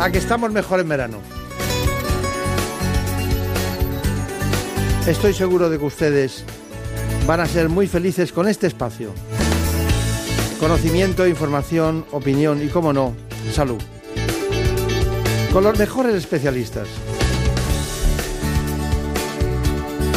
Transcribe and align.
A 0.00 0.10
que 0.10 0.16
estamos 0.16 0.50
mejor 0.50 0.80
en 0.80 0.88
verano. 0.88 1.18
Estoy 5.06 5.34
seguro 5.34 5.68
de 5.68 5.78
que 5.78 5.84
ustedes 5.84 6.42
van 7.26 7.40
a 7.40 7.46
ser 7.46 7.68
muy 7.68 7.86
felices 7.86 8.32
con 8.32 8.48
este 8.48 8.66
espacio. 8.66 9.12
Conocimiento, 10.58 11.26
información, 11.26 12.06
opinión 12.12 12.64
y, 12.64 12.68
como 12.68 12.94
no, 12.94 13.14
salud. 13.52 13.76
Con 15.52 15.64
los 15.64 15.78
mejores 15.78 16.14
especialistas. 16.14 16.88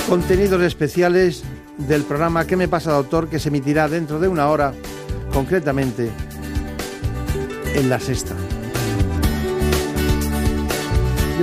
Contenidos 0.08 0.62
especiales 0.62 1.44
del 1.78 2.04
programa 2.04 2.48
¿Qué 2.48 2.56
me 2.56 2.70
pasa, 2.70 2.94
doctor? 2.94 3.28
que 3.28 3.38
se 3.38 3.50
emitirá 3.50 3.90
dentro 3.90 4.18
de 4.22 4.30
una 4.30 4.48
hora, 4.48 4.74
concretamente 5.34 6.10
en 7.76 7.90
la 7.90 8.00
sexta. 8.00 8.34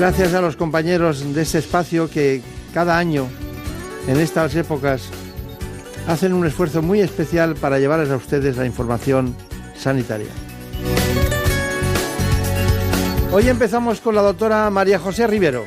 Gracias 0.00 0.32
a 0.32 0.40
los 0.40 0.56
compañeros 0.56 1.34
de 1.34 1.42
este 1.42 1.58
espacio 1.58 2.08
que 2.08 2.40
cada 2.72 2.96
año, 2.96 3.28
en 4.08 4.18
estas 4.18 4.56
épocas, 4.56 5.10
hacen 6.08 6.32
un 6.32 6.46
esfuerzo 6.46 6.80
muy 6.80 7.02
especial 7.02 7.54
para 7.54 7.78
llevarles 7.78 8.08
a 8.08 8.16
ustedes 8.16 8.56
la 8.56 8.64
información 8.64 9.36
sanitaria. 9.76 10.30
Hoy 13.30 13.46
empezamos 13.50 14.00
con 14.00 14.14
la 14.14 14.22
doctora 14.22 14.70
María 14.70 14.98
José 14.98 15.26
Rivero. 15.26 15.66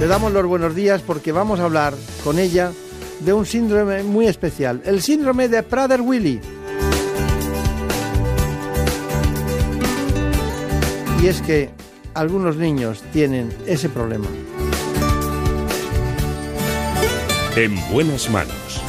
Le 0.00 0.08
damos 0.08 0.32
los 0.32 0.44
buenos 0.44 0.74
días 0.74 1.00
porque 1.00 1.30
vamos 1.30 1.60
a 1.60 1.66
hablar 1.66 1.94
con 2.24 2.36
ella 2.36 2.72
de 3.20 3.32
un 3.32 3.46
síndrome 3.46 4.02
muy 4.02 4.26
especial, 4.26 4.82
el 4.84 5.00
síndrome 5.02 5.48
de 5.48 5.62
Prader-Willi. 5.62 6.40
Y 11.22 11.26
es 11.28 11.40
que 11.42 11.70
algunos 12.14 12.56
niños 12.56 13.02
tienen 13.12 13.52
ese 13.66 13.88
problema. 13.88 14.26
En 17.56 17.76
buenas 17.90 18.30
manos. 18.30 18.80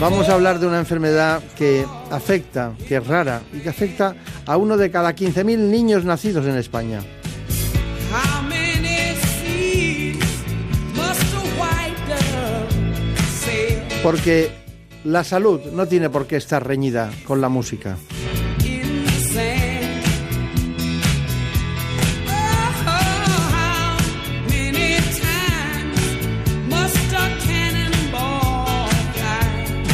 Vamos 0.00 0.28
a 0.28 0.34
hablar 0.34 0.60
de 0.60 0.66
una 0.68 0.78
enfermedad 0.78 1.42
que 1.56 1.84
afecta, 2.12 2.72
que 2.86 2.96
es 2.96 3.06
rara 3.06 3.42
y 3.52 3.58
que 3.58 3.68
afecta 3.68 4.14
a 4.46 4.56
uno 4.56 4.76
de 4.76 4.92
cada 4.92 5.12
15.000 5.12 5.58
niños 5.58 6.04
nacidos 6.04 6.46
en 6.46 6.56
España. 6.56 7.00
Porque 14.10 14.50
la 15.04 15.22
salud 15.22 15.60
no 15.70 15.86
tiene 15.86 16.08
por 16.08 16.26
qué 16.26 16.36
estar 16.36 16.66
reñida 16.66 17.10
con 17.26 17.42
la 17.42 17.50
música. 17.50 17.98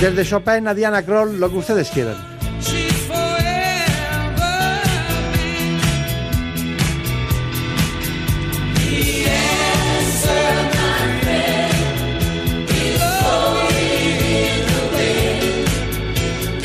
Desde 0.01 0.25
Chopin 0.25 0.69
a 0.69 0.75
Diana 0.75 1.03
Kroll, 1.03 1.41
lo 1.41 1.51
que 1.51 1.57
ustedes 1.57 1.91
quieran. 1.91 2.34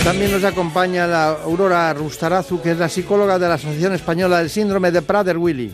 También 0.09 0.31
nos 0.31 0.43
acompaña 0.43 1.05
la 1.05 1.27
Aurora 1.43 1.93
Rustarazu, 1.93 2.59
que 2.63 2.71
es 2.71 2.79
la 2.79 2.89
psicóloga 2.89 3.37
de 3.37 3.47
la 3.47 3.53
Asociación 3.53 3.93
Española 3.93 4.39
del 4.39 4.49
Síndrome 4.49 4.89
de 4.89 5.03
Prader-Willi. 5.03 5.71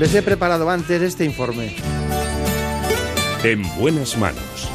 Les 0.00 0.12
he 0.12 0.20
preparado 0.20 0.68
antes 0.68 1.00
este 1.00 1.24
informe. 1.24 1.76
En 3.44 3.62
buenas 3.78 4.18
manos. 4.18 4.68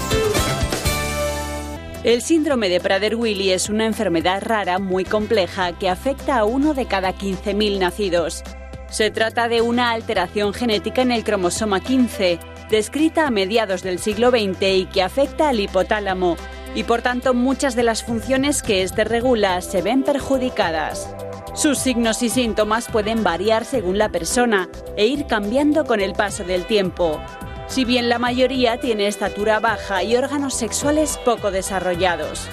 El 2.05 2.21
síndrome 2.21 2.69
de 2.69 2.79
Prader-Willi 2.79 3.51
es 3.51 3.67
una 3.67 3.85
enfermedad 3.85 4.41
rara 4.41 4.79
muy 4.79 5.03
compleja 5.03 5.77
que 5.77 5.89
afecta 5.89 6.37
a 6.37 6.45
uno 6.45 6.73
de 6.73 6.85
cada 6.85 7.13
15.000 7.13 7.77
nacidos. 7.77 8.41
Se 8.89 9.11
trata 9.11 9.49
de 9.49 9.59
una 9.59 9.91
alteración 9.91 10.53
genética 10.53 11.01
en 11.01 11.11
el 11.11 11.25
cromosoma 11.25 11.81
15, 11.81 12.39
descrita 12.69 13.27
a 13.27 13.31
mediados 13.31 13.83
del 13.83 13.99
siglo 13.99 14.29
XX 14.29 14.61
y 14.61 14.85
que 14.85 15.03
afecta 15.03 15.49
al 15.49 15.59
hipotálamo, 15.59 16.37
y 16.77 16.83
por 16.83 17.01
tanto 17.01 17.33
muchas 17.33 17.75
de 17.75 17.81
las 17.81 18.03
funciones 18.03 18.61
que 18.61 18.83
éste 18.83 19.03
regula 19.03 19.61
se 19.61 19.81
ven 19.81 20.03
perjudicadas. 20.03 21.09
Sus 21.55 21.79
signos 21.79 22.21
y 22.21 22.29
síntomas 22.29 22.87
pueden 22.87 23.23
variar 23.23 23.65
según 23.65 23.97
la 23.97 24.09
persona 24.09 24.69
e 24.95 25.07
ir 25.07 25.25
cambiando 25.25 25.85
con 25.85 26.01
el 26.01 26.13
paso 26.13 26.43
del 26.43 26.65
tiempo. 26.65 27.19
Si 27.65 27.83
bien 27.83 28.09
la 28.09 28.19
mayoría 28.19 28.79
tiene 28.79 29.07
estatura 29.07 29.59
baja 29.59 30.03
y 30.03 30.15
órganos 30.15 30.53
sexuales 30.53 31.17
poco 31.25 31.49
desarrollados. 31.49 32.47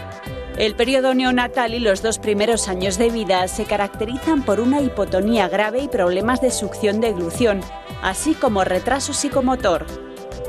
El 0.56 0.74
periodo 0.74 1.12
neonatal 1.12 1.74
y 1.74 1.78
los 1.78 2.00
dos 2.00 2.18
primeros 2.18 2.66
años 2.66 2.96
de 2.96 3.10
vida 3.10 3.46
se 3.46 3.66
caracterizan 3.66 4.42
por 4.42 4.58
una 4.58 4.80
hipotonía 4.80 5.48
grave 5.48 5.82
y 5.82 5.88
problemas 5.88 6.40
de 6.40 6.50
succión 6.50 7.02
de 7.02 7.12
glución, 7.12 7.60
así 8.00 8.32
como 8.32 8.64
retraso 8.64 9.12
psicomotor. 9.12 9.84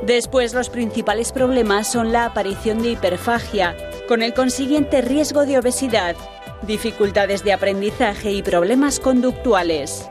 Después 0.03 0.53
los 0.53 0.69
principales 0.69 1.31
problemas 1.31 1.88
son 1.88 2.11
la 2.11 2.25
aparición 2.25 2.81
de 2.81 2.89
hiperfagia, 2.91 3.75
con 4.07 4.22
el 4.22 4.33
consiguiente 4.33 5.01
riesgo 5.01 5.45
de 5.45 5.57
obesidad, 5.57 6.16
dificultades 6.67 7.44
de 7.44 7.53
aprendizaje 7.53 8.31
y 8.31 8.44
problemas 8.44 9.00
conductuales. 9.00 10.07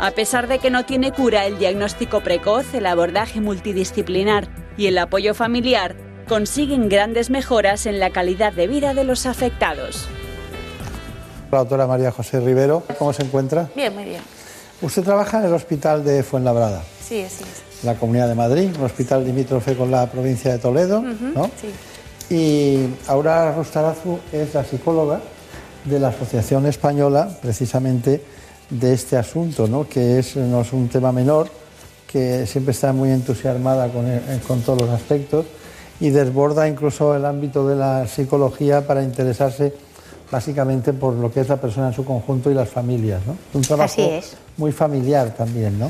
A 0.00 0.10
pesar 0.12 0.48
de 0.48 0.58
que 0.58 0.70
no 0.70 0.84
tiene 0.84 1.12
cura, 1.12 1.46
el 1.46 1.58
diagnóstico 1.58 2.20
precoz, 2.20 2.72
el 2.74 2.86
abordaje 2.86 3.40
multidisciplinar 3.40 4.48
y 4.76 4.86
el 4.86 4.98
apoyo 4.98 5.34
familiar 5.34 5.96
consiguen 6.28 6.88
grandes 6.88 7.30
mejoras 7.30 7.86
en 7.86 7.98
la 7.98 8.10
calidad 8.10 8.52
de 8.52 8.66
vida 8.66 8.94
de 8.94 9.04
los 9.04 9.26
afectados. 9.26 10.08
La 11.50 11.58
doctora 11.58 11.86
María 11.86 12.10
José 12.12 12.40
Rivero, 12.40 12.82
¿cómo 12.98 13.12
se 13.12 13.22
encuentra? 13.22 13.68
Bien, 13.74 13.94
muy 13.94 14.04
bien. 14.04 14.22
Usted 14.82 15.02
trabaja 15.02 15.40
en 15.40 15.46
el 15.46 15.54
Hospital 15.54 16.04
de 16.04 16.22
Fuenlabrada, 16.22 16.82
Sí, 17.02 17.22
así 17.22 17.42
es. 17.42 17.67
La 17.82 17.94
Comunidad 17.94 18.28
de 18.28 18.34
Madrid, 18.34 18.70
un 18.76 18.84
hospital 18.84 19.24
limítrofe 19.24 19.76
con 19.76 19.90
la 19.90 20.06
provincia 20.10 20.52
de 20.52 20.58
Toledo, 20.58 21.02
¿no? 21.02 21.50
Sí. 21.60 22.34
Y 22.34 23.10
Aurora 23.10 23.54
Rustarazu 23.54 24.18
es 24.32 24.52
la 24.54 24.64
psicóloga 24.64 25.20
de 25.84 25.98
la 25.98 26.08
Asociación 26.08 26.66
Española, 26.66 27.30
precisamente, 27.40 28.22
de 28.68 28.92
este 28.92 29.16
asunto, 29.16 29.66
¿no? 29.66 29.88
que 29.88 30.18
es, 30.18 30.36
no 30.36 30.60
es 30.60 30.72
un 30.72 30.88
tema 30.88 31.10
menor, 31.10 31.48
que 32.06 32.46
siempre 32.46 32.72
está 32.72 32.92
muy 32.92 33.10
entusiasmada 33.10 33.88
con, 33.88 34.06
eh, 34.06 34.20
con 34.46 34.60
todos 34.60 34.82
los 34.82 34.90
aspectos 34.90 35.46
y 36.00 36.10
desborda 36.10 36.68
incluso 36.68 37.14
el 37.14 37.24
ámbito 37.24 37.66
de 37.66 37.76
la 37.76 38.06
psicología 38.06 38.86
para 38.86 39.02
interesarse 39.02 39.72
básicamente 40.30 40.92
por 40.92 41.14
lo 41.14 41.32
que 41.32 41.40
es 41.40 41.48
la 41.48 41.56
persona 41.56 41.88
en 41.88 41.94
su 41.94 42.04
conjunto 42.04 42.50
y 42.50 42.54
las 42.54 42.68
familias. 42.68 43.22
¿no? 43.26 43.36
Un 43.54 43.62
trabajo 43.62 43.92
Así 43.92 44.02
es. 44.02 44.36
muy 44.56 44.72
familiar 44.72 45.34
también, 45.34 45.78
¿no? 45.78 45.88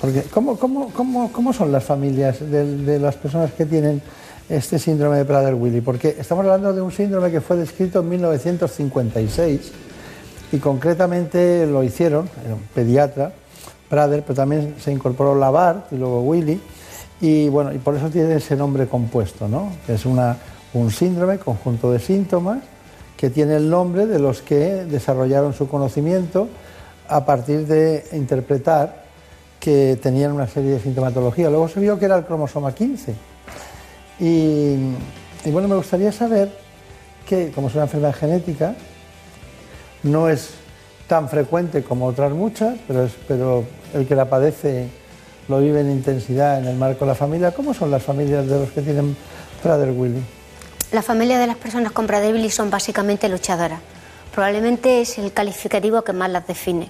Porque, 0.00 0.22
¿cómo, 0.22 0.56
cómo, 0.56 0.90
cómo, 0.90 1.32
cómo 1.32 1.52
son 1.52 1.72
las 1.72 1.84
familias 1.84 2.38
de, 2.40 2.98
las 2.98 3.16
personas 3.16 3.52
que 3.52 3.64
tienen 3.64 4.02
este 4.48 4.78
síndrome 4.78 5.18
de 5.18 5.24
Prader-Willi? 5.24 5.80
Porque 5.80 6.16
estamos 6.18 6.44
hablando 6.44 6.72
de 6.72 6.82
un 6.82 6.92
síndrome 6.92 7.30
que 7.30 7.40
fue 7.40 7.56
descrito 7.56 8.00
en 8.00 8.08
1956 8.10 9.72
y 10.52 10.58
concretamente 10.58 11.66
lo 11.66 11.82
hicieron, 11.82 12.28
era 12.44 12.54
un 12.54 12.62
pediatra, 12.74 13.32
Prader, 13.88 14.22
pero 14.22 14.34
también 14.34 14.74
se 14.80 14.92
incorporó 14.92 15.34
Lavard 15.34 15.84
y 15.90 15.96
luego 15.96 16.22
Willy, 16.22 16.60
y 17.20 17.48
bueno, 17.48 17.72
y 17.72 17.78
por 17.78 17.94
eso 17.94 18.10
tiene 18.10 18.36
ese 18.36 18.56
nombre 18.56 18.86
compuesto, 18.86 19.48
¿no? 19.48 19.70
Es 19.88 20.04
una, 20.04 20.36
un 20.74 20.90
síndrome, 20.90 21.38
conjunto 21.38 21.92
de 21.92 21.98
síntomas 21.98 22.58
que 23.16 23.30
tiene 23.30 23.56
el 23.56 23.70
nombre 23.70 24.06
de 24.06 24.18
los 24.18 24.42
que 24.42 24.84
desarrollaron 24.84 25.54
su 25.54 25.68
conocimiento 25.68 26.48
a 27.08 27.24
partir 27.24 27.66
de 27.66 28.04
interpretar 28.12 29.03
que 29.64 29.98
tenían 30.02 30.32
una 30.32 30.46
serie 30.46 30.72
de 30.72 30.80
sintomatología. 30.80 31.48
Luego 31.48 31.68
se 31.68 31.80
vio 31.80 31.98
que 31.98 32.04
era 32.04 32.18
el 32.18 32.26
cromosoma 32.26 32.74
15. 32.74 33.14
Y, 34.20 34.76
bueno, 35.46 35.68
me 35.68 35.76
gustaría 35.76 36.12
saber 36.12 36.52
que, 37.26 37.50
como 37.50 37.68
es 37.68 37.74
una 37.74 37.84
enfermedad 37.84 38.14
genética, 38.14 38.74
no 40.02 40.28
es 40.28 40.50
tan 41.08 41.30
frecuente 41.30 41.82
como 41.82 42.04
otras 42.04 42.32
muchas, 42.32 42.76
pero 43.26 43.64
el 43.94 44.06
que 44.06 44.14
la 44.14 44.28
padece 44.28 44.88
lo 45.48 45.60
vive 45.60 45.80
en 45.80 45.90
intensidad 45.92 46.58
en 46.58 46.66
el 46.66 46.76
marco 46.76 47.06
de 47.06 47.12
la 47.12 47.14
familia. 47.14 47.52
¿Cómo 47.52 47.72
son 47.72 47.90
las 47.90 48.02
familias 48.02 48.46
de 48.46 48.58
los 48.58 48.70
que 48.70 48.82
tienen 48.82 49.16
Prader-Willi? 49.62 50.20
La 50.92 51.00
familia 51.00 51.38
de 51.38 51.46
las 51.46 51.56
personas 51.56 51.92
con 51.92 52.06
Prader-Willi 52.06 52.50
son 52.50 52.68
básicamente 52.68 53.30
luchadoras. 53.30 53.80
Probablemente 54.34 55.00
es 55.00 55.16
el 55.18 55.32
calificativo 55.32 56.02
que 56.02 56.12
más 56.12 56.28
las 56.28 56.44
define. 56.44 56.88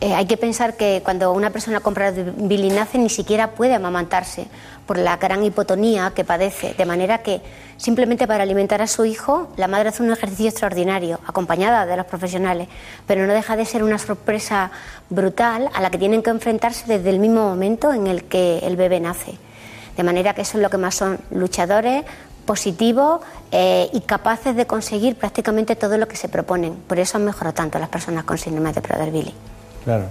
Eh, 0.00 0.14
hay 0.14 0.26
que 0.26 0.36
pensar 0.36 0.76
que 0.76 1.00
cuando 1.04 1.32
una 1.32 1.50
persona 1.50 1.80
con 1.80 1.92
Prader-Willi 1.92 2.70
nace 2.70 2.98
ni 2.98 3.10
siquiera 3.10 3.50
puede 3.50 3.74
amamantarse 3.74 4.46
por 4.86 4.98
la 4.98 5.16
gran 5.16 5.42
hipotonía 5.42 6.12
que 6.14 6.24
padece, 6.24 6.74
de 6.74 6.86
manera 6.86 7.18
que 7.18 7.40
simplemente 7.78 8.28
para 8.28 8.44
alimentar 8.44 8.80
a 8.80 8.86
su 8.86 9.04
hijo 9.04 9.48
la 9.56 9.66
madre 9.66 9.88
hace 9.88 10.04
un 10.04 10.12
ejercicio 10.12 10.48
extraordinario, 10.48 11.18
acompañada 11.26 11.84
de 11.84 11.96
los 11.96 12.06
profesionales, 12.06 12.68
pero 13.08 13.26
no 13.26 13.32
deja 13.32 13.56
de 13.56 13.64
ser 13.64 13.82
una 13.82 13.98
sorpresa 13.98 14.70
brutal 15.10 15.70
a 15.74 15.80
la 15.80 15.90
que 15.90 15.98
tienen 15.98 16.22
que 16.22 16.30
enfrentarse 16.30 16.84
desde 16.86 17.10
el 17.10 17.18
mismo 17.18 17.48
momento 17.48 17.92
en 17.92 18.06
el 18.06 18.22
que 18.24 18.58
el 18.58 18.76
bebé 18.76 19.00
nace. 19.00 19.34
De 19.96 20.04
manera 20.04 20.34
que 20.34 20.42
eso 20.42 20.58
es 20.58 20.62
lo 20.62 20.70
que 20.70 20.76
más 20.76 20.94
son 20.94 21.18
luchadores, 21.30 22.04
positivos 22.44 23.20
eh, 23.50 23.88
y 23.92 24.00
capaces 24.00 24.54
de 24.56 24.66
conseguir 24.66 25.16
prácticamente 25.16 25.76
todo 25.76 25.98
lo 25.98 26.06
que 26.06 26.16
se 26.16 26.28
proponen. 26.28 26.74
Por 26.86 26.98
eso 26.98 27.16
han 27.18 27.24
mejorado 27.24 27.54
tanto 27.54 27.78
las 27.78 27.88
personas 27.88 28.24
con 28.24 28.38
síndrome 28.38 28.72
de 28.72 28.80
Prader-Willi. 28.80 29.34
Claro. 29.84 30.04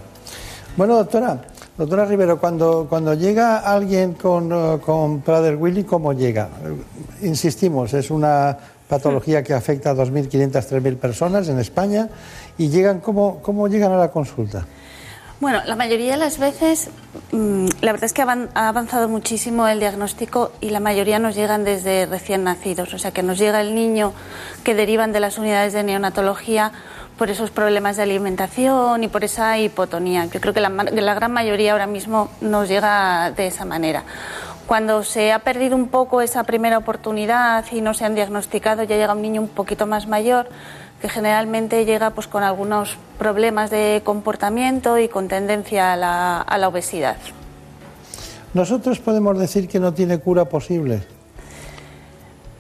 Bueno, 0.75 0.95
doctora, 0.95 1.39
doctora 1.77 2.05
Rivero, 2.05 2.39
cuando, 2.39 2.87
cuando 2.89 3.13
llega 3.13 3.59
alguien 3.59 4.13
con, 4.13 4.51
eh, 4.51 4.79
con 4.83 5.21
Prader-Willi, 5.21 5.83
¿cómo 5.83 6.13
llega? 6.13 6.49
Eh, 6.63 7.27
Insistimos, 7.27 7.93
es 7.93 8.11
una 8.11 8.57
patología 8.87 9.43
que 9.43 9.53
afecta 9.53 9.91
a 9.91 9.95
2.500, 9.95 10.51
3.000 10.51 10.97
personas 10.97 11.47
en 11.47 11.59
España 11.59 12.09
y 12.57 12.69
llegan, 12.69 12.99
¿cómo, 12.99 13.39
¿cómo 13.41 13.67
llegan 13.67 13.91
a 13.91 13.97
la 13.97 14.11
consulta? 14.11 14.65
Bueno, 15.43 15.59
la 15.65 15.75
mayoría 15.75 16.13
de 16.13 16.17
las 16.17 16.39
veces, 16.39 16.89
mm, 17.33 17.65
la 17.81 17.91
verdad 17.91 18.05
es 18.05 18.13
que 18.13 18.21
ha 18.21 18.69
avanzado 18.69 19.09
muchísimo 19.09 19.67
el 19.67 19.81
diagnóstico 19.81 20.53
y 20.61 20.69
la 20.69 20.79
mayoría 20.79 21.19
nos 21.19 21.35
llegan 21.35 21.65
desde 21.65 22.05
recién 22.05 22.45
nacidos. 22.45 22.93
O 22.93 22.97
sea, 22.97 23.11
que 23.11 23.23
nos 23.23 23.39
llega 23.39 23.59
el 23.59 23.75
niño 23.75 24.13
que 24.63 24.73
derivan 24.73 25.11
de 25.11 25.19
las 25.19 25.37
unidades 25.37 25.73
de 25.73 25.83
neonatología 25.83 26.71
por 27.17 27.29
esos 27.29 27.51
problemas 27.51 27.97
de 27.97 28.03
alimentación 28.03 29.03
y 29.03 29.09
por 29.09 29.25
esa 29.25 29.59
hipotonía. 29.59 30.27
Yo 30.27 30.39
creo 30.39 30.53
que 30.53 30.61
la, 30.61 30.69
la 30.69 31.13
gran 31.13 31.33
mayoría 31.33 31.73
ahora 31.73 31.87
mismo 31.87 32.29
nos 32.39 32.69
llega 32.69 33.31
de 33.31 33.47
esa 33.47 33.65
manera. 33.65 34.05
Cuando 34.65 35.03
se 35.03 35.33
ha 35.33 35.39
perdido 35.39 35.75
un 35.75 35.89
poco 35.89 36.21
esa 36.21 36.45
primera 36.45 36.77
oportunidad 36.77 37.65
y 37.69 37.81
no 37.81 37.93
se 37.93 38.05
han 38.05 38.15
diagnosticado, 38.15 38.83
ya 38.83 38.95
llega 38.95 39.11
un 39.11 39.21
niño 39.21 39.41
un 39.41 39.49
poquito 39.49 39.87
más 39.87 40.07
mayor 40.07 40.47
que 41.03 41.09
generalmente 41.09 41.83
llega 41.83 42.11
pues 42.11 42.27
con 42.27 42.43
algunos 42.43 42.95
problemas 43.19 43.69
de 43.69 44.01
comportamiento 44.05 44.97
y 44.97 45.09
con 45.09 45.27
tendencia 45.27 45.91
a 45.91 45.97
la, 45.97 46.39
a 46.39 46.57
la 46.57 46.69
obesidad. 46.69 47.17
Nosotros 48.53 48.99
podemos 48.99 49.37
decir 49.37 49.67
que 49.67 49.81
no 49.81 49.93
tiene 49.93 50.19
cura 50.19 50.45
posible. 50.45 51.03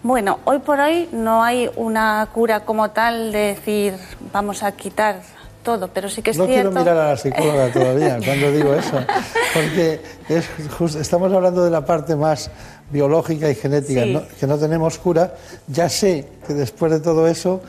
Bueno, 0.01 0.39
hoy 0.43 0.59
por 0.59 0.77
hoy 0.81 1.07
no 1.13 1.41
hay 1.41 1.69
una 1.77 2.27
cura 2.33 2.65
como 2.65 2.91
tal 2.91 3.31
de 3.31 3.39
decir 3.55 3.93
vamos 4.33 4.61
a 4.61 4.73
quitar 4.73 5.21
todo, 5.63 5.87
pero 5.87 6.09
sí 6.09 6.21
que 6.21 6.31
es 6.31 6.37
no 6.37 6.45
cierto. 6.45 6.71
quiero 6.71 6.81
mirar 6.83 6.97
a 6.97 7.09
la 7.11 7.17
psicóloga 7.17 7.71
todavía 7.71 8.17
cuando 8.25 8.51
digo 8.51 8.73
eso, 8.73 8.99
porque 9.53 10.01
es 10.27 10.49
just- 10.77 10.97
estamos 10.99 11.31
hablando 11.31 11.63
de 11.63 11.71
la 11.71 11.85
parte 11.85 12.17
más 12.17 12.51
biológica 12.91 13.49
y 13.49 13.55
genética, 13.55 14.03
Sí. 14.03 14.11
¿no? 14.15 14.23
que 14.37 14.47
no 14.47 14.57
tenemos 14.57 14.97
cura. 14.97 15.35
Ya 15.69 15.87
sé 15.87 16.27
que 16.45 16.53
después 16.53 16.91
de 16.91 16.99
todo 16.99 17.25
eso, 17.25 17.61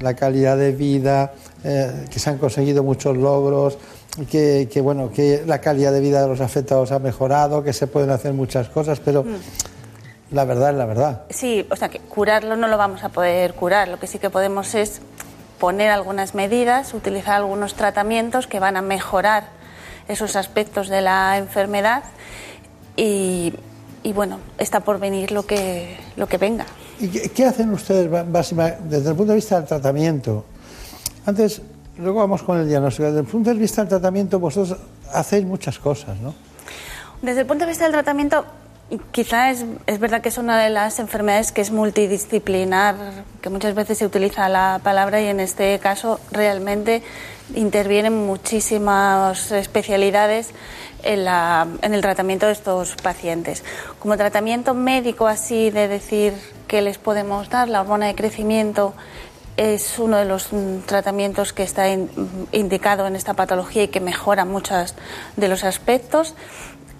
la 0.00 0.14
calidad 0.14 0.56
de 0.56 0.72
vida, 0.72 1.32
eh, 1.64 2.06
que 2.10 2.18
se 2.18 2.30
han 2.30 2.38
conseguido 2.38 2.82
muchos 2.82 3.16
logros, 3.16 3.78
que, 4.30 4.68
que, 4.72 4.80
bueno, 4.80 5.10
que 5.12 5.42
la 5.46 5.60
calidad 5.60 5.92
de 5.92 6.00
vida 6.00 6.22
de 6.22 6.28
los 6.28 6.40
afectados 6.40 6.92
ha 6.92 6.98
mejorado, 6.98 7.62
que 7.64 7.72
se 7.72 7.86
pueden 7.86 8.10
hacer 8.10 8.32
muchas 8.32 8.68
cosas, 8.68 9.00
pero 9.00 9.24
Mm. 9.24 9.36
la 10.30 10.44
verdad 10.44 10.70
es 10.70 10.76
la 10.76 10.86
verdad. 10.86 11.22
Sí, 11.30 11.66
o 11.70 11.76
sea 11.76 11.88
que 11.88 11.98
curarlo 12.00 12.56
no 12.56 12.68
lo 12.68 12.76
vamos 12.78 13.02
a 13.04 13.08
poder 13.08 13.54
curar. 13.54 13.88
Lo 13.88 13.98
que 13.98 14.06
sí 14.06 14.18
que 14.18 14.30
podemos 14.30 14.74
es 14.74 15.00
poner 15.58 15.90
algunas 15.90 16.34
medidas, 16.34 16.94
utilizar 16.94 17.36
algunos 17.36 17.74
tratamientos 17.74 18.46
que 18.46 18.60
van 18.60 18.76
a 18.76 18.82
mejorar 18.82 19.48
esos 20.08 20.36
aspectos 20.36 20.88
de 20.88 21.00
la 21.00 21.38
enfermedad 21.38 22.02
y, 22.96 23.54
y, 24.02 24.12
bueno, 24.12 24.38
está 24.58 24.80
por 24.80 24.98
venir 25.00 25.32
lo 25.32 25.46
que, 25.46 25.96
lo 26.16 26.26
que 26.26 26.36
venga. 26.38 26.66
¿Y 27.00 27.08
qué, 27.08 27.44
hacen 27.44 27.70
ustedes 27.70 28.10
desde 28.88 29.10
el 29.10 29.16
punto 29.16 29.32
de 29.32 29.36
vista 29.36 29.56
del 29.56 29.66
tratamiento? 29.66 30.44
Antes, 31.26 31.60
luego 31.98 32.20
vamos 32.20 32.42
con 32.42 32.58
el 32.58 32.68
diagnóstico. 32.68 33.06
Desde 33.06 33.20
el 33.20 33.26
punto 33.26 33.50
de 33.50 33.56
vista 33.56 33.82
del 33.82 33.88
tratamiento, 33.88 34.38
vosotros 34.38 34.78
hacéis 35.12 35.44
muchas 35.44 35.78
cosas, 35.78 36.18
¿no? 36.20 36.34
Desde 37.22 37.40
el 37.40 37.46
punto 37.46 37.64
de 37.64 37.70
vista 37.70 37.84
del 37.84 37.92
tratamiento, 37.92 38.44
quizá 39.10 39.50
es, 39.50 39.64
es 39.86 39.98
verdad 39.98 40.20
que 40.20 40.28
es 40.28 40.38
una 40.38 40.62
de 40.62 40.70
las 40.70 40.98
enfermedades 40.98 41.52
que 41.52 41.62
es 41.62 41.70
multidisciplinar, 41.70 42.96
que 43.40 43.48
muchas 43.48 43.74
veces 43.74 43.98
se 43.98 44.06
utiliza 44.06 44.48
la 44.48 44.80
palabra 44.82 45.20
y 45.20 45.26
en 45.26 45.40
este 45.40 45.78
caso 45.78 46.20
realmente 46.30 47.02
intervienen 47.54 48.26
muchísimas 48.26 49.50
especialidades 49.52 50.50
en, 51.04 51.24
la- 51.24 51.66
en 51.82 51.94
el 51.94 52.00
tratamiento 52.00 52.46
de 52.46 52.52
estos 52.52 52.96
pacientes. 52.96 53.62
Como 53.98 54.16
tratamiento 54.16 54.74
médico 54.74 55.26
así 55.26 55.70
de 55.70 55.86
decir 55.88 56.32
que 56.66 56.82
les 56.82 56.98
podemos 56.98 57.48
dar, 57.50 57.68
la 57.68 57.80
hormona 57.82 58.06
de 58.06 58.14
crecimiento 58.14 58.94
es 59.56 59.98
uno 60.00 60.16
de 60.16 60.24
los 60.24 60.52
mm, 60.52 60.78
tratamientos 60.86 61.52
que 61.52 61.62
está 61.62 61.88
in- 61.88 62.10
indicado 62.52 63.06
en 63.06 63.14
esta 63.14 63.34
patología 63.34 63.84
y 63.84 63.88
que 63.88 64.00
mejora 64.00 64.44
muchos 64.44 64.94
de 65.36 65.48
los 65.48 65.62
aspectos. 65.62 66.34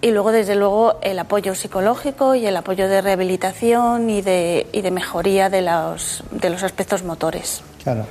Y 0.01 0.11
luego, 0.11 0.33
desde 0.33 0.55
luego, 0.55 0.99
el 1.01 1.19
apoyo 1.19 1.55
psicológico 1.55 2.35
y 2.35 2.47
el 2.47 2.57
apoyo 2.57 2.89
de 2.89 3.01
rehabilitación 3.01 4.11
y 4.11 4.21
de, 4.21 4.67
y 4.71 4.83
de 4.83 4.91
mejoría 4.91 5.49
de 5.49 5.63
los, 5.63 6.23
de 6.31 6.51
los 6.51 6.63
aspectos 6.63 7.03
motores. 7.03 7.63
Claro. 7.83 8.05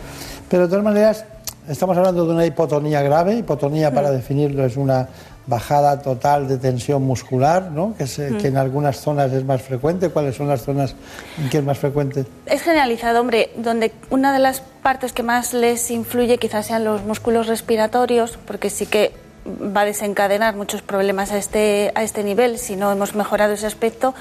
Pero 0.49 0.63
de 0.63 0.69
todas 0.69 0.83
maneras, 0.83 1.23
estamos 1.69 1.95
hablando 1.95 2.25
de 2.25 2.33
una 2.33 2.45
hipotonía 2.47 3.01
grave. 3.03 3.35
Hipotonía, 3.35 3.93
para 3.93 4.09
Mm. 4.09 4.13
definirlo, 4.13 4.65
es 4.65 4.75
una 4.75 5.07
bajada 5.45 6.01
total 6.01 6.47
de 6.47 6.57
tensión 6.57 7.03
muscular, 7.03 7.71
¿no? 7.71 7.95
Que, 7.97 8.07
se- 8.07 8.31
Mm. 8.31 8.37
que 8.37 8.47
en 8.47 8.57
algunas 8.57 8.97
zonas 9.01 9.31
es 9.33 9.43
más 9.43 9.61
frecuente. 9.61 10.09
¿Cuáles 10.09 10.35
son 10.35 10.47
las 10.47 10.61
zonas 10.63 10.95
en 11.37 11.49
que 11.49 11.57
es 11.57 11.63
más 11.63 11.77
frecuente? 11.79 12.25
Es 12.45 12.61
generalizado, 12.61 13.19
hombre, 13.19 13.51
donde 13.57 13.91
una 14.09 14.31
de 14.31 14.39
las 14.39 14.61
partes 14.61 15.11
que 15.13 15.23
más 15.23 15.53
les 15.53 15.91
influye 15.91 16.37
quizás 16.37 16.67
sean 16.67 16.83
los 16.85 17.03
músculos 17.03 17.47
respiratorios, 17.47 18.37
porque 18.45 18.69
sí 18.69 18.85
que 18.85 19.11
va 19.45 19.81
a 19.81 19.85
desencadenar 19.85 20.55
muchos 20.55 20.81
problemas 20.81 21.33
a 21.33 21.37
este, 21.37 21.91
a 21.95 22.03
este 22.03 22.23
nivel 22.23 22.57
si 22.57 22.77
no 22.77 22.89
hemos 22.93 23.13
mejorado 23.13 23.51
ese 23.53 23.65
aspecto 23.67 24.13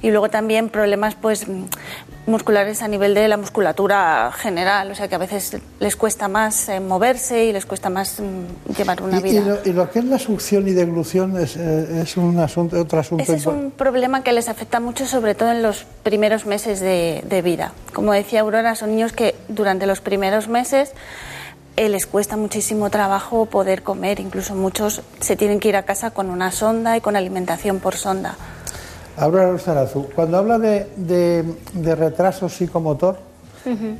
y 0.00 0.10
luego 0.10 0.30
también 0.30 0.70
problemas 0.70 1.14
pues 1.14 1.44
musculares 2.26 2.82
a 2.82 2.88
nivel 2.88 3.14
de 3.14 3.26
la 3.26 3.36
musculatura 3.36 4.30
general, 4.32 4.90
o 4.90 4.94
sea 4.94 5.08
que 5.08 5.14
a 5.16 5.18
veces 5.18 5.56
les 5.80 5.96
cuesta 5.96 6.28
más 6.28 6.68
eh, 6.68 6.78
moverse 6.78 7.46
y 7.46 7.52
les 7.52 7.66
cuesta 7.66 7.90
más 7.90 8.20
mm, 8.20 8.72
llevar 8.76 9.02
una 9.02 9.16
Y, 9.16 9.20
y 9.20 9.22
vida. 9.22 9.40
lo, 9.40 9.58
y 9.70 9.72
lo 9.72 9.90
que 9.90 9.98
es 9.98 10.04
la 10.04 10.18
succión 10.18 10.68
y 10.68 10.72
deglución 10.72 11.36
es, 11.38 11.56
eh, 11.56 12.02
es 12.02 12.16
un 12.16 12.38
asunto, 12.38 12.80
otro 12.80 13.00
asunto 13.00 13.24
Ese 13.24 13.36
es 13.36 13.46
un 13.46 13.72
problema 13.72 14.22
que 14.22 14.32
les 14.32 14.48
afecta 14.48 14.78
mucho, 14.78 15.06
sobre 15.06 15.34
todo 15.34 15.50
en 15.50 15.62
los 15.62 15.84
primeros 16.04 16.46
meses 16.46 16.78
de, 16.80 17.24
de 17.28 17.42
vida. 17.42 17.72
Como 17.92 18.12
decía 18.12 18.42
Aurora, 18.42 18.74
son 18.76 18.90
niños 18.90 19.12
que 19.12 19.34
durante 19.48 19.86
los 19.86 20.00
primeros 20.00 20.46
meses 20.48 20.92
eh, 21.76 21.88
les 21.88 22.06
cuesta 22.06 22.36
muchísimo 22.36 22.88
trabajo 22.90 23.46
poder 23.46 23.82
comer. 23.82 24.20
Incluso 24.20 24.54
muchos 24.54 25.02
se 25.20 25.36
tienen 25.36 25.58
que 25.58 25.70
ir 25.70 25.76
a 25.76 25.82
casa 25.84 26.10
con 26.12 26.30
una 26.30 26.52
sonda 26.52 26.96
y 26.96 27.00
con 27.00 27.16
alimentación 27.16 27.80
por 27.80 27.96
sonda. 27.96 28.36
Aurora 29.16 29.50
Rostarazu, 29.50 30.08
cuando 30.14 30.38
habla 30.38 30.58
de, 30.58 30.86
de- 30.96 31.44
de 31.74 31.94
retraso 31.94 32.48
psicomotor, 32.48 33.16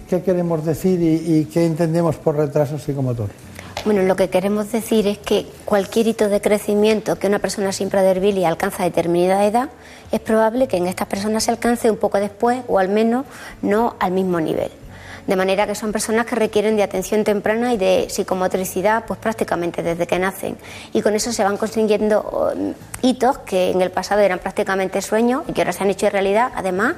¿qué 0.08 0.22
queremos 0.22 0.64
decir 0.64 1.00
y, 1.00 1.38
y 1.40 1.44
qué 1.44 1.64
entendemos 1.66 2.16
por 2.16 2.36
retraso 2.36 2.78
psicomotor? 2.78 3.28
Bueno, 3.84 4.02
lo 4.02 4.14
que 4.16 4.28
queremos 4.30 4.70
decir 4.70 5.06
es 5.08 5.18
que 5.18 5.44
cualquier 5.64 6.06
hito 6.06 6.28
de 6.28 6.40
crecimiento 6.40 7.16
que 7.18 7.26
una 7.26 7.40
persona 7.40 7.72
sin 7.72 7.88
Prader-Willi 7.90 8.44
alcanza 8.44 8.82
a 8.84 8.86
determinada 8.86 9.44
edad, 9.44 9.70
es 10.12 10.20
probable 10.20 10.68
que 10.68 10.76
en 10.76 10.86
estas 10.86 11.08
personas 11.08 11.44
se 11.44 11.50
alcance 11.50 11.90
un 11.90 11.96
poco 11.96 12.18
después 12.18 12.62
o 12.68 12.78
al 12.78 12.88
menos 12.88 13.24
no 13.60 13.96
al 13.98 14.12
mismo 14.12 14.40
nivel. 14.40 14.70
De 15.26 15.36
manera 15.36 15.66
que 15.66 15.74
son 15.74 15.92
personas 15.92 16.26
que 16.26 16.34
requieren 16.34 16.76
de 16.76 16.82
atención 16.82 17.22
temprana 17.22 17.72
y 17.72 17.76
de 17.76 18.06
psicomotricidad 18.10 19.04
pues 19.06 19.20
prácticamente 19.20 19.82
desde 19.82 20.06
que 20.06 20.18
nacen. 20.18 20.56
Y 20.92 21.02
con 21.02 21.14
eso 21.14 21.32
se 21.32 21.44
van 21.44 21.56
consiguiendo 21.56 22.52
eh, 22.56 22.74
hitos 23.02 23.38
que 23.38 23.70
en 23.70 23.80
el 23.82 23.90
pasado 23.90 24.20
eran 24.20 24.40
prácticamente 24.40 25.00
sueños 25.00 25.44
y 25.48 25.52
que 25.52 25.60
ahora 25.60 25.72
se 25.72 25.84
han 25.84 25.90
hecho 25.90 26.10
realidad, 26.10 26.52
además, 26.56 26.94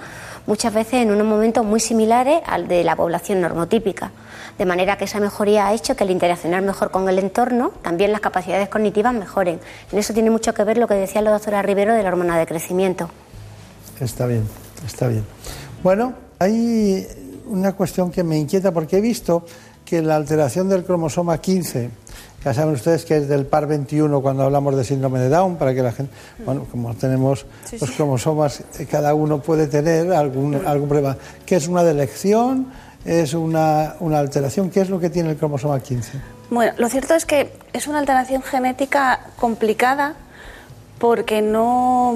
muchas 0.46 0.72
veces 0.72 0.94
en 0.94 1.10
unos 1.10 1.26
momentos 1.26 1.64
muy 1.64 1.80
similares 1.80 2.40
al 2.46 2.68
de 2.68 2.84
la 2.84 2.96
población 2.96 3.40
normotípica. 3.40 4.10
De 4.58 4.66
manera 4.66 4.96
que 4.96 5.04
esa 5.04 5.20
mejoría 5.20 5.66
ha 5.66 5.74
hecho 5.74 5.96
que 5.96 6.04
el 6.04 6.10
interaccionar 6.10 6.62
mejor 6.62 6.90
con 6.90 7.08
el 7.08 7.18
entorno, 7.18 7.72
también 7.82 8.12
las 8.12 8.20
capacidades 8.20 8.68
cognitivas 8.68 9.12
mejoren. 9.12 9.60
En 9.90 9.98
eso 9.98 10.14
tiene 10.14 10.30
mucho 10.30 10.54
que 10.54 10.64
ver 10.64 10.78
lo 10.78 10.86
que 10.86 10.94
decía 10.94 11.22
la 11.22 11.32
doctora 11.32 11.62
Rivero 11.62 11.94
de 11.94 12.02
la 12.02 12.08
hormona 12.08 12.38
de 12.38 12.46
crecimiento. 12.46 13.10
Está 14.00 14.26
bien, 14.26 14.46
está 14.86 15.08
bien. 15.08 15.24
Bueno, 15.82 16.14
hay 16.38 17.06
una 17.46 17.72
cuestión 17.72 18.10
que 18.10 18.24
me 18.24 18.38
inquieta 18.38 18.72
porque 18.72 18.98
he 18.98 19.00
visto 19.00 19.44
que 19.84 20.00
la 20.02 20.16
alteración 20.16 20.68
del 20.68 20.84
cromosoma 20.84 21.38
15, 21.38 21.90
ya 22.44 22.54
saben 22.54 22.74
ustedes 22.74 23.04
que 23.04 23.18
es 23.18 23.28
del 23.28 23.46
par 23.46 23.66
21 23.66 24.20
cuando 24.22 24.44
hablamos 24.44 24.76
de 24.76 24.84
síndrome 24.84 25.18
de 25.18 25.28
Down, 25.28 25.56
para 25.56 25.74
que 25.74 25.82
la 25.82 25.92
gente, 25.92 26.12
bueno, 26.44 26.66
como 26.70 26.94
tenemos 26.94 27.46
los 27.78 27.90
cromosomas, 27.90 28.62
eh, 28.78 28.86
cada 28.90 29.14
uno 29.14 29.40
puede 29.40 29.66
tener 29.66 30.12
algún, 30.12 30.54
algún 30.66 30.88
problema, 30.88 31.16
que 31.44 31.56
es 31.56 31.68
una 31.68 31.84
delección, 31.84 32.72
es 33.04 33.34
una, 33.34 33.96
una 34.00 34.18
alteración, 34.18 34.70
¿qué 34.70 34.80
es 34.80 34.90
lo 34.90 34.98
que 34.98 35.10
tiene 35.10 35.30
el 35.30 35.36
cromosoma 35.36 35.80
15? 35.80 36.12
Bueno, 36.50 36.72
lo 36.78 36.88
cierto 36.88 37.14
es 37.14 37.26
que 37.26 37.52
es 37.72 37.86
una 37.86 37.98
alteración 37.98 38.42
genética 38.42 39.20
complicada 39.38 40.14
porque 40.98 41.42
no, 41.42 42.14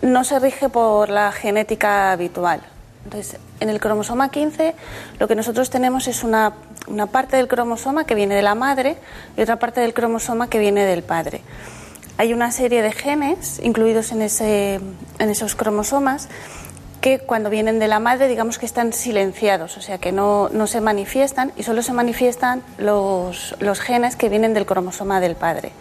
no 0.00 0.24
se 0.24 0.38
rige 0.38 0.68
por 0.68 1.08
la 1.08 1.32
genética 1.32 2.12
habitual. 2.12 2.62
Entonces, 3.04 3.38
en 3.60 3.68
el 3.68 3.80
cromosoma 3.80 4.30
15 4.30 4.74
lo 5.18 5.28
que 5.28 5.34
nosotros 5.34 5.70
tenemos 5.70 6.08
es 6.08 6.22
una, 6.22 6.54
una 6.86 7.06
parte 7.06 7.36
del 7.36 7.48
cromosoma 7.48 8.04
que 8.04 8.14
viene 8.14 8.34
de 8.34 8.42
la 8.42 8.54
madre 8.54 8.96
y 9.36 9.42
otra 9.42 9.58
parte 9.58 9.80
del 9.80 9.94
cromosoma 9.94 10.48
que 10.48 10.58
viene 10.58 10.84
del 10.84 11.02
padre. 11.02 11.42
Hay 12.18 12.32
una 12.32 12.52
serie 12.52 12.82
de 12.82 12.92
genes 12.92 13.60
incluidos 13.62 14.12
en, 14.12 14.22
ese, 14.22 14.80
en 15.18 15.30
esos 15.30 15.54
cromosomas 15.54 16.28
que 17.00 17.18
cuando 17.18 17.50
vienen 17.50 17.80
de 17.80 17.88
la 17.88 17.98
madre 17.98 18.28
digamos 18.28 18.58
que 18.58 18.66
están 18.66 18.92
silenciados, 18.92 19.76
o 19.76 19.80
sea 19.80 19.98
que 19.98 20.12
no, 20.12 20.48
no 20.50 20.68
se 20.68 20.80
manifiestan 20.80 21.52
y 21.56 21.64
solo 21.64 21.82
se 21.82 21.92
manifiestan 21.92 22.62
los, 22.78 23.56
los 23.58 23.80
genes 23.80 24.14
que 24.14 24.28
vienen 24.28 24.54
del 24.54 24.66
cromosoma 24.66 25.18
del 25.20 25.34
padre. 25.34 25.72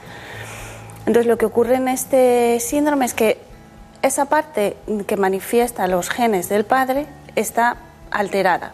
Entonces 1.06 1.28
lo 1.28 1.38
que 1.38 1.46
ocurre 1.46 1.76
en 1.76 1.88
este 1.88 2.60
síndrome 2.60 3.06
es 3.06 3.14
que 3.14 3.51
esa 4.02 4.26
parte 4.26 4.78
que 5.08 5.18
manifiesta 5.18 5.88
los 5.88 6.10
genes 6.10 6.50
del 6.50 6.66
padre 6.66 7.06
está 7.36 7.78
alterada. 8.10 8.74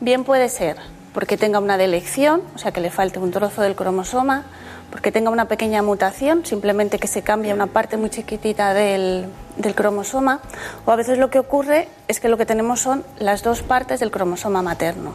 Bien 0.00 0.24
puede 0.24 0.48
ser 0.48 0.76
porque 1.12 1.36
tenga 1.36 1.60
una 1.60 1.78
delección, 1.78 2.42
o 2.56 2.58
sea 2.58 2.72
que 2.72 2.80
le 2.80 2.90
falte 2.90 3.20
un 3.20 3.30
trozo 3.30 3.62
del 3.62 3.76
cromosoma, 3.76 4.44
porque 4.90 5.12
tenga 5.12 5.30
una 5.30 5.46
pequeña 5.46 5.82
mutación, 5.82 6.44
simplemente 6.44 6.98
que 6.98 7.06
se 7.06 7.22
cambia 7.22 7.54
una 7.54 7.68
parte 7.68 7.96
muy 7.96 8.10
chiquitita 8.10 8.74
del, 8.74 9.28
cromosoma, 9.76 10.40
o 10.84 10.90
a 10.90 10.96
veces 10.96 11.18
lo 11.18 11.30
que 11.30 11.38
ocurre 11.38 11.88
es 12.08 12.18
que 12.18 12.28
lo 12.28 12.36
que 12.36 12.46
tenemos 12.46 12.80
son 12.80 13.04
las 13.18 13.42
dos 13.42 13.62
partes 13.62 14.00
del 14.00 14.10
cromosoma 14.10 14.62
materno. 14.62 15.14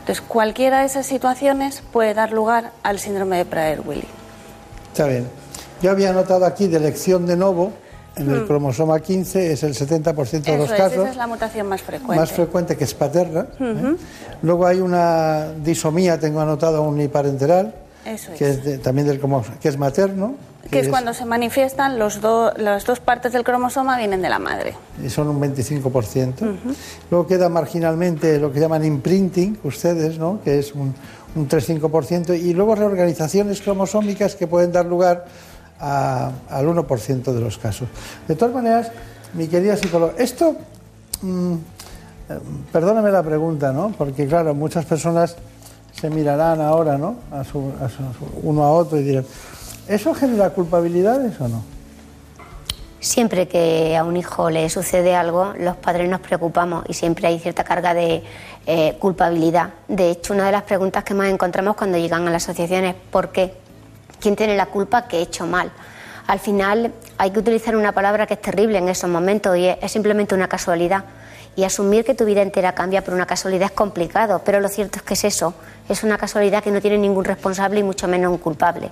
Entonces, 0.00 0.20
cualquiera 0.26 0.80
de 0.80 0.86
esas 0.86 1.06
situaciones 1.06 1.82
puede 1.92 2.14
dar 2.14 2.32
lugar 2.32 2.70
al 2.82 2.98
síndrome 3.00 3.36
de 3.36 3.44
Prader-Willi. 3.44 4.08
Está 4.92 5.06
bien. 5.06 5.28
Yo 5.82 5.90
había 5.90 6.12
notado 6.12 6.46
aquí 6.46 6.68
delección 6.68 7.26
de 7.26 7.36
novo 7.36 7.72
en 8.16 8.30
el 8.30 8.46
cromosoma 8.46 9.00
15, 9.00 9.52
es 9.52 9.62
el 9.62 9.74
70% 9.74 10.14
de 10.30 10.38
Eso 10.38 10.56
los 10.58 10.70
es, 10.70 10.76
casos. 10.76 10.98
esa 10.98 11.10
es 11.10 11.16
la 11.16 11.26
mutación 11.26 11.68
más 11.68 11.80
frecuente. 11.82 12.16
más 12.16 12.32
frecuente 12.32 12.76
que 12.76 12.84
es 12.84 12.94
paterna. 12.94 13.46
¿eh? 13.60 13.96
Luego 14.42 14.66
hay 14.66 14.80
una 14.80 15.52
disomía, 15.64 16.18
tengo 16.18 16.40
anotado 16.40 16.82
uniparenteral, 16.82 17.74
Eso 18.04 18.32
que 18.36 18.48
es. 18.50 18.58
es 18.58 18.64
de- 18.64 18.78
también 18.78 19.06
del 19.06 19.20
cromo- 19.20 19.44
que 19.60 19.68
es 19.68 19.78
materno. 19.78 20.34
que 20.70 20.80
es 20.80 20.88
cuando 20.88 21.14
se 21.14 21.24
manifiestan 21.24 21.98
los 21.98 22.20
do- 22.20 22.52
las 22.56 22.84
dos 22.84 23.00
partes 23.00 23.32
del 23.32 23.42
cromosoma 23.44 23.96
vienen 23.96 24.20
de 24.22 24.28
la 24.28 24.38
madre. 24.38 24.74
y 25.04 25.08
son 25.08 25.28
un 25.28 25.40
25%. 25.40 26.44
Luego 27.10 27.26
queda 27.26 27.48
marginalmente 27.48 28.38
lo 28.38 28.52
que 28.52 28.60
llaman 28.60 28.84
imprinting, 28.84 29.58
ustedes, 29.64 30.18
¿no? 30.18 30.40
que 30.44 30.58
es 30.58 30.74
un, 30.74 30.94
un 31.34 31.48
3-5%, 31.48 32.34
y 32.38 32.52
luego 32.54 32.74
reorganizaciones 32.74 33.62
cromosómicas 33.62 34.34
que 34.36 34.46
pueden 34.46 34.70
dar 34.72 34.84
lugar 34.86 35.24
a- 35.80 36.30
al 36.48 36.66
1% 36.68 37.32
de 37.32 37.40
los 37.40 37.58
casos. 37.58 37.88
De 38.28 38.34
todas 38.36 38.54
maneras, 38.54 38.90
mi 39.34 39.46
querida 39.48 39.76
psicóloga, 39.76 40.14
esto, 40.18 40.56
mm, 41.22 41.54
eh, 41.54 42.38
perdóname 42.72 43.10
la 43.10 43.22
pregunta, 43.22 43.72
¿no? 43.72 43.92
porque 43.96 44.26
claro, 44.26 44.54
muchas 44.54 44.84
personas 44.84 45.36
se 45.92 46.10
mirarán 46.10 46.60
ahora 46.60 46.96
¿no? 46.98 47.16
a 47.32 47.44
su- 47.44 47.72
uno 48.42 48.62
a 48.64 48.70
otro 48.72 48.98
y 48.98 49.02
dirán, 49.02 49.24
¿eso 49.88 50.14
genera 50.14 50.50
culpabilidades 50.50 51.40
o 51.40 51.48
no? 51.48 51.62
Siempre 53.00 53.48
que 53.48 53.96
a 53.96 54.04
un 54.04 54.18
hijo 54.18 54.50
le 54.50 54.68
sucede 54.68 55.16
algo, 55.16 55.54
los 55.58 55.74
padres 55.76 56.08
nos 56.10 56.20
preocupamos 56.20 56.84
y 56.86 56.92
siempre 56.92 57.26
hay 57.28 57.38
cierta 57.38 57.64
carga 57.64 57.94
de 57.94 58.22
eh, 58.66 58.96
culpabilidad. 58.98 59.70
De 59.88 60.10
hecho, 60.10 60.34
una 60.34 60.44
de 60.44 60.52
las 60.52 60.64
preguntas 60.64 61.02
que 61.02 61.14
más 61.14 61.30
encontramos 61.30 61.76
cuando 61.76 61.96
llegan 61.96 62.28
a 62.28 62.30
la 62.30 62.36
asociación 62.36 62.84
es 62.84 62.94
¿por 63.10 63.30
qué? 63.30 63.54
¿Quién 64.20 64.36
tiene 64.36 64.54
la 64.54 64.66
culpa 64.66 65.08
que 65.08 65.18
he 65.18 65.22
hecho 65.22 65.46
mal? 65.46 65.72
Al 66.26 66.38
final 66.38 66.92
hay 67.18 67.30
que 67.30 67.38
utilizar 67.38 67.74
una 67.74 67.92
palabra 67.92 68.26
que 68.26 68.34
es 68.34 68.42
terrible 68.42 68.78
en 68.78 68.88
esos 68.88 69.10
momentos 69.10 69.56
y 69.56 69.66
es, 69.66 69.90
simplemente 69.90 70.34
una 70.34 70.46
casualidad. 70.46 71.04
Y 71.56 71.64
asumir 71.64 72.04
que 72.04 72.14
tu 72.14 72.24
vida 72.24 72.42
entera 72.42 72.72
cambia 72.72 73.02
por 73.02 73.14
una 73.14 73.26
casualidad 73.26 73.66
es 73.66 73.72
complicado, 73.72 74.40
pero 74.44 74.60
lo 74.60 74.68
cierto 74.68 74.98
es 74.98 75.02
que 75.02 75.14
es 75.14 75.24
eso, 75.24 75.54
es 75.88 76.04
una 76.04 76.16
casualidad 76.16 76.62
que 76.62 76.70
no 76.70 76.80
tiene 76.80 76.98
ningún 76.98 77.24
responsable 77.24 77.80
y 77.80 77.82
mucho 77.82 78.06
menos 78.06 78.30
un 78.30 78.38
culpable. 78.38 78.90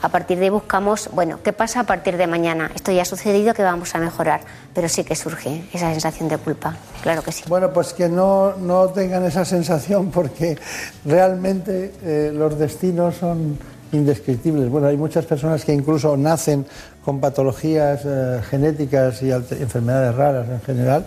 A 0.00 0.08
partir 0.08 0.38
de 0.38 0.44
ahí 0.44 0.50
buscamos, 0.50 1.10
bueno, 1.12 1.40
¿qué 1.44 1.52
pasa 1.52 1.80
a 1.80 1.84
partir 1.84 2.16
de 2.16 2.26
mañana? 2.26 2.70
Esto 2.74 2.90
ya 2.90 3.02
ha 3.02 3.04
sucedido, 3.04 3.52
que 3.52 3.62
vamos 3.62 3.94
a 3.94 3.98
mejorar, 3.98 4.40
pero 4.74 4.88
sí 4.88 5.04
que 5.04 5.14
surge 5.14 5.66
esa 5.74 5.90
sensación 5.90 6.30
de 6.30 6.38
culpa, 6.38 6.74
claro 7.02 7.22
que 7.22 7.32
sí. 7.32 7.44
Bueno, 7.46 7.70
pues 7.72 7.92
que 7.92 8.08
no, 8.08 8.56
no 8.56 8.88
tengan 8.88 9.24
esa 9.24 9.44
sensación 9.44 10.10
porque 10.10 10.56
realmente 11.04 11.94
eh, 12.02 12.30
los 12.32 12.58
destinos 12.58 13.16
son 13.16 13.58
indescriptibles. 13.92 14.68
Bueno, 14.68 14.88
hay 14.88 14.96
muchas 14.96 15.24
personas 15.24 15.64
que 15.64 15.72
incluso 15.72 16.16
nacen 16.16 16.66
con 17.04 17.20
patologías 17.20 18.00
eh, 18.04 18.40
genéticas 18.48 19.22
y 19.22 19.30
enfermedades 19.30 20.14
raras 20.14 20.48
en 20.48 20.60
general, 20.62 21.06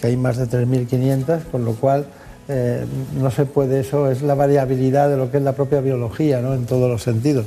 que 0.00 0.08
hay 0.08 0.16
más 0.16 0.36
de 0.36 0.46
3.500, 0.46 1.44
con 1.50 1.64
lo 1.64 1.74
cual 1.74 2.06
eh, 2.48 2.84
no 3.18 3.30
se 3.30 3.44
puede, 3.44 3.80
eso 3.80 4.10
es 4.10 4.22
la 4.22 4.34
variabilidad 4.34 5.08
de 5.08 5.16
lo 5.16 5.30
que 5.30 5.38
es 5.38 5.42
la 5.42 5.52
propia 5.52 5.80
biología, 5.80 6.40
¿no? 6.40 6.54
en 6.54 6.66
todos 6.66 6.88
los 6.88 7.02
sentidos. 7.02 7.46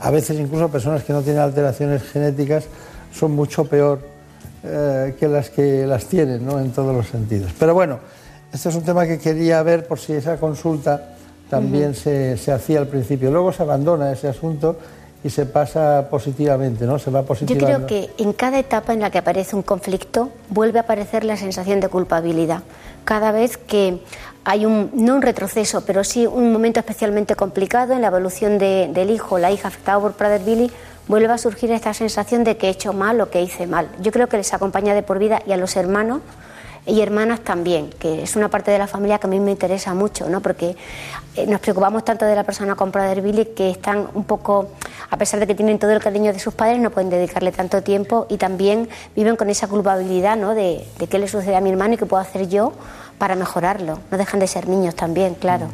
A 0.00 0.10
veces 0.10 0.38
incluso 0.38 0.68
personas 0.68 1.02
que 1.02 1.12
no 1.12 1.22
tienen 1.22 1.42
alteraciones 1.42 2.02
genéticas 2.02 2.64
son 3.12 3.32
mucho 3.32 3.64
peor 3.64 4.00
eh, 4.62 5.14
que 5.18 5.28
las 5.28 5.50
que 5.50 5.86
las 5.86 6.06
tienen, 6.06 6.44
¿no? 6.44 6.60
En 6.60 6.70
todos 6.70 6.94
los 6.94 7.06
sentidos. 7.08 7.52
Pero 7.58 7.74
bueno, 7.74 7.98
este 8.52 8.68
es 8.68 8.74
un 8.74 8.82
tema 8.82 9.06
que 9.06 9.18
quería 9.18 9.62
ver 9.62 9.86
por 9.86 9.98
si 9.98 10.12
esa 10.12 10.36
consulta 10.36 11.16
también 11.50 11.94
se, 11.94 12.36
se 12.36 12.52
hacía 12.52 12.78
al 12.80 12.86
principio. 12.88 13.30
Luego 13.30 13.52
se 13.52 13.62
abandona 13.62 14.12
ese 14.12 14.28
asunto 14.28 14.76
y 15.24 15.30
se 15.30 15.46
pasa 15.46 16.06
positivamente, 16.10 16.86
¿no? 16.86 16.98
Se 16.98 17.10
va 17.10 17.20
Yo 17.22 17.26
positivando. 17.26 17.66
creo 17.66 17.86
que 17.86 18.10
en 18.22 18.32
cada 18.32 18.58
etapa 18.58 18.92
en 18.92 19.00
la 19.00 19.10
que 19.10 19.18
aparece 19.18 19.56
un 19.56 19.62
conflicto 19.62 20.30
vuelve 20.50 20.78
a 20.78 20.82
aparecer 20.82 21.24
la 21.24 21.36
sensación 21.36 21.80
de 21.80 21.88
culpabilidad. 21.88 22.60
Cada 23.04 23.32
vez 23.32 23.56
que 23.56 24.00
hay 24.44 24.64
un, 24.64 24.90
no 24.94 25.16
un 25.16 25.22
retroceso, 25.22 25.80
pero 25.84 26.04
sí 26.04 26.26
un 26.26 26.52
momento 26.52 26.78
especialmente 26.80 27.34
complicado 27.34 27.94
en 27.94 28.02
la 28.02 28.08
evolución 28.08 28.58
de- 28.58 28.90
del 28.94 29.10
hijo 29.10 29.38
la 29.38 29.50
hija 29.50 29.68
afectado 29.68 30.00
por 30.02 30.12
Prader-Willi, 30.12 30.70
vuelve 31.08 31.32
a 31.32 31.38
surgir 31.38 31.72
esta 31.72 31.94
sensación 31.94 32.44
de 32.44 32.56
que 32.56 32.68
he 32.68 32.70
hecho 32.70 32.92
mal 32.92 33.20
o 33.20 33.30
que 33.30 33.42
hice 33.42 33.66
mal. 33.66 33.88
Yo 34.00 34.12
creo 34.12 34.28
que 34.28 34.36
les 34.36 34.52
acompaña 34.54 34.94
de 34.94 35.02
por 35.02 35.18
vida 35.18 35.42
y 35.46 35.52
a 35.52 35.56
los 35.56 35.74
hermanos 35.76 36.20
y 36.86 37.00
hermanas 37.00 37.40
también, 37.40 37.90
que 37.98 38.22
es 38.22 38.36
una 38.36 38.48
parte 38.48 38.70
de 38.70 38.78
la 38.78 38.86
familia 38.86 39.18
que 39.18 39.26
a 39.26 39.30
mí 39.30 39.40
me 39.40 39.50
interesa 39.50 39.94
mucho, 39.94 40.28
¿no? 40.28 40.40
porque 40.40 40.76
eh, 41.36 41.46
nos 41.46 41.60
preocupamos 41.60 42.04
tanto 42.04 42.24
de 42.24 42.34
la 42.34 42.44
persona 42.44 42.74
con 42.74 42.90
Prader-Willi 42.90 43.46
que 43.54 43.70
están 43.70 44.08
un 44.14 44.24
poco, 44.24 44.70
a 45.10 45.16
pesar 45.16 45.40
de 45.40 45.46
que 45.46 45.54
tienen 45.54 45.78
todo 45.78 45.92
el 45.92 46.00
cariño 46.00 46.32
de 46.32 46.38
sus 46.38 46.54
padres, 46.54 46.80
no 46.80 46.90
pueden 46.90 47.10
dedicarle 47.10 47.52
tanto 47.52 47.82
tiempo 47.82 48.26
y 48.28 48.36
también 48.36 48.88
viven 49.14 49.36
con 49.36 49.50
esa 49.50 49.68
culpabilidad 49.68 50.36
¿no? 50.36 50.54
de, 50.54 50.84
de 50.98 51.06
qué 51.06 51.18
le 51.18 51.28
sucede 51.28 51.56
a 51.56 51.60
mi 51.60 51.70
hermano 51.70 51.94
y 51.94 51.96
qué 51.96 52.06
puedo 52.06 52.22
hacer 52.22 52.48
yo 52.48 52.72
para 53.18 53.34
mejorarlo. 53.34 53.98
No 54.10 54.18
dejan 54.18 54.40
de 54.40 54.46
ser 54.46 54.68
niños 54.68 54.94
también, 54.94 55.34
claro. 55.34 55.68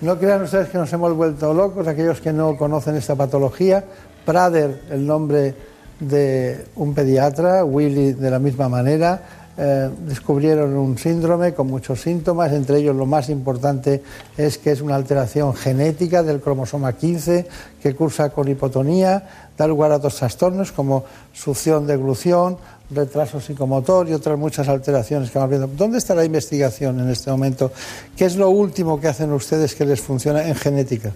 No 0.00 0.18
crean 0.18 0.42
ustedes 0.42 0.68
que 0.68 0.78
nos 0.78 0.92
hemos 0.92 1.14
vuelto 1.14 1.54
locos, 1.54 1.86
aquellos 1.86 2.20
que 2.20 2.32
no 2.32 2.56
conocen 2.56 2.96
esta 2.96 3.14
patología. 3.14 3.84
Prader, 4.24 4.82
el 4.90 5.06
nombre 5.06 5.54
de 6.00 6.66
un 6.74 6.92
pediatra, 6.92 7.64
Willy 7.64 8.12
de 8.12 8.30
la 8.30 8.40
misma 8.40 8.68
manera, 8.68 9.22
eh, 9.58 9.90
descubrieron 10.06 10.74
un 10.76 10.96
síndrome 10.96 11.52
con 11.52 11.66
muchos 11.66 12.00
síntomas, 12.00 12.52
entre 12.52 12.78
ellos 12.78 12.96
lo 12.96 13.04
más 13.04 13.28
importante 13.28 14.02
es 14.38 14.56
que 14.56 14.70
es 14.70 14.80
una 14.80 14.94
alteración 14.94 15.54
genética 15.54 16.22
del 16.22 16.40
cromosoma 16.40 16.94
15 16.94 17.46
que 17.82 17.94
cursa 17.94 18.30
con 18.30 18.48
hipotonía, 18.48 19.50
da 19.58 19.66
lugar 19.66 19.92
a 19.92 19.96
otros 19.96 20.16
trastornos 20.16 20.72
como 20.72 21.04
succión, 21.34 21.86
deglución, 21.86 22.56
retraso 22.90 23.40
psicomotor 23.40 24.08
y 24.08 24.14
otras 24.14 24.38
muchas 24.38 24.68
alteraciones 24.68 25.30
que 25.30 25.38
vamos 25.38 25.50
viendo. 25.50 25.68
¿Dónde 25.68 25.98
está 25.98 26.14
la 26.14 26.24
investigación 26.24 27.00
en 27.00 27.10
este 27.10 27.30
momento? 27.30 27.72
¿Qué 28.16 28.24
es 28.24 28.36
lo 28.36 28.48
último 28.48 29.00
que 29.00 29.08
hacen 29.08 29.32
ustedes 29.32 29.74
que 29.74 29.84
les 29.84 30.00
funciona 30.00 30.48
en 30.48 30.54
genética? 30.54 31.12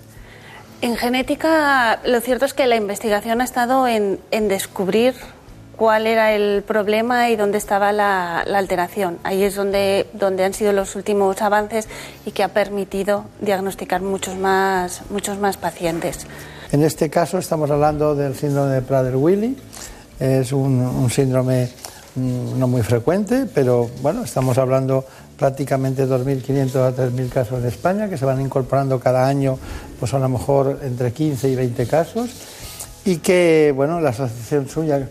En 0.83 0.97
genética, 0.97 2.01
lo 2.05 2.21
cierto 2.21 2.45
es 2.45 2.53
que 2.53 2.67
la 2.67 2.77
investigación 2.77 3.41
ha 3.41 3.45
estado 3.45 3.89
en, 3.89 4.21
en 4.31 4.49
descubrir 4.49 5.15
cuál 5.77 6.07
era 6.07 6.33
el 6.33 6.63
problema 6.63 7.31
y 7.31 7.37
dónde 7.37 7.59
estaba 7.59 7.93
la, 7.93 8.41
alteración. 8.41 9.19
Ahí 9.23 9.43
es 9.43 9.55
donde, 9.55 10.07
donde 10.13 10.45
han 10.45 10.55
sido 10.55 10.73
los 10.73 10.97
últimos 10.97 11.41
avances 11.43 11.89
y 12.25 12.33
que 12.33 12.43
ha 12.43 12.49
permitido 12.49 13.25
diagnosticar 13.41 14.01
muchos 14.01 14.37
más, 14.37 15.03
muchos 15.11 15.39
más 15.39 15.57
pacientes. 15.57 16.27
En 16.73 16.83
este 16.83 17.11
caso 17.11 17.39
estamos 17.39 17.71
hablando 17.71 18.15
del 18.15 18.35
síndrome 18.35 18.73
de 18.73 18.83
Prader-Willi. 18.83 19.57
Es 20.19 20.53
un, 20.53 20.81
un 20.81 21.11
síndrome 21.11 21.69
mm, 22.15 22.59
no 22.59 22.67
muy 22.67 22.83
frecuente, 22.83 23.47
pero 23.55 23.89
bueno, 24.03 24.25
estamos 24.25 24.59
hablando 24.59 25.05
prácticamente 25.39 26.07
2.500 26.07 26.77
a 26.77 26.97
3.000 26.97 27.29
casos 27.29 27.61
en 27.61 27.67
España, 27.67 28.09
que 28.09 28.17
se 28.17 28.25
van 28.25 28.41
incorporando 28.41 28.99
cada 28.99 29.27
año, 29.27 29.59
pues 30.01 30.15
a 30.15 30.19
lo 30.19 30.29
mejor 30.29 30.81
entre 30.83 31.13
15 31.13 31.51
y 31.51 31.55
20 31.55 31.87
casos, 31.87 32.31
y 33.05 33.19
que, 33.19 33.73
bueno, 33.77 34.01
la 34.01 34.11
asociación 34.11 34.69
suya 34.69 35.09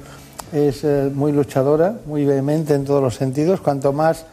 es 0.51 0.83
eh, 0.83 1.11
muy 1.13 1.31
luchadora, 1.31 1.95
muy 2.05 2.25
vehemente 2.25 2.73
en 2.73 2.85
todos 2.85 3.01
los 3.01 3.15
sentidos. 3.15 3.61
Cuanto 3.61 3.93
más, 3.93 4.25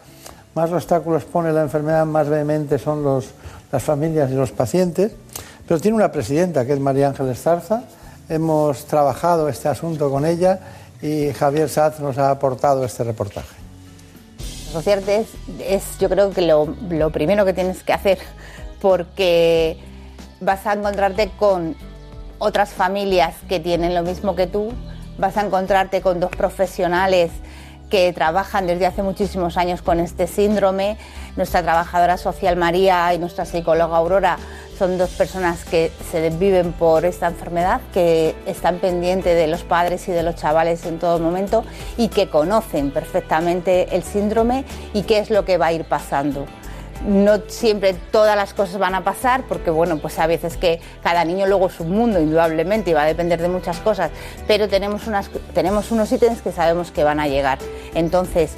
más 0.55 0.71
obstáculos 0.73 1.25
pone 1.25 1.53
la 1.53 1.63
enfermedad, 1.63 2.07
más 2.07 2.29
vehemente 2.29 2.79
son 2.79 3.03
los, 3.03 3.27
las 3.71 3.83
familias 3.83 4.31
y 4.31 4.35
los 4.35 4.53
pacientes. 4.53 5.13
Pero 5.67 5.81
tiene 5.81 5.97
una 5.97 6.13
presidenta, 6.13 6.67
que 6.67 6.73
es 6.73 6.81
María 6.81 7.09
Ángeles 7.09 7.41
Zarza. 7.41 7.85
Hemos 8.29 8.87
trabajado 8.87 9.49
este 9.49 9.69
asunto 9.69 10.11
con 10.11 10.25
ella 10.25 10.61
y 11.01 11.33
Javier 11.33 11.69
Saz 11.69 12.01
nos 12.01 12.19
ha 12.19 12.31
aportado 12.31 12.85
este 12.85 13.05
reportaje. 13.05 13.57
Asociarte 14.71 15.21
es, 15.21 15.27
es, 15.61 15.99
yo 15.99 16.09
creo 16.09 16.31
que 16.31 16.43
lo, 16.43 16.75
lo 16.89 17.11
primero 17.11 17.45
que 17.45 17.53
tienes 17.53 17.83
que 17.83 17.93
hacer 17.93 18.19
porque 18.81 19.79
vas 20.41 20.67
a 20.67 20.73
encontrarte 20.73 21.31
con 21.39 21.77
otras 22.39 22.71
familias 22.71 23.35
que 23.49 23.61
tienen 23.61 23.95
lo 23.95 24.03
mismo 24.03 24.35
que 24.35 24.47
tú, 24.47 24.73
vas 25.19 25.37
a 25.37 25.43
encontrarte 25.43 26.01
con 26.01 26.21
dos 26.21 26.31
profesionales 26.31 27.31
que 27.93 28.11
trabajan 28.15 28.67
desde 28.67 28.87
hace 28.87 29.03
muchísimos 29.03 29.59
años 29.59 29.83
con 29.83 30.01
este 30.01 30.27
síndrome. 30.27 30.97
Nuestra 31.37 31.63
trabajadora 31.63 32.17
social 32.17 32.57
María 32.57 33.13
y 33.13 33.19
nuestra 33.19 33.45
psicóloga 33.45 33.99
Aurora 33.99 34.39
son 34.79 34.97
dos 34.97 35.11
personas 35.11 35.65
que 35.67 35.93
se 36.11 36.21
desviven 36.21 36.73
por 36.73 37.05
esta 37.05 37.27
enfermedad, 37.27 37.83
que 37.93 38.35
están 38.47 38.79
pendientes 38.79 39.37
de 39.37 39.47
los 39.47 39.63
padres 39.63 40.09
y 40.09 40.13
de 40.13 40.23
los 40.23 40.37
chavales 40.37 40.87
en 40.87 40.99
todo 40.99 41.19
momento 41.19 41.65
y 41.99 42.09
que 42.09 42.31
conocen 42.31 42.91
perfectamente 42.91 43.95
el 43.95 44.03
síndrome 44.03 44.65
y 44.95 45.03
qué 45.03 45.19
es 45.19 45.29
lo 45.29 45.45
que 45.45 45.59
va 45.59 45.67
a 45.67 45.73
ir 45.73 45.85
pasando. 45.85 46.47
No 47.07 47.41
siempre 47.49 47.95
todas 47.95 48.37
las 48.37 48.55
cosas 48.55 48.79
van 48.79 48.95
a 48.95 49.03
pasar, 49.03 49.43
porque 49.49 49.71
bueno, 49.71 49.99
pues 49.99 50.19
a 50.19 50.27
veces 50.27 50.57
que 50.57 50.81
cada 51.03 51.25
niño 51.25 51.47
luego 51.47 51.67
es 51.67 51.81
un 51.81 51.91
mundo, 51.91 52.21
indudablemente, 52.21 52.91
y 52.91 52.95
va 52.95 53.03
a 53.03 53.07
depender 53.07 53.43
de 53.43 53.49
muchas 53.49 53.79
cosas, 53.79 54.11
pero 54.47 54.69
tenemos, 54.69 55.03
tenemos 55.53 55.91
unos 55.91 56.13
ítems 56.13 56.43
que 56.43 56.53
sabemos 56.53 56.93
que 56.93 57.03
van 57.03 57.19
a 57.19 57.27
llegar. 57.27 57.59
Entonces, 57.95 58.53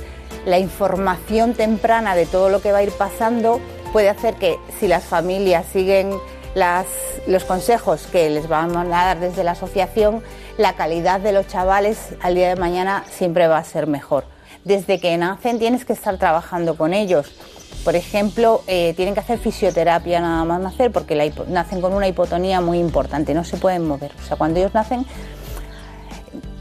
la 0.45 0.59
información 0.59 1.55
temprana 1.55 2.15
de 2.15 2.27
todo 2.27 2.51
lo 2.51 2.61
que 2.61 2.73
va 2.73 2.79
a 2.79 2.83
ir 2.83 2.93
pasando 2.93 3.61
puede 3.93 4.11
hacer 4.11 4.35
que 4.35 4.59
si 4.79 4.89
las 4.89 5.05
familias 5.05 5.65
siguen 5.73 6.11
las, 6.55 6.87
los 7.27 7.45
consejos 7.45 8.07
que 8.11 8.29
les 8.31 8.49
van 8.49 8.77
a 8.77 8.85
dar 8.85 9.21
desde 9.21 9.45
la 9.45 9.53
asociación, 9.53 10.23
la 10.59 10.75
calidad 10.75 11.21
de 11.21 11.33
los 11.33 11.47
chavales 11.49 12.15
al 12.21 12.35
día 12.35 12.49
de 12.49 12.57
mañana 12.57 13.05
siempre 13.11 13.47
va 13.49 13.59
a 13.59 13.65
ser 13.65 13.87
mejor. 13.87 14.25
Desde 14.65 15.01
que 15.01 15.17
nacen 15.17 15.59
tienes 15.59 15.85
que 15.85 15.93
estar 15.93 16.17
trabajando 16.19 16.77
con 16.77 16.95
ellos. 16.95 17.33
Por 17.83 17.97
ejemplo, 17.97 18.63
eh, 18.67 18.95
tienen 18.97 19.15
que 19.15 19.21
hacer 19.21 19.39
fisioterapia 19.39 20.21
nada 20.21 20.45
más 20.45 20.61
nacer 20.61 20.91
porque 20.91 21.33
nacen 21.49 21.81
con 21.81 21.93
una 21.93 22.09
hipotonía 22.09 22.61
muy 22.61 22.79
importante, 22.79 23.35
no 23.35 23.45
se 23.45 23.57
pueden 23.57 23.87
mover. 23.87 24.13
O 24.23 24.27
sea, 24.27 24.37
cuando 24.37 24.59
ellos 24.61 24.73
nacen, 24.73 25.07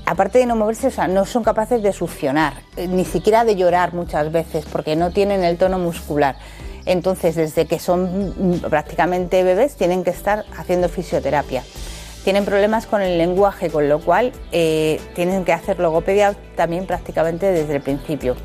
aparte 0.06 0.40
de 0.40 0.46
no 0.46 0.56
moverse, 0.56 0.88
o 0.88 0.92
sea, 0.92 1.08
no 1.08 1.26
son 1.26 1.44
capaces 1.44 1.82
de 1.82 1.94
succionar, 1.94 2.54
eh, 2.76 2.88
ni 2.88 3.06
siquiera 3.06 3.46
de 3.46 3.56
llorar 3.56 3.94
muchas 3.94 4.32
veces 4.32 4.66
porque 4.72 4.96
no 4.96 5.12
tienen 5.12 5.44
el 5.44 5.58
tono 5.58 5.80
muscular. 5.80 6.36
Entonces, 6.86 7.36
desde 7.36 7.66
que 7.66 7.80
son 7.80 8.62
prácticamente 8.70 9.44
bebés, 9.44 9.76
tienen 9.76 10.04
que 10.04 10.10
estar 10.10 10.46
haciendo 10.58 10.90
fisioterapia. 10.90 11.64
Tienen 12.24 12.46
problemas 12.46 12.86
con 12.86 13.02
el 13.02 13.18
lenguaje, 13.18 13.70
con 13.70 13.90
lo 13.90 14.00
cual 14.00 14.32
eh, 14.52 15.00
tienen 15.14 15.46
que 15.46 15.54
hacer 15.54 15.80
logopedia 15.80 16.36
también 16.56 16.86
prácticamente 16.86 17.52
desde 17.52 17.76
el 17.76 17.82
principio. 17.82 18.36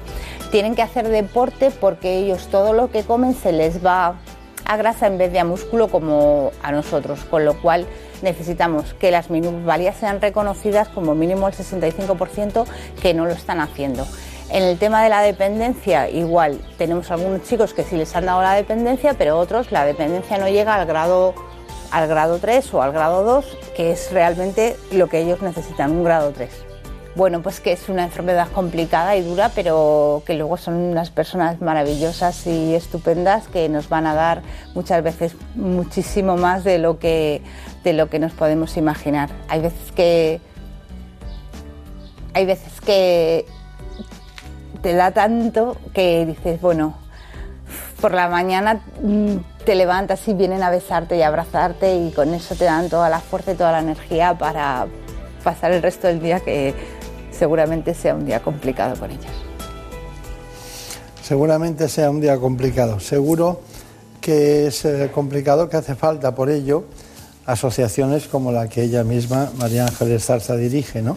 Tienen 0.51 0.75
que 0.75 0.83
hacer 0.83 1.09
deporte 1.09 1.71
porque 1.71 2.19
ellos 2.19 2.49
todo 2.51 2.73
lo 2.73 2.91
que 2.91 3.03
comen 3.03 3.35
se 3.35 3.53
les 3.53 3.85
va 3.85 4.17
a 4.65 4.77
grasa 4.77 5.07
en 5.07 5.19
vez 5.19 5.33
de 5.33 5.41
a 5.41 5.45
músculo 5.45 5.89
como 5.89 6.53
a 6.63 6.73
nosotros, 6.73 7.25
con 7.25 7.45
lo 7.45 7.61
cual 7.61 7.87
necesitamos 8.23 8.95
que 8.95 9.11
las 9.11 9.31
minusvalías 9.31 9.97
sean 9.97 10.21
reconocidas 10.21 10.89
como 10.89 11.15
mínimo 11.15 11.49
el 11.49 11.55
65% 11.55 12.65
que 13.01 13.15
no 13.15 13.25
lo 13.25 13.33
están 13.33 13.61
haciendo. 13.61 14.07
En 14.51 14.63
el 14.63 14.79
tema 14.79 15.03
de 15.03 15.11
la 15.11 15.21
dependencia, 15.21 16.09
igual, 16.09 16.61
tenemos 16.79 17.11
algunos 17.11 17.43
chicos 17.43 17.75
que 17.75 17.85
sí 17.85 17.97
les 17.97 18.17
han 18.17 18.27
dado 18.27 18.43
la 18.43 18.55
dependencia, 18.55 19.15
pero 19.15 19.39
otros 19.39 19.73
la 19.73 19.85
dependencia 19.85 20.39
no 20.39 20.49
llega 20.49 20.75
al 20.75 20.87
grado, 20.87 21.35
al 21.91 22.09
grado 22.09 22.39
3 22.39 22.73
o 22.73 22.83
al 22.83 22.93
grado 22.93 23.25
2, 23.25 23.59
que 23.77 23.93
es 23.93 24.11
realmente 24.13 24.77
lo 24.91 25.09
que 25.09 25.21
ellos 25.21 25.43
necesitan, 25.43 25.93
un 25.93 26.05
grado 26.05 26.33
3. 26.33 26.68
Bueno, 27.19 27.43
pues 27.43 27.59
que 27.59 27.73
es 27.73 27.89
una 27.89 28.05
enfermedad 28.05 28.47
complicada 28.55 29.17
y 29.17 29.23
dura, 29.23 29.51
pero 29.53 30.23
que 30.25 30.35
luego 30.35 30.57
son 30.57 30.75
unas 30.75 31.11
personas 31.11 31.61
maravillosas 31.61 32.47
y 32.47 32.77
estupendas 32.77 33.49
que 33.49 33.69
nos 33.69 33.89
van 33.89 34.07
a 34.07 34.15
dar 34.15 34.43
muchas 34.73 35.03
veces 35.03 35.35
muchísimo 35.57 36.37
más 36.37 36.63
de 36.63 36.79
lo 36.79 37.01
que, 37.01 37.43
de 37.83 37.93
lo 37.93 38.09
que 38.09 38.21
nos 38.21 38.31
podemos 38.35 38.77
imaginar. 38.77 39.31
Hay 39.49 39.61
veces 39.61 39.91
que. 39.97 40.41
Hay 42.35 42.47
veces 42.47 42.81
que 42.83 43.47
te 44.81 44.93
da 44.93 45.11
tanto 45.11 45.77
que 45.93 46.25
dices, 46.25 46.61
bueno, 46.61 46.95
por 48.01 48.15
la 48.15 48.29
mañana 48.29 48.81
mm, 49.03 49.39
te 49.65 49.75
levantas 49.75 50.29
y 50.29 50.35
vienen 50.35 50.63
a 50.63 50.71
besarte 50.71 51.17
y 51.17 51.23
abrazarte 51.23 51.97
y 51.97 52.13
con 52.13 52.33
eso 52.33 52.55
te 52.55 52.67
dan 52.67 52.89
toda 52.89 53.11
la 53.11 53.19
fuerza 53.19 53.51
y 53.51 53.55
toda 53.57 53.73
la 53.73 53.81
energía 53.81 54.39
para 54.39 54.87
pasar 55.43 55.73
el 55.73 55.83
resto 55.83 56.07
del 56.07 56.21
día 56.21 56.39
que 56.39 56.98
seguramente 57.39 57.95
sea 57.95 58.15
un 58.15 58.27
día 58.27 58.43
complicado 58.43 58.97
con 58.99 59.11
ellos. 59.11 59.27
Seguramente 61.23 61.89
sea 61.89 62.11
un 62.11 62.21
día 62.21 62.39
complicado. 62.39 63.01
Seguro 63.01 63.61
que 64.21 64.67
es 64.67 64.85
eh, 64.85 65.11
complicado, 65.15 65.69
que 65.69 65.77
hace 65.77 65.95
falta 65.95 66.35
por 66.35 66.51
ello 66.51 66.85
asociaciones 67.47 68.29
como 68.29 68.53
la 68.53 68.69
que 68.69 68.83
ella 68.83 69.05
misma, 69.05 69.51
María 69.59 69.87
Ángeles 69.87 70.27
Zarza, 70.27 70.55
dirige. 70.57 71.01
¿no? 71.01 71.17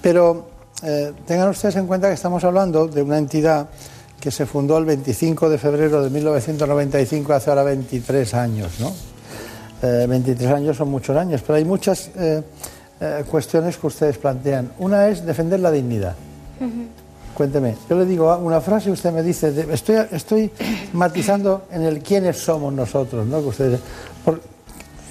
Pero 0.00 0.46
eh, 0.82 1.12
tengan 1.26 1.50
ustedes 1.50 1.76
en 1.76 1.86
cuenta 1.86 2.08
que 2.08 2.14
estamos 2.14 2.42
hablando 2.44 2.86
de 2.86 3.02
una 3.02 3.18
entidad 3.18 3.68
que 4.18 4.30
se 4.30 4.46
fundó 4.46 4.78
el 4.78 4.86
25 4.86 5.50
de 5.50 5.58
febrero 5.58 6.02
de 6.02 6.10
1995, 6.10 7.32
hace 7.32 7.50
ahora 7.50 7.62
23 7.62 8.34
años. 8.34 8.80
¿no? 8.80 8.92
Eh, 9.82 10.06
23 10.08 10.50
años 10.50 10.76
son 10.76 10.88
muchos 10.88 11.16
años, 11.16 11.42
pero 11.42 11.56
hay 11.56 11.64
muchas 11.64 12.10
eh, 12.16 12.42
eh, 13.00 13.24
cuestiones 13.30 13.76
que 13.76 13.86
ustedes 13.86 14.18
plantean. 14.18 14.72
Una 14.78 15.08
es 15.08 15.24
defender 15.24 15.60
la 15.60 15.70
dignidad. 15.70 16.14
Cuénteme, 17.34 17.76
yo 17.90 17.98
le 17.98 18.06
digo 18.06 18.34
una 18.38 18.60
frase 18.62 18.88
y 18.88 18.92
usted 18.92 19.12
me 19.12 19.22
dice, 19.22 19.52
de- 19.52 19.72
estoy, 19.74 19.96
estoy 20.10 20.50
matizando 20.94 21.64
en 21.70 21.82
el 21.82 22.00
quiénes 22.02 22.38
somos 22.38 22.72
nosotros, 22.72 23.26
¿no? 23.26 23.40
Que 23.42 23.46
ustedes, 23.48 23.80
por 24.24 24.40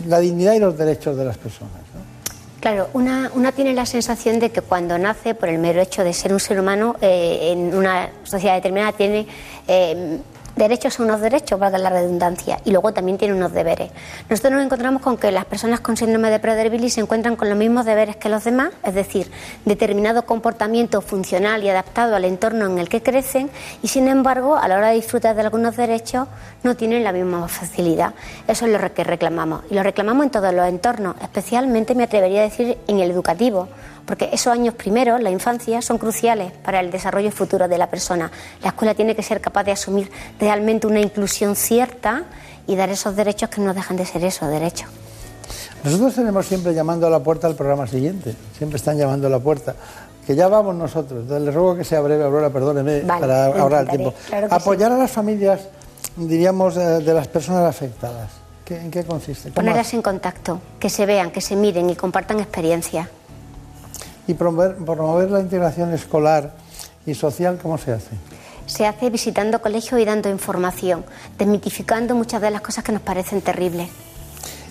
la 0.08 0.19
dignidad 0.19 0.54
y 0.54 0.60
los 0.60 0.76
derechos 0.76 1.15
de 1.17 1.24
las 1.26 1.38
personas. 1.38 1.74
¿no? 1.93 2.15
Claro, 2.62 2.88
una, 2.93 3.30
una 3.36 3.52
tiene 3.52 3.76
la 3.76 3.86
sensación 3.86 4.39
de 4.39 4.50
que 4.50 4.62
cuando 4.62 4.98
nace, 4.98 5.36
por 5.36 5.50
el 5.50 5.60
mero 5.60 5.80
hecho 5.82 6.04
de 6.04 6.13
ser 6.13 6.34
un 6.34 6.39
ser 6.39 6.60
humano, 6.60 6.95
eh, 7.00 7.52
en 7.52 7.76
una 7.76 8.10
sociedad 8.24 8.56
determinada 8.56 8.91
tiene 8.93 9.28
eh, 9.67 10.17
derechos 10.56 11.00
a 11.00 11.04
unos 11.04 11.22
derechos, 11.22 11.60
valga 11.60 11.78
la 11.78 11.89
redundancia, 11.89 12.60
y 12.65 12.72
luego 12.72 12.94
también 12.94 13.18
tiene 13.18 13.34
unos 13.34 13.52
deberes. 13.52 13.91
Nosotros 14.30 14.54
nos 14.54 14.63
encontramos 14.63 15.02
con 15.02 15.18
que 15.18 15.32
las 15.32 15.46
personas 15.46 15.80
con 15.80 15.98
síndrome 15.98 16.30
de 16.30 16.39
Prader-Willi 16.39 16.89
se 16.89 17.02
encuentran 17.02 17.36
con 17.36 17.50
los 17.50 17.58
mismos 17.58 17.86
deberes 17.86 18.15
que 18.15 18.30
los 18.30 18.44
demás, 18.44 18.72
es 18.84 18.94
decir, 18.94 19.32
determinado 19.65 20.26
comportamiento 20.26 21.02
funcional 21.02 21.63
y 21.63 21.70
adaptado 21.70 22.15
al 22.15 22.26
entorno 22.26 22.65
en 22.65 22.80
el 22.80 22.89
que 22.89 23.04
crecen, 23.04 23.50
y 23.82 23.88
sin 23.88 24.08
embargo, 24.08 24.56
a 24.56 24.68
la 24.68 24.78
hora 24.78 24.89
de 24.89 24.96
disfrutar 24.96 25.36
de 25.36 25.41
algunos 25.41 25.76
derechos, 25.78 26.28
no 26.63 26.76
tienen 26.76 27.04
la 27.04 27.12
misma 27.12 27.48
facilidad. 27.48 28.13
Eso 28.48 28.65
es 28.65 28.72
lo 28.72 28.94
que 28.94 29.04
reclamamos, 29.04 29.63
y 29.70 29.76
lo 29.76 29.84
reclamamos 29.84 30.26
en 30.26 30.32
todos 30.32 30.54
los 30.54 30.68
entornos, 30.68 31.15
especialmente 31.22 31.96
me 31.96 32.04
atrevería 32.04 32.41
a 32.41 32.44
decir 32.44 32.78
en 32.88 33.00
el 33.00 33.12
educativo 33.12 33.68
porque 34.06 34.30
esos 34.32 34.54
años 34.54 34.74
primeros, 34.76 35.22
la 35.22 35.32
infancia, 35.32 35.82
son 35.82 35.98
cruciales 35.98 36.52
para 36.63 36.80
el 36.80 36.91
desarrollo 36.91 37.32
futuro 37.32 37.68
de 37.68 37.78
la 37.78 37.89
persona. 37.89 38.32
La 38.62 38.70
escuela 38.70 38.94
tiene 38.94 39.15
que 39.15 39.24
ser 39.24 39.41
capaz 39.41 39.63
de 39.63 39.72
asumir 39.72 40.12
realmente 40.39 40.88
una 40.88 41.00
inclusión 41.00 41.56
cierta 41.56 42.24
y 42.68 42.76
dar 42.76 42.89
esos 42.89 43.15
derechos 43.15 43.50
que 43.50 43.62
no 43.62 43.74
dejan 43.74 43.98
de 43.98 44.06
ser 44.06 44.24
eso, 44.24 44.48
derechos. 44.48 44.88
Nosotros 45.84 46.15
tenemos 46.15 46.46
siempre 46.48 46.74
llamando 46.74 47.06
a 47.06 47.10
la 47.10 47.20
puerta 47.20 47.48
al 47.48 47.56
programa 47.56 47.86
siguiente, 47.88 48.36
siempre 48.58 48.78
están 48.78 48.98
llamando 48.98 49.28
a 49.28 49.30
la 49.30 49.39
puerta. 49.39 49.76
que 50.26 50.36
ya 50.36 50.48
vamos 50.48 50.74
nosotros. 50.74 51.22
Entonces, 51.22 51.46
le 51.46 51.52
ruego 51.52 51.76
que 51.76 51.84
sea 51.84 52.02
breve, 52.02 52.24
Aurora, 52.24 52.50
perdóneme, 52.50 53.02
Vale, 53.04 53.22
para 53.22 53.46
ahorrar 53.46 53.82
el 53.84 53.89
tiempo. 53.89 54.12
claro 54.28 54.48
Apoyar 54.50 54.91
a 54.91 54.98
las 54.98 55.12
familias, 55.12 55.60
diríamos, 56.15 56.76
eh, 56.78 56.80
de 56.80 57.13
las 57.13 57.28
personas 57.28 57.63
afectadas. 57.70 58.32
¿Qué- 58.65 58.78
¿En 58.82 58.89
qué 58.89 59.04
consiste? 59.04 59.50
¿Cómo 59.50 59.56
Ponerlas 59.56 59.94
en 59.94 60.02
contacto, 60.02 60.60
que 60.80 60.89
se 60.89 61.06
vean, 61.06 61.30
que 61.30 61.41
se 61.41 61.56
miren 61.56 61.88
y 61.91 61.96
compartan 61.96 62.39
experiencias. 62.39 63.08
Y 64.27 64.33
promover, 64.33 64.75
promover 64.75 65.31
la 65.31 65.39
integración 65.39 65.93
escolar 65.93 66.53
y 67.05 67.13
social, 67.13 67.59
¿cómo 67.61 67.77
se 67.77 67.91
hace? 67.91 68.09
Se 68.65 68.85
hace 68.88 69.09
visitando 69.09 69.61
colegios 69.61 70.01
y 70.01 70.05
dando 70.05 70.29
información, 70.29 71.05
desmitificando 71.38 72.15
muchas 72.15 72.41
de 72.41 72.49
las 72.49 72.61
cosas 72.61 72.83
que 72.83 72.91
nos 72.91 73.01
parecen 73.01 73.41
terribles. 73.41 73.89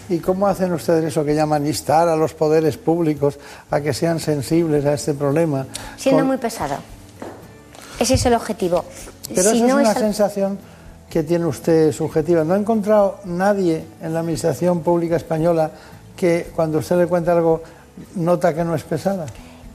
¿Y 0.08 0.18
cómo 0.18 0.46
hacen 0.48 0.72
ustedes 0.72 1.04
eso 1.04 1.24
que 1.24 1.34
llaman 1.34 1.66
instar 1.66 2.08
a 2.08 2.16
los 2.16 2.34
poderes 2.34 2.76
públicos 2.76 3.38
a 3.70 3.80
que 3.80 3.94
sean 3.94 4.20
sensibles 4.20 4.84
a 4.84 4.94
este 4.94 5.14
problema? 5.14 5.66
Siendo 5.96 6.20
Con- 6.20 6.28
muy 6.28 6.36
pesado. 6.36 6.76
Ese 7.98 8.14
es 8.14 8.26
el 8.26 8.34
objetivo. 8.34 8.84
Pero 9.34 9.50
si 9.50 9.58
eso 9.58 9.66
no 9.66 9.80
es 9.80 9.86
una 9.88 9.94
sensación 9.94 10.58
que 11.08 11.22
tiene 11.22 11.46
usted 11.46 11.92
subjetiva. 11.92 12.42
¿No 12.42 12.54
ha 12.54 12.58
encontrado 12.58 13.20
nadie 13.24 13.84
en 14.02 14.12
la 14.12 14.20
Administración 14.20 14.80
Pública 14.80 15.14
Española 15.16 15.70
que 16.16 16.50
cuando 16.56 16.78
usted 16.78 16.96
le 16.98 17.06
cuenta 17.06 17.32
algo 17.32 17.62
nota 18.14 18.54
que 18.54 18.64
no 18.64 18.74
es 18.74 18.83
pesada? 18.85 19.26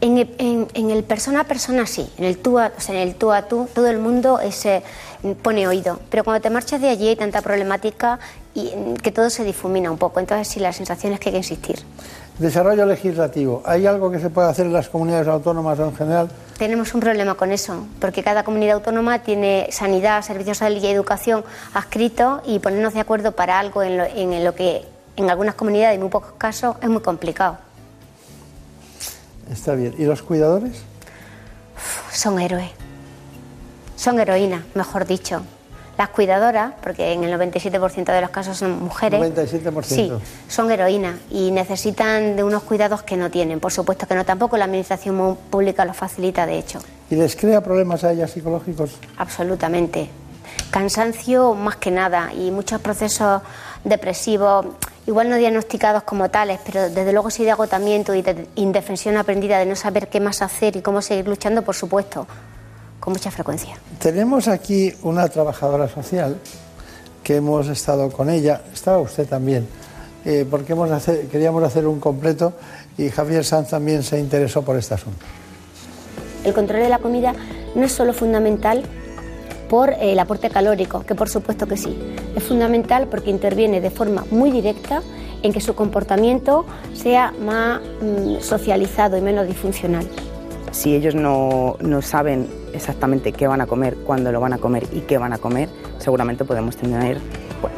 En 0.01 0.17
el, 0.17 0.33
en- 0.37 0.67
en 0.73 0.91
el 0.91 1.03
persona 1.03 1.41
a 1.41 1.43
persona 1.43 1.85
sí, 1.85 2.09
en 2.17 2.23
el 2.25 2.37
tú 2.37 2.57
a, 2.57 2.71
o 2.77 2.79
sea, 2.81 2.95
en 3.01 3.07
el 3.07 3.15
tú 3.15 3.31
a 3.33 3.43
tú 3.49 3.67
todo 3.73 3.87
el 3.87 3.99
mundo 3.99 4.39
eh, 4.39 4.51
se 4.53 4.81
pone 5.41 5.67
oído, 5.67 5.99
pero 6.09 6.23
cuando 6.23 6.41
te 6.41 6.49
marchas 6.49 6.79
de 6.79 6.87
allí 6.89 7.09
hay 7.09 7.15
tanta 7.17 7.41
problemática 7.41 8.17
y 8.55 8.71
mm, 8.75 8.93
que 8.95 9.11
todo 9.11 9.29
se 9.29 9.43
difumina 9.43 9.91
un 9.91 9.97
poco, 9.97 10.21
entonces 10.21 10.47
sí 10.47 10.59
la 10.61 10.71
sensación 10.71 11.11
es 11.13 11.19
que 11.19 11.29
hay 11.29 11.33
que 11.33 11.37
insistir. 11.39 11.79
Desarrollo 12.37 12.85
legislativo. 12.85 13.61
¿Hay 13.65 13.85
algo 13.85 14.09
que 14.09 14.19
se 14.19 14.29
puede 14.29 14.47
hacer 14.47 14.65
en 14.67 14.71
las 14.71 14.87
comunidades 14.87 15.27
autónomas 15.27 15.77
en 15.79 15.93
general? 15.93 16.29
Tenemos 16.57 16.93
un 16.93 17.01
problema 17.01 17.35
con 17.35 17.51
eso, 17.51 17.85
porque 17.99 18.23
cada 18.23 18.43
comunidad 18.43 18.75
autónoma 18.75 19.19
tiene 19.19 19.67
sanidad, 19.71 20.21
servicios 20.21 20.57
sociales 20.59 20.81
y 20.81 20.87
educación 20.87 21.43
adscritos 21.73 22.39
y 22.45 22.59
ponernos 22.59 22.93
de 22.93 23.01
acuerdo 23.01 23.33
para 23.33 23.59
algo 23.59 23.83
en 23.83 23.97
lo, 23.97 24.05
en 24.05 24.45
lo 24.45 24.55
que 24.55 24.85
en 25.17 25.29
algunas 25.29 25.55
comunidades, 25.55 25.95
en 25.95 26.01
muy 26.01 26.09
pocos 26.09 26.31
casos, 26.37 26.77
es 26.81 26.87
muy 26.87 27.01
complicado. 27.01 27.57
Está 29.49 29.75
bien. 29.75 29.95
¿Y 29.97 30.05
los 30.05 30.21
cuidadores? 30.21 30.83
son 32.11 32.39
héroes. 32.39 32.69
Son 33.95 34.19
heroínas, 34.19 34.63
mejor 34.75 35.05
dicho. 35.05 35.41
Las 35.97 36.09
cuidadoras, 36.09 36.73
porque 36.81 37.11
en 37.11 37.25
el 37.25 37.37
97% 37.37 38.13
de 38.13 38.21
los 38.21 38.29
casos 38.29 38.57
son 38.57 38.81
mujeres. 38.81 39.19
97%. 39.19 39.83
Sí, 39.83 40.11
son 40.47 40.71
heroínas 40.71 41.15
y 41.29 41.51
necesitan 41.51 42.37
de 42.37 42.43
unos 42.43 42.63
cuidados 42.63 43.03
que 43.03 43.17
no 43.17 43.29
tienen. 43.29 43.59
Por 43.59 43.73
supuesto 43.73 44.07
que 44.07 44.15
no, 44.15 44.23
tampoco 44.23 44.55
la 44.55 44.65
administración 44.65 45.37
pública 45.49 45.83
los 45.83 45.97
facilita, 45.97 46.45
de 46.45 46.57
hecho. 46.57 46.79
¿Y 47.09 47.15
les 47.15 47.35
crea 47.35 47.61
problemas 47.61 48.05
a 48.05 48.13
ellas 48.13 48.31
psicológicos? 48.31 48.91
Absolutamente. 49.17 50.09
Cansancio 50.71 51.53
más 51.53 51.75
que 51.75 51.91
nada 51.91 52.33
y 52.33 52.51
muchos 52.51 52.79
procesos 52.79 53.41
depresivos, 53.83 54.67
igual 55.09 55.27
no 55.27 55.35
diagnosticados 55.37 56.03
como 56.03 56.29
tales, 56.29 56.59
pero 56.63 56.83
desde 56.89 57.11
luego 57.11 57.31
sí 57.31 57.43
de 57.43 57.49
agotamiento 57.51 58.13
y 58.13 58.21
de 58.21 58.47
indefensión 58.55 59.17
aprendida, 59.17 59.57
de 59.57 59.65
no 59.65 59.75
saber 59.75 60.07
qué 60.07 60.19
más 60.19 60.43
hacer 60.43 60.75
y 60.75 60.81
cómo 60.81 61.01
seguir 61.01 61.27
luchando, 61.27 61.63
por 61.63 61.75
supuesto, 61.75 62.27
con 62.99 63.13
mucha 63.13 63.31
frecuencia. 63.31 63.75
Tenemos 63.99 64.47
aquí 64.47 64.93
una 65.01 65.27
trabajadora 65.27 65.87
social 65.89 66.37
que 67.23 67.37
hemos 67.37 67.67
estado 67.69 68.11
con 68.11 68.29
ella, 68.29 68.61
estaba 68.71 68.99
usted 68.99 69.27
también, 69.27 69.67
eh, 70.25 70.45
porque 70.49 70.73
hemos 70.73 70.91
hacer- 70.91 71.27
queríamos 71.27 71.63
hacer 71.63 71.87
un 71.87 71.99
completo 71.99 72.53
y 72.97 73.09
Javier 73.09 73.43
Sanz 73.43 73.69
también 73.69 74.03
se 74.03 74.19
interesó 74.19 74.61
por 74.61 74.75
este 74.77 74.93
asunto. 74.93 75.25
El 76.43 76.53
control 76.53 76.81
de 76.81 76.89
la 76.89 76.99
comida 76.99 77.33
no 77.73 77.83
es 77.83 77.91
solo 77.91 78.13
fundamental 78.13 78.83
por 79.69 79.91
eh, 79.91 80.11
el 80.11 80.19
aporte 80.19 80.49
calórico, 80.49 81.05
que 81.05 81.15
por 81.15 81.29
supuesto 81.29 81.67
que 81.67 81.77
sí. 81.77 81.97
Es 82.35 82.43
fundamental 82.43 83.07
porque 83.07 83.29
interviene 83.29 83.79
de 83.79 83.89
forma 83.89 84.25
muy 84.31 84.51
directa 84.51 85.01
en 85.41 85.53
que 85.53 85.61
su 85.61 85.75
comportamiento 85.75 86.65
sea 86.93 87.33
más 87.39 87.79
mm, 88.01 88.41
socializado 88.41 89.17
y 89.17 89.21
menos 89.21 89.47
disfuncional. 89.47 90.05
Si 90.71 90.93
ellos 90.93 91.15
no, 91.15 91.77
no 91.79 92.01
saben 92.01 92.47
exactamente 92.73 93.31
qué 93.31 93.47
van 93.47 93.61
a 93.61 93.67
comer, 93.67 93.95
cuándo 94.05 94.31
lo 94.31 94.39
van 94.39 94.53
a 94.53 94.57
comer 94.57 94.85
y 94.91 95.01
qué 95.01 95.17
van 95.17 95.33
a 95.33 95.37
comer, 95.37 95.69
seguramente 95.97 96.45
podemos 96.45 96.75
tener 96.75 97.19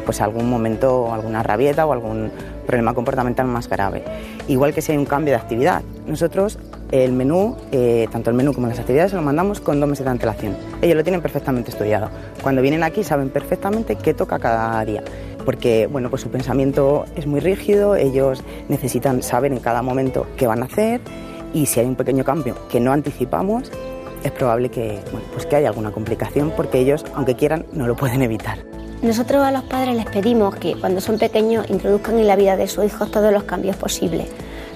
pues 0.06 0.22
algún 0.22 0.50
momento, 0.50 1.14
alguna 1.14 1.44
rabieta 1.44 1.86
o 1.86 1.94
algún 1.94 2.32
problema 2.66 2.94
comportamental 2.94 3.48
más 3.48 3.68
grave. 3.68 4.04
Igual 4.48 4.74
que 4.74 4.82
si 4.82 4.92
hay 4.92 4.98
un 4.98 5.06
cambio 5.06 5.34
de 5.34 5.40
actividad. 5.40 5.82
Nosotros 6.08 6.58
el 6.92 7.14
menú, 7.14 7.56
eh, 7.72 8.08
tanto 8.12 8.30
el 8.30 8.36
menú 8.36 8.54
como 8.54 8.68
las 8.68 8.80
actividades, 8.80 9.12
se 9.12 9.18
lo 9.18 9.24
mandamos 9.24 9.62
con 9.62 9.80
dos 9.80 9.90
meses 9.90 10.06
de 10.06 10.12
antelación. 10.12 10.58
Ellos 10.82 10.96
lo 10.96 11.04
tienen 11.04 11.22
perfectamente 11.22 11.72
estudiado. 11.72 12.10
Cuando 12.42 12.62
vienen 12.62 12.84
aquí 12.84 13.04
saben 13.04 13.30
perfectamente 13.30 13.96
qué 13.96 14.14
toca 14.14 14.40
cada 14.40 14.84
día. 14.86 15.04
Porque 15.46 15.88
bueno, 15.88 16.10
pues 16.10 16.22
su 16.22 16.30
pensamiento 16.30 17.06
es 17.16 17.26
muy 17.26 17.40
rígido, 17.40 17.96
ellos 17.96 18.44
necesitan 18.70 19.24
saber 19.24 19.52
en 19.52 19.60
cada 19.60 19.82
momento 19.82 20.28
qué 20.38 20.48
van 20.48 20.62
a 20.62 20.66
hacer 20.66 21.02
y 21.54 21.66
si 21.66 21.80
hay 21.80 21.88
un 21.88 21.96
pequeño 21.96 22.24
cambio 22.24 22.56
que 22.70 22.80
no 22.80 22.92
anticipamos, 22.92 23.72
es 24.24 24.32
probable 24.32 24.70
que, 24.70 25.00
pues 25.34 25.46
que 25.46 25.56
haya 25.56 25.70
alguna 25.70 25.92
complicación 25.92 26.54
porque 26.56 26.80
ellos, 26.80 27.06
aunque 27.16 27.36
quieran, 27.36 27.66
no 27.74 27.88
lo 27.88 27.96
pueden 27.96 28.22
evitar. 28.22 28.60
Nosotros 29.02 29.44
a 29.44 29.52
los 29.52 29.64
padres 29.64 29.96
les 29.96 30.06
pedimos 30.06 30.56
que 30.58 30.76
cuando 30.76 31.02
son 31.02 31.18
pequeños 31.18 31.68
introduzcan 31.72 32.20
en 32.20 32.28
la 32.28 32.36
vida 32.36 32.56
de 32.56 32.68
sus 32.68 32.86
hijos 32.86 33.10
todos 33.10 33.34
los 33.34 33.46
cambios 33.46 33.76
posibles, 33.76 34.28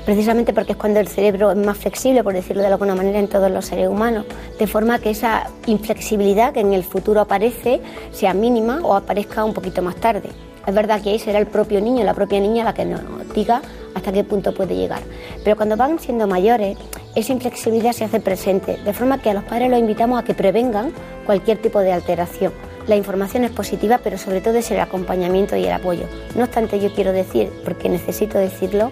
precisamente 0.03 0.51
porque 0.51 0.71
es 0.71 0.77
cuando 0.79 0.99
el 0.99 1.07
cerebro 1.07 1.51
es 1.51 1.57
más 1.57 1.77
flexible, 1.77 2.23
por 2.23 2.33
decirlo 2.33 2.63
de 2.63 2.69
alguna 2.69 2.95
manera, 2.95 3.19
en 3.19 3.27
todos 3.27 3.51
los 3.51 3.65
seres 3.65 3.87
humanos, 3.87 4.25
de 4.57 4.65
forma 4.65 4.97
que 4.97 5.11
esa 5.11 5.51
inflexibilidad 5.67 6.53
que 6.53 6.61
en 6.61 6.73
el 6.73 6.83
futuro 6.83 7.21
aparece 7.21 7.81
sea 8.11 8.33
mínima 8.33 8.79
o 8.81 8.95
aparezca 8.95 9.43
un 9.43 9.53
poquito 9.53 9.83
más 9.83 9.95
tarde. 9.97 10.29
Es 10.65 10.73
verdad 10.73 11.03
que 11.03 11.11
ahí 11.11 11.19
será 11.19 11.37
el 11.37 11.45
propio 11.45 11.79
niño, 11.79 12.03
la 12.03 12.15
propia 12.15 12.39
niña 12.39 12.63
la 12.63 12.73
que 12.73 12.83
nos 12.83 13.01
diga 13.35 13.61
hasta 13.93 14.11
qué 14.11 14.23
punto 14.23 14.55
puede 14.55 14.75
llegar. 14.75 15.01
Pero 15.43 15.55
cuando 15.55 15.77
van 15.77 15.99
siendo 15.99 16.25
mayores, 16.25 16.79
esa 17.13 17.31
inflexibilidad 17.31 17.91
se 17.91 18.05
hace 18.05 18.19
presente, 18.19 18.77
de 18.83 18.93
forma 18.93 19.21
que 19.21 19.29
a 19.29 19.35
los 19.35 19.43
padres 19.43 19.69
los 19.69 19.79
invitamos 19.79 20.19
a 20.19 20.23
que 20.23 20.33
prevengan 20.33 20.91
cualquier 21.27 21.61
tipo 21.61 21.79
de 21.79 21.93
alteración. 21.93 22.51
La 22.87 22.95
información 22.95 23.43
es 23.43 23.51
positiva, 23.51 23.99
pero 24.03 24.17
sobre 24.17 24.41
todo 24.41 24.57
es 24.57 24.69
el 24.69 24.79
acompañamiento 24.79 25.55
y 25.55 25.65
el 25.65 25.71
apoyo. 25.71 26.05
No 26.35 26.43
obstante, 26.43 26.79
yo 26.79 26.93
quiero 26.93 27.13
decir, 27.13 27.51
porque 27.63 27.89
necesito 27.89 28.37
decirlo, 28.37 28.91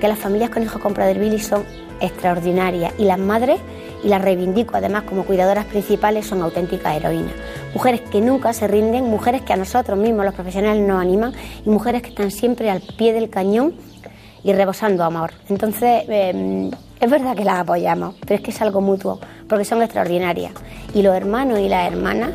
que 0.00 0.08
las 0.08 0.18
familias 0.18 0.50
con 0.50 0.62
hijos 0.62 0.80
con 0.80 0.94
Prader-Willi 0.94 1.38
son 1.38 1.64
extraordinarias 2.00 2.94
y 2.98 3.04
las 3.04 3.18
madres, 3.18 3.60
y 4.02 4.08
las 4.08 4.20
reivindico 4.20 4.76
además 4.76 5.04
como 5.04 5.24
cuidadoras 5.24 5.64
principales, 5.66 6.26
son 6.26 6.42
auténticas 6.42 6.96
heroínas. 6.96 7.32
Mujeres 7.74 8.00
que 8.02 8.20
nunca 8.20 8.52
se 8.52 8.66
rinden, 8.66 9.04
mujeres 9.04 9.42
que 9.42 9.52
a 9.52 9.56
nosotros 9.56 9.98
mismos, 9.98 10.24
los 10.24 10.34
profesionales, 10.34 10.86
nos 10.86 11.00
animan 11.00 11.32
y 11.64 11.70
mujeres 11.70 12.02
que 12.02 12.10
están 12.10 12.30
siempre 12.30 12.70
al 12.70 12.80
pie 12.80 13.12
del 13.12 13.30
cañón 13.30 13.74
y 14.42 14.52
rebosando 14.52 15.04
amor. 15.04 15.32
Entonces, 15.48 16.04
eh, 16.08 16.70
es 17.00 17.10
verdad 17.10 17.36
que 17.36 17.44
las 17.44 17.60
apoyamos, 17.60 18.14
pero 18.20 18.36
es 18.36 18.40
que 18.40 18.50
es 18.50 18.60
algo 18.62 18.80
mutuo, 18.80 19.20
porque 19.48 19.64
son 19.64 19.82
extraordinarias. 19.82 20.52
Y 20.94 21.02
los 21.02 21.14
hermanos 21.14 21.58
y 21.58 21.68
las 21.68 21.90
hermanas, 21.90 22.30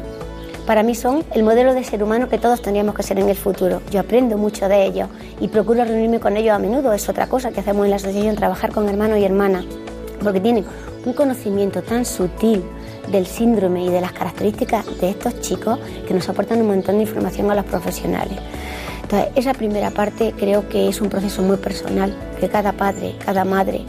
para 0.70 0.84
mí 0.84 0.94
son 0.94 1.26
el 1.34 1.42
modelo 1.42 1.74
de 1.74 1.84
ser 1.84 2.04
humano 2.04 2.30
que 2.30 2.38
todos 2.38 2.62
tendríamos 2.62 2.94
que 2.94 3.02
ser 3.02 3.18
en 3.18 3.28
el 3.28 3.36
futuro. 3.36 3.82
Yo 3.90 4.02
aprendo 4.02 4.38
mucho 4.38 4.70
de 4.70 4.86
ellos 4.86 5.10
y 5.42 5.48
procuro 5.48 5.84
reunirme 5.84 6.20
con 6.20 6.38
ellos 6.38 6.54
a 6.54 6.60
menudo. 6.60 6.94
Es 6.94 7.10
otra 7.10 7.26
cosa 7.26 7.50
que 7.50 7.62
hacemos 7.62 7.86
en 7.86 7.90
la 7.90 7.96
asociación, 7.96 8.36
trabajar 8.36 8.72
con 8.72 8.88
hermanos 8.88 9.18
y 9.18 9.24
hermanas, 9.24 9.66
porque 10.24 10.40
tienen 10.40 10.66
un 11.08 11.14
conocimiento 11.14 11.82
tan 11.82 12.06
sutil 12.06 12.64
del 13.12 13.26
síndrome 13.26 13.84
y 13.84 13.90
de 13.90 14.00
las 14.00 14.12
características 14.12 14.86
de 15.02 15.10
estos 15.10 15.42
chicos 15.42 15.80
que 16.08 16.14
nos 16.14 16.30
aportan 16.30 16.62
un 16.62 16.68
montón 16.68 16.98
de 16.98 17.02
información 17.02 17.50
a 17.50 17.56
los 17.56 17.66
profesionales. 17.66 18.38
Entonces, 19.02 19.30
esa 19.34 19.56
primera 19.56 19.90
parte 19.90 20.36
creo 20.38 20.70
que 20.70 20.88
es 20.88 21.02
un 21.02 21.10
proceso 21.10 21.42
muy 21.42 21.58
personal, 21.58 22.16
que 22.40 22.48
cada 22.48 22.74
padre, 22.74 23.16
cada 23.26 23.44
madre 23.44 23.86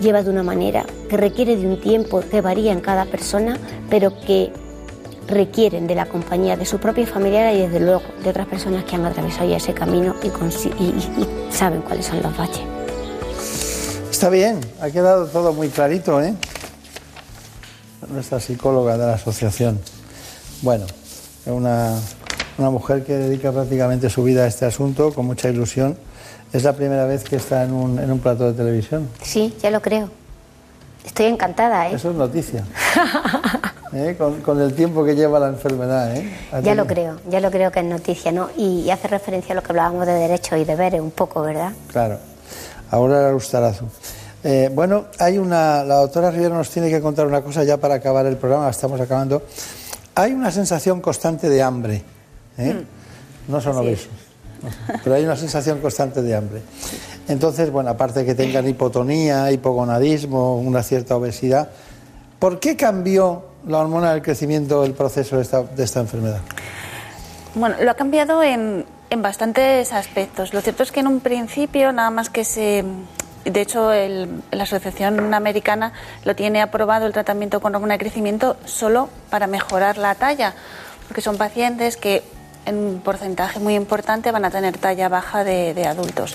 lleva 0.00 0.24
de 0.24 0.30
una 0.30 0.42
manera, 0.42 0.84
que 1.08 1.16
requiere 1.16 1.56
de 1.56 1.68
un 1.68 1.80
tiempo 1.80 2.24
que 2.28 2.40
varía 2.40 2.72
en 2.72 2.80
cada 2.80 3.04
persona, 3.04 3.56
pero 3.88 4.18
que 4.18 4.52
requieren 5.30 5.86
de 5.86 5.94
la 5.94 6.06
compañía 6.06 6.56
de 6.56 6.64
su 6.66 6.78
propia 6.78 7.06
familiar 7.06 7.54
y 7.54 7.58
desde 7.60 7.80
luego 7.80 8.02
de 8.22 8.30
otras 8.30 8.46
personas 8.46 8.84
que 8.84 8.96
han 8.96 9.04
atravesado 9.06 9.48
ya 9.48 9.56
ese 9.56 9.72
camino 9.74 10.14
y, 10.22 10.26
y- 10.26 10.86
y- 10.86 11.52
saben 11.52 11.80
cuáles 11.82 12.06
son 12.06 12.22
los 12.22 12.36
baches. 12.36 12.62
Está 14.10 14.28
bien, 14.28 14.60
ha 14.82 14.90
quedado 14.90 15.26
todo 15.26 15.52
muy 15.52 15.68
clarito, 15.68 16.20
¿eh? 16.22 16.34
Nuestra 18.08 18.40
psicóloga 18.40 18.96
de 18.98 19.06
la 19.06 19.14
asociación. 19.14 19.80
Bueno, 20.62 20.84
es 21.46 21.52
una, 21.52 21.94
una 22.58 22.70
mujer 22.70 23.04
que 23.04 23.14
dedica 23.14 23.52
prácticamente 23.52 24.10
su 24.10 24.22
vida 24.24 24.44
a 24.44 24.46
este 24.46 24.66
asunto 24.66 25.12
con 25.14 25.26
mucha 25.26 25.48
ilusión. 25.48 25.96
Es 26.52 26.64
la 26.64 26.72
primera 26.74 27.04
vez 27.06 27.22
que 27.24 27.36
está 27.36 27.62
en 27.62 27.72
un, 27.72 27.98
en 27.98 28.10
un 28.10 28.18
plato 28.18 28.46
de 28.50 28.52
televisión. 28.56 29.08
Sí, 29.22 29.54
ya 29.62 29.70
lo 29.70 29.80
creo. 29.80 30.10
Estoy 31.06 31.26
encantada, 31.26 31.88
¿eh? 31.88 31.94
Eso 31.94 32.10
es 32.10 32.16
noticia. 32.16 32.64
¿Eh? 33.92 34.14
Con, 34.16 34.40
con 34.40 34.60
el 34.60 34.72
tiempo 34.74 35.04
que 35.04 35.16
lleva 35.16 35.40
la 35.40 35.48
enfermedad, 35.48 36.16
¿eh? 36.16 36.30
Ya 36.62 36.76
lo 36.76 36.86
creo, 36.86 37.18
ya 37.28 37.40
lo 37.40 37.50
creo 37.50 37.72
que 37.72 37.80
es 37.80 37.86
noticia, 37.86 38.30
¿no? 38.30 38.48
Y, 38.56 38.82
y 38.82 38.90
hace 38.90 39.08
referencia 39.08 39.52
a 39.52 39.56
lo 39.56 39.62
que 39.62 39.72
hablábamos 39.72 40.06
de 40.06 40.12
derechos 40.12 40.58
y 40.58 40.64
deberes 40.64 41.00
un 41.00 41.10
poco, 41.10 41.42
¿verdad? 41.42 41.72
Claro. 41.88 42.18
Ahora 42.90 43.34
Ustarazu. 43.34 43.86
Eh, 44.42 44.70
bueno, 44.72 45.06
hay 45.18 45.38
una. 45.38 45.84
La 45.84 45.96
doctora 45.96 46.30
Rivera 46.30 46.54
nos 46.54 46.70
tiene 46.70 46.88
que 46.88 47.00
contar 47.00 47.26
una 47.26 47.42
cosa 47.42 47.62
ya 47.62 47.76
para 47.76 47.94
acabar 47.94 48.26
el 48.26 48.36
programa, 48.36 48.70
estamos 48.70 49.00
acabando. 49.00 49.42
Hay 50.14 50.32
una 50.32 50.50
sensación 50.50 51.00
constante 51.00 51.48
de 51.48 51.62
hambre. 51.62 52.02
¿eh? 52.58 52.84
No 53.48 53.60
son 53.60 53.76
obesos, 53.76 54.08
pero 55.04 55.16
hay 55.16 55.24
una 55.24 55.36
sensación 55.36 55.80
constante 55.80 56.22
de 56.22 56.34
hambre. 56.34 56.62
Entonces, 57.28 57.70
bueno, 57.70 57.90
aparte 57.90 58.20
de 58.20 58.26
que 58.26 58.34
tengan 58.34 58.66
hipotonía, 58.68 59.50
hipogonadismo, 59.52 60.56
una 60.56 60.82
cierta 60.82 61.16
obesidad, 61.16 61.68
¿por 62.38 62.60
qué 62.60 62.76
cambió 62.76 63.49
la 63.66 63.78
hormona 63.78 64.12
del 64.12 64.22
crecimiento 64.22 64.84
el 64.84 64.92
proceso 64.94 65.36
de 65.36 65.42
esta, 65.84 66.00
enfermedad? 66.00 66.40
Bueno, 67.54 67.76
lo 67.80 67.90
ha 67.90 67.94
cambiado 67.94 68.42
en, 68.42 68.86
en 69.10 69.22
bastantes 69.22 69.92
aspectos. 69.92 70.54
Lo 70.54 70.60
cierto 70.60 70.82
es 70.82 70.92
que 70.92 71.00
en 71.00 71.08
un 71.08 71.20
principio, 71.20 71.92
nada 71.92 72.10
más 72.10 72.30
que 72.30 72.44
se. 72.44 72.84
De 73.44 73.60
hecho, 73.62 73.90
el- 73.92 74.42
la 74.50 74.64
Asociación 74.64 75.32
Americana 75.32 75.92
lo 76.24 76.36
tiene 76.36 76.60
aprobado 76.60 77.06
el 77.06 77.12
tratamiento 77.12 77.60
con 77.60 77.74
hormona 77.74 77.94
de 77.94 77.98
crecimiento 77.98 78.56
solo 78.66 79.08
para 79.30 79.46
mejorar 79.46 79.96
la 79.98 80.14
talla, 80.14 80.54
porque 81.08 81.22
son 81.22 81.38
pacientes 81.38 81.96
que 81.96 82.22
en 82.66 82.76
un 82.76 83.00
porcentaje 83.00 83.58
muy 83.58 83.74
importante 83.74 84.30
van 84.30 84.44
a 84.44 84.50
tener 84.50 84.76
talla 84.76 85.08
baja 85.08 85.42
de 85.42 85.86
adultos. 85.86 86.34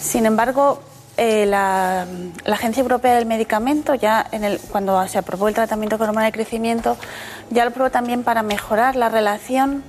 Sin 0.00 0.26
embargo, 0.26 0.82
eh, 1.20 1.46
la, 1.46 2.06
Agencia 2.46 2.80
Europea 2.80 3.16
del 3.16 3.26
Medicamento, 3.26 3.96
ya 3.96 4.24
en 4.30 4.44
el, 4.44 4.60
cuando 4.60 5.04
se 5.08 5.18
aprobó 5.18 5.48
el 5.48 5.54
tratamiento 5.54 5.98
con 5.98 6.08
hormona 6.08 6.26
de 6.26 6.32
crecimiento, 6.32 6.96
ya 7.50 7.64
lo 7.64 7.70
aprobó 7.70 7.90
también 7.90 8.22
para 8.22 8.44
mejorar 8.44 8.94
la 8.94 9.08
relación 9.08 9.82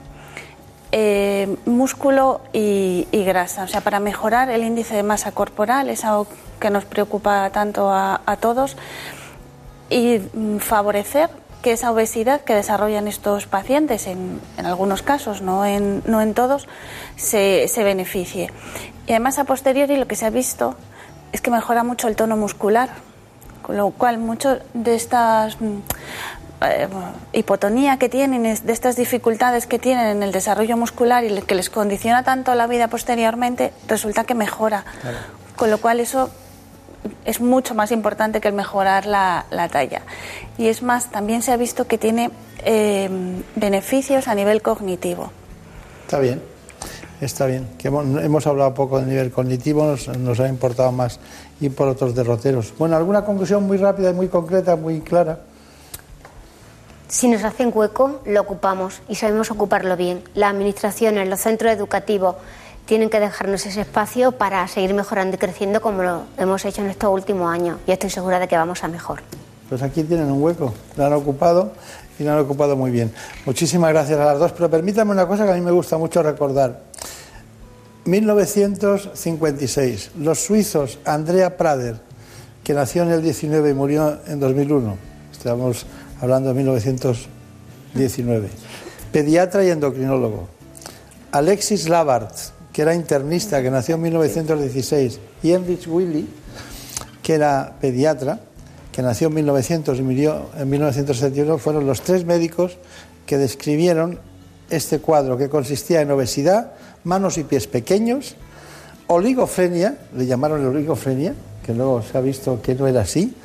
eh, 0.92 1.56
músculo 1.68 2.42
y, 2.52 3.06
grasa, 3.12 3.66
o 3.66 3.68
sea, 3.68 3.82
para 3.82 4.00
mejorar 4.00 4.50
el 4.50 4.64
índice 4.64 4.96
de 4.96 5.04
masa 5.04 5.32
corporal, 5.32 5.92
es 5.92 6.04
algo 6.04 6.26
que 6.60 6.72
nos 6.72 6.86
preocupa 6.86 7.52
tanto 7.52 7.92
a, 7.94 8.38
todos, 8.40 8.76
y 9.92 10.18
mm, 10.18 10.58
favorecer 10.58 11.30
que 11.62 11.74
esa 11.74 11.92
obesidad 11.92 12.42
que 12.42 12.56
desarrollan 12.56 13.08
estos 13.08 13.46
pacientes, 13.46 14.08
en, 14.08 14.42
algunos 14.58 15.04
casos, 15.04 15.44
no 15.44 15.64
en, 15.64 16.34
todos, 16.34 16.68
se 17.18 17.84
beneficie. 17.84 18.50
Y 19.06 19.12
además, 19.12 19.38
a 19.38 19.44
posteriori, 19.44 19.96
lo 19.96 20.08
que 20.08 20.16
se 20.16 20.26
ha 20.26 20.32
visto 20.32 20.76
es 21.32 21.42
que 21.42 21.52
mejora 21.52 21.84
mucho 21.84 22.08
el 22.08 22.16
tono 22.16 22.36
muscular, 22.38 22.90
con 23.62 23.78
lo 23.78 23.92
cual 23.92 24.18
muchas 24.18 24.60
de 24.74 24.96
estas 24.96 25.60
mm, 25.62 25.78
eh, 26.62 26.88
hipotonía 27.34 27.98
que 27.98 28.10
tienen, 28.10 28.46
es- 28.46 28.66
de 28.66 28.74
estas 28.74 28.96
dificultades 28.96 29.68
que 29.68 29.80
tienen 29.80 30.08
en 30.08 30.24
el 30.24 30.32
desarrollo 30.32 30.76
muscular 30.78 31.24
y 31.24 31.42
que 31.42 31.56
les 31.56 31.70
condiciona 31.70 32.24
tanto 32.24 32.54
la 32.56 32.68
vida 32.68 32.88
posteriormente, 32.88 33.74
resulta 33.88 34.24
que 34.24 34.34
mejora. 34.36 34.84
Con 35.56 35.70
lo 35.72 35.78
cual 35.78 36.00
eso 36.00 36.30
es 37.26 37.40
mucho 37.42 37.76
más 37.76 37.92
importante 37.92 38.42
que 38.42 38.48
el 38.50 38.54
mejorar 38.54 39.06
la, 39.06 39.46
la 39.52 39.70
talla. 39.70 40.02
Y 40.58 40.68
es 40.68 40.82
más, 40.82 41.12
también 41.12 41.42
se 41.44 41.52
ha 41.54 41.58
visto 41.58 41.88
que 41.88 41.98
tiene 41.98 42.32
eh, 42.66 43.10
beneficios 43.56 44.28
a 44.28 44.36
nivel 44.36 44.62
cognitivo. 44.62 45.32
Está 46.06 46.20
bien, 46.20 46.42
está 47.22 47.46
bien. 47.46 47.68
Que 47.78 47.90
hemos, 47.90 48.06
hemos 48.24 48.48
hablado 48.48 48.74
poco 48.74 49.00
del 49.00 49.10
nivel 49.10 49.32
cognitivo, 49.32 49.86
nos, 49.86 50.08
nos 50.18 50.40
ha 50.40 50.48
importado 50.48 50.92
más 50.92 51.20
ir 51.62 51.74
por 51.74 51.88
otros 51.88 52.16
derroteros. 52.16 52.74
Bueno, 52.78 52.96
¿alguna 52.96 53.24
conclusión 53.26 53.64
muy 53.64 53.78
rápida 53.78 54.12
y 54.12 54.14
muy 54.14 54.28
concreta, 54.28 54.76
muy 54.76 55.02
clara? 55.02 55.40
Si 57.10 57.28
nos 57.28 57.44
hacen 57.44 57.72
hueco, 57.74 58.22
lo 58.26 58.42
ocupamos 58.42 59.02
y 59.10 59.16
sabemos 59.16 59.50
ocuparlo 59.50 59.98
bien. 59.98 60.22
Las 60.36 60.52
administraciones, 60.52 61.28
los 61.28 61.40
centros 61.40 61.72
educativos 61.72 62.36
tienen 62.86 63.10
que 63.10 63.20
dejarnos 63.20 63.66
ese 63.66 63.82
espacio 63.82 64.32
para 64.32 64.68
seguir 64.68 64.94
mejorando 64.94 65.36
y 65.36 65.40
creciendo 65.40 65.82
como 65.82 66.04
lo 66.04 66.22
hemos 66.38 66.64
hecho 66.66 66.82
en 66.82 66.90
estos 66.90 67.12
últimos 67.12 67.52
años. 67.52 67.80
Y 67.88 67.92
estoy 67.92 68.10
segura 68.12 68.40
de 68.40 68.48
que 68.48 68.58
vamos 68.58 68.84
a 68.84 68.88
mejor. 68.88 69.22
Pues 69.70 69.82
aquí 69.82 70.04
tienen 70.04 70.32
un 70.32 70.42
hueco, 70.42 70.74
lo 70.98 71.06
han 71.06 71.14
ocupado 71.14 71.72
y 72.20 72.24
lo 72.24 72.32
han 72.32 72.40
ocupado 72.40 72.76
muy 72.76 72.92
bien. 72.92 73.12
Muchísimas 73.46 73.92
gracias 73.92 74.20
a 74.20 74.26
las 74.26 74.40
dos, 74.40 74.52
pero 74.52 74.70
permítanme 74.70 75.12
una 75.12 75.28
cosa 75.28 75.46
que 75.46 75.52
a 75.52 75.56
mí 75.56 75.62
me 75.62 75.72
gusta 75.72 75.98
mucho 75.98 76.22
recordar. 76.22 76.89
1956, 78.06 80.12
los 80.18 80.40
suizos 80.40 81.00
Andrea 81.06 81.58
Prader, 81.58 81.98
que 82.64 82.74
nació 82.74 83.04
en 83.04 83.10
el 83.10 83.22
19 83.22 83.72
y 83.72 83.74
murió 83.74 84.20
en 84.28 84.40
2001, 84.40 84.98
estamos 85.32 85.86
hablando 86.22 86.48
de 86.50 86.56
1919, 86.56 88.50
pediatra 89.12 89.66
y 89.66 89.70
endocrinólogo. 89.70 90.48
Alexis 91.32 91.88
Labart, 91.90 92.34
que 92.72 92.82
era 92.82 92.96
internista, 92.96 93.62
que 93.62 93.70
nació 93.70 93.96
en 93.96 94.04
1916, 94.04 95.20
y 95.44 95.52
Heinrich 95.52 95.88
Willy, 95.88 96.28
que 97.22 97.36
era 97.36 97.76
pediatra, 97.80 98.40
que 98.92 99.02
nació 99.02 99.28
en 99.28 99.36
1900 99.36 100.00
y 100.00 100.02
murió 100.02 100.50
en 100.58 100.70
1971, 100.70 101.58
fueron 101.58 101.86
los 101.86 102.02
tres 102.02 102.26
médicos 102.26 102.78
que 103.26 103.38
describieron 103.38 104.20
este 104.70 105.00
cuadro 105.00 105.38
que 105.38 105.50
consistía 105.50 106.02
en 106.02 106.12
obesidad, 106.12 106.74
manos 107.04 107.38
y 107.38 107.44
pies 107.44 107.68
pequeños, 107.68 108.36
oligofrenia, 109.08 109.98
le 110.16 110.26
llamaron 110.26 110.66
oligofrenia, 110.66 111.34
que 111.66 111.74
luego 111.74 112.02
se 112.02 112.18
ha 112.18 112.22
visto 112.22 112.62
que 112.62 112.76
no 112.76 112.88
era 112.88 113.02
así, 113.02 113.36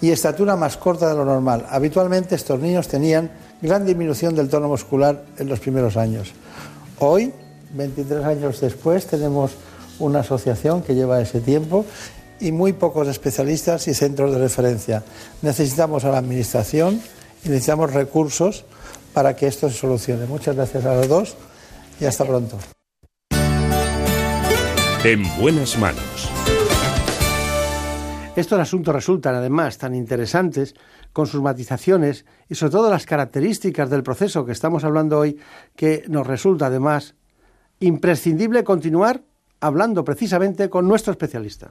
y 0.00 0.10
estatura 0.10 0.56
más 0.56 0.76
corta 0.76 1.08
de 1.08 1.14
lo 1.14 1.24
normal. 1.24 1.66
Habitualmente 1.70 2.34
estos 2.34 2.60
niños 2.60 2.88
tenían 2.88 3.30
gran 3.62 3.86
disminución 3.86 4.34
del 4.34 4.48
tono 4.48 4.68
muscular 4.68 5.24
en 5.38 5.48
los 5.48 5.60
primeros 5.60 5.96
años. 5.96 6.32
Hoy, 6.98 7.32
23 7.74 8.24
años 8.24 8.60
después, 8.60 9.06
tenemos 9.06 9.52
una 9.98 10.20
asociación 10.20 10.82
que 10.82 10.94
lleva 10.94 11.20
ese 11.20 11.40
tiempo 11.40 11.84
y 12.40 12.52
muy 12.52 12.72
pocos 12.72 13.08
especialistas 13.08 13.88
y 13.88 13.94
centros 13.94 14.32
de 14.32 14.38
referencia. 14.38 15.02
Necesitamos 15.42 16.04
a 16.04 16.10
la 16.10 16.18
Administración 16.18 17.00
y 17.44 17.48
necesitamos 17.48 17.92
recursos 17.92 18.64
para 19.14 19.34
que 19.34 19.46
esto 19.46 19.70
se 19.70 19.76
solucione. 19.76 20.26
Muchas 20.26 20.56
gracias 20.56 20.84
a 20.84 20.94
los 20.94 21.08
dos 21.08 21.36
y 22.00 22.04
hasta 22.04 22.24
pronto. 22.24 22.58
En 25.06 25.22
buenas 25.38 25.78
manos. 25.78 26.28
Estos 28.34 28.58
asuntos 28.58 28.92
resultan 28.92 29.36
además 29.36 29.78
tan 29.78 29.94
interesantes 29.94 30.74
con 31.12 31.28
sus 31.28 31.40
matizaciones 31.42 32.26
y 32.48 32.56
sobre 32.56 32.72
todo 32.72 32.90
las 32.90 33.06
características 33.06 33.88
del 33.88 34.02
proceso 34.02 34.44
que 34.44 34.50
estamos 34.50 34.82
hablando 34.82 35.20
hoy 35.20 35.38
que 35.76 36.02
nos 36.08 36.26
resulta 36.26 36.66
además 36.66 37.14
imprescindible 37.78 38.64
continuar 38.64 39.22
hablando 39.60 40.02
precisamente 40.02 40.68
con 40.68 40.88
nuestro 40.88 41.12
especialista. 41.12 41.70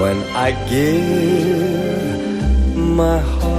When 0.00 0.18
I 0.46 0.50
give 0.68 2.26
my 2.76 3.18
heart. 3.18 3.54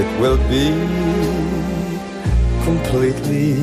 It 0.00 0.08
will 0.20 0.40
be 0.48 0.66
completely, 2.64 3.54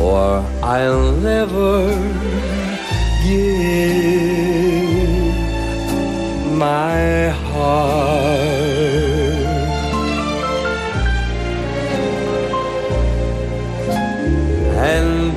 or 0.00 0.44
I'll 0.62 1.12
never 1.30 1.72
give 3.24 3.72
my 6.56 7.30
heart. 7.50 8.51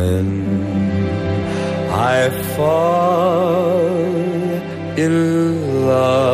when 0.00 0.28
I 1.92 2.30
fall 2.56 3.86
in 5.04 5.14
love 5.86 6.29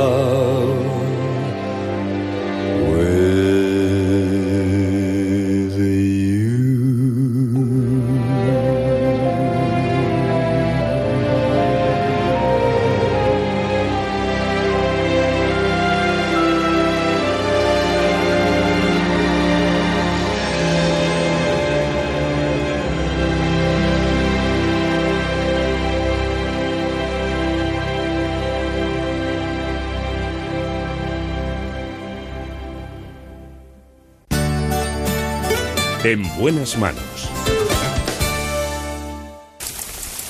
En 36.07 36.23
buenas 36.39 36.79
manos. 36.79 37.29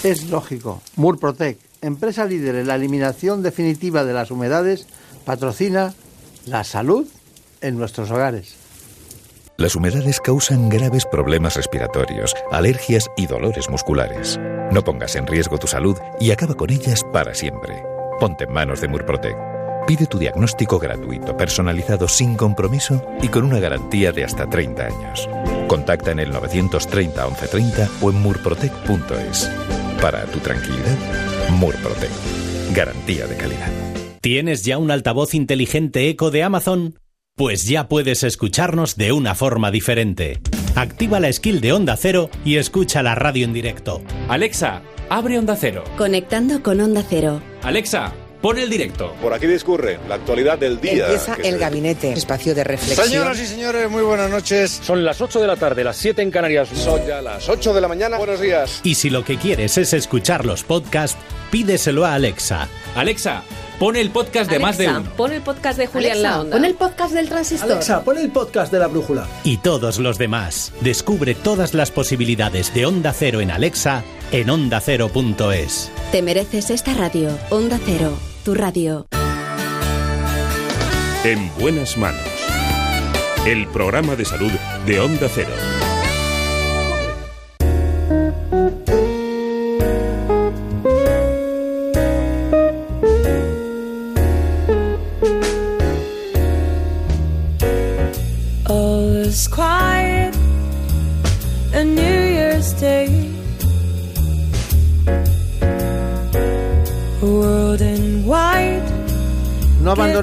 Es 0.03 0.31
lógico. 0.31 0.81
Murprotec, 0.97 1.59
empresa 1.83 2.25
líder 2.25 2.55
en 2.55 2.69
la 2.69 2.77
eliminación 2.77 3.43
definitiva 3.43 4.03
de 4.03 4.15
las 4.15 4.31
humedades, 4.31 4.87
patrocina 5.27 5.93
la 6.47 6.65
salud 6.65 7.07
en 7.61 7.77
nuestros 7.77 8.11
hogares. 8.11 8.57
Las 9.59 9.77
humedades 9.77 10.19
causan 10.23 10.71
graves 10.71 11.05
problemas 11.05 11.57
respiratorios, 11.57 12.35
alergias 12.51 13.11
y 13.19 13.27
dolores 13.27 13.69
musculares. 13.69 14.41
No 14.73 14.83
pongas 14.83 15.15
en 15.15 15.27
riesgo 15.27 15.59
tu 15.59 15.67
salud 15.67 15.99
y 16.19 16.31
acaba 16.31 16.55
con 16.55 16.71
ellas 16.71 17.03
para 17.13 17.35
siempre. 17.35 17.83
Ponte 18.19 18.45
en 18.45 18.53
manos 18.55 18.81
de 18.81 18.89
Murprotec. 18.89 19.56
Pide 19.87 20.07
tu 20.07 20.19
diagnóstico 20.19 20.79
gratuito, 20.79 21.37
personalizado 21.37 22.09
sin 22.09 22.37
compromiso 22.37 23.05
y 23.23 23.29
con 23.29 23.45
una 23.45 23.61
garantía 23.61 24.11
de 24.11 24.25
hasta 24.25 24.49
30 24.51 24.85
años. 24.85 25.29
Contacta 25.69 26.11
en 26.11 26.19
el 26.19 26.31
930 26.31 27.25
1130 27.25 27.89
o 28.01 28.11
en 28.11 28.21
murprotec.es. 28.21 29.51
Para 30.01 30.25
tu 30.27 30.41
tranquilidad, 30.41 30.97
Murprotec. 31.51 32.11
Garantía 32.75 33.27
de 33.27 33.37
calidad. 33.37 33.71
¿Tienes 34.21 34.65
ya 34.65 34.79
un 34.79 34.91
altavoz 34.91 35.35
inteligente 35.35 36.09
eco 36.09 36.31
de 36.31 36.43
Amazon? 36.43 36.99
Pues 37.37 37.65
ya 37.65 37.89
puedes 37.89 38.25
escucharnos 38.25 38.97
de 38.97 39.13
una 39.13 39.35
forma 39.35 39.71
diferente. 39.71 40.41
Activa 40.75 41.21
la 41.21 41.33
skill 41.33 41.61
de 41.61 41.73
Onda 41.73 41.97
Cero 41.97 42.29
y 42.45 42.57
escucha 42.57 43.03
la 43.03 43.15
radio 43.15 43.45
en 43.45 43.53
directo. 43.53 44.03
Alexa, 44.29 44.83
abre 45.09 45.39
Onda 45.39 45.57
Cero. 45.57 45.85
Conectando 45.97 46.63
con 46.63 46.81
Onda 46.81 47.05
Cero. 47.09 47.41
Alexa, 47.63 48.13
pon 48.47 48.59
el 48.61 48.71
directo. 48.71 49.13
Por 49.21 49.35
aquí 49.35 49.49
discurre 49.49 49.99
la 50.09 50.15
actualidad 50.15 50.57
del 50.57 50.81
día. 50.81 51.07
Empieza 51.07 51.35
el 51.43 51.55
se- 51.55 51.59
gabinete, 51.59 52.13
espacio 52.13 52.55
de 52.55 52.63
reflexión. 52.63 53.05
Señoras 53.09 53.41
y 53.41 53.47
señores, 53.47 53.91
muy 53.91 54.03
buenas 54.03 54.31
noches. 54.31 54.71
Son 54.85 55.05
las 55.05 55.21
8 55.21 55.41
de 55.41 55.49
la 55.49 55.57
tarde, 55.57 55.83
las 55.83 55.97
7 55.97 56.23
en 56.23 56.31
Canarias. 56.31 56.69
Son 56.73 57.05
ya 57.05 57.21
las 57.21 57.49
8 57.49 57.75
de 57.75 57.81
la 57.81 57.89
mañana. 57.89 58.19
Buenos 58.19 58.41
días. 58.41 58.83
Y 58.85 58.95
si 58.95 59.11
lo 59.11 59.25
que 59.25 59.37
quieres 59.37 59.77
es 59.79 59.93
escuchar 59.93 60.45
los 60.47 60.63
podcasts, 60.63 61.19
pídeselo 61.51 62.07
a 62.07 62.15
Alexa. 62.15 62.69
Alexa, 62.95 63.43
pon 63.81 63.97
el 63.97 64.11
podcast 64.11 64.49
de 64.49 64.61
más 64.61 64.79
de 64.79 64.91
uno. 64.91 65.11
Pon 65.17 65.33
el 65.33 65.43
podcast 65.43 65.77
de 65.77 65.89
Julián 65.89 66.13
Alexa, 66.13 66.31
La 66.31 66.41
Onda. 66.41 66.57
Pon 66.57 66.65
el 66.65 66.75
podcast 66.77 67.15
del 67.15 67.29
transistor. 67.29 67.73
Alexa, 67.73 68.05
pon 68.05 68.17
el 68.19 68.31
podcast 68.31 68.71
de 68.73 68.79
la 68.79 68.87
brújula. 68.87 69.27
Y 69.43 69.57
todos 69.57 69.99
los 69.99 70.19
demás. 70.19 70.73
Descubre 70.83 71.35
todas 71.35 71.75
las 71.75 71.91
posibilidades 71.91 72.73
de 72.73 72.87
Onda 72.87 73.13
Cero 73.13 73.41
en 73.41 73.51
Alexa 73.51 74.05
en 74.31 74.51
ondacero.es. 74.51 75.91
Te 76.13 76.23
mereces 76.23 76.71
esta 76.71 76.95
radio. 76.95 77.37
Onda 77.51 77.79
Cero, 77.85 78.17
tu 78.47 78.55
radio. 78.55 79.09
En 81.25 81.51
buenas 81.59 81.97
manos. 81.97 82.21
El 83.45 83.67
programa 83.67 84.15
de 84.15 84.25
salud 84.25 84.53
de 84.87 85.01
Onda 85.01 85.29
Cero. 85.29 85.76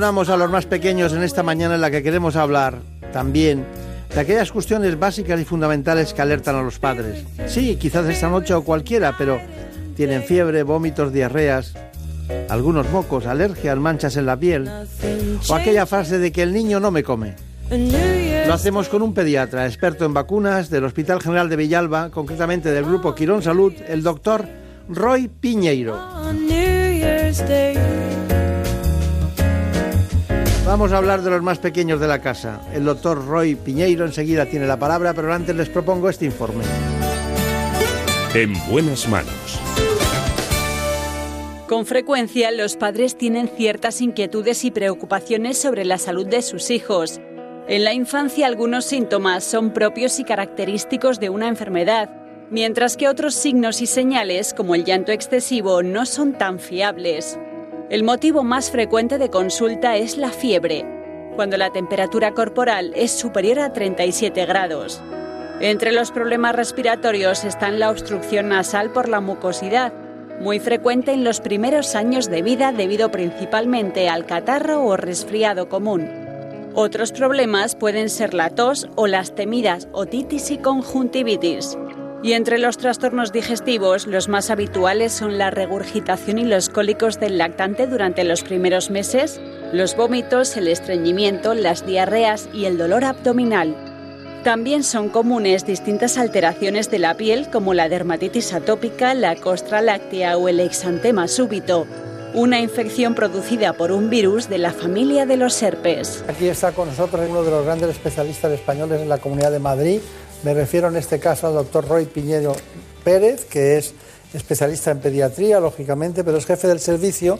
Abandonamos 0.03 0.33
a 0.33 0.37
los 0.37 0.51
más 0.51 0.65
pequeños 0.65 1.13
en 1.13 1.23
esta 1.23 1.43
mañana 1.43 1.75
en 1.75 1.81
la 1.81 1.89
que 1.89 2.03
queremos 2.03 2.35
hablar 2.35 2.79
también 3.13 3.63
de 4.13 4.19
aquellas 4.19 4.51
cuestiones 4.51 4.99
básicas 4.99 5.39
y 5.39 5.45
fundamentales 5.45 6.13
que 6.13 6.21
alertan 6.21 6.57
a 6.57 6.61
los 6.61 6.77
padres. 6.77 7.23
Sí, 7.47 7.77
quizás 7.77 8.05
esta 8.09 8.27
noche 8.27 8.53
o 8.53 8.65
cualquiera, 8.65 9.15
pero 9.17 9.39
tienen 9.95 10.23
fiebre, 10.23 10.63
vómitos, 10.63 11.13
diarreas, 11.13 11.73
algunos 12.49 12.89
mocos, 12.89 13.27
alergias, 13.27 13.77
manchas 13.77 14.17
en 14.17 14.25
la 14.25 14.35
piel, 14.35 14.69
o 15.47 15.55
aquella 15.55 15.85
frase 15.85 16.19
de 16.19 16.33
que 16.33 16.43
el 16.43 16.51
niño 16.51 16.81
no 16.81 16.91
me 16.91 17.01
come. 17.01 17.35
Lo 18.45 18.53
hacemos 18.53 18.89
con 18.89 19.03
un 19.03 19.13
pediatra, 19.13 19.65
experto 19.65 20.03
en 20.03 20.13
vacunas 20.13 20.69
del 20.69 20.83
Hospital 20.83 21.21
General 21.21 21.47
de 21.47 21.55
Villalba, 21.55 22.09
concretamente 22.09 22.71
del 22.71 22.83
Grupo 22.83 23.15
Quirón 23.15 23.41
Salud, 23.41 23.71
el 23.87 24.03
doctor 24.03 24.49
Roy 24.89 25.29
Piñeiro. 25.29 25.97
Vamos 30.73 30.91
a 30.91 30.97
hablar 30.97 31.21
de 31.21 31.29
los 31.29 31.43
más 31.43 31.59
pequeños 31.59 31.99
de 31.99 32.07
la 32.07 32.17
casa. 32.17 32.59
El 32.73 32.83
doctor 32.83 33.27
Roy 33.27 33.53
Piñeiro 33.53 34.05
enseguida 34.05 34.47
tiene 34.47 34.65
la 34.65 34.79
palabra, 34.79 35.13
pero 35.13 35.31
antes 35.31 35.55
les 35.55 35.69
propongo 35.69 36.09
este 36.09 36.25
informe. 36.25 36.63
En 38.33 38.53
buenas 38.71 39.07
manos. 39.07 39.59
Con 41.69 41.85
frecuencia 41.85 42.49
los 42.49 42.75
padres 42.75 43.15
tienen 43.15 43.49
ciertas 43.49 44.01
inquietudes 44.01 44.65
y 44.65 44.71
preocupaciones 44.71 45.59
sobre 45.59 45.85
la 45.85 45.99
salud 45.99 46.25
de 46.25 46.41
sus 46.41 46.71
hijos. 46.71 47.21
En 47.67 47.83
la 47.83 47.93
infancia 47.93 48.47
algunos 48.47 48.85
síntomas 48.85 49.43
son 49.43 49.73
propios 49.73 50.19
y 50.19 50.23
característicos 50.23 51.19
de 51.19 51.29
una 51.29 51.49
enfermedad, 51.49 52.09
mientras 52.49 52.97
que 52.97 53.07
otros 53.07 53.35
signos 53.35 53.79
y 53.79 53.85
señales, 53.85 54.55
como 54.55 54.73
el 54.73 54.85
llanto 54.85 55.11
excesivo, 55.11 55.83
no 55.83 56.07
son 56.07 56.33
tan 56.33 56.57
fiables. 56.57 57.37
El 57.89 58.03
motivo 58.03 58.43
más 58.43 58.71
frecuente 58.71 59.17
de 59.17 59.29
consulta 59.29 59.97
es 59.97 60.17
la 60.17 60.29
fiebre, 60.29 60.85
cuando 61.35 61.57
la 61.57 61.69
temperatura 61.71 62.33
corporal 62.33 62.93
es 62.95 63.11
superior 63.11 63.59
a 63.59 63.73
37 63.73 64.45
grados. 64.45 65.01
Entre 65.59 65.91
los 65.91 66.11
problemas 66.11 66.55
respiratorios 66.55 67.43
están 67.43 67.79
la 67.79 67.91
obstrucción 67.91 68.47
nasal 68.49 68.91
por 68.91 69.09
la 69.09 69.19
mucosidad, 69.19 69.91
muy 70.39 70.59
frecuente 70.59 71.11
en 71.11 71.25
los 71.25 71.41
primeros 71.41 71.93
años 71.95 72.29
de 72.29 72.41
vida 72.41 72.71
debido 72.71 73.11
principalmente 73.11 74.07
al 74.09 74.25
catarro 74.25 74.83
o 74.85 74.95
resfriado 74.95 75.67
común. 75.67 76.09
Otros 76.73 77.11
problemas 77.11 77.75
pueden 77.75 78.09
ser 78.09 78.33
la 78.33 78.49
tos 78.49 78.87
o 78.95 79.07
las 79.07 79.35
temidas 79.35 79.89
otitis 79.91 80.51
y 80.51 80.57
conjuntivitis. 80.57 81.77
Y 82.23 82.31
entre 82.33 82.57
los 82.57 82.77
trastornos 82.77 83.33
digestivos, 83.33 84.07
los 84.07 84.29
más 84.29 84.49
habituales 84.49 85.11
son 85.11 85.37
la 85.37 85.51
regurgitación 85.51 86.39
y 86.39 86.45
los 86.45 86.69
cólicos 86.69 87.19
del 87.19 87.37
lactante 87.37 87.85
durante 87.85 88.23
los 88.23 88.43
primeros 88.43 88.89
meses, 88.89 89.41
los 89.73 89.97
vómitos, 89.97 90.55
el 90.55 90.69
estreñimiento, 90.69 91.53
las 91.53 91.85
diarreas 91.85 92.47
y 92.53 92.63
el 92.63 92.77
dolor 92.77 93.03
abdominal. 93.03 93.75
También 94.45 94.85
son 94.85 95.09
comunes 95.09 95.65
distintas 95.65 96.17
alteraciones 96.17 96.89
de 96.89 96.99
la 96.99 97.15
piel 97.15 97.49
como 97.51 97.73
la 97.73 97.89
dermatitis 97.89 98.53
atópica, 98.53 99.13
la 99.13 99.35
costra 99.35 99.81
láctea 99.81 100.37
o 100.37 100.47
el 100.47 100.61
exantema 100.61 101.27
súbito, 101.27 101.87
una 102.33 102.61
infección 102.61 103.15
producida 103.15 103.73
por 103.73 103.91
un 103.91 104.09
virus 104.09 104.47
de 104.47 104.59
la 104.59 104.71
familia 104.71 105.25
de 105.25 105.35
los 105.35 105.61
herpes. 105.61 106.23
Aquí 106.29 106.47
está 106.47 106.71
con 106.71 106.87
nosotros 106.87 107.27
uno 107.29 107.43
de 107.43 107.51
los 107.51 107.65
grandes 107.65 107.89
especialistas 107.89 108.53
españoles 108.53 109.01
en 109.01 109.09
la 109.09 109.17
Comunidad 109.17 109.51
de 109.51 109.59
Madrid. 109.59 109.99
Me 110.43 110.53
refiero 110.53 110.89
en 110.89 110.97
este 110.97 111.19
caso 111.19 111.47
al 111.47 111.53
doctor 111.53 111.87
Roy 111.87 112.05
Piñero 112.05 112.53
Pérez, 113.03 113.45
que 113.45 113.77
es 113.77 113.93
especialista 114.33 114.91
en 114.91 114.99
pediatría, 114.99 115.59
lógicamente, 115.59 116.23
pero 116.23 116.37
es 116.37 116.45
jefe 116.45 116.67
del 116.67 116.79
servicio 116.79 117.39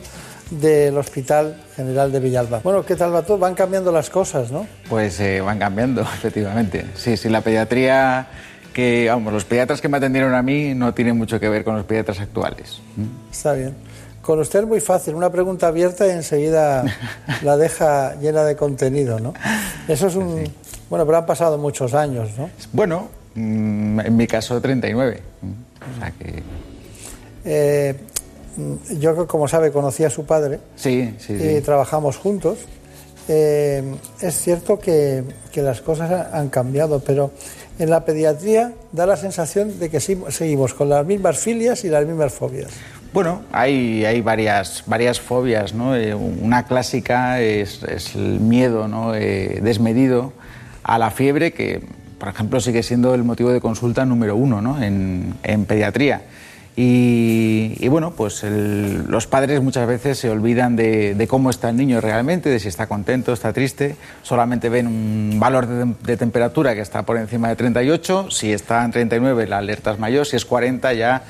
del 0.51 0.97
Hospital 0.97 1.61
General 1.75 2.11
de 2.11 2.19
Villalba. 2.19 2.61
Bueno, 2.63 2.85
¿qué 2.85 2.95
tal 2.95 3.13
va 3.13 3.23
todo? 3.23 3.37
Van 3.37 3.55
cambiando 3.55 3.91
las 3.91 4.09
cosas, 4.09 4.51
¿no? 4.51 4.67
Pues 4.89 5.19
eh, 5.19 5.41
van 5.41 5.59
cambiando, 5.59 6.01
efectivamente. 6.15 6.85
Sí, 6.95 7.17
sí, 7.17 7.29
la 7.29 7.41
pediatría 7.41 8.27
que, 8.73 9.07
vamos, 9.09 9.33
los 9.33 9.45
pediatras 9.45 9.81
que 9.81 9.89
me 9.89 9.97
atendieron 9.97 10.33
a 10.33 10.41
mí 10.41 10.73
no 10.73 10.93
tienen 10.93 11.17
mucho 11.17 11.39
que 11.39 11.49
ver 11.49 11.63
con 11.63 11.75
los 11.75 11.85
pediatras 11.85 12.19
actuales. 12.19 12.79
Está 13.31 13.53
bien. 13.53 13.75
Con 14.23 14.39
usted 14.39 14.61
es 14.61 14.67
muy 14.67 14.79
fácil, 14.79 15.15
una 15.15 15.29
pregunta 15.29 15.67
abierta 15.67 16.07
y 16.07 16.11
enseguida 16.11 16.85
la 17.43 17.57
deja 17.57 18.15
llena 18.21 18.45
de 18.45 18.55
contenido, 18.55 19.19
¿no? 19.19 19.33
Eso 19.85 20.07
es 20.07 20.15
un... 20.15 20.45
Bueno, 20.89 21.05
pero 21.05 21.17
han 21.17 21.25
pasado 21.25 21.57
muchos 21.57 21.93
años, 21.93 22.29
¿no? 22.37 22.49
Bueno, 22.71 23.09
mm, 23.35 23.99
en 23.99 24.15
mi 24.15 24.25
caso 24.25 24.61
39. 24.61 25.21
O 25.43 25.99
sea 25.99 26.11
que... 26.11 26.41
Eh, 27.43 27.95
yo, 28.97 29.27
como 29.27 29.49
sabe, 29.49 29.71
conocí 29.73 30.05
a 30.05 30.09
su 30.09 30.25
padre 30.25 30.59
Sí, 30.77 31.13
sí, 31.19 31.33
y 31.33 31.55
sí. 31.55 31.61
trabajamos 31.61 32.15
juntos. 32.15 32.59
Eh, 33.27 33.83
es 34.21 34.35
cierto 34.37 34.79
que, 34.79 35.25
que 35.51 35.61
las 35.61 35.81
cosas 35.81 36.27
han 36.31 36.47
cambiado, 36.47 37.01
pero 37.01 37.31
en 37.77 37.89
la 37.89 38.05
pediatría 38.05 38.71
da 38.93 39.05
la 39.05 39.17
sensación 39.17 39.79
de 39.79 39.89
que 39.89 39.99
seguimos 39.99 40.73
con 40.73 40.87
las 40.87 41.05
mismas 41.05 41.39
filias 41.39 41.83
y 41.83 41.89
las 41.89 42.05
mismas 42.05 42.31
fobias. 42.31 42.71
Bueno, 43.13 43.43
hay, 43.51 44.21
varias, 44.21 44.85
varias 44.87 45.19
fobias, 45.19 45.75
¿no? 45.75 45.95
Eh, 45.95 46.15
una 46.15 46.65
clásica 46.65 47.39
es, 47.41 47.83
el 48.15 48.39
miedo 48.39 48.87
¿no? 48.87 49.13
Eh, 49.13 49.59
desmedido 49.61 50.33
a 50.81 50.97
la 50.97 51.11
fiebre, 51.11 51.53
que, 51.53 51.83
por 52.17 52.29
ejemplo, 52.29 52.59
sigue 52.59 52.81
siendo 52.81 53.13
el 53.13 53.23
motivo 53.23 53.51
de 53.51 53.61
consulta 53.61 54.03
número 54.03 54.35
uno 54.35 54.63
¿no? 54.63 54.81
en, 54.81 55.35
pediatría. 55.67 56.23
Y, 56.75 57.87
bueno, 57.87 58.13
pues 58.17 58.43
los 58.43 59.27
padres 59.27 59.61
muchas 59.61 59.87
veces 59.87 60.17
se 60.17 60.31
olvidan 60.31 60.75
de, 60.75 61.27
cómo 61.29 61.51
está 61.51 61.69
el 61.69 61.77
niño 61.77 62.01
realmente, 62.01 62.49
de 62.49 62.59
si 62.59 62.67
está 62.67 62.87
contento, 62.87 63.31
está 63.31 63.53
triste, 63.53 63.95
solamente 64.23 64.69
ven 64.69 64.87
un 64.87 65.39
valor 65.39 65.67
de, 65.67 65.93
de 66.03 66.17
temperatura 66.17 66.73
que 66.73 66.81
está 66.81 67.03
por 67.03 67.17
encima 67.17 67.49
de 67.49 67.57
38, 67.57 68.31
si 68.31 68.51
está 68.51 68.83
en 68.83 68.89
39 68.89 69.45
la 69.45 69.59
alerta 69.59 69.91
es 69.91 69.99
mayor, 69.99 70.25
si 70.25 70.35
es 70.35 70.45
40 70.45 70.93
ya 70.93 71.21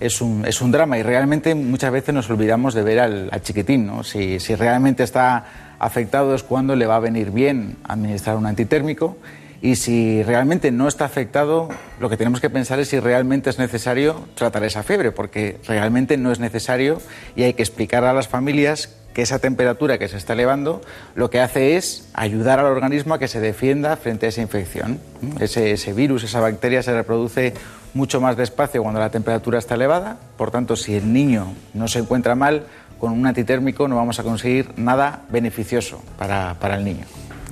es 0.00 0.20
un, 0.20 0.44
es 0.46 0.60
un 0.60 0.72
drama 0.72 0.98
y 0.98 1.02
realmente 1.02 1.54
muchas 1.54 1.92
veces 1.92 2.14
nos 2.14 2.28
olvidamos 2.30 2.74
de 2.74 2.82
ver 2.82 3.00
al, 3.00 3.28
al 3.30 3.42
chiquitín, 3.42 3.86
¿no? 3.86 4.02
Si, 4.02 4.40
si 4.40 4.54
realmente 4.54 5.02
está 5.02 5.44
afectado 5.78 6.34
es 6.34 6.42
cuando 6.42 6.74
le 6.74 6.86
va 6.86 6.96
a 6.96 7.00
venir 7.00 7.30
bien 7.30 7.76
administrar 7.84 8.36
un 8.36 8.46
antitérmico 8.46 9.16
y 9.62 9.76
si 9.76 10.22
realmente 10.22 10.70
no 10.70 10.88
está 10.88 11.04
afectado, 11.04 11.68
lo 12.00 12.08
que 12.08 12.16
tenemos 12.16 12.40
que 12.40 12.48
pensar 12.48 12.80
es 12.80 12.88
si 12.88 12.98
realmente 12.98 13.50
es 13.50 13.58
necesario 13.58 14.26
tratar 14.34 14.64
esa 14.64 14.82
fiebre, 14.82 15.12
porque 15.12 15.58
realmente 15.66 16.16
no 16.16 16.32
es 16.32 16.40
necesario 16.40 17.00
y 17.36 17.42
hay 17.42 17.52
que 17.52 17.62
explicar 17.62 18.04
a 18.04 18.14
las 18.14 18.28
familias 18.28 18.96
que 19.12 19.22
esa 19.22 19.38
temperatura 19.38 19.98
que 19.98 20.08
se 20.08 20.16
está 20.16 20.34
elevando 20.34 20.80
lo 21.14 21.30
que 21.30 21.40
hace 21.40 21.76
es 21.76 22.08
ayudar 22.14 22.60
al 22.60 22.66
organismo 22.66 23.14
a 23.14 23.18
que 23.18 23.28
se 23.28 23.40
defienda 23.40 23.96
frente 23.96 24.26
a 24.26 24.28
esa 24.28 24.40
infección. 24.40 25.00
Ese, 25.40 25.92
virus, 25.92 26.24
esa 26.24 26.40
bacteria 26.40 26.82
se 26.82 26.94
reproduce 26.94 27.54
mucho 27.92 28.20
más 28.20 28.36
despacio 28.36 28.82
cuando 28.82 29.00
la 29.00 29.10
temperatura 29.10 29.58
está 29.58 29.74
elevada, 29.74 30.18
por 30.36 30.50
tanto, 30.50 30.76
si 30.76 30.94
el 30.94 31.12
niño 31.12 31.54
no 31.74 31.88
se 31.88 31.98
encuentra 31.98 32.34
mal, 32.34 32.64
con 32.98 33.12
un 33.12 33.26
antitérmico 33.26 33.88
no 33.88 33.96
vamos 33.96 34.20
a 34.20 34.22
conseguir 34.22 34.72
nada 34.76 35.22
beneficioso 35.30 36.00
para, 36.16 36.54
para 36.60 36.76
el 36.76 36.84
niño. 36.84 37.04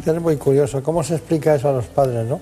Es 0.06 0.20
muy 0.20 0.36
curioso, 0.36 0.82
¿cómo 0.82 1.02
se 1.02 1.14
explica 1.16 1.54
eso 1.54 1.68
a 1.68 1.72
los 1.72 1.86
padres, 1.86 2.26
no? 2.26 2.40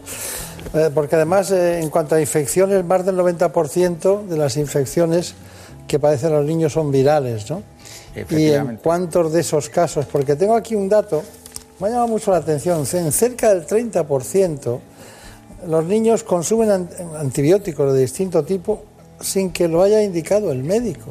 Eh, 0.75 0.91
porque 0.95 1.17
además, 1.17 1.51
eh, 1.51 1.81
en 1.81 1.91
cuanto 1.91 2.15
a 2.15 2.21
infecciones, 2.21 2.85
más 2.85 3.05
del 3.07 3.17
90% 3.17 4.27
de 4.27 4.37
las 4.37 4.57
infecciones 4.57 5.35
que 5.89 5.99
padecen 5.99 6.33
los 6.33 6.45
niños 6.45 6.73
son 6.73 6.91
virales, 6.91 7.49
¿no? 7.51 7.63
Y 8.39 8.51
en 8.71 8.77
cuántos 8.79 9.33
de 9.33 9.41
esos 9.41 9.69
casos, 9.69 10.07
porque 10.07 10.37
tengo 10.37 10.55
aquí 10.57 10.75
un 10.75 10.89
dato, 10.89 11.23
me 11.81 11.89
ha 11.89 11.91
llamado 11.91 12.09
mucho 12.09 12.31
la 12.31 12.39
atención, 12.39 12.85
en 12.93 13.13
cerca 13.13 13.55
del 13.55 13.67
30% 13.67 14.81
los 15.69 15.85
niños 15.85 16.23
consumen 16.25 16.71
an- 16.71 16.89
antibióticos 17.19 17.93
de 17.93 18.01
distinto 18.01 18.45
tipo 18.45 18.85
sin 19.21 19.51
que 19.51 19.67
lo 19.69 19.83
haya 19.83 20.03
indicado 20.03 20.53
el 20.53 20.63
médico. 20.63 21.11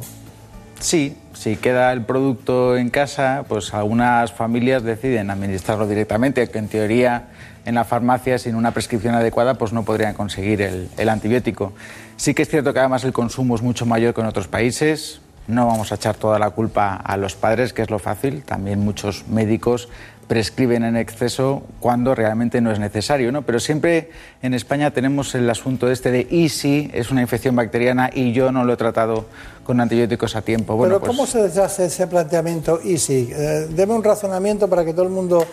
Sí, 0.80 1.16
si 1.32 1.56
queda 1.56 1.92
el 1.92 2.02
producto 2.02 2.76
en 2.76 2.90
casa, 2.90 3.44
pues 3.48 3.72
algunas 3.74 4.32
familias 4.32 4.82
deciden 4.82 5.30
administrarlo 5.30 5.86
directamente, 5.88 6.48
que 6.48 6.58
en 6.58 6.68
teoría 6.68 7.28
en 7.64 7.74
la 7.74 7.84
farmacia 7.84 8.38
sin 8.38 8.54
una 8.54 8.70
prescripción 8.70 9.14
adecuada 9.14 9.54
pues 9.54 9.72
no 9.72 9.84
podrían 9.84 10.14
conseguir 10.14 10.62
el, 10.62 10.88
el 10.96 11.08
antibiótico. 11.08 11.72
Sí 12.16 12.32
que 12.32 12.42
es 12.42 12.48
cierto 12.48 12.72
que 12.72 12.78
además 12.78 13.04
el 13.04 13.12
consumo 13.12 13.56
es 13.56 13.62
mucho 13.62 13.86
mayor 13.86 14.14
que 14.14 14.20
en 14.20 14.28
otros 14.28 14.48
países. 14.48 15.20
No 15.48 15.66
vamos 15.66 15.92
a 15.92 15.94
echar 15.96 16.16
toda 16.16 16.38
la 16.38 16.50
culpa 16.50 16.96
a 16.96 17.16
los 17.16 17.34
padres, 17.36 17.72
que 17.72 17.82
es 17.82 17.90
lo 17.90 17.98
fácil. 17.98 18.42
También 18.42 18.80
muchos 18.80 19.28
médicos 19.28 19.88
prescriben 20.26 20.84
en 20.84 20.96
exceso 20.96 21.62
cuando 21.80 22.14
realmente 22.14 22.60
no 22.60 22.72
es 22.72 22.78
necesario, 22.78 23.30
¿no? 23.30 23.42
Pero 23.42 23.60
siempre 23.60 24.10
en 24.42 24.54
España 24.54 24.90
tenemos 24.90 25.34
el 25.34 25.48
asunto 25.48 25.90
este 25.90 26.10
de 26.10 26.26
y 26.28 26.48
si 26.48 26.90
es 26.92 27.10
una 27.10 27.22
infección 27.22 27.54
bacteriana 27.54 28.10
y 28.12 28.32
yo 28.32 28.50
no 28.50 28.64
lo 28.64 28.72
he 28.72 28.76
tratado 28.76 29.26
con 29.64 29.80
antibióticos 29.80 30.36
a 30.36 30.42
tiempo. 30.42 30.76
Bueno, 30.76 30.94
Pero 30.94 31.06
pues, 31.06 31.16
¿cómo 31.16 31.26
se 31.26 31.60
hace 31.60 31.86
ese 31.86 32.06
planteamiento 32.06 32.80
easy? 32.84 33.30
Eh, 33.32 33.68
deme 33.70 33.94
un 33.94 34.02
razonamiento 34.04 34.68
para 34.68 34.84
que 34.84 34.92
todo 34.92 35.04
el 35.04 35.10
mundo 35.10 35.44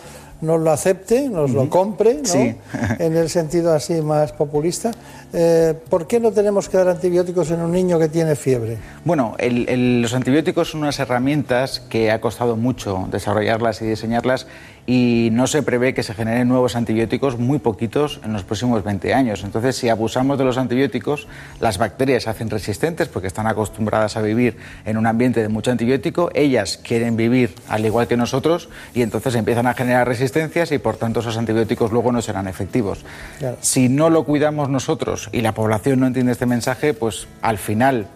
nos 0.44 0.62
lo 0.62 0.72
acepte, 0.72 1.28
nos 1.30 1.52
lo 1.52 1.70
compre, 1.70 2.16
¿no? 2.16 2.26
Sí. 2.26 2.56
en 3.00 3.16
el 3.18 3.30
sentido 3.30 3.74
así 3.74 3.94
más 4.02 4.32
populista. 4.34 4.92
Eh, 5.34 5.74
¿Por 5.90 6.06
qué 6.06 6.20
no 6.20 6.32
tenemos 6.32 6.70
que 6.70 6.78
dar 6.78 6.90
antibióticos 6.90 7.50
en 7.50 7.62
un 7.62 7.72
niño 7.72 7.98
que 7.98 8.10
tiene 8.10 8.36
fiebre? 8.36 8.78
Bueno, 9.04 9.36
el- 9.40 9.68
el- 9.68 10.02
los 10.02 10.14
antibióticos 10.14 10.70
son 10.72 10.82
unas 10.82 11.00
herramientas 11.00 11.80
que 11.80 12.12
ha 12.12 12.22
costado 12.22 12.56
mucho 12.56 13.08
desarrollarlas 13.10 13.82
y 13.82 13.86
diseñarlas 13.86 14.46
y 14.86 15.30
no 15.32 15.48
se 15.48 15.64
prevé 15.64 15.94
que 15.94 16.04
se 16.04 16.14
generen 16.14 16.48
nuevos 16.48 16.76
antibióticos 16.76 17.38
muy 17.38 17.60
poquitos 17.60 18.20
en 18.24 18.34
los 18.34 18.44
próximos 18.44 18.84
20 18.84 19.14
años. 19.14 19.44
Entonces, 19.44 19.76
si 19.78 19.90
abusamos 19.90 20.38
de 20.38 20.44
los 20.44 20.58
antibióticos, 20.58 21.28
las 21.60 21.78
bacterias 21.78 22.24
se 22.24 22.30
hacen 22.30 22.50
resistentes 22.50 23.08
porque 23.08 23.28
están 23.28 23.48
acostumbradas 23.48 24.18
a 24.18 24.22
vivir 24.22 24.58
en 24.86 24.98
un 24.98 25.08
ambiente 25.08 25.42
de 25.42 25.50
mucho 25.50 25.72
antibiótico, 25.72 26.32
ellas 26.34 26.78
quieren 26.78 27.16
vivir 27.16 27.56
al 27.70 27.86
igual 27.86 28.08
que 28.08 28.18
nosotros 28.18 28.70
y 28.94 29.02
entonces 29.02 29.36
empiezan 29.36 29.68
a 29.68 29.74
generar 29.74 30.08
resistencias 30.08 30.72
y 30.72 30.80
por 30.80 30.98
tanto 30.98 31.22
esos 31.22 31.38
antibióticos 31.38 31.92
luego 31.92 32.12
no 32.12 32.22
serán 32.22 32.48
efectivos. 32.48 33.06
Claro. 33.40 33.58
Si 33.62 33.90
no 33.90 34.10
lo 34.10 34.26
cuidamos 34.26 34.70
nosotros 34.70 35.30
y 35.32 35.42
la 35.42 35.54
población 35.54 36.02
no 36.02 36.08
entiende 36.08 36.34
este 36.34 36.46
mensaje, 36.46 36.94
pues 36.94 37.28
al 37.42 37.58
final 37.58 38.08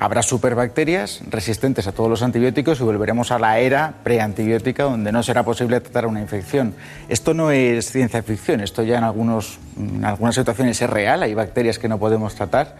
habrá 0.00 0.22
superbacterias 0.22 1.20
resistentes 1.28 1.86
a 1.86 1.92
todos 1.92 2.08
los 2.08 2.22
antibióticos 2.22 2.80
y 2.80 2.84
volveremos 2.84 3.30
a 3.30 3.38
la 3.38 3.58
era 3.58 3.94
preantibiótica 4.02 4.84
donde 4.84 5.12
no 5.12 5.22
será 5.22 5.44
posible 5.44 5.78
tratar 5.80 6.06
una 6.06 6.20
infección. 6.20 6.74
Esto 7.10 7.34
no 7.34 7.50
es 7.50 7.92
ciencia 7.92 8.22
ficción, 8.22 8.60
esto 8.60 8.82
ya 8.82 8.96
en, 8.96 9.04
algunos, 9.04 9.58
en 9.76 10.04
algunas 10.04 10.34
situaciones 10.34 10.80
es 10.80 10.88
real, 10.88 11.22
hay 11.22 11.34
bacterias 11.34 11.78
que 11.78 11.86
no 11.86 11.98
podemos 11.98 12.34
tratar 12.34 12.76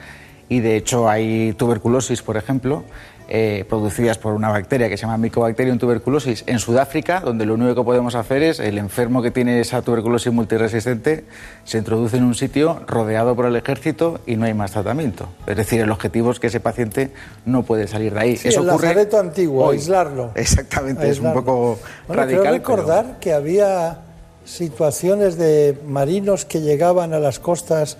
y 0.49 0.61
de 0.61 0.77
hecho 0.77 1.11
hay 1.11 1.53
tuberculosis, 1.53 2.23
por 2.23 2.39
ejemplo, 2.39 2.85
eh, 3.33 3.65
producidas 3.69 4.19
por 4.19 4.35
una 4.35 4.49
bacteria 4.49 4.89
que 4.89 4.97
se 4.97 5.03
llama 5.03 5.17
Mycobacterium 5.17 5.79
tuberculosis 5.79 6.43
en 6.49 6.59
Sudáfrica, 6.59 7.21
donde 7.21 7.47
lo 7.47 7.55
único 7.55 7.77
que 7.77 7.83
podemos 7.85 8.17
hacer 8.17 8.43
es 8.43 8.59
el 8.59 8.77
enfermo 8.77 9.23
que 9.23 9.31
tiene 9.31 9.61
esa 9.61 9.83
tuberculosis 9.83 10.33
multiresistente 10.33 11.25
se 11.65 11.79
introduce 11.79 12.17
en 12.17 12.25
un 12.25 12.35
sitio 12.35 12.81
rodeado 12.89 13.37
por 13.37 13.47
el 13.47 13.55
ejército 13.55 14.19
y 14.27 14.35
no 14.37 14.47
hay 14.47 14.55
más 14.55 14.73
tratamiento. 14.73 15.29
Es 15.47 15.57
decir, 15.57 15.81
el 15.81 15.91
objetivo 15.91 16.33
es 16.33 16.41
que 16.41 16.49
ese 16.49 16.59
paciente 16.61 17.13
no 17.47 17.63
puede 17.63 17.87
salir 17.87 18.13
de 18.15 18.21
ahí. 18.21 18.37
Sí, 18.37 18.49
Eso 18.49 18.63
el 18.63 18.69
ocurre 18.71 18.89
lazareto 18.89 19.19
antiguo, 19.21 19.67
hoy. 19.67 19.77
aislarlo. 19.77 20.33
Exactamente, 20.35 21.09
es 21.09 21.21
un 21.21 21.33
poco 21.33 21.79
Bueno, 22.09 22.23
radical. 22.25 22.41
Creo 22.43 22.43
pero- 22.43 22.53
recordar 22.77 23.19
que 23.21 23.33
había 23.33 24.01
situaciones 24.45 25.37
de 25.39 25.79
marinos 25.87 26.45
que 26.45 26.61
llegaban 26.61 27.15
a 27.15 27.21
las 27.21 27.39
costas 27.39 27.97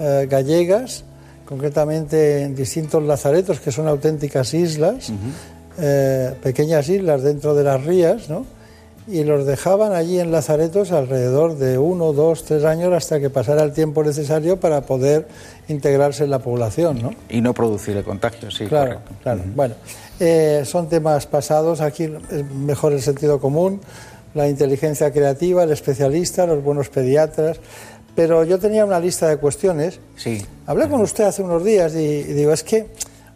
eh, 0.00 0.26
gallegas, 0.28 1.04
concretamente 1.44 2.42
en 2.42 2.54
distintos 2.54 3.02
lazaretos 3.02 3.60
que 3.60 3.72
son 3.72 3.88
auténticas 3.88 4.54
islas, 4.54 5.12
eh, 5.78 6.34
pequeñas 6.42 6.88
islas 6.88 7.22
dentro 7.22 7.54
de 7.54 7.64
las 7.64 7.84
rías, 7.84 8.28
¿no? 8.28 8.46
y 9.06 9.24
los 9.24 9.46
dejaban 9.46 9.92
allí 9.92 10.20
en 10.20 10.30
lazaretos 10.30 10.92
alrededor 10.92 11.56
de 11.56 11.78
uno, 11.78 12.12
dos, 12.12 12.44
tres 12.44 12.64
años 12.64 12.92
hasta 12.92 13.18
que 13.18 13.30
pasara 13.30 13.62
el 13.62 13.72
tiempo 13.72 14.04
necesario 14.04 14.60
para 14.60 14.82
poder 14.82 15.26
integrarse 15.68 16.24
en 16.24 16.30
la 16.30 16.38
población. 16.38 17.02
¿no? 17.02 17.10
Y 17.28 17.40
no 17.40 17.52
producir 17.52 17.96
el 17.96 18.04
contagio, 18.04 18.50
sí. 18.50 18.66
Claro, 18.66 19.00
correcto. 19.00 19.14
claro. 19.22 19.42
Bueno, 19.56 19.74
eh, 20.20 20.62
son 20.64 20.88
temas 20.88 21.26
pasados. 21.26 21.80
Aquí 21.80 22.04
es 22.04 22.44
mejor 22.54 22.92
el 22.92 23.02
sentido 23.02 23.40
común, 23.40 23.80
la 24.34 24.48
inteligencia 24.48 25.12
creativa, 25.12 25.64
el 25.64 25.72
especialista, 25.72 26.46
los 26.46 26.62
buenos 26.62 26.88
pediatras. 26.88 27.58
Pero 28.14 28.44
yo 28.44 28.58
tenía 28.58 28.84
una 28.84 29.00
lista 29.00 29.28
de 29.28 29.38
cuestiones. 29.38 30.00
Sí. 30.16 30.44
Hablé 30.66 30.88
con 30.88 31.00
usted 31.00 31.24
hace 31.24 31.42
unos 31.42 31.64
días 31.64 31.94
y, 31.94 31.98
y 31.98 32.32
digo, 32.34 32.52
es 32.52 32.62
que 32.62 32.88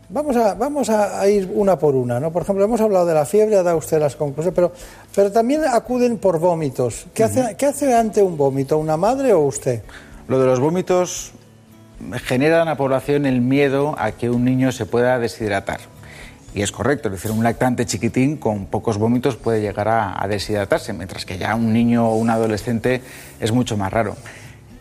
vamos 0.08 0.36
a, 0.36 0.54
vamos 0.54 0.88
a, 0.90 1.20
a 1.20 1.28
ir 1.28 1.50
una 1.54 1.78
por 1.78 1.94
una. 1.94 2.20
¿no? 2.20 2.30
Por 2.32 2.42
ejemplo, 2.42 2.64
hemos 2.64 2.80
hablado 2.80 3.06
de 3.06 3.14
la 3.14 3.24
fiebre, 3.24 3.56
ha 3.56 3.62
dado 3.62 3.78
usted 3.78 3.98
las 3.98 4.16
conclusiones, 4.16 4.54
pero, 4.54 4.72
pero 5.14 5.32
también 5.32 5.62
acuden 5.64 6.18
por 6.18 6.38
vómitos. 6.38 7.06
¿Qué, 7.14 7.24
hace, 7.24 7.56
¿Qué 7.56 7.66
hace 7.66 7.94
ante 7.94 8.22
un 8.22 8.36
vómito, 8.36 8.78
una 8.78 8.96
madre 8.96 9.32
o 9.32 9.40
usted? 9.40 9.82
Lo 10.28 10.38
de 10.40 10.46
los 10.46 10.60
vómitos 10.60 11.32
genera 12.24 12.60
en 12.60 12.66
la 12.66 12.76
población 12.76 13.26
el 13.26 13.40
miedo 13.40 13.94
a 13.98 14.12
que 14.12 14.28
un 14.28 14.44
niño 14.44 14.72
se 14.72 14.86
pueda 14.86 15.18
deshidratar. 15.18 15.80
Y 16.54 16.62
es 16.62 16.72
correcto, 16.72 17.08
es 17.08 17.12
decir, 17.12 17.30
un 17.32 17.44
lactante 17.44 17.84
chiquitín 17.84 18.38
con 18.38 18.64
pocos 18.66 18.96
vómitos 18.96 19.36
puede 19.36 19.60
llegar 19.60 19.88
a, 19.88 20.22
a 20.22 20.26
deshidratarse, 20.26 20.94
mientras 20.94 21.26
que 21.26 21.36
ya 21.36 21.54
un 21.54 21.70
niño 21.70 22.08
o 22.08 22.16
un 22.16 22.30
adolescente 22.30 23.02
es 23.40 23.52
mucho 23.52 23.76
más 23.76 23.92
raro. 23.92 24.16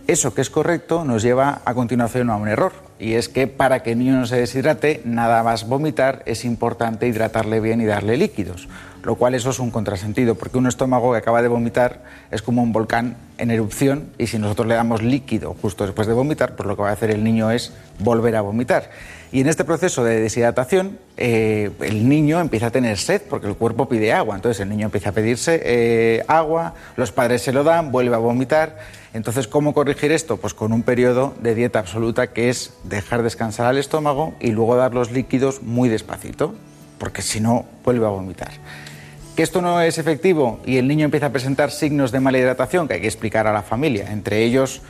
Eso 0.08 0.36
que 0.36 0.42
es 0.42 0.52
correcto 0.52 1.04
nos 1.04 1.24
lleva 1.24 1.62
a 1.66 1.74
continuación 1.74 2.30
a 2.30 2.36
un 2.36 2.48
error, 2.48 2.74
y 3.00 3.14
es 3.14 3.28
que 3.28 3.48
para 3.48 3.82
que 3.82 3.94
el 3.94 4.00
niño 4.00 4.14
no 4.14 4.28
se 4.28 4.38
deshidrate, 4.38 5.02
nada 5.04 5.42
más 5.42 5.68
vomitar, 5.68 6.22
es 6.28 6.46
importante 6.46 7.08
hidratarle 7.08 7.60
bien 7.60 7.82
y 7.82 7.86
darle 7.86 8.16
líquidos, 8.16 8.70
lo 9.04 9.16
cual 9.16 9.34
eso 9.34 9.50
es 9.50 9.58
un 9.58 9.72
contrasentido, 9.72 10.36
porque 10.36 10.60
un 10.60 10.68
estómago 10.68 11.12
que 11.12 11.18
acaba 11.18 11.42
de 11.42 11.48
vomitar 11.48 12.04
es 12.30 12.44
como 12.44 12.62
un 12.62 12.72
volcán 12.72 13.18
en 13.40 13.50
erupción, 13.50 14.12
y 14.20 14.28
si 14.28 14.38
nosotros 14.38 14.68
le 14.68 14.76
damos 14.76 15.02
líquido 15.02 15.56
justo 15.60 15.88
después 15.88 16.08
de 16.08 16.14
vomitar, 16.14 16.56
pues 16.56 16.68
lo 16.68 16.76
que 16.76 16.84
va 16.84 16.90
a 16.90 16.94
hacer 16.94 17.10
el 17.10 17.24
niño 17.24 17.50
es 17.50 17.74
volver 17.98 18.36
a 18.36 18.42
vomitar. 18.42 18.92
Y 19.32 19.42
en 19.42 19.50
este 19.50 19.66
proceso 19.66 20.04
de 20.04 20.22
deshidratación, 20.22 21.00
eh, 21.18 21.72
el 21.82 22.08
niño 22.08 22.40
empieza 22.40 22.68
a 22.68 22.72
tener 22.72 22.98
sed 22.98 23.22
porque 23.30 23.48
el 23.48 23.56
cuerpo 23.56 23.90
pide 23.90 24.14
agua. 24.14 24.36
Entonces 24.36 24.62
el 24.62 24.70
niño 24.70 24.86
empieza 24.86 25.10
a 25.10 25.12
pedirse 25.12 25.62
eh, 25.62 26.24
agua, 26.30 26.74
los 26.96 27.12
padres 27.12 27.42
se 27.42 27.52
lo 27.52 27.66
dan, 27.66 27.92
vuelve 27.92 28.16
a 28.16 28.20
vomitar. 28.20 28.78
Entonces, 29.16 29.48
¿cómo 29.48 29.74
corregir 29.74 30.12
esto? 30.12 30.36
Pues 30.36 30.54
con 30.54 30.74
un 30.74 30.84
periodo 30.84 31.34
de 31.40 31.56
dieta 31.56 31.80
absoluta 31.80 32.34
que 32.34 32.50
es 32.50 32.74
dejar 32.84 33.24
descansar 33.24 33.66
al 33.66 33.78
estómago 33.78 34.34
y 34.42 34.52
luego 34.52 34.76
dar 34.76 34.94
los 34.94 35.10
líquidos 35.10 35.64
muy 35.64 35.88
despacito, 35.88 36.54
porque 36.98 37.22
si 37.22 37.40
no, 37.40 37.66
vuelve 37.86 38.06
a 38.06 38.10
vomitar. 38.10 38.52
Que 39.38 39.44
esto 39.44 39.62
no 39.62 39.80
es 39.80 40.00
efectivo 40.00 40.60
y 40.66 40.76
el 40.76 40.90
niño 40.90 41.06
empieza 41.06 41.28
a 41.28 41.32
presentar 41.32 41.72
signos 41.72 42.12
de 42.12 42.20
mala 42.20 42.40
hidratación 42.40 42.90
que 42.90 42.96
hay 42.96 43.02
que 43.02 43.08
explicar 43.08 43.48
a 43.48 43.54
la 43.54 43.62
familia, 43.62 44.12
entre 44.12 44.44
ellos 44.44 44.82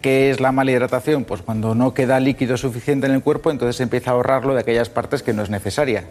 ¿Qué 0.00 0.30
es 0.30 0.40
la 0.40 0.50
mala 0.50 0.72
hidratación? 0.72 1.24
Pues 1.24 1.42
cuando 1.42 1.74
no 1.74 1.92
queda 1.92 2.20
líquido 2.20 2.56
suficiente 2.56 3.06
en 3.06 3.12
el 3.12 3.22
cuerpo, 3.22 3.50
entonces 3.50 3.82
empieza 3.82 4.10
a 4.10 4.14
ahorrarlo 4.14 4.54
de 4.54 4.60
aquellas 4.60 4.88
partes 4.88 5.22
que 5.22 5.34
no 5.34 5.42
es 5.42 5.50
necesaria. 5.50 6.04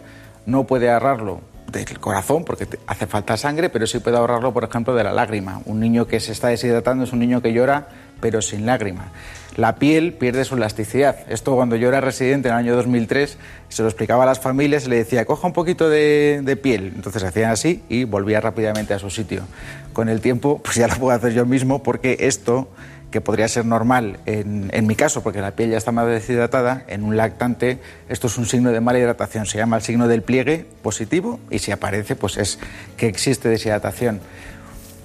No 0.46 0.66
puede 0.66 0.90
ahorrarlo 0.90 1.40
del 1.70 1.98
corazón 2.00 2.44
porque 2.44 2.66
hace 2.86 3.06
falta 3.06 3.36
sangre, 3.36 3.70
pero 3.70 3.86
sí 3.86 3.98
puede 4.00 4.16
ahorrarlo, 4.16 4.52
por 4.52 4.64
ejemplo, 4.64 4.94
de 4.94 5.04
la 5.04 5.12
lágrima. 5.12 5.60
Un 5.64 5.80
niño 5.80 6.06
que 6.06 6.20
se 6.20 6.32
está 6.32 6.48
deshidratando 6.48 7.04
es 7.04 7.12
un 7.12 7.20
niño 7.20 7.40
que 7.42 7.52
llora, 7.52 7.88
pero 8.20 8.42
sin 8.42 8.66
lágrima. 8.66 9.12
La 9.56 9.76
piel 9.76 10.12
pierde 10.12 10.44
su 10.44 10.54
elasticidad. 10.54 11.16
Esto 11.28 11.54
cuando 11.54 11.76
yo 11.76 11.88
era 11.88 12.00
residente 12.00 12.48
en 12.48 12.54
el 12.54 12.60
año 12.60 12.76
2003, 12.76 13.36
se 13.68 13.82
lo 13.82 13.88
explicaba 13.88 14.22
a 14.22 14.26
las 14.26 14.40
familias 14.40 14.86
y 14.86 14.90
le 14.90 14.96
decía, 14.96 15.24
coja 15.24 15.46
un 15.46 15.52
poquito 15.52 15.88
de, 15.88 16.40
de 16.42 16.56
piel. 16.56 16.92
Entonces 16.94 17.22
hacían 17.22 17.50
así 17.50 17.82
y 17.88 18.04
volvía 18.04 18.40
rápidamente 18.40 18.94
a 18.94 18.98
su 18.98 19.10
sitio. 19.10 19.42
Con 19.92 20.08
el 20.08 20.20
tiempo, 20.20 20.60
pues 20.62 20.76
ya 20.76 20.88
lo 20.88 20.94
puedo 20.96 21.16
hacer 21.16 21.32
yo 21.32 21.46
mismo 21.46 21.82
porque 21.82 22.16
esto 22.20 22.68
que 23.10 23.20
podría 23.20 23.48
ser 23.48 23.66
normal 23.66 24.18
en, 24.26 24.86
mi 24.86 24.94
caso, 24.94 25.22
porque 25.22 25.40
la 25.40 25.52
piel 25.52 25.70
ya 25.70 25.78
está 25.78 25.92
más 25.92 26.06
deshidratada, 26.06 26.84
en 26.88 27.02
un 27.02 27.16
lactante 27.16 27.78
esto 28.08 28.28
es 28.28 28.38
un 28.38 28.46
signo 28.46 28.70
de 28.70 28.80
mala 28.80 28.98
hidratación, 28.98 29.46
se 29.46 29.58
llama 29.58 29.76
el 29.76 29.82
signo 29.82 30.08
del 30.08 30.22
pliegue 30.22 30.66
positivo 30.82 31.40
y 31.50 31.58
si 31.58 31.72
aparece 31.72 32.16
pues 32.16 32.36
es 32.36 32.58
que 32.96 33.06
existe 33.06 33.48
deshidratación. 33.48 34.20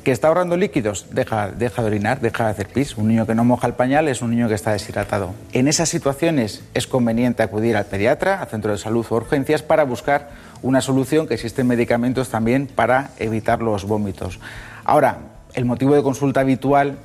¿Que 0.04 0.12
está 0.12 0.28
ahorrando 0.28 0.56
líquidos? 0.56 1.08
Deja, 1.10 1.50
deja 1.50 1.82
de 1.82 1.88
orinar, 1.88 2.22
deja 2.22 2.46
de 2.46 2.52
hacer 2.52 2.68
pis. 2.68 2.96
Un 2.96 3.08
niño 3.08 3.26
que 3.26 3.34
no 3.34 3.44
moja 3.44 3.66
el 3.66 3.74
pañal 3.74 4.08
es 4.08 4.22
un 4.22 4.30
niño 4.30 4.48
que 4.48 4.54
está 4.54 4.72
deshidratado. 4.72 5.34
En 5.52 5.68
esas 5.68 5.90
situaciones 5.90 6.64
es 6.76 6.86
conveniente 6.86 7.42
acudir 7.42 7.76
al 7.76 7.88
pediatra, 7.88 8.40
al 8.40 8.48
centro 8.48 8.72
de 8.72 8.78
salud 8.78 9.04
o 9.10 9.16
urgencias 9.16 9.64
para 9.64 9.84
buscar 9.84 10.30
una 10.62 10.82
solución, 10.82 11.28
que 11.28 11.34
existen 11.34 11.66
medicamentos 11.66 12.30
también 12.30 12.68
para 12.68 13.10
evitar 13.18 13.64
los 13.64 13.86
vómitos. 13.86 14.40
Ahora, 14.84 15.18
el 15.56 15.66
motivo 15.66 15.96
de 15.96 16.04
consulta 16.04 16.42
habitual 16.42 17.00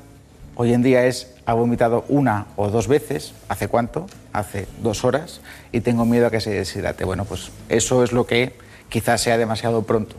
hoy 0.57 0.73
en 0.73 0.83
día 0.83 1.07
es, 1.07 1.35
ha 1.47 1.55
vomitado 1.55 2.05
una 2.09 2.47
o 2.57 2.69
dos 2.71 2.89
veces, 2.89 3.35
¿hace 3.49 3.69
cuánto? 3.69 4.07
Hace 4.33 4.67
dos 4.83 5.05
horas, 5.05 5.41
y 5.73 5.81
tengo 5.81 6.05
miedo 6.05 6.27
a 6.27 6.31
que 6.31 6.41
se 6.41 6.51
deshidrate. 6.51 7.05
Bueno, 7.05 7.25
pues 7.25 7.51
eso 7.69 8.05
es 8.05 8.13
lo 8.13 8.27
que 8.27 8.55
quizás 8.89 9.21
sea 9.21 9.39
demasiado 9.39 9.83
pronto 9.83 10.17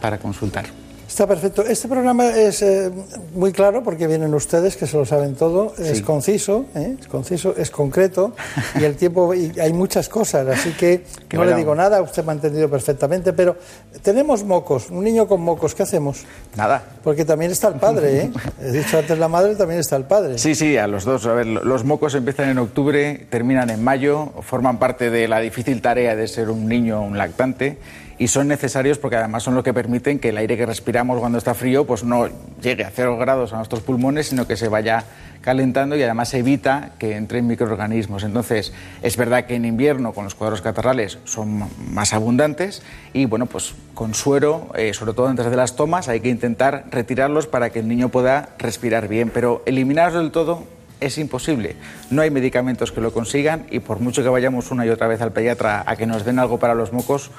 para 0.00 0.18
consultar. 0.18 0.66
Está 1.06 1.26
perfecto. 1.26 1.62
Este 1.62 1.86
programa 1.86 2.28
es 2.28 2.62
eh, 2.62 2.90
muy 3.34 3.52
claro 3.52 3.82
porque 3.82 4.06
vienen 4.06 4.32
ustedes 4.34 4.76
que 4.76 4.86
se 4.86 4.96
lo 4.96 5.04
saben 5.04 5.34
todo. 5.34 5.74
Es 5.78 6.02
conciso, 6.02 6.66
¿eh? 6.74 6.96
es 6.98 7.06
conciso, 7.06 7.54
es 7.56 7.70
concreto 7.70 8.34
y 8.80 8.84
el 8.84 8.96
tiempo 8.96 9.34
y 9.34 9.52
hay 9.60 9.72
muchas 9.72 10.08
cosas. 10.08 10.48
Así 10.48 10.70
que 10.72 11.04
no 11.32 11.44
le 11.44 11.54
digo 11.54 11.74
nada. 11.74 12.00
Usted 12.02 12.24
me 12.24 12.32
ha 12.32 12.34
entendido 12.34 12.68
perfectamente. 12.68 13.32
Pero 13.32 13.56
tenemos 14.02 14.44
mocos, 14.44 14.90
un 14.90 15.04
niño 15.04 15.28
con 15.28 15.42
mocos. 15.42 15.74
¿Qué 15.74 15.82
hacemos? 15.82 16.24
Nada. 16.56 16.82
Porque 17.02 17.24
también 17.24 17.50
está 17.50 17.68
el 17.68 17.74
padre. 17.74 18.22
¿eh? 18.22 18.32
He 18.62 18.72
dicho 18.72 18.98
antes 18.98 19.18
la 19.18 19.28
madre, 19.28 19.54
también 19.56 19.80
está 19.80 19.96
el 19.96 20.04
padre. 20.04 20.38
Sí, 20.38 20.54
sí, 20.54 20.76
a 20.76 20.86
los 20.86 21.04
dos. 21.04 21.26
A 21.26 21.34
ver, 21.34 21.46
los 21.46 21.84
mocos 21.84 22.14
empiezan 22.14 22.48
en 22.48 22.58
octubre, 22.58 23.26
terminan 23.30 23.70
en 23.70 23.84
mayo, 23.84 24.32
forman 24.40 24.78
parte 24.78 25.10
de 25.10 25.28
la 25.28 25.40
difícil 25.40 25.82
tarea 25.82 26.16
de 26.16 26.26
ser 26.28 26.50
un 26.50 26.66
niño 26.66 27.00
o 27.00 27.02
un 27.02 27.18
lactante 27.18 27.78
y 28.18 28.28
son 28.28 28.48
necesarios 28.48 28.98
porque 28.98 29.16
además 29.16 29.42
son 29.42 29.54
lo 29.54 29.62
que 29.62 29.74
permiten 29.74 30.18
que 30.18 30.30
el 30.30 30.38
aire 30.38 30.56
que 30.56 30.66
respiramos 30.66 31.18
cuando 31.18 31.38
está 31.38 31.54
frío 31.54 31.86
pues 31.86 32.04
no 32.04 32.28
llegue 32.62 32.84
a 32.84 32.90
cero 32.90 33.16
grados 33.16 33.52
a 33.52 33.56
nuestros 33.56 33.82
pulmones, 33.82 34.28
sino 34.28 34.46
que 34.46 34.56
se 34.56 34.68
vaya 34.68 35.04
calentando 35.40 35.94
y 35.94 36.02
además 36.02 36.32
evita 36.32 36.92
que 36.98 37.16
entren 37.16 37.46
microorganismos. 37.46 38.24
Entonces, 38.24 38.72
es 39.02 39.16
verdad 39.18 39.44
que 39.44 39.56
en 39.56 39.66
invierno 39.66 40.12
con 40.14 40.24
los 40.24 40.34
cuadros 40.34 40.62
catarrales 40.62 41.18
son 41.24 41.68
más 41.90 42.14
abundantes 42.14 42.82
y 43.12 43.26
bueno, 43.26 43.44
pues 43.44 43.74
con 43.92 44.14
suero, 44.14 44.68
eh, 44.74 44.94
sobre 44.94 45.12
todo 45.12 45.26
antes 45.26 45.44
de 45.50 45.56
las 45.56 45.76
tomas, 45.76 46.08
hay 46.08 46.20
que 46.20 46.30
intentar 46.30 46.86
retirarlos 46.90 47.46
para 47.46 47.70
que 47.70 47.80
el 47.80 47.88
niño 47.88 48.08
pueda 48.08 48.50
respirar 48.58 49.06
bien, 49.06 49.30
pero 49.32 49.62
eliminarlos 49.66 50.22
del 50.22 50.32
todo 50.32 50.64
es 51.00 51.18
imposible. 51.18 51.76
No 52.10 52.22
hay 52.22 52.30
medicamentos 52.30 52.90
que 52.90 53.02
lo 53.02 53.12
consigan 53.12 53.66
y 53.70 53.80
por 53.80 54.00
mucho 54.00 54.22
que 54.22 54.30
vayamos 54.30 54.70
una 54.70 54.86
y 54.86 54.88
otra 54.88 55.08
vez 55.08 55.20
al 55.20 55.32
pediatra 55.32 55.84
a 55.86 55.96
que 55.96 56.06
nos 56.06 56.24
den 56.24 56.38
algo 56.38 56.58
para 56.58 56.74
los 56.74 56.92
mocos, 56.92 57.30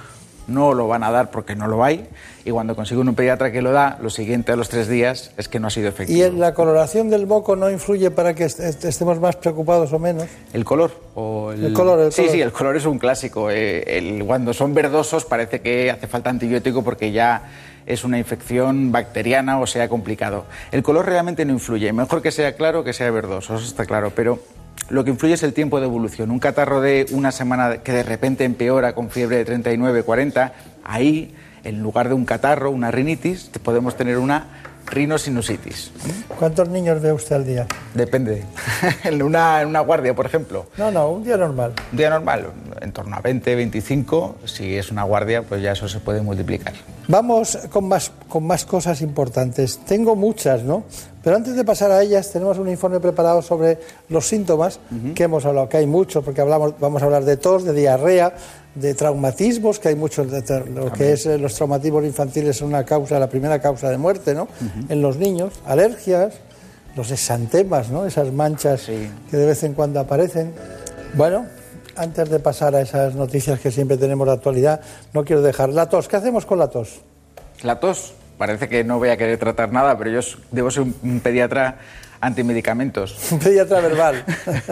no 0.48 0.74
lo 0.74 0.88
van 0.88 1.04
a 1.04 1.12
dar 1.12 1.32
porque 1.32 1.56
no 1.56 1.68
lo 1.68 1.84
hay. 1.84 2.08
Y 2.44 2.52
cuando 2.52 2.76
consiguen 2.76 3.10
un 3.10 3.16
pediatra 3.16 3.52
que 3.52 3.62
lo 3.62 3.72
da, 3.72 3.98
lo 4.02 4.10
siguiente 4.10 4.52
a 4.52 4.56
los 4.56 4.70
tres 4.70 4.88
días 4.88 5.32
es 5.38 5.48
que 5.50 5.60
no 5.60 5.68
ha 5.68 5.70
sido 5.72 5.90
efectivo. 5.90 6.18
¿Y 6.20 6.24
en 6.24 6.40
la 6.40 6.54
coloración 6.54 7.10
del 7.10 7.26
moco 7.26 7.56
no 7.56 7.72
influye 7.72 8.12
para 8.12 8.36
que 8.36 8.44
est- 8.46 8.60
est- 8.60 8.86
estemos 8.86 9.20
más 9.20 9.36
preocupados 9.36 9.92
o 9.94 9.98
menos? 10.00 10.26
¿El 10.54 10.64
color? 10.64 10.92
O 11.16 11.52
el... 11.52 11.66
El 11.66 11.74
color, 11.74 12.00
el 12.00 12.12
sí, 12.12 12.22
color. 12.22 12.32
sí, 12.36 12.42
el 12.42 12.52
color 12.52 12.76
es 12.78 12.86
un 12.86 13.00
clásico. 13.00 13.50
Eh, 13.50 13.98
el- 13.98 14.24
cuando 14.26 14.54
son 14.54 14.74
verdosos 14.76 15.26
parece 15.26 15.62
que 15.62 15.90
hace 15.90 16.06
falta 16.08 16.30
antibiótico 16.30 16.84
porque 16.84 17.12
ya 17.12 17.42
es 17.88 18.04
una 18.04 18.18
infección 18.20 18.92
bacteriana 18.92 19.60
o 19.60 19.66
sea 19.68 19.90
complicado. 19.90 20.46
El 20.72 20.84
color 20.84 21.06
realmente 21.08 21.46
no 21.46 21.54
influye. 21.54 21.92
Mejor 21.94 22.22
que 22.22 22.32
sea 22.32 22.56
claro 22.56 22.84
que 22.84 22.94
sea 22.94 23.10
verdoso, 23.10 23.56
eso 23.56 23.66
está 23.66 23.86
claro. 23.86 24.12
Pero 24.16 24.40
lo 24.90 25.04
que 25.04 25.10
influye 25.10 25.34
es 25.34 25.44
el 25.44 25.54
tiempo 25.54 25.80
de 25.80 25.86
evolución. 25.86 26.32
Un 26.32 26.40
catarro 26.40 26.82
de 26.82 27.06
una 27.12 27.32
semana 27.32 27.78
que 27.78 27.92
de 27.92 28.04
repente 28.04 28.44
empeora 28.44 28.94
con 28.94 29.10
fiebre 29.10 29.38
de 29.38 29.46
39, 29.46 30.04
40, 30.04 30.54
ahí, 30.84 31.34
en 31.64 31.82
lugar 31.82 32.08
de 32.08 32.14
un 32.14 32.26
catarro, 32.26 32.70
una 32.70 32.92
rinitis, 32.92 33.50
podemos 33.64 33.98
tener 33.98 34.18
una 34.18 34.48
rinosinusitis. 34.86 35.92
¿Cuántos 36.38 36.70
niños 36.70 37.02
ve 37.02 37.12
usted 37.12 37.36
al 37.36 37.46
día? 37.46 37.68
Depende. 37.94 38.44
en, 39.04 39.22
una, 39.22 39.62
en 39.62 39.70
una 39.70 39.80
guardia, 39.82 40.14
por 40.16 40.26
ejemplo. 40.26 40.66
No, 40.78 40.92
no, 40.92 41.10
un 41.10 41.24
día 41.24 41.38
normal. 41.38 41.74
Un 41.92 41.98
día 41.98 42.10
normal, 42.10 42.48
en 42.82 42.92
torno 42.92 43.16
a 43.16 43.22
20, 43.22 43.56
25. 43.56 44.36
Si 44.46 44.76
es 44.76 44.92
una 44.92 45.04
guardia, 45.04 45.42
pues 45.44 45.62
ya 45.62 45.72
eso 45.72 45.88
se 45.88 46.00
puede 46.00 46.22
multiplicar. 46.22 46.74
Vamos 47.08 47.58
con 47.72 47.88
más, 47.88 48.12
con 48.28 48.46
más 48.46 48.66
cosas 48.66 49.02
importantes. 49.02 49.80
Tengo 49.86 50.16
muchas, 50.16 50.64
¿no? 50.64 50.84
Pero 51.24 51.38
antes 51.38 51.56
de 51.56 51.64
pasar 51.64 51.92
a 51.92 52.04
ellas, 52.04 52.32
tenemos 52.32 52.60
un 52.60 52.70
informe 52.70 53.00
preparado 53.00 53.42
sobre 53.42 53.80
los 54.10 54.28
síntomas 54.28 54.80
que 55.16 55.24
hemos 55.24 55.44
hablado, 55.46 55.68
que 55.68 55.78
hay 55.78 55.88
muchos, 55.88 56.24
porque 56.24 56.42
hablamos, 56.42 56.76
vamos 56.80 57.02
a 57.02 57.06
hablar 57.06 57.26
de 57.26 57.38
tos, 57.38 57.64
de 57.64 57.74
diarrea, 57.74 58.34
de 58.76 58.94
traumatismos, 58.94 59.80
que 59.80 59.90
hay 59.90 59.96
muchos, 59.96 60.28
lo 60.74 60.92
que 60.92 61.14
es 61.14 61.26
eh, 61.26 61.38
los 61.38 61.56
traumatismos 61.56 62.04
infantiles 62.04 62.58
son 62.58 62.70
una 62.70 62.84
causa, 62.84 63.18
la 63.20 63.30
primera 63.30 63.60
causa 63.60 63.90
de 63.90 63.98
muerte, 63.98 64.36
¿no? 64.36 64.48
En 64.90 65.02
los 65.02 65.18
niños, 65.18 65.54
alergias, 65.66 66.36
los 66.96 67.12
exantemas, 67.12 67.90
¿no? 67.90 68.06
Esas 68.06 68.32
manchas 68.32 68.86
que 68.86 69.38
de 69.38 69.46
vez 69.46 69.64
en 69.64 69.74
cuando 69.74 70.00
aparecen. 70.00 70.54
Bueno, 71.14 71.46
antes 71.96 72.30
de 72.30 72.40
pasar 72.40 72.76
a 72.76 72.82
esas 72.82 73.16
noticias 73.16 73.60
que 73.60 73.72
siempre 73.72 73.98
tenemos 73.98 74.28
de 74.28 74.34
actualidad, 74.34 74.82
no 75.14 75.24
quiero 75.24 75.42
dejar 75.42 75.70
la 75.70 75.88
tos. 75.88 76.08
¿Qué 76.08 76.18
hacemos 76.18 76.46
con 76.46 76.60
la 76.60 76.68
tos? 76.68 77.02
La 77.64 77.80
tos, 77.80 78.14
parece 78.38 78.68
que 78.68 78.84
no 78.84 78.98
voy 78.98 79.10
a 79.10 79.18
querer 79.18 79.40
tratar 79.40 79.72
nada, 79.72 79.98
pero 79.98 80.10
yo 80.12 80.20
debo 80.52 80.70
ser 80.72 80.84
un 80.84 81.20
pediatra 81.22 81.78
antimedicamentos. 82.22 83.14
Pediatra 83.44 83.80
verbal. 83.82 84.24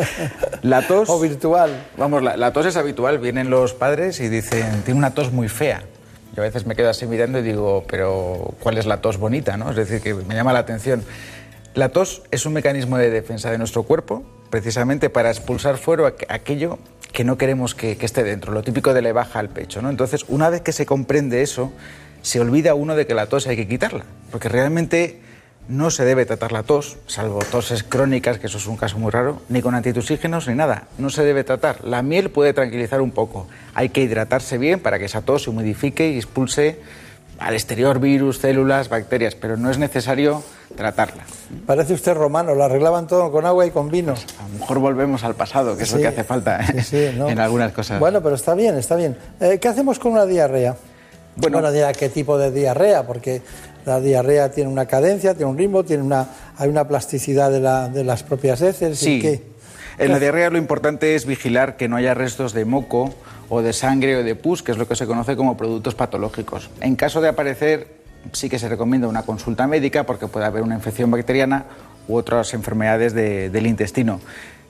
La 0.61 0.81
tos. 0.87 1.09
O 1.09 1.19
virtual. 1.19 1.71
Vamos, 1.97 2.23
la, 2.23 2.37
la 2.37 2.53
tos 2.53 2.65
es 2.65 2.75
habitual. 2.77 3.19
Vienen 3.19 3.49
los 3.49 3.73
padres 3.73 4.19
y 4.19 4.29
dicen, 4.29 4.81
tiene 4.83 4.97
una 4.97 5.13
tos 5.13 5.31
muy 5.31 5.49
fea. 5.49 5.83
Yo 6.35 6.41
a 6.41 6.45
veces 6.45 6.65
me 6.65 6.75
quedo 6.75 6.89
así 6.89 7.05
mirando 7.05 7.39
y 7.39 7.41
digo, 7.43 7.85
pero 7.87 8.53
¿cuál 8.59 8.77
es 8.77 8.85
la 8.85 8.97
tos 9.01 9.17
bonita? 9.17 9.55
¿no? 9.57 9.69
Es 9.69 9.75
decir, 9.75 10.01
que 10.01 10.13
me 10.13 10.35
llama 10.35 10.53
la 10.53 10.59
atención. 10.59 11.03
La 11.75 11.89
tos 11.89 12.23
es 12.31 12.45
un 12.45 12.53
mecanismo 12.53 12.97
de 12.97 13.09
defensa 13.09 13.51
de 13.51 13.57
nuestro 13.57 13.83
cuerpo, 13.83 14.23
precisamente 14.49 15.09
para 15.09 15.29
expulsar 15.29 15.77
fuera 15.77 16.03
aqu- 16.15 16.25
aquello 16.29 16.79
que 17.11 17.23
no 17.23 17.37
queremos 17.37 17.75
que, 17.75 17.97
que 17.97 18.05
esté 18.05 18.23
dentro, 18.23 18.51
lo 18.51 18.63
típico 18.63 18.93
de 18.95 19.01
le 19.03 19.11
baja 19.11 19.39
al 19.39 19.49
pecho. 19.49 19.81
¿no? 19.81 19.89
Entonces, 19.91 20.25
una 20.27 20.49
vez 20.49 20.61
que 20.61 20.71
se 20.71 20.85
comprende 20.87 21.41
eso, 21.43 21.71
se 22.23 22.39
olvida 22.39 22.73
uno 22.73 22.95
de 22.95 23.05
que 23.05 23.13
la 23.13 23.27
tos 23.27 23.45
hay 23.47 23.55
que 23.55 23.67
quitarla, 23.67 24.03
porque 24.31 24.49
realmente 24.49 25.19
no 25.67 25.91
se 25.91 26.03
debe 26.03 26.25
tratar 26.25 26.51
la 26.51 26.63
tos, 26.63 26.97
salvo 27.07 27.39
toses 27.49 27.83
crónicas, 27.83 28.37
que 28.37 28.47
eso 28.47 28.57
es 28.57 28.67
un 28.67 28.77
caso 28.77 28.97
muy 28.97 29.11
raro, 29.11 29.41
ni 29.49 29.61
con 29.61 29.75
antitusígenos 29.75 30.47
ni 30.47 30.55
nada. 30.55 30.83
No 30.97 31.09
se 31.09 31.23
debe 31.23 31.43
tratar. 31.43 31.83
La 31.85 32.01
miel 32.01 32.29
puede 32.29 32.53
tranquilizar 32.53 33.01
un 33.01 33.11
poco. 33.11 33.47
Hay 33.73 33.89
que 33.89 34.01
hidratarse 34.01 34.57
bien 34.57 34.79
para 34.79 34.99
que 34.99 35.05
esa 35.05 35.21
tos 35.21 35.43
se 35.43 35.49
humidifique 35.49 36.09
y 36.09 36.17
expulse 36.17 36.79
al 37.39 37.53
exterior 37.53 37.99
virus, 37.99 38.39
células, 38.39 38.89
bacterias, 38.89 39.35
pero 39.35 39.57
no 39.57 39.71
es 39.71 39.77
necesario 39.77 40.43
tratarla. 40.75 41.23
Parece 41.65 41.93
usted 41.93 42.13
romano, 42.13 42.55
lo 42.55 42.63
arreglaban 42.63 43.07
todo 43.07 43.31
con 43.31 43.45
agua 43.45 43.65
y 43.65 43.71
con 43.71 43.89
vino. 43.89 44.13
A 44.13 44.43
lo 44.43 44.59
mejor 44.59 44.79
volvemos 44.79 45.23
al 45.23 45.35
pasado, 45.35 45.77
que 45.77 45.83
es 45.83 45.91
lo 45.91 45.99
que 45.99 46.07
hace 46.07 46.23
falta 46.23 46.61
¿eh? 46.61 46.83
sí, 46.83 47.09
sí, 47.09 47.17
¿no? 47.17 47.29
en 47.29 47.39
algunas 47.39 47.71
cosas. 47.71 47.99
Bueno, 47.99 48.21
pero 48.21 48.35
está 48.35 48.53
bien, 48.53 48.77
está 48.77 48.95
bien. 48.95 49.17
Eh, 49.39 49.59
¿Qué 49.59 49.67
hacemos 49.67 49.99
con 49.99 50.13
una 50.13 50.25
diarrea? 50.25 50.75
Bueno, 51.35 51.61
qué 51.97 52.09
tipo 52.09 52.37
de 52.37 52.51
diarrea, 52.51 53.07
porque 53.07 53.41
la 53.85 53.99
diarrea 53.99 54.51
tiene 54.51 54.69
una 54.69 54.85
cadencia, 54.85 55.33
tiene 55.33 55.51
un 55.51 55.57
ritmo, 55.57 55.83
tiene 55.83 56.03
una, 56.03 56.27
hay 56.57 56.69
una 56.69 56.87
plasticidad 56.87 57.51
de, 57.51 57.59
la- 57.59 57.89
de 57.89 58.03
las 58.03 58.23
propias 58.23 58.61
heces. 58.61 59.01
¿y 59.03 59.05
Sí. 59.05 59.19
qué? 59.21 59.41
En 59.99 60.11
la 60.11 60.19
diarrea 60.19 60.49
lo 60.49 60.57
importante 60.57 61.13
es 61.15 61.25
vigilar 61.25 61.77
que 61.77 61.87
no 61.87 61.95
haya 61.97 62.13
restos 62.15 62.53
de 62.53 62.65
moco 62.65 63.13
o 63.49 63.61
de 63.61 63.73
sangre 63.73 64.15
o 64.17 64.23
de 64.23 64.33
pus, 64.35 64.63
que 64.63 64.71
es 64.71 64.77
lo 64.77 64.87
que 64.87 64.95
se 64.95 65.05
conoce 65.05 65.35
como 65.35 65.55
productos 65.55 65.93
patológicos. 65.93 66.69
En 66.81 66.95
caso 66.95 67.21
de 67.21 67.29
aparecer, 67.29 67.87
sí 68.31 68.49
que 68.49 68.57
se 68.57 68.67
recomienda 68.69 69.07
una 69.07 69.21
consulta 69.23 69.67
médica 69.67 70.05
porque 70.05 70.27
puede 70.27 70.45
haber 70.47 70.63
una 70.63 70.73
infección 70.75 71.11
bacteriana 71.11 71.65
u 72.07 72.15
otras 72.15 72.53
enfermedades 72.55 73.13
de- 73.13 73.49
del 73.51 73.67
intestino. 73.67 74.19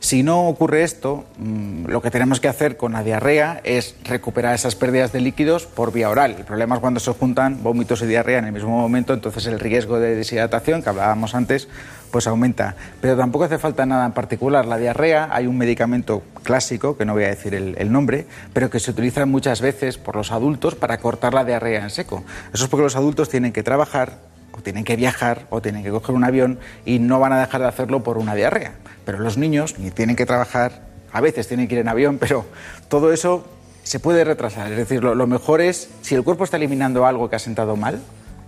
Si 0.03 0.21
no 0.21 0.49
ocurre 0.49 0.83
esto, 0.83 1.23
mm, 1.37 1.85
lo 1.85 2.01
que 2.01 2.11
tenemos 2.11 2.41
que 2.41 2.49
hacer 2.49 2.75
con 2.75 2.91
la 2.91 3.03
diarrea 3.03 3.61
es 3.63 3.95
recuperar 4.03 4.53
esas 4.53 4.75
pérdidas 4.75 5.13
de 5.13 5.21
líquidos 5.21 5.65
por 5.65 5.93
vía 5.93 6.09
oral. 6.09 6.35
El 6.37 6.43
problema 6.43 6.75
es 6.75 6.81
cuando 6.81 6.99
se 6.99 7.13
juntan 7.13 7.63
vómitos 7.63 8.01
y 8.01 8.07
diarrea 8.07 8.39
en 8.39 8.45
el 8.45 8.51
mismo 8.51 8.77
momento, 8.77 9.13
entonces 9.13 9.45
el 9.45 9.61
riesgo 9.61 9.99
de 9.99 10.15
deshidratación 10.15 10.83
que 10.83 10.89
hablábamos 10.89 11.35
antes 11.35 11.69
pues 12.11 12.27
aumenta. 12.27 12.75
Pero 12.99 13.15
tampoco 13.15 13.45
hace 13.45 13.57
falta 13.57 13.85
nada 13.85 14.05
en 14.05 14.11
particular. 14.11 14.65
La 14.65 14.77
diarrea, 14.77 15.29
hay 15.31 15.47
un 15.47 15.57
medicamento 15.57 16.21
clásico, 16.43 16.97
que 16.97 17.05
no 17.05 17.13
voy 17.13 17.23
a 17.23 17.29
decir 17.29 17.55
el, 17.55 17.75
el 17.77 17.89
nombre, 17.89 18.27
pero 18.51 18.69
que 18.69 18.81
se 18.81 18.91
utiliza 18.91 19.25
muchas 19.25 19.61
veces 19.61 19.97
por 19.97 20.17
los 20.17 20.33
adultos 20.33 20.75
para 20.75 20.97
cortar 20.97 21.33
la 21.33 21.45
diarrea 21.45 21.81
en 21.81 21.89
seco. 21.89 22.25
Eso 22.53 22.65
es 22.65 22.69
porque 22.69 22.83
los 22.83 22.97
adultos 22.97 23.29
tienen 23.29 23.53
que 23.53 23.63
trabajar 23.63 24.32
tienen 24.61 24.83
que 24.83 24.95
viajar 24.95 25.47
o 25.49 25.61
tienen 25.61 25.83
que 25.83 25.89
coger 25.89 26.15
un 26.15 26.23
avión 26.23 26.59
y 26.85 26.99
no 26.99 27.19
van 27.19 27.33
a 27.33 27.39
dejar 27.39 27.61
de 27.61 27.67
hacerlo 27.67 28.03
por 28.03 28.17
una 28.17 28.35
diarrea. 28.35 28.73
Pero 29.05 29.19
los 29.19 29.37
niños 29.37 29.79
ni 29.79 29.91
tienen 29.91 30.15
que 30.15 30.25
trabajar, 30.25 30.83
a 31.11 31.21
veces 31.21 31.47
tienen 31.47 31.67
que 31.67 31.75
ir 31.75 31.81
en 31.81 31.87
avión, 31.87 32.17
pero 32.19 32.45
todo 32.87 33.11
eso 33.11 33.45
se 33.83 33.99
puede 33.99 34.23
retrasar. 34.23 34.71
Es 34.71 34.77
decir, 34.77 35.03
lo, 35.03 35.15
lo 35.15 35.27
mejor 35.27 35.61
es, 35.61 35.89
si 36.01 36.15
el 36.15 36.23
cuerpo 36.23 36.43
está 36.43 36.57
eliminando 36.57 37.05
algo 37.05 37.29
que 37.29 37.35
ha 37.35 37.39
sentado 37.39 37.75
mal, 37.75 37.99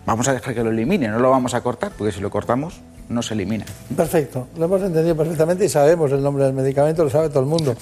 vamos 0.05 0.27
a 0.27 0.33
dejar 0.33 0.53
que 0.53 0.63
lo 0.63 0.69
elimine, 0.69 1.07
no 1.07 1.19
lo 1.19 1.29
vamos 1.31 1.53
a 1.53 1.61
cortar, 1.61 1.91
porque 1.97 2.11
si 2.11 2.21
lo 2.21 2.29
cortamos, 2.29 2.81
no 3.09 3.21
se 3.21 3.33
elimina. 3.33 3.65
Perfecto, 3.95 4.47
lo 4.57 4.65
hemos 4.65 4.81
entendido 4.81 5.15
perfectamente 5.15 5.65
y 5.65 5.69
sabemos 5.69 6.11
el 6.11 6.21
nombre 6.21 6.45
del 6.45 6.53
medicamento, 6.53 7.03
lo 7.03 7.09
sabe 7.09 7.29
todo 7.29 7.41
el 7.41 7.47
mundo. 7.47 7.75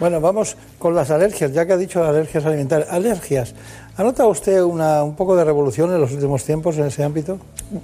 Bueno, 0.00 0.20
vamos 0.20 0.56
con 0.78 0.94
las 0.94 1.10
alergias, 1.10 1.52
ya 1.52 1.66
que 1.66 1.72
ha 1.72 1.76
dicho 1.76 2.04
alergias 2.04 2.44
alimentarias. 2.44 2.90
Alergias, 2.90 3.54
¿ha 3.96 4.02
notado 4.02 4.28
usted 4.28 4.62
una, 4.62 5.02
un 5.02 5.14
poco 5.16 5.36
de 5.36 5.44
revolución 5.44 5.92
en 5.92 6.00
los 6.00 6.12
últimos 6.12 6.44
tiempos 6.44 6.76
en 6.78 6.86
ese 6.86 7.04
ámbito? 7.04 7.38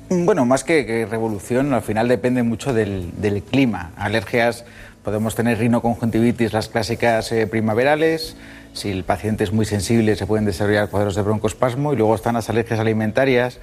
Bueno, 0.08 0.44
más 0.44 0.64
que, 0.64 0.86
que 0.86 1.06
revolución, 1.06 1.72
al 1.72 1.82
final 1.82 2.08
depende 2.08 2.42
mucho 2.42 2.72
del, 2.72 3.10
del 3.20 3.42
clima. 3.42 3.92
Alergias, 3.96 4.64
podemos 5.04 5.34
tener 5.34 5.58
rinoconjuntivitis, 5.58 6.52
las 6.52 6.68
clásicas 6.68 7.30
eh, 7.32 7.46
primaverales. 7.46 8.36
Si 8.72 8.90
el 8.90 9.04
paciente 9.04 9.44
es 9.44 9.52
muy 9.52 9.66
sensible, 9.66 10.14
se 10.16 10.26
pueden 10.26 10.44
desarrollar 10.44 10.88
cuadros 10.88 11.14
de 11.16 11.22
broncoespasmo. 11.22 11.92
Y 11.92 11.96
luego 11.96 12.14
están 12.14 12.34
las 12.34 12.48
alergias 12.50 12.78
alimentarias, 12.78 13.58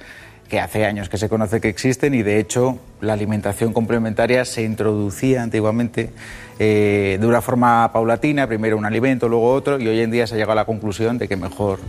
que 0.48 0.60
hace 0.60 0.84
años 0.84 1.08
que 1.08 1.18
se 1.18 1.28
conoce 1.28 1.60
que 1.60 1.68
existen 1.68 2.14
y 2.14 2.22
de 2.22 2.38
hecho 2.38 2.78
la 3.00 3.12
alimentación 3.12 3.72
complementaria 3.72 4.44
se 4.44 4.62
introducía 4.62 5.42
antiguamente 5.42 6.10
eh, 6.58 7.18
de 7.20 7.26
una 7.26 7.42
forma 7.42 7.92
paulatina, 7.92 8.46
primero 8.46 8.76
un 8.76 8.86
alimento, 8.86 9.28
luego 9.28 9.52
otro, 9.52 9.78
y 9.78 9.86
hoy 9.86 10.00
en 10.00 10.10
día 10.10 10.26
se 10.26 10.34
ha 10.34 10.36
llegado 10.36 10.52
a 10.52 10.56
la 10.56 10.64
conclusión 10.64 11.18
de 11.18 11.28
que 11.28 11.36
mejor 11.36 11.80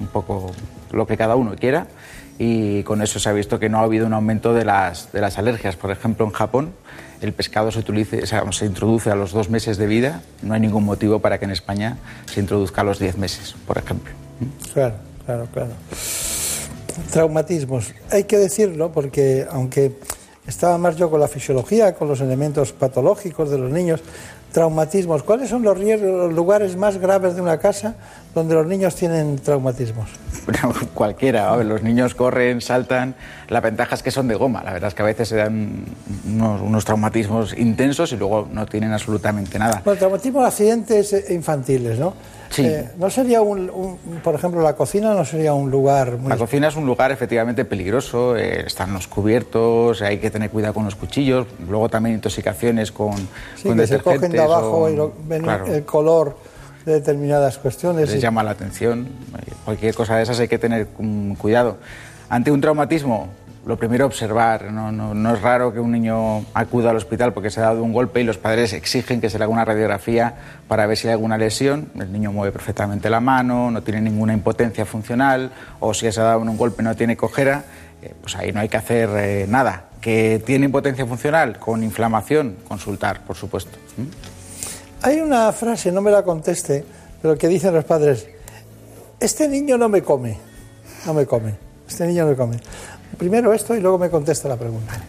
un 0.00 0.06
poco 0.06 0.52
lo 0.92 1.06
que 1.06 1.16
cada 1.16 1.36
uno 1.36 1.54
quiera 1.56 1.86
y 2.38 2.84
con 2.84 3.02
eso 3.02 3.18
se 3.18 3.28
ha 3.28 3.32
visto 3.32 3.58
que 3.58 3.68
no 3.68 3.78
ha 3.78 3.82
habido 3.82 4.06
un 4.06 4.14
aumento 4.14 4.54
de 4.54 4.64
las, 4.64 5.10
de 5.12 5.20
las 5.20 5.38
alergias. 5.38 5.76
Por 5.76 5.90
ejemplo, 5.90 6.24
en 6.24 6.32
Japón 6.32 6.72
el 7.20 7.32
pescado 7.32 7.72
se, 7.72 7.80
utilice, 7.80 8.22
o 8.22 8.26
sea, 8.26 8.50
se 8.52 8.66
introduce 8.66 9.10
a 9.10 9.16
los 9.16 9.32
dos 9.32 9.50
meses 9.50 9.76
de 9.76 9.86
vida, 9.86 10.22
no 10.42 10.54
hay 10.54 10.60
ningún 10.60 10.84
motivo 10.84 11.18
para 11.18 11.38
que 11.38 11.46
en 11.46 11.50
España 11.50 11.98
se 12.26 12.40
introduzca 12.40 12.82
a 12.82 12.84
los 12.84 13.00
diez 13.00 13.18
meses, 13.18 13.56
por 13.66 13.76
ejemplo. 13.78 14.12
Claro, 14.72 14.94
claro, 15.26 15.48
claro. 15.52 15.70
Traumatismos. 17.10 17.92
Hay 18.10 18.24
que 18.24 18.38
decirlo 18.38 18.92
porque 18.92 19.46
aunque 19.50 19.96
estaba 20.46 20.78
más 20.78 20.96
yo 20.96 21.10
con 21.10 21.20
la 21.20 21.28
fisiología, 21.28 21.94
con 21.94 22.08
los 22.08 22.20
elementos 22.20 22.72
patológicos 22.72 23.50
de 23.50 23.58
los 23.58 23.70
niños, 23.70 24.00
traumatismos. 24.52 25.22
¿Cuáles 25.22 25.50
son 25.50 25.62
los, 25.62 25.76
riesgos, 25.76 26.10
los 26.10 26.32
lugares 26.32 26.76
más 26.76 26.98
graves 26.98 27.36
de 27.36 27.42
una 27.42 27.58
casa 27.58 27.94
donde 28.34 28.54
los 28.54 28.66
niños 28.66 28.94
tienen 28.94 29.38
traumatismos? 29.38 30.08
Bueno, 30.46 30.74
cualquiera, 30.94 31.52
a 31.52 31.56
ver, 31.56 31.66
los 31.66 31.82
niños 31.82 32.14
corren, 32.14 32.60
saltan, 32.60 33.14
la 33.48 33.60
ventaja 33.60 33.94
es 33.94 34.02
que 34.02 34.10
son 34.10 34.28
de 34.28 34.34
goma, 34.34 34.62
la 34.64 34.72
verdad 34.72 34.88
es 34.88 34.94
que 34.94 35.02
a 35.02 35.06
veces 35.06 35.28
se 35.28 35.36
dan 35.36 35.84
unos, 36.26 36.60
unos 36.62 36.84
traumatismos 36.84 37.56
intensos 37.56 38.12
y 38.12 38.16
luego 38.16 38.48
no 38.50 38.66
tienen 38.66 38.92
absolutamente 38.92 39.58
nada. 39.58 39.82
Bueno, 39.84 39.98
traumatismos, 39.98 40.44
accidentes 40.44 41.12
eh, 41.12 41.34
infantiles, 41.34 41.98
¿no? 41.98 42.14
Sí. 42.50 42.64
Eh, 42.64 42.88
¿No 42.98 43.10
sería 43.10 43.42
un, 43.42 43.68
un- 43.70 43.98
por 44.22 44.34
ejemplo, 44.34 44.60
la 44.62 44.74
cocina 44.74 45.14
no 45.14 45.24
sería 45.24 45.52
un 45.54 45.70
lugar 45.70 46.16
muy... 46.16 46.30
La 46.30 46.36
cocina 46.36 46.68
es 46.68 46.76
un 46.76 46.86
lugar 46.86 47.10
efectivamente 47.12 47.64
peligroso, 47.64 48.36
eh, 48.36 48.64
están 48.66 48.92
los 48.92 49.06
cubiertos, 49.06 50.00
hay 50.02 50.18
que 50.18 50.30
tener 50.30 50.50
cuidado 50.50 50.74
con 50.74 50.84
los 50.84 50.94
cuchillos, 50.94 51.46
luego 51.68 51.88
también 51.88 52.14
intoxicaciones 52.16 52.90
con, 52.92 53.14
Sí, 53.56 53.68
con 53.68 53.76
que 53.78 53.86
se 53.86 53.98
cogen 53.98 54.32
de 54.32 54.40
abajo 54.40 54.78
o- 54.84 54.90
y 54.90 54.96
lo- 54.96 55.12
ven 55.26 55.42
claro, 55.42 55.66
el 55.66 55.84
color 55.84 56.36
de 56.86 56.94
determinadas 56.94 57.58
cuestiones. 57.58 58.08
les 58.08 58.16
y- 58.18 58.20
llama 58.20 58.42
la 58.42 58.52
atención, 58.52 59.06
eh, 59.46 59.52
cualquier 59.64 59.94
cosa 59.94 60.16
de 60.16 60.22
esas 60.22 60.40
hay 60.40 60.48
que 60.48 60.58
tener 60.58 60.86
cuidado. 61.38 61.76
Ante 62.30 62.50
un 62.50 62.60
traumatismo, 62.60 63.28
lo 63.68 63.76
primero 63.76 64.06
observar, 64.06 64.72
no, 64.72 65.34
es 65.34 65.42
raro 65.42 65.74
que 65.74 65.78
un 65.78 65.92
niño 65.92 66.42
acuda 66.54 66.88
al 66.88 66.96
hospital 66.96 67.34
porque 67.34 67.50
se 67.50 67.60
ha 67.60 67.64
dado 67.64 67.82
un 67.82 67.92
golpe 67.92 68.22
y 68.22 68.24
los 68.24 68.38
padres 68.38 68.72
exigen 68.72 69.20
que 69.20 69.28
se 69.28 69.36
le 69.36 69.44
haga 69.44 69.52
una 69.52 69.66
radiografía 69.66 70.36
para 70.66 70.86
ver 70.86 70.96
si 70.96 71.06
hay 71.06 71.12
alguna 71.12 71.36
lesión, 71.36 71.90
el 72.00 72.10
niño 72.10 72.32
mueve 72.32 72.50
perfectamente 72.50 73.10
la 73.10 73.20
mano, 73.20 73.70
no 73.70 73.82
tiene 73.82 74.00
ninguna 74.00 74.32
impotencia 74.32 74.86
funcional 74.86 75.52
o 75.80 75.92
si 75.92 76.10
se 76.10 76.18
ha 76.18 76.24
dado 76.24 76.40
un 76.40 76.56
golpe 76.56 76.82
no 76.82 76.96
tiene 76.96 77.14
cojera, 77.18 77.64
eh, 78.00 78.14
pues 78.22 78.36
ahí 78.36 78.52
no 78.52 78.60
hay 78.60 78.70
que 78.70 78.78
hacer 78.78 79.10
eh, 79.12 79.46
nada. 79.46 79.84
Que 80.00 80.42
tiene 80.46 80.64
impotencia 80.64 81.04
funcional 81.04 81.58
con 81.58 81.82
inflamación, 81.82 82.56
consultar, 82.66 83.20
por 83.26 83.36
supuesto. 83.36 83.76
¿Mm? 83.98 85.02
Hay 85.02 85.20
una 85.20 85.52
frase, 85.52 85.92
no 85.92 86.00
me 86.00 86.10
la 86.10 86.22
conteste, 86.22 86.86
pero 87.20 87.36
que 87.36 87.48
dicen 87.48 87.74
los 87.74 87.84
padres, 87.84 88.28
este 89.20 89.46
niño 89.46 89.76
no 89.76 89.90
me 89.90 90.00
come, 90.00 90.38
no 91.04 91.12
me 91.12 91.26
come, 91.26 91.54
este 91.86 92.06
niño 92.06 92.24
no 92.24 92.30
me 92.30 92.36
come. 92.36 92.56
Primero 93.18 93.52
esto 93.52 93.74
y 93.74 93.80
luego 93.80 93.98
me 93.98 94.10
contesta 94.10 94.48
la 94.48 94.56
pregunta. 94.56 95.02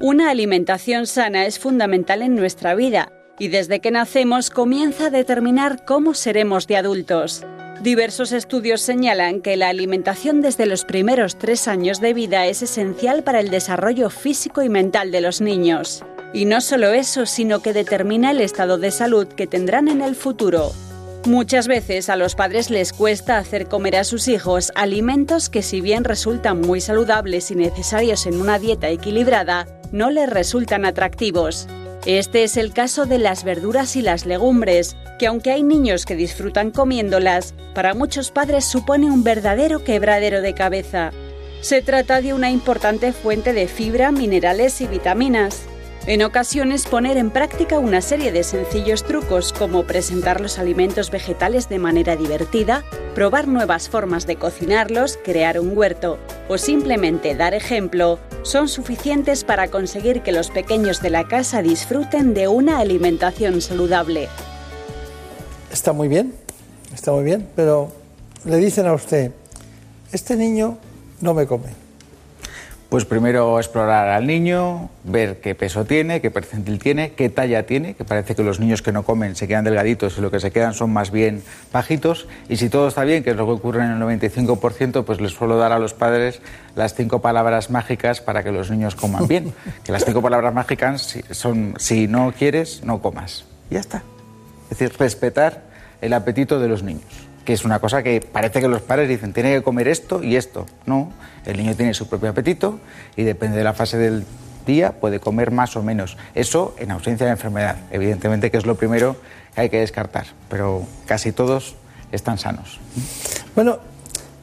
Una 0.00 0.30
alimentación 0.30 1.06
sana 1.06 1.46
es 1.46 1.58
fundamental 1.58 2.22
en 2.22 2.34
nuestra 2.34 2.74
vida 2.74 3.10
y 3.38 3.48
desde 3.48 3.80
que 3.80 3.90
nacemos 3.90 4.50
comienza 4.50 5.06
a 5.06 5.10
determinar 5.10 5.84
cómo 5.84 6.14
seremos 6.14 6.66
de 6.66 6.76
adultos. 6.76 7.44
Diversos 7.82 8.32
estudios 8.32 8.80
señalan 8.80 9.40
que 9.40 9.56
la 9.56 9.68
alimentación 9.68 10.40
desde 10.40 10.66
los 10.66 10.84
primeros 10.84 11.36
tres 11.36 11.68
años 11.68 12.00
de 12.00 12.14
vida 12.14 12.46
es 12.46 12.62
esencial 12.62 13.24
para 13.24 13.40
el 13.40 13.50
desarrollo 13.50 14.10
físico 14.10 14.62
y 14.62 14.68
mental 14.68 15.10
de 15.10 15.20
los 15.20 15.40
niños. 15.40 16.04
Y 16.32 16.46
no 16.46 16.60
solo 16.60 16.88
eso, 16.92 17.26
sino 17.26 17.60
que 17.60 17.72
determina 17.72 18.30
el 18.30 18.40
estado 18.40 18.78
de 18.78 18.90
salud 18.90 19.26
que 19.26 19.46
tendrán 19.46 19.88
en 19.88 20.02
el 20.02 20.14
futuro. 20.14 20.72
Muchas 21.26 21.68
veces 21.68 22.10
a 22.10 22.16
los 22.16 22.34
padres 22.34 22.68
les 22.68 22.92
cuesta 22.92 23.38
hacer 23.38 23.66
comer 23.66 23.96
a 23.96 24.04
sus 24.04 24.28
hijos 24.28 24.70
alimentos 24.74 25.48
que 25.48 25.62
si 25.62 25.80
bien 25.80 26.04
resultan 26.04 26.60
muy 26.60 26.82
saludables 26.82 27.50
y 27.50 27.54
necesarios 27.54 28.26
en 28.26 28.38
una 28.38 28.58
dieta 28.58 28.90
equilibrada, 28.90 29.66
no 29.90 30.10
les 30.10 30.28
resultan 30.28 30.84
atractivos. 30.84 31.66
Este 32.04 32.44
es 32.44 32.58
el 32.58 32.74
caso 32.74 33.06
de 33.06 33.16
las 33.16 33.42
verduras 33.42 33.96
y 33.96 34.02
las 34.02 34.26
legumbres, 34.26 34.96
que 35.18 35.26
aunque 35.26 35.50
hay 35.50 35.62
niños 35.62 36.04
que 36.04 36.14
disfrutan 36.14 36.70
comiéndolas, 36.70 37.54
para 37.74 37.94
muchos 37.94 38.30
padres 38.30 38.66
supone 38.66 39.10
un 39.10 39.24
verdadero 39.24 39.82
quebradero 39.82 40.42
de 40.42 40.52
cabeza. 40.52 41.10
Se 41.62 41.80
trata 41.80 42.20
de 42.20 42.34
una 42.34 42.50
importante 42.50 43.12
fuente 43.14 43.54
de 43.54 43.66
fibra, 43.66 44.12
minerales 44.12 44.82
y 44.82 44.86
vitaminas. 44.86 45.62
En 46.06 46.22
ocasiones 46.22 46.84
poner 46.84 47.16
en 47.16 47.30
práctica 47.30 47.78
una 47.78 48.02
serie 48.02 48.30
de 48.30 48.44
sencillos 48.44 49.04
trucos 49.04 49.54
como 49.54 49.84
presentar 49.84 50.42
los 50.42 50.58
alimentos 50.58 51.10
vegetales 51.10 51.70
de 51.70 51.78
manera 51.78 52.14
divertida, 52.14 52.84
probar 53.14 53.48
nuevas 53.48 53.88
formas 53.88 54.26
de 54.26 54.36
cocinarlos, 54.36 55.18
crear 55.24 55.58
un 55.58 55.74
huerto 55.74 56.18
o 56.46 56.58
simplemente 56.58 57.34
dar 57.34 57.54
ejemplo 57.54 58.18
son 58.42 58.68
suficientes 58.68 59.44
para 59.44 59.68
conseguir 59.68 60.20
que 60.20 60.32
los 60.32 60.50
pequeños 60.50 61.00
de 61.00 61.08
la 61.08 61.26
casa 61.26 61.62
disfruten 61.62 62.34
de 62.34 62.48
una 62.48 62.80
alimentación 62.80 63.62
saludable. 63.62 64.28
Está 65.72 65.94
muy 65.94 66.08
bien, 66.08 66.34
está 66.92 67.12
muy 67.12 67.24
bien, 67.24 67.48
pero 67.56 67.90
le 68.44 68.58
dicen 68.58 68.86
a 68.86 68.92
usted, 68.92 69.32
este 70.12 70.36
niño 70.36 70.76
no 71.22 71.32
me 71.32 71.46
come. 71.46 71.83
Pues 72.94 73.06
primero 73.06 73.58
explorar 73.58 74.08
al 74.10 74.24
niño, 74.24 74.88
ver 75.02 75.40
qué 75.40 75.56
peso 75.56 75.84
tiene, 75.84 76.20
qué 76.20 76.30
percentil 76.30 76.78
tiene, 76.78 77.10
qué 77.10 77.28
talla 77.28 77.66
tiene, 77.66 77.94
que 77.94 78.04
parece 78.04 78.36
que 78.36 78.44
los 78.44 78.60
niños 78.60 78.82
que 78.82 78.92
no 78.92 79.02
comen 79.02 79.34
se 79.34 79.48
quedan 79.48 79.64
delgaditos 79.64 80.16
y 80.16 80.20
lo 80.20 80.30
que 80.30 80.38
se 80.38 80.52
quedan 80.52 80.74
son 80.74 80.92
más 80.92 81.10
bien 81.10 81.42
bajitos. 81.72 82.28
Y 82.48 82.56
si 82.56 82.68
todo 82.68 82.86
está 82.86 83.02
bien, 83.02 83.24
que 83.24 83.30
es 83.30 83.36
lo 83.36 83.46
que 83.46 83.50
ocurre 83.50 83.84
en 83.84 83.90
el 83.90 84.00
95%, 84.00 85.02
pues 85.02 85.20
les 85.20 85.32
suelo 85.32 85.56
dar 85.56 85.72
a 85.72 85.80
los 85.80 85.92
padres 85.92 86.40
las 86.76 86.94
cinco 86.94 87.20
palabras 87.20 87.68
mágicas 87.68 88.20
para 88.20 88.44
que 88.44 88.52
los 88.52 88.70
niños 88.70 88.94
coman 88.94 89.26
bien. 89.26 89.52
Que 89.82 89.90
las 89.90 90.04
cinco 90.04 90.22
palabras 90.22 90.54
mágicas 90.54 91.18
son 91.32 91.74
si 91.78 92.06
no 92.06 92.32
quieres, 92.38 92.84
no 92.84 93.02
comas. 93.02 93.44
Y 93.70 93.74
ya 93.74 93.80
está. 93.80 94.04
Es 94.70 94.78
decir, 94.78 94.96
respetar 95.00 95.64
el 96.00 96.12
apetito 96.12 96.60
de 96.60 96.68
los 96.68 96.84
niños 96.84 97.23
que 97.44 97.52
es 97.52 97.64
una 97.64 97.78
cosa 97.78 98.02
que 98.02 98.20
parece 98.20 98.60
que 98.60 98.68
los 98.68 98.82
padres 98.82 99.08
dicen, 99.08 99.32
tiene 99.32 99.54
que 99.54 99.62
comer 99.62 99.88
esto 99.88 100.22
y 100.22 100.36
esto. 100.36 100.66
No, 100.86 101.12
el 101.44 101.56
niño 101.56 101.74
tiene 101.74 101.94
su 101.94 102.08
propio 102.08 102.30
apetito 102.30 102.80
y 103.16 103.22
depende 103.22 103.58
de 103.58 103.64
la 103.64 103.74
fase 103.74 103.98
del 103.98 104.24
día 104.66 104.92
puede 104.92 105.20
comer 105.20 105.50
más 105.50 105.76
o 105.76 105.82
menos. 105.82 106.16
Eso 106.34 106.74
en 106.78 106.90
ausencia 106.90 107.26
de 107.26 107.32
enfermedad, 107.32 107.76
evidentemente 107.90 108.50
que 108.50 108.56
es 108.56 108.66
lo 108.66 108.76
primero 108.76 109.16
que 109.54 109.62
hay 109.62 109.68
que 109.68 109.80
descartar, 109.80 110.26
pero 110.48 110.86
casi 111.06 111.32
todos 111.32 111.76
están 112.12 112.38
sanos. 112.38 112.80
Bueno, 113.54 113.78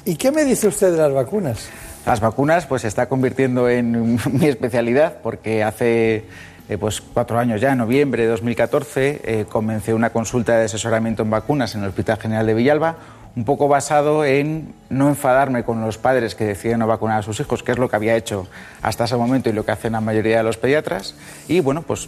¿y 0.05 0.15
qué 0.15 0.31
me 0.31 0.45
dice 0.45 0.67
usted 0.67 0.91
de 0.91 0.97
las 0.97 1.13
vacunas? 1.13 1.69
Las 2.05 2.19
vacunas 2.19 2.65
pues 2.65 2.81
se 2.81 2.87
está 2.87 3.07
convirtiendo 3.07 3.69
en 3.69 4.19
mi 4.31 4.47
especialidad 4.47 5.17
porque 5.21 5.63
hace 5.63 6.25
eh, 6.71 6.77
pues 6.77 7.01
cuatro 7.01 7.37
años 7.37 7.59
ya, 7.59 7.73
en 7.73 7.79
noviembre 7.79 8.23
de 8.23 8.29
2014, 8.29 9.21
eh, 9.25 9.45
comencé 9.49 9.93
una 9.93 10.11
consulta 10.11 10.57
de 10.57 10.63
asesoramiento 10.63 11.21
en 11.21 11.29
vacunas 11.29 11.75
en 11.75 11.81
el 11.81 11.89
Hospital 11.89 12.17
General 12.17 12.47
de 12.47 12.53
Villalba, 12.53 12.95
un 13.35 13.43
poco 13.43 13.67
basado 13.67 14.23
en 14.23 14.73
no 14.89 15.09
enfadarme 15.09 15.65
con 15.65 15.81
los 15.81 15.97
padres 15.97 16.33
que 16.33 16.45
deciden 16.45 16.79
no 16.79 16.87
vacunar 16.87 17.19
a 17.19 17.23
sus 17.23 17.41
hijos, 17.41 17.61
que 17.61 17.73
es 17.73 17.77
lo 17.77 17.89
que 17.89 17.97
había 17.97 18.15
hecho 18.15 18.47
hasta 18.81 19.03
ese 19.03 19.17
momento 19.17 19.49
y 19.49 19.51
lo 19.51 19.65
que 19.65 19.71
hacen 19.73 19.91
la 19.91 19.99
mayoría 19.99 20.37
de 20.37 20.43
los 20.43 20.55
pediatras, 20.55 21.13
y 21.49 21.59
bueno, 21.59 21.81
pues 21.81 22.07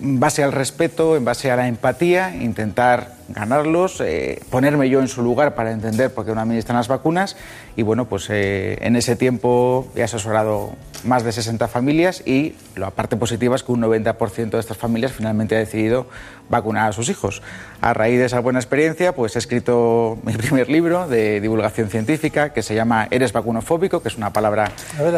en 0.00 0.20
base 0.20 0.44
al 0.44 0.52
respeto, 0.52 1.16
en 1.16 1.24
base 1.24 1.50
a 1.50 1.56
la 1.56 1.66
empatía, 1.66 2.32
intentar 2.36 3.14
ganarlos, 3.32 4.00
eh, 4.00 4.40
ponerme 4.50 4.88
yo 4.88 5.00
en 5.00 5.08
su 5.08 5.22
lugar 5.22 5.54
para 5.54 5.72
entender 5.72 6.12
por 6.12 6.26
qué 6.26 6.34
no 6.34 6.40
administran 6.40 6.76
las 6.76 6.88
vacunas 6.88 7.36
y 7.76 7.82
bueno, 7.82 8.06
pues 8.06 8.28
eh, 8.30 8.78
en 8.80 8.96
ese 8.96 9.16
tiempo 9.16 9.88
he 9.94 10.02
asesorado 10.02 10.72
más 11.04 11.24
de 11.24 11.32
60 11.32 11.68
familias 11.68 12.22
y 12.26 12.54
la 12.76 12.90
parte 12.90 13.16
positiva 13.16 13.56
es 13.56 13.62
que 13.62 13.72
un 13.72 13.82
90% 13.82 14.50
de 14.50 14.60
estas 14.60 14.76
familias 14.76 15.12
finalmente 15.12 15.56
ha 15.56 15.58
decidido 15.58 16.06
vacunar 16.48 16.90
a 16.90 16.92
sus 16.92 17.08
hijos. 17.08 17.42
A 17.80 17.94
raíz 17.94 18.18
de 18.18 18.26
esa 18.26 18.40
buena 18.40 18.58
experiencia, 18.58 19.14
pues 19.14 19.36
he 19.36 19.38
escrito 19.38 20.18
mi 20.22 20.32
primer 20.36 20.68
libro 20.68 21.08
de 21.08 21.40
divulgación 21.40 21.88
científica 21.88 22.52
que 22.52 22.62
se 22.62 22.74
llama 22.74 23.08
Eres 23.10 23.32
vacunofóbico, 23.32 24.02
que 24.02 24.08
es 24.08 24.16
una 24.16 24.32
palabra 24.32 24.70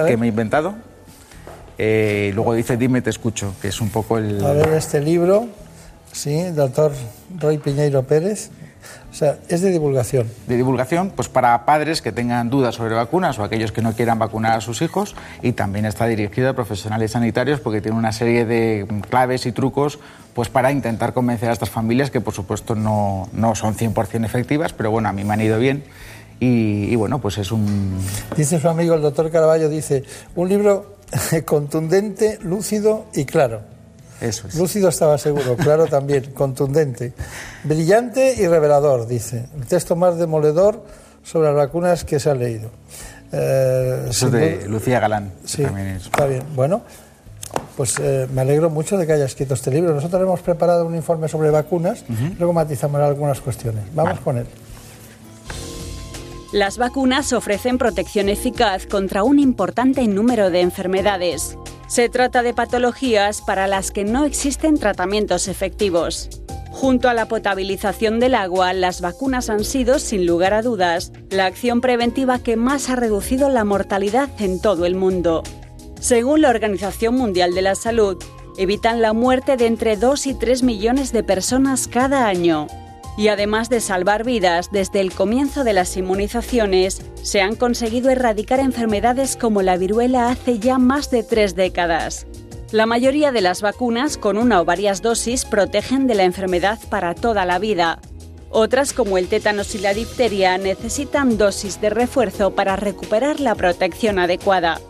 que 0.07 0.17
me 0.17 0.27
he 0.27 0.29
inventado. 0.29 0.75
Eh, 1.79 2.31
luego 2.35 2.55
dice 2.55 2.77
Dime, 2.77 3.03
te 3.03 3.11
escucho, 3.11 3.55
que 3.61 3.69
es 3.69 3.81
un 3.81 3.91
poco 3.91 4.19
el... 4.19 4.45
A 4.45 4.53
ver, 4.53 4.75
este 4.75 5.01
libro, 5.01 5.49
sí, 6.13 6.43
doctor 6.51 6.93
Roy 7.39 7.59
Piñeiro 7.59 8.03
Pérez, 8.05 8.51
o 9.11 9.15
sea, 9.15 9.39
es 9.49 9.61
de 9.61 9.71
divulgación. 9.71 10.27
De 10.47 10.57
divulgación, 10.57 11.11
pues 11.15 11.29
para 11.29 11.65
padres 11.65 12.01
que 12.01 12.13
tengan 12.13 12.49
dudas 12.51 12.77
sobre 12.77 12.95
vacunas 12.95 13.39
o 13.39 13.45
aquellos 13.45 13.71
que 13.71 13.83
no 13.83 13.93
quieran 13.93 14.19
vacunar 14.19 14.57
a 14.57 14.61
sus 14.61 14.81
hijos 14.83 15.15
y 15.43 15.53
también 15.53 15.85
está 15.85 16.07
dirigido 16.07 16.49
a 16.49 16.55
profesionales 16.55 17.13
sanitarios 17.13 17.61
porque 17.61 17.81
tiene 17.81 17.99
una 17.99 18.13
serie 18.13 18.45
de 18.45 18.87
claves 19.11 19.47
y 19.47 19.53
trucos 19.53 19.99
pues 20.35 20.49
para 20.49 20.73
intentar 20.73 21.13
convencer 21.13 21.51
a 21.51 21.53
estas 21.53 21.69
familias 21.69 22.11
que 22.11 22.21
por 22.21 22.33
supuesto 22.33 22.75
no, 22.75 23.29
no 23.33 23.55
son 23.55 23.77
100% 23.77 24.25
efectivas, 24.25 24.73
pero 24.73 24.91
bueno, 24.91 25.11
a 25.11 25.13
mí 25.13 25.25
me 25.25 25.35
han 25.35 25.43
ido 25.43 25.59
bien. 25.59 25.85
Y, 26.41 26.87
y 26.91 26.97
bueno, 26.97 27.21
pues 27.21 27.39
es 27.39 27.53
un... 27.53 27.99
Dice 28.37 28.59
su 28.59 28.69
amigo 28.69 28.95
el 28.95 29.03
doctor 29.03 29.31
Caraballo, 29.31 29.69
dice, 29.69 30.03
un 30.35 30.49
libro 30.49 30.97
contundente, 31.45 32.39
lúcido 32.43 33.05
y 33.15 33.27
claro. 33.27 33.72
Eso 34.23 34.47
es. 34.49 34.55
Lúcido 34.55 34.89
estaba 34.89 35.19
seguro, 35.19 35.57
claro 35.57 35.87
también, 35.87 36.31
contundente. 36.35 37.13
Brillante 37.65 38.35
y 38.39 38.47
revelador, 38.47 39.07
dice. 39.07 39.47
El 39.59 39.67
texto 39.67 39.97
más 39.97 40.17
demoledor 40.17 40.83
sobre 41.25 41.49
las 41.49 41.57
vacunas 41.57 42.05
que 42.05 42.19
se 42.21 42.31
ha 42.31 42.35
leído. 42.35 42.71
Eh, 43.33 44.07
Eso 44.11 44.31
de 44.31 44.59
duda- 44.59 44.67
Lucía 44.69 45.01
Galán. 45.01 45.33
Sí, 45.45 45.63
también 45.63 45.89
es- 45.89 46.05
está 46.07 46.27
bien. 46.27 46.43
Bueno, 46.55 46.83
pues 47.77 47.99
eh, 47.99 48.29
me 48.33 48.43
alegro 48.43 48.71
mucho 48.71 48.97
de 48.97 49.07
que 49.07 49.13
haya 49.15 49.25
escrito 49.25 49.55
este 49.55 49.71
libro. 49.71 49.95
Nosotros 49.95 50.23
hemos 50.23 50.41
preparado 50.41 50.87
un 50.87 50.95
informe 50.95 51.29
sobre 51.29 51.51
vacunas, 51.51 52.05
luego 52.39 52.53
matizamos 52.53 53.01
algunas 53.01 53.41
cuestiones. 53.41 53.85
Vamos 53.95 54.21
con 54.21 54.39
él. 54.39 54.47
Las 56.53 56.77
vacunas 56.77 57.33
ofrecen 57.33 57.79
protección 57.79 58.29
eficaz 58.29 58.87
contra 58.87 59.23
un 59.25 59.39
importante 59.39 60.07
número 60.07 60.51
de 60.51 60.61
enfermedades. 60.61 61.57
Se 61.93 62.09
trata 62.09 62.43
de 62.43 62.55
patologías 62.55 63.43
para 63.43 63.67
las 63.67 63.91
que 63.91 64.05
no 64.05 64.25
existen 64.25 64.79
tratamientos 64.79 65.47
efectivos. 65.47 66.31
Junto 66.71 67.11
a 67.11 67.13
la 67.13 67.29
potabilización 67.29 68.19
del 68.19 68.35
agua, 68.35 68.73
las 68.73 69.03
vacunas 69.03 69.51
han 69.51 69.63
sido, 69.63 69.99
sin 69.99 70.25
lugar 70.25 70.55
a 70.55 70.63
dudas, 70.63 71.13
la 71.29 71.45
acción 71.45 71.83
preventiva 71.83 72.39
que 72.39 72.57
más 72.57 72.89
ha 72.89 72.97
reducido 72.97 73.51
la 73.51 73.65
mortalidad 73.65 74.31
en 74.39 74.59
todo 74.59 74.87
el 74.87 74.95
mundo. 74.95 75.43
Según 76.01 76.41
la 76.41 76.49
Organización 76.49 77.15
Mundial 77.15 77.55
de 77.55 77.61
la 77.61 77.75
Salud, 77.75 78.17
evitan 78.57 79.03
la 79.03 79.13
muerte 79.13 79.59
de 79.59 79.67
entre 79.67 79.99
2 79.99 80.29
y 80.29 80.33
3 80.33 80.63
millones 80.63 81.13
de 81.13 81.23
personas 81.23 81.89
cada 81.89 82.27
año. 82.27 82.69
Y 83.17 83.29
además 83.29 83.69
de 83.69 83.81
salvar 83.81 84.25
vidas, 84.25 84.71
desde 84.73 85.01
el 85.01 85.13
comienzo 85.13 85.65
de 85.65 85.75
las 85.75 85.97
inmunizaciones, 85.97 87.03
se 87.23 87.41
han 87.41 87.57
conseguido 87.57 88.11
erradicar 88.11 88.61
enfermedades 88.61 89.37
como 89.37 89.63
la 89.63 89.77
viruela 89.77 90.29
hace 90.29 90.59
ya 90.59 90.79
más 90.79 91.11
de 91.11 91.23
tres 91.23 91.55
décadas. 91.55 92.27
La 92.71 92.87
mayoría 92.87 93.33
de 93.33 93.43
las 93.43 93.61
vacunas, 93.61 94.17
con 94.17 94.39
una 94.39 94.63
o 94.63 94.65
varias 94.65 95.03
dosis, 95.03 95.45
protegen 95.45 96.07
de 96.07 96.15
la 96.15 96.25
enfermedad 96.25 96.79
para 96.89 97.15
toda 97.15 97.45
la 97.45 97.59
vida. 97.59 98.01
Otras, 98.49 98.95
como 98.95 99.19
el 99.19 99.29
tétanos 99.29 99.75
y 99.75 99.79
la 99.79 99.93
difteria, 99.93 100.57
necesitan 100.57 101.37
dosis 101.37 101.83
de 101.83 101.91
refuerzo 101.91 102.55
para 102.55 102.77
recuperar 102.77 103.41
la 103.41 103.55
protección 103.55 104.19
adecuada. 104.19 104.81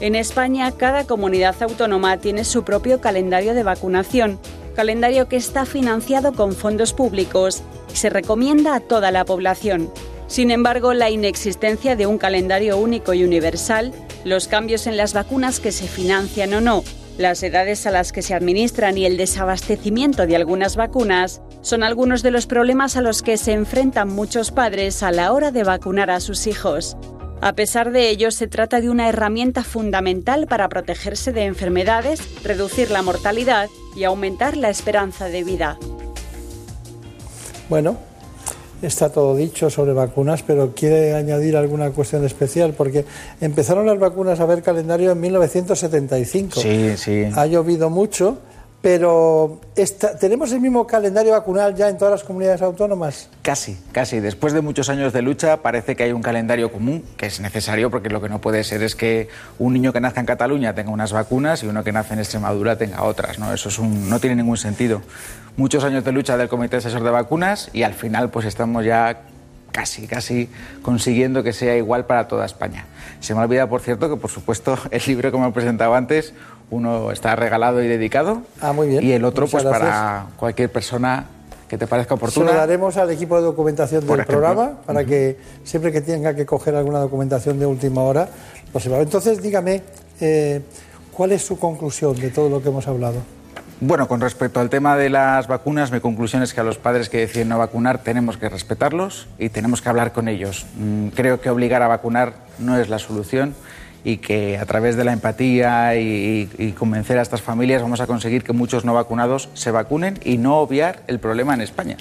En 0.00 0.14
España, 0.14 0.70
cada 0.72 1.06
comunidad 1.06 1.54
autónoma 1.62 2.18
tiene 2.18 2.44
su 2.44 2.62
propio 2.64 3.00
calendario 3.00 3.54
de 3.54 3.62
vacunación, 3.62 4.38
calendario 4.74 5.28
que 5.28 5.36
está 5.36 5.64
financiado 5.64 6.32
con 6.32 6.52
fondos 6.52 6.92
públicos 6.92 7.62
y 7.92 7.96
se 7.96 8.10
recomienda 8.10 8.74
a 8.74 8.80
toda 8.80 9.10
la 9.10 9.24
población. 9.24 9.90
Sin 10.26 10.50
embargo, 10.50 10.94
la 10.94 11.10
inexistencia 11.10 11.96
de 11.96 12.06
un 12.06 12.18
calendario 12.18 12.76
único 12.76 13.14
y 13.14 13.24
universal, 13.24 13.92
los 14.24 14.48
cambios 14.48 14.86
en 14.86 14.96
las 14.96 15.14
vacunas 15.14 15.60
que 15.60 15.72
se 15.72 15.86
financian 15.86 16.52
o 16.54 16.60
no, 16.60 16.82
las 17.18 17.42
edades 17.44 17.86
a 17.86 17.92
las 17.92 18.10
que 18.10 18.22
se 18.22 18.34
administran 18.34 18.98
y 18.98 19.06
el 19.06 19.16
desabastecimiento 19.16 20.26
de 20.26 20.34
algunas 20.34 20.74
vacunas 20.74 21.42
son 21.60 21.84
algunos 21.84 22.22
de 22.22 22.32
los 22.32 22.46
problemas 22.46 22.96
a 22.96 23.02
los 23.02 23.22
que 23.22 23.36
se 23.36 23.52
enfrentan 23.52 24.08
muchos 24.08 24.50
padres 24.50 25.02
a 25.02 25.12
la 25.12 25.32
hora 25.32 25.52
de 25.52 25.62
vacunar 25.62 26.10
a 26.10 26.18
sus 26.18 26.48
hijos. 26.48 26.96
A 27.40 27.54
pesar 27.54 27.92
de 27.92 28.08
ello, 28.08 28.30
se 28.30 28.46
trata 28.46 28.80
de 28.80 28.88
una 28.88 29.08
herramienta 29.08 29.64
fundamental 29.64 30.46
para 30.46 30.68
protegerse 30.68 31.32
de 31.32 31.44
enfermedades, 31.44 32.20
reducir 32.42 32.90
la 32.90 33.02
mortalidad 33.02 33.68
y 33.94 34.04
aumentar 34.04 34.56
la 34.56 34.70
esperanza 34.70 35.26
de 35.26 35.44
vida. 35.44 35.78
Bueno, 37.68 37.98
está 38.82 39.10
todo 39.10 39.36
dicho 39.36 39.70
sobre 39.70 39.92
vacunas, 39.92 40.42
pero 40.42 40.74
quiere 40.74 41.14
añadir 41.14 41.56
alguna 41.56 41.90
cuestión 41.90 42.24
especial, 42.24 42.74
porque 42.74 43.04
empezaron 43.40 43.86
las 43.86 43.98
vacunas 43.98 44.40
a 44.40 44.46
ver 44.46 44.62
calendario 44.62 45.12
en 45.12 45.20
1975. 45.20 46.60
Sí, 46.60 46.96
sí. 46.96 47.24
Ha 47.34 47.46
llovido 47.46 47.90
mucho, 47.90 48.38
pero 48.84 49.60
¿tenemos 50.20 50.52
el 50.52 50.60
mismo 50.60 50.86
calendario 50.86 51.32
vacunal 51.32 51.74
ya 51.74 51.88
en 51.88 51.96
todas 51.96 52.12
las 52.12 52.22
comunidades 52.22 52.60
autónomas? 52.60 53.30
Casi, 53.40 53.78
casi. 53.92 54.20
Después 54.20 54.52
de 54.52 54.60
muchos 54.60 54.90
años 54.90 55.14
de 55.14 55.22
lucha, 55.22 55.62
parece 55.62 55.96
que 55.96 56.02
hay 56.02 56.12
un 56.12 56.20
calendario 56.20 56.70
común 56.70 57.02
que 57.16 57.24
es 57.24 57.40
necesario 57.40 57.90
porque 57.90 58.10
lo 58.10 58.20
que 58.20 58.28
no 58.28 58.42
puede 58.42 58.62
ser 58.62 58.82
es 58.82 58.94
que 58.94 59.30
un 59.58 59.72
niño 59.72 59.90
que 59.94 60.02
nazca 60.02 60.20
en 60.20 60.26
Cataluña 60.26 60.74
tenga 60.74 60.90
unas 60.90 61.14
vacunas 61.14 61.62
y 61.62 61.66
uno 61.66 61.82
que 61.82 61.92
nace 61.92 62.12
en 62.12 62.20
Extremadura 62.20 62.76
tenga 62.76 63.04
otras. 63.04 63.38
¿no? 63.38 63.54
Eso 63.54 63.70
es 63.70 63.78
un- 63.78 64.10
no 64.10 64.20
tiene 64.20 64.36
ningún 64.36 64.58
sentido. 64.58 65.00
Muchos 65.56 65.82
años 65.82 66.04
de 66.04 66.12
lucha 66.12 66.36
del 66.36 66.50
Comité 66.50 66.76
Asesor 66.76 67.02
de 67.02 67.10
Vacunas 67.10 67.70
y 67.72 67.84
al 67.84 67.94
final 67.94 68.28
pues 68.28 68.44
estamos 68.44 68.84
ya 68.84 69.22
casi, 69.72 70.06
casi 70.06 70.50
consiguiendo 70.82 71.42
que 71.42 71.54
sea 71.54 71.74
igual 71.78 72.04
para 72.04 72.28
toda 72.28 72.44
España. 72.44 72.84
Se 73.20 73.34
me 73.34 73.40
olvida, 73.40 73.66
por 73.66 73.80
cierto, 73.80 74.10
que 74.10 74.16
por 74.20 74.30
supuesto 74.30 74.76
el 74.90 75.00
libro 75.06 75.32
que 75.32 75.38
me 75.38 75.48
he 75.48 75.52
presentado 75.52 75.94
antes, 75.94 76.34
uno 76.74 77.10
está 77.10 77.36
regalado 77.36 77.82
y 77.82 77.88
dedicado 77.88 78.42
Ah, 78.60 78.72
muy 78.72 78.88
bien. 78.88 79.02
y 79.04 79.12
el 79.12 79.24
otro 79.24 79.46
Muchas 79.46 79.62
pues 79.62 79.64
gracias. 79.74 79.90
para 79.90 80.26
cualquier 80.36 80.70
persona 80.70 81.26
que 81.68 81.78
te 81.78 81.86
parezca 81.86 82.10
Se 82.10 82.14
oportuna. 82.14 82.52
lo 82.52 82.56
daremos 82.58 82.96
al 82.96 83.10
equipo 83.10 83.36
de 83.36 83.42
documentación 83.42 84.00
Por 84.04 84.16
del 84.18 84.24
ejemplo. 84.26 84.40
programa 84.46 84.78
para 84.84 85.04
que 85.04 85.38
siempre 85.64 85.90
que 85.92 86.00
tenga 86.00 86.34
que 86.34 86.44
coger 86.44 86.74
alguna 86.74 86.98
documentación 86.98 87.58
de 87.58 87.66
última 87.66 88.02
hora 88.02 88.28
lo 88.72 88.80
sepa. 88.80 88.98
Entonces, 88.98 89.40
dígame, 89.40 89.82
eh, 90.20 90.60
¿cuál 91.12 91.32
es 91.32 91.42
su 91.44 91.58
conclusión 91.58 92.16
de 92.16 92.30
todo 92.30 92.48
lo 92.50 92.60
que 92.62 92.68
hemos 92.68 92.86
hablado? 92.88 93.16
Bueno, 93.80 94.06
con 94.08 94.20
respecto 94.20 94.60
al 94.60 94.70
tema 94.70 94.96
de 94.96 95.10
las 95.10 95.46
vacunas, 95.48 95.90
mi 95.90 96.00
conclusión 96.00 96.42
es 96.42 96.54
que 96.54 96.60
a 96.60 96.64
los 96.64 96.78
padres 96.78 97.08
que 97.08 97.18
deciden 97.18 97.48
no 97.48 97.58
vacunar 97.58 98.02
tenemos 98.02 98.36
que 98.36 98.48
respetarlos 98.48 99.26
y 99.38 99.48
tenemos 99.48 99.82
que 99.82 99.88
hablar 99.88 100.12
con 100.12 100.28
ellos. 100.28 100.64
Mm, 100.78 101.08
Creo 101.08 101.40
que 101.40 101.50
obligar 101.50 101.82
a 101.82 101.88
vacunar 101.88 102.34
no 102.58 102.78
es 102.78 102.88
la 102.88 102.98
solución 102.98 103.54
y 104.04 104.18
que 104.18 104.58
a 104.58 104.66
través 104.66 104.96
de 104.96 105.04
la 105.04 105.12
empatía 105.12 105.96
y, 105.96 106.74
convencer 106.78 107.18
a 107.18 107.22
estas 107.22 107.40
familias 107.40 107.82
vamos 107.82 108.00
a 108.00 108.06
conseguir 108.06 108.44
que 108.44 108.52
muchos 108.52 108.84
no 108.84 108.94
vacunados 108.94 109.48
se 109.54 109.70
vacunen 109.70 110.18
y 110.22 110.36
no 110.36 110.58
obviar 110.58 111.02
el 111.06 111.18
problema 111.18 111.54
en 111.54 111.62
España. 111.62 111.96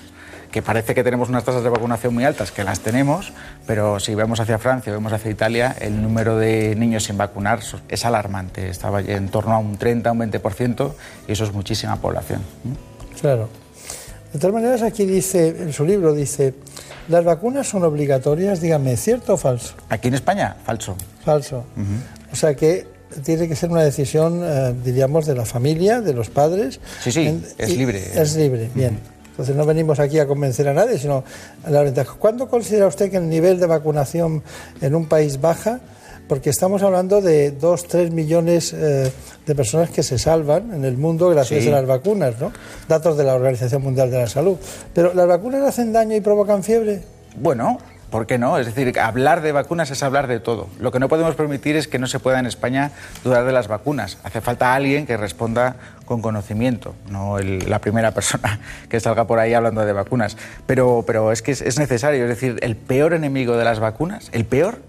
Que 0.52 0.62
parece 0.62 0.94
que 0.94 1.04
tenemos 1.04 1.30
unas 1.30 1.44
tasas 1.44 1.64
de 1.64 1.70
vacunación 1.70 2.14
muy 2.14 2.26
altas, 2.26 2.52
que 2.52 2.64
las 2.64 2.82
tenemos, 2.82 3.34
pero 3.66 4.00
si 4.00 4.14
vemos 4.14 4.40
hacia 4.40 4.60
Francia 4.60 4.92
o 4.92 4.96
vemos 4.96 5.12
hacia 5.12 5.32
Italia, 5.32 5.76
el 5.80 6.00
número 6.00 6.38
de 6.38 6.76
niños 6.76 7.06
sin 7.06 7.18
vacunar 7.18 7.62
es 7.90 8.06
alarmante. 8.06 8.70
Estaba 8.70 9.02
en 9.02 9.30
torno 9.30 9.54
a 9.54 9.58
un 9.58 9.78
30, 9.78 10.12
un 10.12 10.20
20%, 10.20 10.92
y 11.28 11.32
eso 11.32 11.46
es 11.46 11.54
muchísima 11.54 11.96
población. 11.96 12.42
Claro. 13.20 13.50
De 14.32 14.40
todas 14.40 14.54
maneras, 14.54 14.82
aquí 14.84 15.06
dice, 15.06 15.56
en 15.60 15.74
su 15.74 15.86
libro 15.86 16.14
dice, 16.14 16.54
¿las 17.10 17.24
vacunas 17.24 17.68
son 17.68 17.84
obligatorias? 17.84 18.62
Dígame, 18.62 18.96
¿cierto 18.98 19.34
o 19.34 19.38
falso? 19.38 19.74
Aquí 19.90 20.08
en 20.08 20.14
España, 20.16 20.56
falso. 20.66 20.96
Falso. 21.24 21.64
O 22.32 22.36
sea 22.36 22.56
que 22.56 22.88
tiene 23.24 23.48
que 23.48 23.56
ser 23.56 23.70
una 23.70 23.84
decisión, 23.84 24.42
eh, 24.44 24.74
diríamos, 24.84 25.26
de 25.26 25.36
la 25.36 25.46
familia, 25.46 26.02
de 26.02 26.14
los 26.14 26.30
padres. 26.30 26.80
Sí, 27.02 27.12
sí, 27.12 27.28
En- 27.28 27.46
es 27.58 27.78
libre. 27.78 28.04
Es 28.20 28.36
libre, 28.36 28.70
bien. 28.74 29.00
Entonces 29.32 29.56
no 29.56 29.66
venimos 29.66 30.00
aquí 30.00 30.20
a 30.20 30.28
convencer 30.28 30.68
a 30.68 30.74
nadie, 30.74 30.98
sino 31.00 31.24
a 31.64 31.70
la 31.72 31.82
ventaja. 31.82 32.14
¿Cuándo 32.20 32.48
considera 32.48 32.86
usted 32.88 33.10
que 33.10 33.18
el 33.18 33.28
nivel 33.30 33.60
de 33.60 33.66
vacunación 33.66 34.44
en 34.82 34.94
un 34.96 35.08
país 35.08 35.42
baja? 35.42 35.80
Porque 36.28 36.50
estamos 36.50 36.82
hablando 36.84 37.22
de 37.22 37.52
2, 37.52 37.88
3 37.88 38.12
millones 38.12 38.74
eh, 38.74 39.12
de 39.46 39.56
personas 39.56 39.90
que 39.90 40.04
se 40.04 40.18
salvan 40.18 40.74
en 40.74 40.86
el 40.86 40.98
mundo 40.98 41.30
gracias 41.30 41.64
Sí. 41.64 41.70
a 41.70 41.74
las 41.74 41.86
vacunas, 41.86 42.40
¿no? 42.40 42.52
Datos 42.88 43.18
de 43.18 43.24
la 43.26 43.36
Organización 43.36 43.82
Mundial 43.82 44.10
de 44.10 44.20
la 44.20 44.28
Salud. 44.28 44.58
Pero 44.94 45.14
¿las 45.14 45.28
vacunas 45.28 45.62
hacen 45.64 45.92
daño 45.94 46.16
y 46.16 46.22
provocan 46.22 46.64
fiebre? 46.64 47.02
Bueno, 47.36 47.78
¿por 48.10 48.26
qué 48.26 48.38
no? 48.38 48.58
Es 48.58 48.66
decir, 48.68 48.98
hablar 49.00 49.42
de 49.42 49.52
vacunas 49.52 49.92
es 49.92 50.02
hablar 50.02 50.28
de 50.28 50.40
todo. 50.40 50.68
Lo 50.80 50.92
que 50.92 51.00
no 51.00 51.10
podemos 51.10 51.36
permitir 51.36 51.76
es 51.76 51.88
que 51.90 52.00
no 52.00 52.08
se 52.08 52.20
pueda 52.20 52.40
en 52.40 52.46
España 52.46 52.92
dudar 53.24 53.44
de 53.46 53.52
las 53.52 53.68
vacunas. 53.68 54.18
Hace 54.24 54.40
falta 54.40 54.74
alguien 54.74 55.06
que 55.06 55.18
responda 55.18 55.76
con 56.06 56.22
conocimiento, 56.22 56.96
no 57.10 57.38
el- 57.38 57.70
la 57.70 57.80
primera 57.80 58.12
persona 58.12 58.60
que 58.90 59.00
salga 59.02 59.28
por 59.28 59.40
ahí 59.40 59.54
hablando 59.54 59.86
de 59.86 59.92
vacunas. 59.94 60.38
Pero, 60.68 61.04
pero 61.06 61.32
es 61.34 61.42
que 61.42 61.52
es, 61.52 61.62
es 61.62 61.78
necesario. 61.78 62.24
Es 62.24 62.30
decir, 62.30 62.58
el 62.62 62.76
peor 62.78 63.14
enemigo 63.14 63.58
de 63.58 63.66
las 63.66 63.80
vacunas, 63.80 64.30
el 64.32 64.46
peor, 64.46 64.80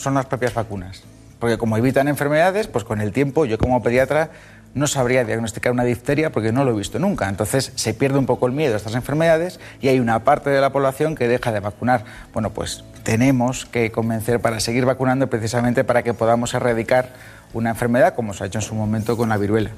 son 0.00 0.14
las 0.14 0.26
propias 0.26 0.54
vacunas. 0.54 1.02
Porque 1.38 1.56
como 1.58 1.76
evitan 1.76 2.08
enfermedades, 2.08 2.66
pues 2.66 2.84
con 2.84 3.00
el 3.00 3.12
tiempo 3.12 3.44
yo 3.44 3.58
como 3.58 3.82
pediatra 3.82 4.30
no 4.74 4.86
sabría 4.86 5.24
diagnosticar 5.24 5.72
una 5.72 5.82
difteria 5.84 6.30
porque 6.30 6.52
no 6.52 6.64
lo 6.64 6.72
he 6.72 6.74
visto 6.74 6.98
nunca. 6.98 7.28
Entonces 7.28 7.72
se 7.74 7.94
pierde 7.94 8.18
un 8.18 8.26
poco 8.26 8.46
el 8.46 8.52
miedo 8.52 8.74
a 8.74 8.76
estas 8.76 8.94
enfermedades 8.94 9.58
y 9.80 9.88
hay 9.88 9.98
una 10.00 10.22
parte 10.22 10.50
de 10.50 10.60
la 10.60 10.70
población 10.70 11.14
que 11.16 11.28
deja 11.28 11.50
de 11.50 11.60
vacunar. 11.60 12.04
Bueno, 12.32 12.50
pues 12.50 12.84
tenemos 13.02 13.66
que 13.66 13.90
convencer 13.90 14.40
para 14.40 14.60
seguir 14.60 14.84
vacunando 14.84 15.28
precisamente 15.28 15.82
para 15.82 16.02
que 16.02 16.14
podamos 16.14 16.54
erradicar 16.54 17.08
una 17.52 17.70
enfermedad 17.70 18.14
como 18.14 18.32
se 18.32 18.44
ha 18.44 18.46
hecho 18.46 18.58
en 18.58 18.62
su 18.62 18.74
momento 18.74 19.16
con 19.16 19.28
la 19.28 19.36
viruela. 19.38 19.70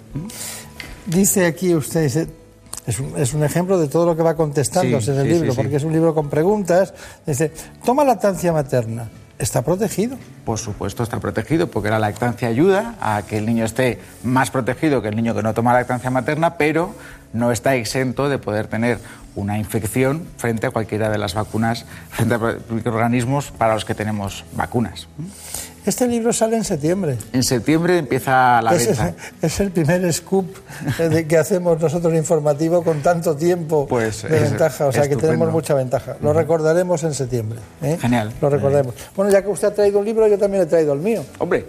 Dice 1.06 1.46
aquí 1.46 1.74
usted, 1.74 2.02
es 2.86 2.98
un, 2.98 3.14
es 3.16 3.32
un 3.32 3.44
ejemplo 3.44 3.78
de 3.78 3.88
todo 3.88 4.04
lo 4.06 4.16
que 4.16 4.22
va 4.22 4.34
contestando 4.34 5.00
Sí, 5.00 5.10
en 5.10 5.16
el 5.18 5.26
sí, 5.26 5.32
libro, 5.32 5.52
sí. 5.52 5.56
porque 5.56 5.76
es 5.76 5.84
un 5.84 5.92
libro 5.92 6.14
con 6.14 6.28
preguntas. 6.28 6.92
Dice, 7.26 7.52
toma 7.84 8.04
lactancia 8.04 8.52
materna, 8.52 9.08
¿está 9.42 9.62
protegido? 9.62 10.16
Por 10.44 10.58
supuesto 10.58 11.02
está 11.02 11.18
protegido 11.18 11.66
porque 11.66 11.90
la 11.90 11.98
lactancia 11.98 12.48
ayuda 12.48 12.94
a 13.00 13.22
que 13.22 13.38
el 13.38 13.46
niño 13.46 13.64
esté 13.64 14.00
más 14.22 14.50
protegido 14.50 15.02
que 15.02 15.08
el 15.08 15.16
niño 15.16 15.34
que 15.34 15.42
no 15.42 15.52
toma 15.52 15.72
lactancia 15.72 16.10
materna, 16.10 16.56
pero 16.56 16.94
no 17.32 17.50
está 17.50 17.74
exento 17.74 18.28
de 18.28 18.38
poder 18.38 18.68
tener 18.68 18.98
una 19.34 19.58
infección 19.58 20.26
frente 20.36 20.66
a 20.66 20.70
cualquiera 20.70 21.10
de 21.10 21.18
las 21.18 21.34
vacunas, 21.34 21.86
frente 22.10 22.34
a 22.34 22.56
microorganismos 22.68 23.50
para 23.50 23.74
los 23.74 23.84
que 23.84 23.94
tenemos 23.94 24.44
vacunas. 24.52 25.08
Este 25.84 26.06
libro 26.06 26.32
sale 26.32 26.56
en 26.56 26.64
septiembre. 26.64 27.18
En 27.32 27.42
septiembre 27.42 27.98
empieza 27.98 28.62
la 28.62 28.72
es, 28.74 28.86
venta. 28.86 29.14
es 29.42 29.58
el 29.60 29.72
primer 29.72 30.12
scoop 30.12 30.46
eh, 31.00 31.26
que 31.28 31.36
hacemos 31.36 31.80
nosotros 31.80 32.14
informativo 32.14 32.84
con 32.84 33.00
tanto 33.02 33.34
tiempo 33.36 33.86
Pues, 33.88 34.22
de 34.22 34.28
ventaja, 34.38 34.86
o 34.86 34.92
sea 34.92 35.08
que 35.08 35.16
tenemos 35.16 35.50
mucha 35.50 35.74
ventaja. 35.74 36.16
Lo 36.22 36.32
recordaremos 36.32 37.02
en 37.02 37.14
septiembre. 37.14 37.58
¿eh? 37.82 37.98
Genial. 38.00 38.32
Lo 38.40 38.48
recordaremos. 38.48 38.94
Bueno, 39.16 39.32
ya 39.32 39.42
que 39.42 39.48
usted 39.48 39.68
ha 39.68 39.74
traído 39.74 39.98
un 39.98 40.04
libro, 40.04 40.28
yo 40.28 40.38
también 40.38 40.62
he 40.62 40.66
traído 40.66 40.92
el 40.92 41.00
mío. 41.00 41.24
Hombre. 41.38 41.66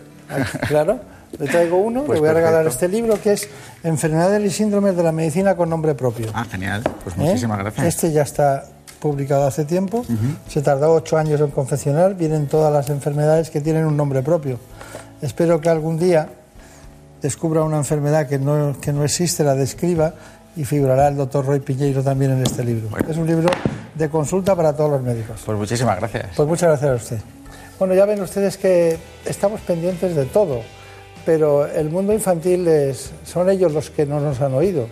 Claro, 0.68 1.00
le 1.40 1.48
traigo 1.48 1.78
uno, 1.78 2.04
Pues 2.06 2.18
le 2.18 2.20
voy 2.22 2.30
a 2.30 2.34
regalar 2.34 2.64
perfecto. 2.64 2.86
este 2.86 2.96
libro 2.96 3.20
que 3.22 3.34
es 3.34 3.50
Enfermedades 3.84 4.44
y 4.46 4.50
síndromes 4.52 4.96
de 4.96 5.02
la 5.04 5.12
medicina 5.12 5.56
con 5.56 5.70
nombre 5.70 5.96
propio. 5.96 6.28
Ah, 6.36 6.46
genial. 6.50 6.84
Pues 7.04 7.16
¿Eh? 7.18 7.20
muchísimas 7.20 7.58
gracias. 7.58 7.88
Este 7.88 8.12
ya 8.12 8.22
está 8.22 8.66
publicado 9.04 9.46
hace 9.46 9.66
tiempo, 9.66 10.06
se 10.48 10.62
tardó 10.62 10.94
ocho 10.94 11.18
años 11.18 11.42
en 11.42 11.52
confeccionar, 11.52 12.16
vienen 12.16 12.48
todas 12.48 12.72
las 12.72 12.90
enfermedades 12.90 13.50
que 13.50 13.60
tienen 13.60 13.86
un 13.86 13.98
nombre 13.98 14.24
propio. 14.24 14.58
Espero 15.22 15.60
que 15.60 15.68
algún 15.68 16.00
día 16.00 16.30
descubra 17.22 17.64
una 17.64 17.76
enfermedad 17.76 18.30
que 18.30 18.40
no, 18.40 18.78
que 18.80 18.94
no 18.94 19.04
existe, 19.04 19.44
la 19.44 19.56
describa 19.56 20.14
y 20.56 20.64
figurará 20.64 21.10
el 21.10 21.18
doctor 21.18 21.46
Roy 21.46 21.60
Piñeiro 21.60 22.02
también 22.02 22.32
en 22.32 22.44
este 22.44 22.64
libro. 22.64 22.88
Es 23.06 23.18
un 23.18 23.28
libro 23.28 23.50
de 23.94 24.10
consulta 24.10 24.56
para 24.56 24.74
todos 24.74 24.92
los 24.92 25.02
médicos. 25.02 25.42
Pues 25.46 25.58
muchísimas 25.58 25.98
gracias. 26.00 26.28
Pues 26.38 26.48
muchas 26.48 26.70
gracias 26.70 26.92
a 26.92 26.96
usted. 26.96 27.18
Bueno, 27.78 27.96
ya 27.96 28.06
ven 28.06 28.22
ustedes 28.22 28.56
que 28.56 28.98
estamos 29.26 29.60
pendientes 29.62 30.16
de 30.16 30.26
todo, 30.26 30.62
pero 31.26 31.68
el 31.68 31.90
mundo 31.90 32.14
infantil 32.14 32.66
es, 32.70 33.12
son 33.26 33.50
ellos 33.50 33.74
los 33.74 33.90
que 33.90 34.06
no 34.06 34.22
nos 34.22 34.40
han 34.40 34.54
oído, 34.54 34.88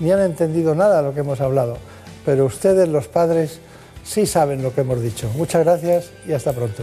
ni 0.00 0.10
han 0.10 0.20
entendido 0.20 0.74
nada 0.74 0.96
de 0.96 1.02
lo 1.04 1.14
que 1.14 1.20
hemos 1.20 1.40
hablado, 1.40 1.78
pero 2.24 2.46
ustedes, 2.46 2.88
los 2.88 3.08
padres, 3.08 3.60
sí 4.04 4.26
saben 4.26 4.62
lo 4.62 4.74
que 4.74 4.82
hemos 4.82 5.02
dicho. 5.02 5.30
Muchas 5.36 5.64
gracias 5.64 6.10
y 6.26 6.32
hasta 6.32 6.52
pronto. 6.52 6.82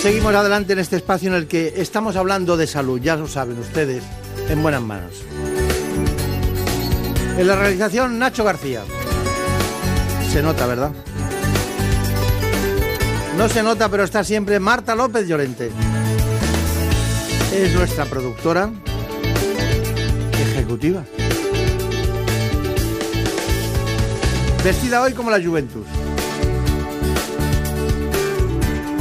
Seguimos 0.00 0.32
adelante 0.32 0.74
en 0.74 0.78
este 0.78 0.94
espacio 0.94 1.28
en 1.28 1.34
el 1.34 1.48
que 1.48 1.74
estamos 1.76 2.14
hablando 2.14 2.56
de 2.56 2.68
salud, 2.68 3.00
ya 3.00 3.16
lo 3.16 3.26
saben 3.26 3.58
ustedes, 3.58 4.04
en 4.48 4.62
buenas 4.62 4.80
manos. 4.80 5.12
En 7.36 7.46
la 7.46 7.56
realización 7.56 8.16
Nacho 8.16 8.44
García. 8.44 8.82
Se 10.32 10.40
nota, 10.40 10.66
¿verdad? 10.66 10.92
No 13.36 13.48
se 13.48 13.62
nota, 13.64 13.88
pero 13.88 14.04
está 14.04 14.22
siempre 14.22 14.60
Marta 14.60 14.94
López 14.94 15.26
Llorente. 15.26 15.72
Es 17.52 17.74
nuestra 17.74 18.04
productora 18.04 18.70
ejecutiva. 20.54 21.02
Vestida 24.62 25.02
hoy 25.02 25.12
como 25.12 25.30
la 25.30 25.42
Juventus. 25.42 25.86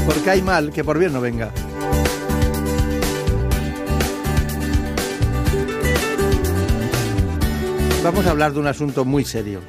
Porque 0.08 0.30
hay 0.30 0.42
mal 0.42 0.72
que 0.72 0.86
por 0.86 0.98
bien 0.98 1.12
no 1.12 1.20
venga. 1.20 1.52
Vamos 8.02 8.26
a 8.26 8.32
hablar 8.32 8.54
de 8.54 8.60
un 8.60 8.68
asunto 8.68 9.04
muy 9.04 9.26
serio. 9.26 9.60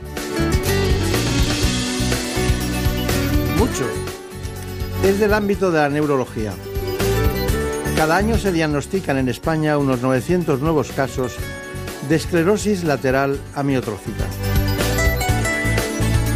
Mucho. 3.58 3.84
Es 5.02 5.18
del 5.18 5.34
ámbito 5.34 5.72
de 5.72 5.80
la 5.80 5.88
neurología. 5.88 6.52
Cada 7.96 8.16
año 8.16 8.38
se 8.38 8.52
diagnostican 8.52 9.18
en 9.18 9.28
España 9.28 9.76
unos 9.76 10.02
900 10.02 10.60
nuevos 10.60 10.92
casos 10.92 11.34
de 12.08 12.14
esclerosis 12.14 12.84
lateral 12.84 13.40
amiotrófica. 13.56 14.24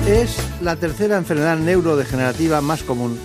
Es 0.09 0.37
la 0.61 0.75
tercera 0.75 1.19
enfermedad 1.19 1.57
neurodegenerativa 1.57 2.61
más 2.61 2.83
común 2.83 3.17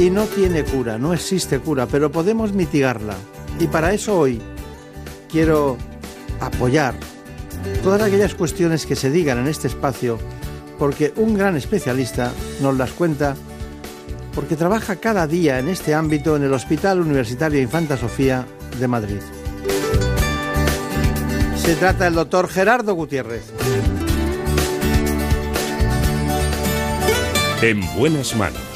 y 0.00 0.08
no 0.08 0.24
tiene 0.24 0.64
cura, 0.64 0.96
no 0.96 1.12
existe 1.12 1.58
cura, 1.58 1.86
pero 1.86 2.10
podemos 2.10 2.54
mitigarla. 2.54 3.14
Y 3.58 3.66
para 3.66 3.92
eso 3.92 4.18
hoy 4.18 4.40
quiero 5.30 5.76
apoyar 6.40 6.94
todas 7.82 8.00
aquellas 8.00 8.34
cuestiones 8.34 8.86
que 8.86 8.96
se 8.96 9.10
digan 9.10 9.38
en 9.38 9.46
este 9.46 9.68
espacio, 9.68 10.18
porque 10.78 11.12
un 11.16 11.34
gran 11.36 11.54
especialista 11.54 12.32
nos 12.62 12.78
las 12.78 12.92
cuenta, 12.92 13.36
porque 14.34 14.56
trabaja 14.56 14.96
cada 14.96 15.26
día 15.26 15.58
en 15.58 15.68
este 15.68 15.92
ámbito 15.92 16.34
en 16.34 16.44
el 16.44 16.54
Hospital 16.54 17.00
Universitario 17.00 17.60
Infanta 17.60 17.98
Sofía 17.98 18.46
de 18.78 18.88
Madrid. 18.88 19.20
Se 21.56 21.74
trata 21.74 22.04
del 22.04 22.14
doctor 22.14 22.48
Gerardo 22.48 22.94
Gutiérrez. 22.94 23.44
En 27.60 27.82
buenas 27.98 28.34
manos. 28.34 28.69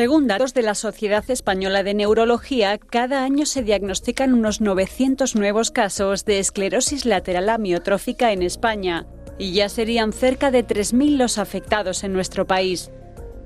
Según 0.00 0.28
datos 0.28 0.54
de 0.54 0.62
la 0.62 0.74
Sociedad 0.74 1.30
Española 1.30 1.82
de 1.82 1.92
Neurología, 1.92 2.78
cada 2.78 3.22
año 3.22 3.44
se 3.44 3.62
diagnostican 3.62 4.32
unos 4.32 4.62
900 4.62 5.36
nuevos 5.36 5.70
casos 5.70 6.24
de 6.24 6.38
esclerosis 6.38 7.04
lateral 7.04 7.50
amiotrófica 7.50 8.32
en 8.32 8.40
España 8.40 9.06
y 9.36 9.52
ya 9.52 9.68
serían 9.68 10.14
cerca 10.14 10.50
de 10.50 10.66
3.000 10.66 11.18
los 11.18 11.36
afectados 11.36 12.02
en 12.02 12.14
nuestro 12.14 12.46
país. 12.46 12.90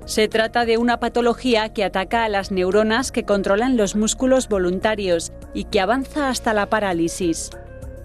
Se 0.05 0.29
trata 0.29 0.63
de 0.63 0.77
una 0.77 1.01
patología 1.01 1.73
que 1.73 1.83
ataca 1.83 2.23
a 2.23 2.29
las 2.29 2.51
neuronas 2.51 3.11
que 3.11 3.25
controlan 3.25 3.75
los 3.75 3.97
músculos 3.97 4.47
voluntarios 4.47 5.33
y 5.53 5.65
que 5.65 5.81
avanza 5.81 6.29
hasta 6.29 6.53
la 6.53 6.69
parálisis. 6.69 7.49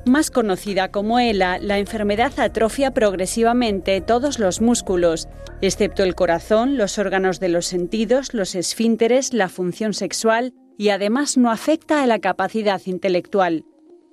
Más 0.06 0.30
conocida 0.30 0.90
como 0.90 1.18
ELA, 1.18 1.58
la 1.58 1.78
enfermedad 1.78 2.32
atrofia 2.38 2.92
progresivamente 2.92 4.00
todos 4.00 4.38
los 4.38 4.62
músculos, 4.62 5.28
excepto 5.60 6.02
el 6.02 6.14
corazón, 6.14 6.78
los 6.78 6.98
órganos 6.98 7.38
de 7.38 7.50
los 7.50 7.66
sentidos, 7.66 8.32
los 8.32 8.54
esfínteres, 8.54 9.34
la 9.34 9.50
función 9.50 9.92
sexual 9.92 10.54
y 10.78 10.88
además 10.88 11.36
no 11.36 11.50
afecta 11.50 12.02
a 12.02 12.06
la 12.06 12.18
capacidad 12.18 12.80
intelectual. 12.86 13.64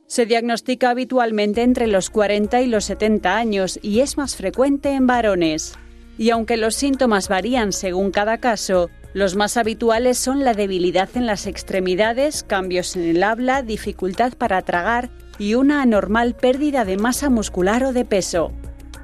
Se 0.07 0.25
diagnostica 0.25 0.89
habitualmente 0.89 1.63
entre 1.63 1.87
los 1.87 2.09
40 2.09 2.61
y 2.61 2.67
los 2.67 2.83
70 2.85 3.37
años 3.37 3.79
y 3.81 4.01
es 4.01 4.17
más 4.17 4.35
frecuente 4.35 4.91
en 4.91 5.07
varones. 5.07 5.73
Y 6.17 6.31
aunque 6.31 6.57
los 6.57 6.75
síntomas 6.75 7.29
varían 7.29 7.71
según 7.71 8.11
cada 8.11 8.39
caso, 8.39 8.89
los 9.13 9.35
más 9.35 9.55
habituales 9.55 10.17
son 10.17 10.43
la 10.43 10.53
debilidad 10.53 11.09
en 11.15 11.25
las 11.25 11.47
extremidades, 11.47 12.43
cambios 12.43 12.95
en 12.97 13.03
el 13.03 13.23
habla, 13.23 13.61
dificultad 13.61 14.33
para 14.33 14.61
tragar 14.63 15.09
y 15.39 15.55
una 15.55 15.81
anormal 15.81 16.35
pérdida 16.35 16.85
de 16.85 16.97
masa 16.97 17.29
muscular 17.29 17.83
o 17.83 17.93
de 17.93 18.05
peso. 18.05 18.51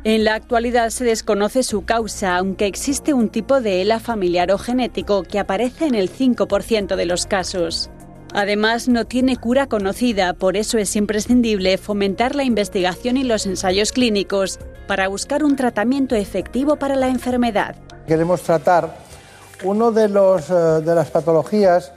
En 0.05 0.25
la 0.25 0.35
actualidad 0.35 0.89
se 0.89 1.05
desconoce 1.05 1.63
su 1.63 1.85
causa, 1.85 2.35
aunque 2.35 2.65
existe 2.65 3.13
un 3.13 3.29
tipo 3.29 3.61
de 3.61 3.81
ELA 3.81 3.99
familiar 3.99 4.51
o 4.51 4.57
genético 4.57 5.23
que 5.23 5.39
aparece 5.39 5.85
en 5.85 5.95
el 5.95 6.11
5% 6.11 6.97
de 6.97 7.05
los 7.05 7.25
casos. 7.25 7.89
Además, 8.33 8.89
no 8.89 9.05
tiene 9.05 9.37
cura 9.37 9.67
conocida, 9.67 10.33
por 10.33 10.57
eso 10.57 10.77
es 10.77 10.95
imprescindible 10.95 11.77
fomentar 11.77 12.35
la 12.35 12.43
investigación 12.43 13.15
y 13.15 13.23
los 13.23 13.45
ensayos 13.45 13.91
clínicos 13.91 14.59
para 14.87 15.07
buscar 15.07 15.43
un 15.43 15.55
tratamiento 15.55 16.15
efectivo 16.15 16.75
para 16.75 16.95
la 16.95 17.07
enfermedad. 17.07 17.75
Queremos 18.07 18.41
tratar 18.41 18.97
uno 19.63 19.91
de, 19.91 20.09
los, 20.09 20.49
eh, 20.49 20.53
de 20.53 20.95
las 20.95 21.11
patologías 21.11 21.93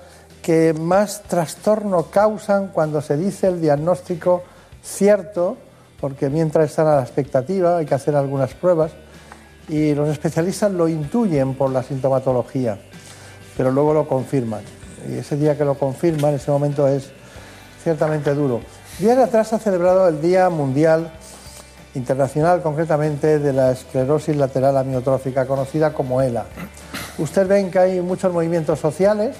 que 0.47 0.73
más 0.75 1.25
trastorno 1.25 2.05
causan 2.05 2.69
cuando 2.69 3.03
se 3.03 3.17
dice 3.17 3.49
el 3.49 3.61
diagnóstico 3.61 4.45
cierto, 4.81 5.57
porque 6.01 6.31
mientras 6.31 6.71
están 6.71 6.87
a 6.87 6.95
la 6.95 7.03
expectativa 7.03 7.79
hay 7.79 7.85
que 7.85 7.97
hacer 7.97 8.15
algunas 8.15 8.55
pruebas 8.55 8.93
y 9.69 9.93
los 9.97 10.09
especialistas 10.09 10.71
lo 10.71 10.87
intuyen 10.87 11.57
por 11.57 11.73
la 11.73 11.83
sintomatología, 11.83 12.79
pero 13.57 13.73
luego 13.73 13.93
lo 13.93 14.07
confirman. 14.07 14.61
Y 15.11 15.19
ese 15.19 15.37
día 15.37 15.59
que 15.59 15.65
lo 15.65 15.75
confirman, 15.75 16.35
ese 16.35 16.53
momento 16.53 16.87
es 16.87 17.11
ciertamente 17.83 18.33
duro. 18.33 18.61
Días 19.01 19.19
atrás 19.19 19.49
se 19.49 19.57
ha 19.57 19.59
celebrado 19.59 20.07
el 20.07 20.23
Día 20.23 20.49
Mundial 20.49 21.11
Internacional, 21.97 22.63
concretamente, 22.63 23.41
de 23.41 23.53
la 23.53 23.73
esclerosis 23.73 24.37
lateral 24.37 24.77
amiotrófica, 24.77 25.45
conocida 25.45 25.93
como 25.93 26.23
ELA. 26.23 26.45
Ustedes 27.19 27.49
ven 27.49 27.69
que 27.69 27.81
hay 27.81 28.01
muchos 28.01 28.33
movimientos 28.33 28.79
sociales 28.79 29.35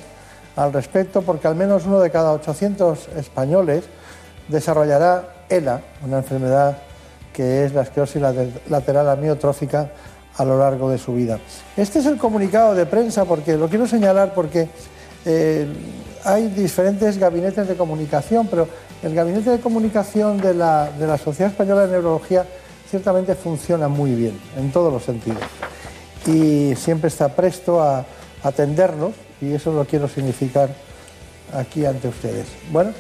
al 0.57 0.73
respecto, 0.73 1.23
porque 1.23 1.47
al 1.47 1.55
menos 1.55 1.85
uno 1.87 2.01
de 2.01 2.11
cada 2.11 2.33
800 2.33 3.09
españoles 3.17 3.85
desarrollará 4.49 5.45
ELA, 5.49 5.81
una 6.05 6.19
enfermedad 6.19 6.79
que 7.33 7.65
es 7.65 7.75
la 7.75 7.83
esclerosis 7.83 8.23
lateral 8.69 9.11
amiotrófica 9.11 9.91
a 10.37 10.45
lo 10.45 10.59
largo 10.59 10.91
de 10.91 10.99
su 10.99 11.15
vida. 11.15 11.39
Este 11.77 11.99
es 11.99 12.07
el 12.07 12.17
comunicado 12.17 12.75
de 12.75 12.87
prensa, 12.87 13.25
porque 13.27 13.57
lo 13.57 13.69
quiero 13.69 13.87
señalar 13.87 14.33
porque 14.35 14.69
eh, 15.25 15.67
hay 16.25 16.49
diferentes 16.49 17.19
gabinetes 17.19 17.69
de 17.69 17.77
comunicación, 17.77 18.47
pero 18.49 18.67
el 19.03 19.15
gabinete 19.15 19.51
de 19.51 19.61
comunicación 19.61 20.39
de 20.39 20.55
la, 20.55 20.91
de 20.99 21.07
la 21.07 21.19
Sociedad 21.19 21.53
Española 21.53 21.87
de 21.87 21.93
Neurología 21.93 22.47
ciertamente 22.89 23.35
funciona 23.35 23.89
muy 23.89 24.15
bien, 24.15 24.39
en 24.57 24.73
todos 24.73 24.93
los 24.93 25.03
sentidos. 25.03 25.43
Y 26.27 26.75
siempre 26.77 27.09
está 27.09 27.29
presto 27.29 27.83
a 27.83 28.05
atendernos, 28.43 29.13
y 29.41 29.53
eso 29.53 29.73
lo 29.73 29.85
quiero 29.85 30.09
significar 30.09 30.71
aquí 31.55 31.85
ante 31.85 32.09
ustedes. 32.09 32.47
Bueno, 32.71 32.93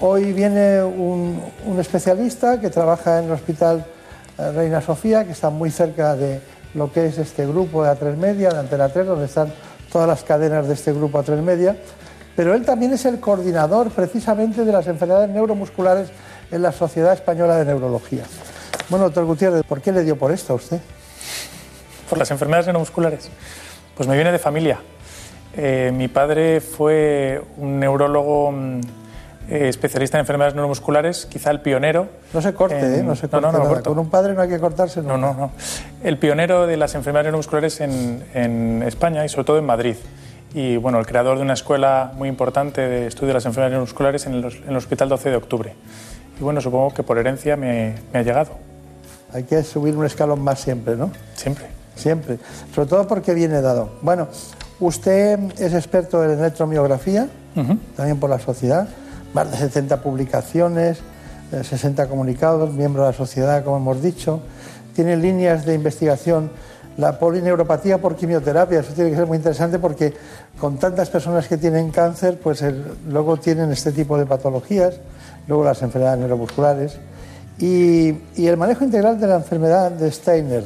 hoy 0.00 0.32
viene 0.32 0.82
un, 0.82 1.40
especialista 1.78 2.60
que 2.60 2.70
trabaja 2.70 3.18
en 3.18 3.26
el 3.26 3.32
Hospital 3.32 3.86
eh, 4.38 4.52
Reina 4.52 4.80
Sofía, 4.80 5.24
que 5.24 5.32
está 5.32 5.50
muy 5.50 5.70
cerca 5.70 6.14
de, 6.16 6.40
lo 6.74 6.92
que 6.92 7.06
es 7.06 7.18
este 7.18 7.46
grupo 7.46 7.84
de 7.84 7.90
A3 7.90 8.16
Media, 8.16 8.50
de 8.50 8.58
Antena 8.58 8.88
3, 8.88 9.06
donde 9.06 9.26
están 9.26 9.52
todas 9.90 10.08
las 10.08 10.24
cadenas 10.24 10.66
de 10.66 10.74
este 10.74 10.92
grupo 10.92 11.22
A3 11.22 11.40
Media, 11.40 11.76
pero 12.36 12.54
él 12.54 12.64
también 12.64 12.92
es 12.92 13.04
el 13.06 13.20
coordinador 13.20 13.90
precisamente 13.90 14.64
de 14.64 14.72
las 14.72 14.86
enfermedades 14.88 15.30
neuromusculares 15.30 16.08
en 16.50 16.62
la 16.62 16.72
Sociedad 16.72 17.12
Española 17.12 17.56
de 17.56 17.64
Neurología. 17.64 18.24
Bueno, 18.88 19.06
doctor 19.06 19.24
Gutiérrez, 19.24 19.62
¿por 19.62 19.80
qué 19.80 19.92
le 19.92 20.02
dio 20.02 20.18
por 20.18 20.32
esto 20.32 20.52
a 20.52 20.56
usted? 20.56 20.80
Por 22.10 22.18
las 22.18 22.30
enfermedades 22.30 22.66
neuromusculares. 22.66 23.30
Pues 23.96 24.08
me 24.08 24.16
viene 24.16 24.32
de 24.32 24.38
familia. 24.38 24.80
Eh, 25.56 25.92
mi 25.94 26.08
padre 26.08 26.60
fue 26.60 27.40
un 27.58 27.78
neurólogo 27.78 28.50
mm, 28.52 28.80
eh, 29.50 29.68
especialista 29.68 30.16
en 30.16 30.20
enfermedades 30.20 30.54
neuromusculares, 30.54 31.26
quizá 31.26 31.50
el 31.50 31.60
pionero. 31.60 32.08
No 32.32 32.40
se 32.42 32.54
corte, 32.54 32.78
en- 32.80 32.94
¿eh? 32.94 33.02
No 33.02 33.14
se 33.14 33.26
No, 33.26 33.30
corte 33.30 33.46
no, 33.46 33.52
no, 33.52 33.58
nada. 33.58 33.70
corto. 33.70 33.90
Con 33.90 33.98
un 33.98 34.10
padre 34.10 34.34
no 34.34 34.42
hay 34.42 34.48
que 34.48 34.58
cortarse 34.58 35.02
No, 35.02 35.16
no, 35.16 35.34
no. 35.34 35.50
El 36.02 36.18
pionero 36.18 36.66
de 36.66 36.76
las 36.76 36.94
enfermedades 36.94 37.26
neuromusculares 37.26 37.80
en, 37.80 38.24
en 38.34 38.82
España 38.84 39.24
y 39.24 39.28
sobre 39.28 39.44
todo 39.44 39.58
en 39.58 39.66
Madrid. 39.66 39.96
Y 40.54 40.76
bueno, 40.76 40.98
el 41.00 41.06
creador 41.06 41.36
de 41.36 41.42
una 41.42 41.54
escuela 41.54 42.12
muy 42.14 42.28
importante 42.28 42.80
de 42.80 43.06
estudio 43.08 43.28
de 43.28 43.34
las 43.34 43.46
enfermedades 43.46 43.72
neuromusculares 43.72 44.26
en 44.26 44.34
el, 44.34 44.44
en 44.44 44.70
el 44.70 44.76
Hospital 44.76 45.08
12 45.08 45.30
de 45.30 45.36
Octubre. 45.36 45.74
Y 46.40 46.42
bueno, 46.42 46.60
supongo 46.60 46.92
que 46.94 47.02
por 47.02 47.18
herencia 47.18 47.56
me, 47.56 47.94
me 48.12 48.20
ha 48.20 48.22
llegado. 48.22 48.52
Hay 49.32 49.42
que 49.44 49.62
subir 49.64 49.96
un 49.96 50.04
escalón 50.06 50.40
más 50.42 50.60
siempre, 50.60 50.96
¿no? 50.96 51.10
Siempre. 51.34 51.66
Siempre. 51.96 52.38
Sobre 52.74 52.88
todo 52.88 53.06
porque 53.06 53.34
viene 53.34 53.60
dado. 53.60 53.90
Bueno, 54.02 54.28
usted 54.80 55.38
es 55.58 55.72
experto 55.74 56.24
en 56.24 56.38
electromiografía, 56.38 57.28
también 57.96 58.18
por 58.18 58.30
la 58.30 58.38
sociedad, 58.40 58.88
más 59.32 59.50
de 59.50 59.56
70 59.58 60.02
publicaciones, 60.02 60.98
eh, 61.52 61.62
60 61.62 62.08
comunicados, 62.08 62.72
miembro 62.72 63.02
de 63.04 63.10
la 63.10 63.16
sociedad, 63.16 63.62
como 63.64 63.76
hemos 63.76 64.02
dicho. 64.02 64.40
Tiene 64.94 65.16
líneas 65.16 65.64
de 65.64 65.74
investigación, 65.74 66.50
la 66.96 67.18
polineuropatía 67.18 67.98
por 67.98 68.14
quimioterapia, 68.16 68.80
eso 68.80 68.92
tiene 68.92 69.10
que 69.10 69.16
ser 69.16 69.26
muy 69.26 69.36
interesante 69.36 69.78
porque 69.78 70.14
con 70.60 70.78
tantas 70.78 71.10
personas 71.10 71.46
que 71.48 71.56
tienen 71.56 71.90
cáncer, 71.90 72.38
pues 72.40 72.62
el- 72.62 72.84
luego 73.08 73.36
tienen 73.36 73.70
este 73.72 73.90
tipo 73.92 74.16
de 74.18 74.26
patologías, 74.26 74.94
luego 75.48 75.64
las 75.64 75.82
enfermedades 75.82 76.20
neuromusculares 76.20 76.96
y, 77.58 78.10
y 78.36 78.46
el 78.46 78.56
manejo 78.56 78.84
integral 78.84 79.20
de 79.20 79.26
la 79.26 79.36
enfermedad 79.36 79.90
de 79.92 80.10
Steiner. 80.10 80.64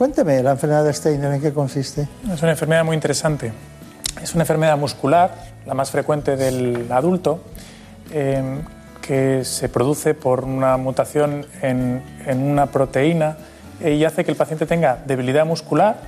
Cuénteme 0.00 0.42
la 0.42 0.52
enfermedad 0.52 0.82
de 0.82 0.94
Steiner, 0.94 1.30
¿en 1.30 1.42
qué 1.42 1.52
consiste? 1.52 2.08
Es 2.32 2.40
una 2.40 2.52
enfermedad 2.52 2.82
muy 2.86 2.94
interesante. 2.94 3.52
Es 4.22 4.32
una 4.32 4.44
enfermedad 4.44 4.78
muscular, 4.78 5.30
la 5.66 5.74
más 5.74 5.90
frecuente 5.90 6.36
del 6.36 6.90
adulto, 6.90 7.42
eh, 8.10 8.62
que 9.02 9.44
se 9.44 9.68
produce 9.68 10.14
por 10.14 10.44
una 10.44 10.78
mutación 10.78 11.44
en, 11.60 12.02
en 12.24 12.50
una 12.50 12.64
proteína 12.68 13.36
eh, 13.82 13.92
y 13.92 14.06
hace 14.06 14.24
que 14.24 14.30
el 14.30 14.38
paciente 14.38 14.64
tenga 14.64 14.96
debilidad 15.04 15.44
muscular, 15.44 15.98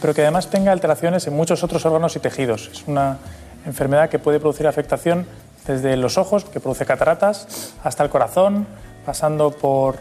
pero 0.00 0.14
que 0.14 0.22
además 0.22 0.48
tenga 0.48 0.72
alteraciones 0.72 1.26
en 1.26 1.36
muchos 1.36 1.62
otros 1.62 1.84
órganos 1.84 2.16
y 2.16 2.20
tejidos. 2.20 2.70
Es 2.72 2.84
una 2.86 3.18
enfermedad 3.66 4.08
que 4.08 4.18
puede 4.18 4.40
producir 4.40 4.66
afectación 4.66 5.26
desde 5.66 5.98
los 5.98 6.16
ojos, 6.16 6.46
que 6.46 6.58
produce 6.58 6.86
cataratas, 6.86 7.74
hasta 7.84 8.02
el 8.02 8.08
corazón, 8.08 8.66
pasando 9.04 9.50
por, 9.50 9.96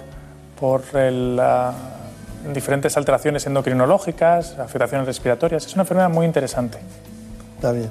por 0.58 0.84
el, 0.95 1.38
ah, 1.41 1.74
diferentes 2.53 2.97
alteraciones 2.97 3.45
endocrinológicas, 3.47 4.57
afectaciones 4.59 5.07
respiratorias. 5.07 5.65
Es 5.65 5.73
una 5.73 5.83
enfermedad 5.83 6.09
muy 6.09 6.25
interesante. 6.25 6.77
Está 7.55 7.71
bien. 7.71 7.89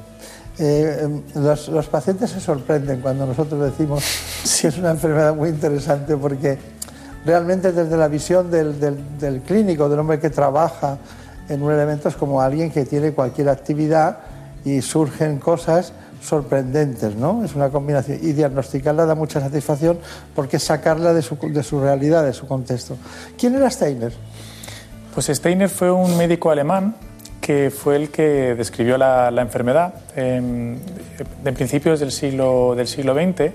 Eh, 0.58 1.22
los, 1.36 1.68
los 1.68 1.86
pacientes 1.86 2.30
se 2.30 2.40
sorprenden 2.40 3.00
cuando 3.00 3.24
nosotros 3.24 3.60
decimos 3.62 4.04
que 4.60 4.68
es 4.68 4.76
una 4.78 4.90
enfermedad 4.90 5.34
muy 5.34 5.48
interesante 5.48 6.16
porque 6.16 6.58
realmente 7.24 7.72
desde 7.72 7.96
la 7.96 8.08
visión 8.08 8.50
del, 8.50 8.78
del- 8.78 9.18
del 9.18 9.40
clínico, 9.42 9.88
del 9.88 9.98
hombre 10.00 10.18
que 10.20 10.28
trabaja 10.30 10.98
en 11.48 11.62
un 11.62 11.72
elemento 11.72 12.08
es 12.08 12.16
como 12.16 12.40
alguien 12.42 12.70
que 12.70 12.84
tiene 12.84 13.12
cualquier 13.12 13.48
actividad 13.48 14.18
y 14.64 14.82
surgen 14.82 15.38
cosas 15.38 15.92
sorprendentes, 16.22 17.16
¿no? 17.16 17.42
Es 17.44 17.54
una 17.54 17.70
combinación. 17.70 18.18
Y 18.20 18.32
diagnosticarla 18.32 19.06
da 19.06 19.14
mucha 19.14 19.40
satisfacción 19.40 19.98
porque 20.34 20.58
es 20.58 20.62
sacarla 20.64 21.14
de 21.14 21.22
su, 21.22 21.36
de 21.36 21.62
su 21.62 21.80
realidad, 21.80 22.22
de 22.24 22.34
su 22.34 22.46
contexto. 22.46 22.96
¿Quién 23.38 23.54
era 23.54 23.70
Steiner? 23.70 24.12
Pues 25.14 25.26
Steiner 25.26 25.68
fue 25.68 25.90
un 25.90 26.16
médico 26.16 26.50
alemán 26.50 26.94
que 27.40 27.70
fue 27.70 27.96
el 27.96 28.10
que 28.10 28.54
describió 28.54 28.96
la, 28.98 29.28
enfermedad 29.38 29.94
en, 30.14 30.80
de 31.42 31.52
principios 31.52 31.98
del 32.00 32.12
siglo, 32.12 32.74
del 32.76 32.86
siglo 32.86 33.14
XX 33.14 33.52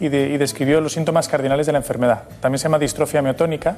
y, 0.00 0.08
de- 0.08 0.28
y 0.30 0.36
describió 0.38 0.80
los 0.80 0.92
síntomas 0.92 1.28
cardinales 1.28 1.66
de 1.66 1.72
la 1.72 1.78
enfermedad. 1.78 2.24
También 2.40 2.58
se 2.58 2.64
llama 2.64 2.78
distrofia 2.78 3.22
miotónica 3.22 3.76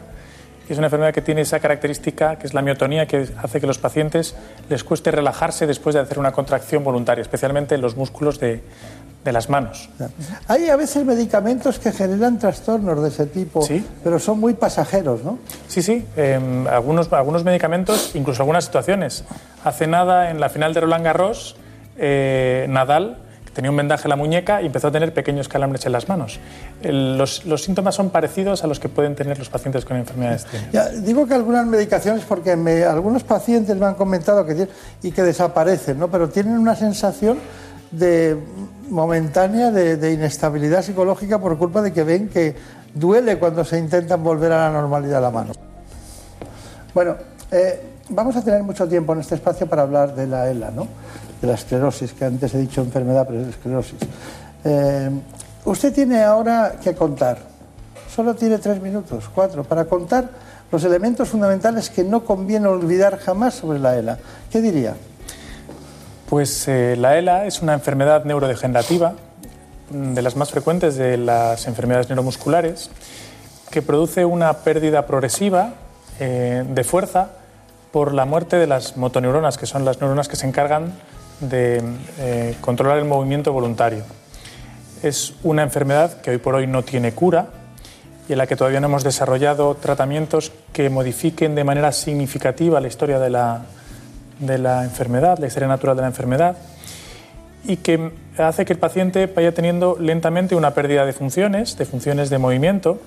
y 0.68 0.72
es 0.72 0.78
una 0.78 0.86
enfermedad 0.88 1.12
que 1.12 1.20
tiene 1.22 1.42
esa 1.42 1.60
característica 1.60 2.36
que 2.36 2.46
es 2.46 2.54
la 2.54 2.62
miotonía 2.62 3.06
que 3.06 3.28
hace 3.42 3.60
que 3.60 3.66
los 3.66 3.78
pacientes 3.78 4.34
les 4.68 4.82
cueste 4.82 5.10
relajarse 5.10 5.66
después 5.66 5.94
de 5.94 6.00
hacer 6.00 6.18
una 6.18 6.32
contracción 6.32 6.82
voluntaria, 6.82 7.22
especialmente 7.22 7.74
en 7.74 7.80
los 7.80 7.96
músculos 7.96 8.40
de, 8.40 8.62
de 9.24 9.32
las 9.32 9.50
manos. 9.50 9.88
Hay 10.48 10.68
a 10.70 10.76
veces 10.76 11.04
medicamentos 11.04 11.78
que 11.78 11.92
generan 11.92 12.38
trastornos 12.38 13.02
de 13.02 13.08
ese 13.08 13.26
tipo, 13.26 13.66
pero 14.02 14.18
son 14.18 14.40
muy 14.40 14.54
pasajeros, 14.54 15.22
¿no? 15.24 15.38
Sí, 15.68 15.82
sí, 15.82 16.06
eh, 16.16 16.38
algunos, 16.70 17.12
algunos 17.12 17.44
medicamentos, 17.44 18.12
incluso 18.14 18.42
algunas 18.42 18.64
situaciones. 18.64 19.24
Hace 19.64 19.86
nada, 19.86 20.30
en 20.30 20.40
la 20.40 20.48
final 20.48 20.72
de 20.72 20.80
Roland 20.80 21.04
Garros, 21.04 21.56
eh, 21.98 22.66
Nadal 22.70 23.18
que 23.44 23.50
tenía 23.56 23.70
un 23.72 23.76
vendaje 23.76 24.04
en 24.04 24.10
la 24.10 24.16
muñeca 24.16 24.62
y 24.62 24.66
empezó 24.66 24.86
a 24.88 24.92
tener 24.92 25.12
pequeños 25.12 25.48
calambres 25.48 25.84
en 25.84 25.90
las 25.92 26.08
manos. 26.08 26.38
Los, 26.82 27.44
los 27.46 27.64
síntomas 27.64 27.96
son 27.96 28.10
parecidos 28.10 28.62
a 28.62 28.68
los 28.68 28.78
que 28.78 28.88
pueden 28.88 29.16
tener 29.16 29.38
los 29.40 29.48
pacientes 29.50 29.84
con 29.84 29.96
enfermedades 29.96 30.46
de 30.52 30.60
Ya, 30.72 30.88
digo 30.88 31.26
que 31.26 31.34
algunas 31.34 31.66
medicaciones, 31.66 32.24
porque 32.24 32.54
me- 32.56 32.84
algunos 32.84 33.24
pacientes 33.24 33.76
me 33.76 33.86
han 33.86 33.94
comentado 33.96 34.46
que 34.46 34.54
tienen, 34.54 34.74
y 35.02 35.10
que 35.10 35.22
desaparecen, 35.24 35.98
¿no? 35.98 36.08
pero 36.08 36.28
tienen 36.28 36.56
una 36.58 36.76
sensación 36.76 37.38
de 37.90 38.36
momentánea 38.88 39.70
de, 39.70 40.12
inestabilidad 40.12 40.82
psicológica 40.82 41.38
por 41.38 41.58
culpa 41.58 41.82
de 41.82 41.92
que 41.92 42.04
ven 42.04 42.28
que 42.28 42.54
duele 42.94 43.38
cuando 43.38 43.64
se 43.64 43.78
intentan 43.78 44.22
volver 44.22 44.52
a 44.52 44.68
la 44.68 44.70
normalidad 44.70 45.20
la 45.20 45.30
mano. 45.30 45.52
Bueno, 46.94 47.16
eh, 47.50 47.80
vamos 48.08 48.36
a 48.36 48.42
tener 48.42 48.62
mucho 48.62 48.88
tiempo 48.88 49.12
en 49.12 49.20
este 49.20 49.36
espacio 49.36 49.66
para 49.66 49.82
hablar 49.82 50.14
de 50.14 50.26
la 50.26 50.50
ELA, 50.50 50.70
¿no? 50.70 50.86
de 51.40 51.46
la 51.46 51.54
esclerosis, 51.54 52.12
que 52.12 52.24
antes 52.24 52.54
he 52.54 52.58
dicho 52.58 52.80
enfermedad, 52.82 53.26
pero 53.26 53.40
es 53.40 53.48
esclerosis. 53.48 53.98
Eh, 54.64 55.10
usted 55.64 55.92
tiene 55.92 56.22
ahora 56.22 56.74
que 56.82 56.94
contar, 56.94 57.38
solo 58.14 58.34
tiene 58.34 58.58
tres 58.58 58.80
minutos, 58.80 59.30
cuatro, 59.34 59.64
para 59.64 59.86
contar 59.86 60.28
los 60.70 60.84
elementos 60.84 61.28
fundamentales 61.28 61.90
que 61.90 62.04
no 62.04 62.24
conviene 62.24 62.66
olvidar 62.66 63.18
jamás 63.18 63.54
sobre 63.54 63.78
la 63.78 63.96
ELA. 63.96 64.18
¿Qué 64.50 64.60
diría? 64.60 64.94
Pues 66.30 66.68
eh, 66.68 66.94
la 66.96 67.18
ELA 67.18 67.46
es 67.46 67.60
una 67.60 67.74
enfermedad 67.74 68.24
neurodegenerativa, 68.24 69.14
mm, 69.90 70.14
de 70.14 70.22
las 70.22 70.36
más 70.36 70.52
frecuentes 70.52 70.94
de 70.94 71.16
las 71.16 71.66
enfermedades 71.66 72.08
neuromusculares, 72.08 72.88
que 73.68 73.82
produce 73.82 74.24
una 74.24 74.52
pérdida 74.58 75.08
progresiva 75.08 75.74
eh, 76.20 76.64
de 76.64 76.84
fuerza 76.84 77.30
por 77.90 78.14
la 78.14 78.26
muerte 78.26 78.54
de 78.54 78.68
las 78.68 78.96
motoneuronas, 78.96 79.58
que 79.58 79.66
son 79.66 79.84
las 79.84 80.00
neuronas 80.00 80.28
que 80.28 80.36
se 80.36 80.46
encargan 80.46 80.92
de 81.40 81.82
eh, 82.20 82.54
controlar 82.60 82.98
el 82.98 83.06
movimiento 83.06 83.52
voluntario. 83.52 84.04
Es 85.02 85.34
una 85.42 85.64
enfermedad 85.64 86.20
que 86.20 86.30
hoy 86.30 86.38
por 86.38 86.54
hoy 86.54 86.68
no 86.68 86.84
tiene 86.84 87.10
cura 87.10 87.48
y 88.28 88.32
en 88.34 88.38
la 88.38 88.46
que 88.46 88.54
todavía 88.54 88.78
no 88.78 88.86
hemos 88.86 89.02
desarrollado 89.02 89.74
tratamientos 89.74 90.52
que 90.72 90.90
modifiquen 90.90 91.56
de 91.56 91.64
manera 91.64 91.90
significativa 91.90 92.80
la 92.80 92.86
historia 92.86 93.18
de 93.18 93.30
la, 93.30 93.62
de 94.40 94.58
la 94.58 94.84
enfermedad, 94.84 95.38
la 95.38 95.46
historia 95.46 95.68
natural 95.68 95.96
de 95.96 96.02
la 96.02 96.08
enfermedad, 96.08 96.56
y 97.64 97.76
que 97.76 98.12
hace 98.38 98.64
que 98.64 98.72
el 98.72 98.78
paciente 98.78 99.26
vaya 99.26 99.52
teniendo 99.52 99.96
lentamente 100.00 100.54
una 100.54 100.72
pérdida 100.72 101.04
de 101.04 101.12
funciones, 101.12 101.76
de 101.76 101.84
funciones 101.84 102.30
de 102.30 102.38
movimiento, 102.38 102.98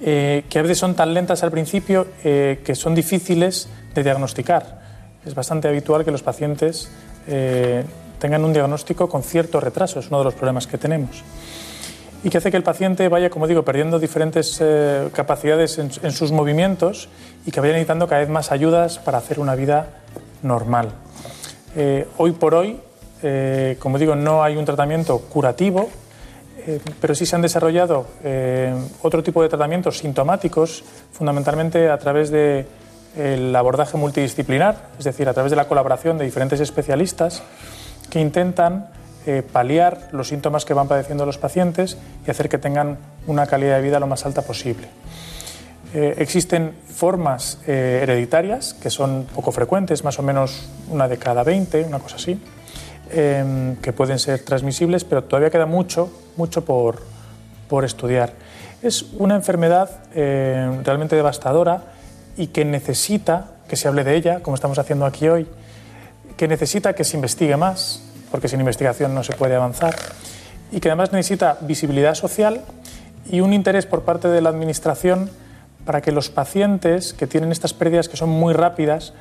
eh, 0.00 0.44
que 0.50 0.58
a 0.58 0.62
veces 0.62 0.78
son 0.78 0.94
tan 0.94 1.14
lentas 1.14 1.42
al 1.44 1.50
principio 1.50 2.08
eh, 2.24 2.60
que 2.64 2.74
son 2.74 2.94
difíciles 2.94 3.68
de 3.94 4.02
diagnosticar. 4.02 4.82
Es 5.24 5.34
bastante 5.34 5.68
habitual 5.68 6.04
que 6.04 6.10
los 6.10 6.22
pacientes 6.22 6.90
eh, 7.28 7.84
tengan 8.18 8.44
un 8.44 8.52
diagnóstico 8.52 9.08
con 9.08 9.22
cierto 9.22 9.60
retraso, 9.60 10.00
es 10.00 10.08
uno 10.08 10.18
de 10.18 10.24
los 10.24 10.34
problemas 10.34 10.66
que 10.66 10.78
tenemos. 10.78 11.22
Y 12.24 12.30
que 12.30 12.38
hace 12.38 12.50
que 12.50 12.56
el 12.56 12.62
paciente 12.62 13.08
vaya, 13.08 13.30
como 13.30 13.46
digo, 13.46 13.64
perdiendo 13.64 13.98
diferentes 13.98 14.62
capacidades 15.12 15.78
en, 15.78 15.90
en 16.02 16.10
sus 16.10 16.32
movimientos 16.32 17.10
y 17.44 17.50
que 17.50 17.60
vaya 17.60 17.74
necesitando 17.74 18.08
cada 18.08 18.22
vez 18.22 18.30
más 18.30 18.50
ayudas 18.50 18.98
para 18.98 19.18
hacer 19.18 19.38
una 19.38 19.54
vida 19.54 19.88
normal. 20.44 20.90
Eh, 21.74 22.06
hoy 22.18 22.32
por 22.32 22.54
hoy, 22.54 22.78
eh, 23.22 23.76
como 23.80 23.98
digo, 23.98 24.14
no 24.14 24.44
hay 24.44 24.56
un 24.56 24.64
tratamiento 24.64 25.18
curativo, 25.18 25.88
eh, 26.66 26.80
pero 27.00 27.14
sí 27.14 27.26
se 27.26 27.34
han 27.34 27.42
desarrollado 27.42 28.06
otro 29.02 29.22
tipo 29.22 29.42
de 29.42 29.48
tratamientos 29.48 29.98
sintomáticos, 29.98 30.84
fundamentalmente 31.12 31.90
a 31.90 31.98
través 31.98 32.30
del 32.30 33.56
abordaje 33.56 33.96
multidisciplinar, 33.96 34.90
es 34.98 35.04
decir, 35.04 35.28
a 35.28 35.34
través 35.34 35.50
de 35.50 35.56
la 35.56 35.66
colaboración 35.66 36.16
de 36.16 36.24
diferentes 36.24 36.60
especialistas 36.60 37.42
que 38.08 38.20
intentan 38.20 38.88
paliar 39.52 40.08
los 40.12 40.28
síntomas 40.28 40.66
que 40.66 40.74
van 40.74 40.86
padeciendo 40.86 41.24
los 41.24 41.38
pacientes 41.38 41.96
y 42.26 42.30
hacer 42.30 42.50
que 42.50 42.58
tengan 42.58 42.98
una 43.26 43.46
calidad 43.46 43.76
de 43.76 43.82
vida 43.82 43.98
lo 43.98 44.06
más 44.06 44.26
alta 44.26 44.42
posible. 44.42 44.88
Eh, 45.94 46.16
existen 46.18 46.74
formas 46.92 47.58
eh, 47.68 48.00
hereditarias 48.02 48.74
que 48.74 48.90
son 48.90 49.26
poco 49.32 49.52
frecuentes, 49.52 50.02
más 50.02 50.18
o 50.18 50.22
menos 50.22 50.68
una 50.90 51.06
de 51.06 51.18
cada 51.18 51.44
20, 51.44 51.84
una 51.84 52.00
cosa 52.00 52.16
así, 52.16 52.38
eh, 53.10 53.76
que 53.80 53.92
pueden 53.92 54.18
ser 54.18 54.40
transmisibles, 54.40 55.04
pero 55.04 55.22
todavía 55.22 55.50
queda 55.50 55.66
mucho, 55.66 56.10
mucho 56.36 56.64
por, 56.64 57.00
por 57.68 57.84
estudiar. 57.84 58.32
Es 58.82 59.04
una 59.18 59.34
enfermedad 59.36 59.88
eh, 60.14 60.80
realmente 60.84 61.16
devastadora 61.16 61.84
y 62.36 62.48
que 62.48 62.64
necesita 62.64 63.52
que 63.68 63.76
se 63.76 63.88
hable 63.88 64.04
de 64.04 64.16
ella, 64.16 64.40
como 64.40 64.56
estamos 64.56 64.78
haciendo 64.78 65.06
aquí 65.06 65.28
hoy, 65.28 65.46
que 66.36 66.48
necesita 66.48 66.94
que 66.94 67.04
se 67.04 67.16
investigue 67.16 67.56
más, 67.56 68.02
porque 68.30 68.48
sin 68.48 68.60
investigación 68.60 69.14
no 69.14 69.22
se 69.22 69.32
puede 69.34 69.54
avanzar, 69.54 69.94
y 70.72 70.80
que 70.80 70.88
además 70.88 71.12
necesita 71.12 71.58
visibilidad 71.60 72.14
social 72.14 72.62
y 73.30 73.40
un 73.40 73.52
interés 73.52 73.86
por 73.86 74.02
parte 74.02 74.28
de 74.28 74.40
la 74.40 74.50
Administración 74.50 75.30
para 75.84 76.00
que 76.00 76.12
los 76.12 76.30
pacientes 76.30 77.12
que 77.12 77.26
tienen 77.26 77.52
estas 77.52 77.74
pérdidas 77.74 78.08
que 78.08 78.16
son 78.16 78.30
muy 78.30 78.54
rápidas 78.54 79.12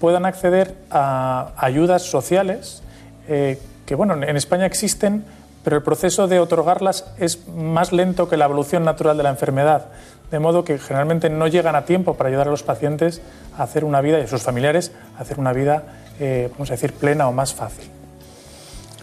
puedan 0.00 0.26
acceder 0.26 0.74
a 0.90 1.52
ayudas 1.56 2.02
sociales 2.02 2.82
eh, 3.28 3.58
que, 3.86 3.94
bueno, 3.94 4.14
en 4.14 4.36
España 4.36 4.66
existen, 4.66 5.24
pero 5.64 5.76
el 5.76 5.82
proceso 5.82 6.26
de 6.28 6.40
otorgarlas 6.40 7.04
es 7.18 7.46
más 7.48 7.92
lento 7.92 8.28
que 8.28 8.36
la 8.36 8.46
evolución 8.46 8.84
natural 8.84 9.16
de 9.16 9.22
la 9.22 9.30
enfermedad, 9.30 9.86
de 10.30 10.38
modo 10.38 10.64
que 10.64 10.78
generalmente 10.78 11.30
no 11.30 11.46
llegan 11.46 11.76
a 11.76 11.84
tiempo 11.84 12.14
para 12.14 12.28
ayudar 12.28 12.48
a 12.48 12.50
los 12.50 12.62
pacientes 12.62 13.20
a 13.56 13.62
hacer 13.62 13.84
una 13.84 14.00
vida 14.00 14.18
y 14.18 14.22
a 14.22 14.26
sus 14.26 14.42
familiares 14.42 14.92
a 15.18 15.22
hacer 15.22 15.38
una 15.38 15.52
vida, 15.52 15.84
eh, 16.18 16.48
vamos 16.52 16.70
a 16.70 16.74
decir, 16.74 16.92
plena 16.94 17.28
o 17.28 17.32
más 17.32 17.54
fácil. 17.54 17.88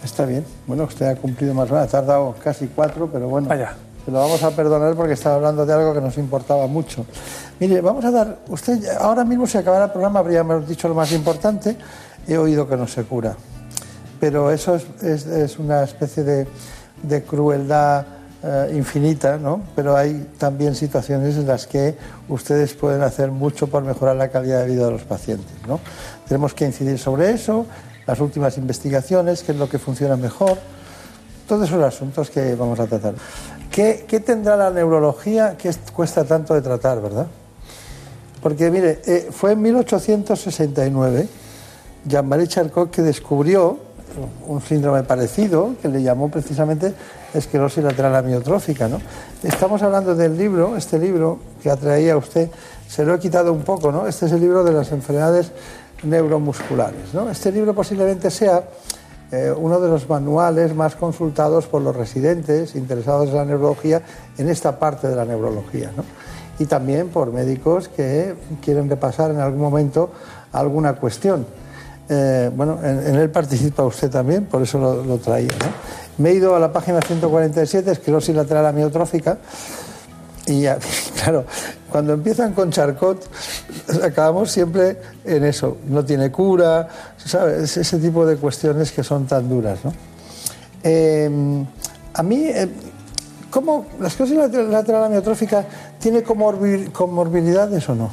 Está 0.03 0.25
bien. 0.25 0.45
Bueno, 0.65 0.83
usted 0.83 1.07
ha 1.07 1.15
cumplido 1.15 1.53
más 1.53 1.69
o 1.69 1.73
menos. 1.73 1.89
Ha 1.89 1.91
tardado 1.91 2.35
casi 2.41 2.67
cuatro, 2.67 3.09
pero 3.11 3.27
bueno. 3.27 3.47
Vaya. 3.47 3.75
Lo 4.09 4.19
vamos 4.19 4.41
a 4.43 4.51
perdonar 4.51 4.95
porque 4.95 5.13
estaba 5.13 5.35
hablando 5.35 5.65
de 5.65 5.73
algo 5.73 5.93
que 5.93 6.01
nos 6.01 6.17
importaba 6.17 6.67
mucho. 6.67 7.05
Mire, 7.59 7.81
vamos 7.81 8.03
a 8.05 8.11
dar. 8.11 8.37
Usted, 8.49 8.83
ahora 8.99 9.23
mismo, 9.25 9.45
si 9.47 9.57
acabara 9.57 9.85
el 9.85 9.91
programa, 9.91 10.19
habríamos 10.19 10.67
dicho 10.67 10.87
lo 10.87 10.95
más 10.95 11.11
importante. 11.11 11.75
He 12.27 12.37
oído 12.37 12.67
que 12.67 12.77
no 12.77 12.87
se 12.87 13.03
cura. 13.03 13.35
Pero 14.19 14.51
eso 14.51 14.75
es, 14.75 14.85
es- 15.03 15.25
es 15.25 15.59
una 15.59 15.83
especie 15.83 16.23
de, 16.23 16.47
de 17.03 17.23
crueldad 17.23 18.05
eh, 18.43 18.71
infinita, 18.75 19.37
¿no? 19.37 19.61
Pero 19.75 19.95
hay 19.97 20.27
también 20.37 20.75
situaciones 20.75 21.35
en 21.35 21.47
las 21.47 21.67
que 21.67 21.97
ustedes 22.29 22.73
pueden 22.73 23.01
hacer 23.01 23.31
mucho 23.31 23.67
por 23.67 23.83
mejorar 23.83 24.15
la 24.15 24.29
calidad 24.29 24.61
de 24.61 24.67
vida 24.67 24.85
de 24.85 24.91
los 24.91 25.01
pacientes, 25.03 25.53
¿no? 25.67 25.79
Tenemos 26.27 26.53
que 26.53 26.65
incidir 26.65 26.97
sobre 26.99 27.31
eso, 27.31 27.65
las 28.07 28.19
últimas 28.19 28.57
investigaciones, 28.57 29.43
qué 29.43 29.51
es 29.53 29.57
lo 29.57 29.67
que 29.69 29.77
funciona 29.79 30.15
mejor, 30.15 30.57
todos 31.47 31.67
esos 31.67 31.83
asuntos 31.83 32.29
que 32.29 32.55
vamos 32.55 32.79
a 32.79 32.87
tratar. 32.87 33.13
¿Qué, 33.71 34.21
tendrá 34.25 34.57
la 34.57 34.69
neurología 34.71 35.55
que 35.57 35.69
es- 35.69 35.79
cuesta 35.93 36.23
tanto 36.25 36.53
de 36.53 36.61
tratar, 36.61 37.01
verdad? 37.01 37.27
Porque, 38.41 38.69
mire, 38.71 39.01
eh, 39.05 39.29
fue 39.31 39.51
en 39.53 39.61
1869 39.61 41.27
Jean-Marie 42.05 42.47
Charcot 42.47 42.89
que 42.89 43.01
descubrió 43.01 43.77
un 44.47 44.61
síndrome 44.61 45.03
parecido 45.03 45.75
que 45.81 45.87
le 45.87 46.01
llamó 46.01 46.29
precisamente 46.29 46.93
esclerosis 47.33 47.83
lateral 47.83 48.15
amiotrófica. 48.15 48.87
¿no? 48.87 48.99
Estamos 49.43 49.81
hablando 49.83 50.15
del 50.15 50.35
libro, 50.37 50.75
este 50.75 50.97
libro 50.97 51.39
que 51.61 51.69
atraía 51.69 52.13
a 52.13 52.17
usted, 52.17 52.49
se 52.87 53.05
lo 53.05 53.13
he 53.13 53.19
quitado 53.19 53.53
un 53.53 53.61
poco, 53.61 53.91
¿no? 53.91 54.07
Este 54.07 54.25
es 54.25 54.31
el 54.31 54.39
libro 54.39 54.63
de 54.63 54.71
las 54.71 54.91
enfermedades 54.91 55.51
neuromusculares. 56.03 57.13
¿no? 57.13 57.29
Este 57.29 57.51
libro 57.51 57.73
posiblemente 57.75 58.31
sea 58.31 58.63
eh, 59.31 59.53
uno 59.55 59.79
de 59.79 59.89
los 59.89 60.09
manuales 60.09 60.75
más 60.75 60.95
consultados 60.95 61.67
por 61.67 61.81
los 61.81 61.95
residentes 61.95 62.75
interesados 62.75 63.29
en 63.29 63.35
la 63.35 63.45
neurología 63.45 64.01
en 64.37 64.49
esta 64.49 64.79
parte 64.79 65.07
de 65.07 65.15
la 65.15 65.25
neurología. 65.25 65.91
¿no? 65.95 66.03
Y 66.57 66.65
también 66.65 67.09
por 67.09 67.31
médicos 67.31 67.87
que 67.89 68.33
quieren 68.63 68.89
repasar 68.89 69.31
en 69.31 69.39
algún 69.39 69.61
momento 69.61 70.11
alguna 70.51 70.93
cuestión. 70.95 71.45
Eh, 72.09 72.49
bueno, 72.55 72.79
en, 72.83 73.15
él 73.15 73.29
participa 73.29 73.83
usted 73.83 74.09
también, 74.09 74.45
por 74.45 74.63
eso 74.63 74.79
lo, 74.79 75.03
lo 75.03 75.17
traía. 75.19 75.49
Me 76.17 76.31
he 76.31 76.33
ido 76.33 76.55
a 76.55 76.59
la 76.59 76.73
página 76.73 76.99
147, 76.99 77.91
esclerosis 77.91 78.35
lateral 78.35 78.65
amiotrófica, 78.65 79.37
y 80.47 80.61
ya, 80.61 80.79
claro, 81.23 81.45
cuando 81.89 82.13
empiezan 82.13 82.53
con 82.53 82.71
Charcot, 82.71 83.27
acabamos 84.03 84.51
siempre 84.51 84.97
en 85.25 85.43
eso. 85.43 85.77
No 85.87 86.05
tiene 86.05 86.31
cura, 86.31 86.87
¿sabes? 87.17 87.75
Ese 87.77 87.97
tipo 87.97 88.25
de 88.25 88.37
cuestiones 88.37 88.91
que 88.91 89.03
son 89.03 89.25
tan 89.27 89.49
duras, 89.49 89.79
¿no? 89.83 89.93
Eh, 90.83 91.29
a 92.13 92.23
mí, 92.23 92.43
eh, 92.45 92.69
¿cómo 93.49 93.85
la 93.99 94.07
esclerosis 94.07 94.37
lateral 94.69 95.03
amiotrófica 95.05 95.65
tiene 95.99 96.23
comorbi- 96.23 96.91
comorbilidades 96.91 97.87
o 97.89 97.95
no? 97.95 98.09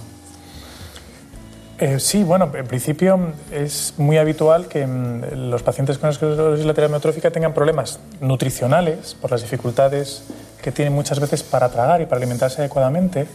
Eh, 1.79 2.01
sí, 2.01 2.25
bueno, 2.25 2.51
en 2.55 2.67
principio 2.67 3.19
es 3.53 3.93
muy 3.99 4.17
habitual 4.17 4.67
que 4.67 4.87
mm, 4.87 5.51
los 5.51 5.63
pacientes 5.63 5.99
con 5.99 6.09
esclerosis 6.09 6.65
lateral 6.65 6.89
amiotrófica 6.91 7.31
tengan 7.31 7.53
problemas 7.53 7.99
nutricionales 8.21 9.15
por 9.21 9.31
las 9.31 9.43
dificultades 9.43 10.23
que 10.63 10.73
tienen 10.73 10.95
muchas 10.95 11.21
veces 11.21 11.43
para 11.43 11.69
tragar 11.69 12.01
y 12.01 12.07
para 12.07 12.17
alimentarse 12.17 12.63
adecuadamente. 12.63 13.27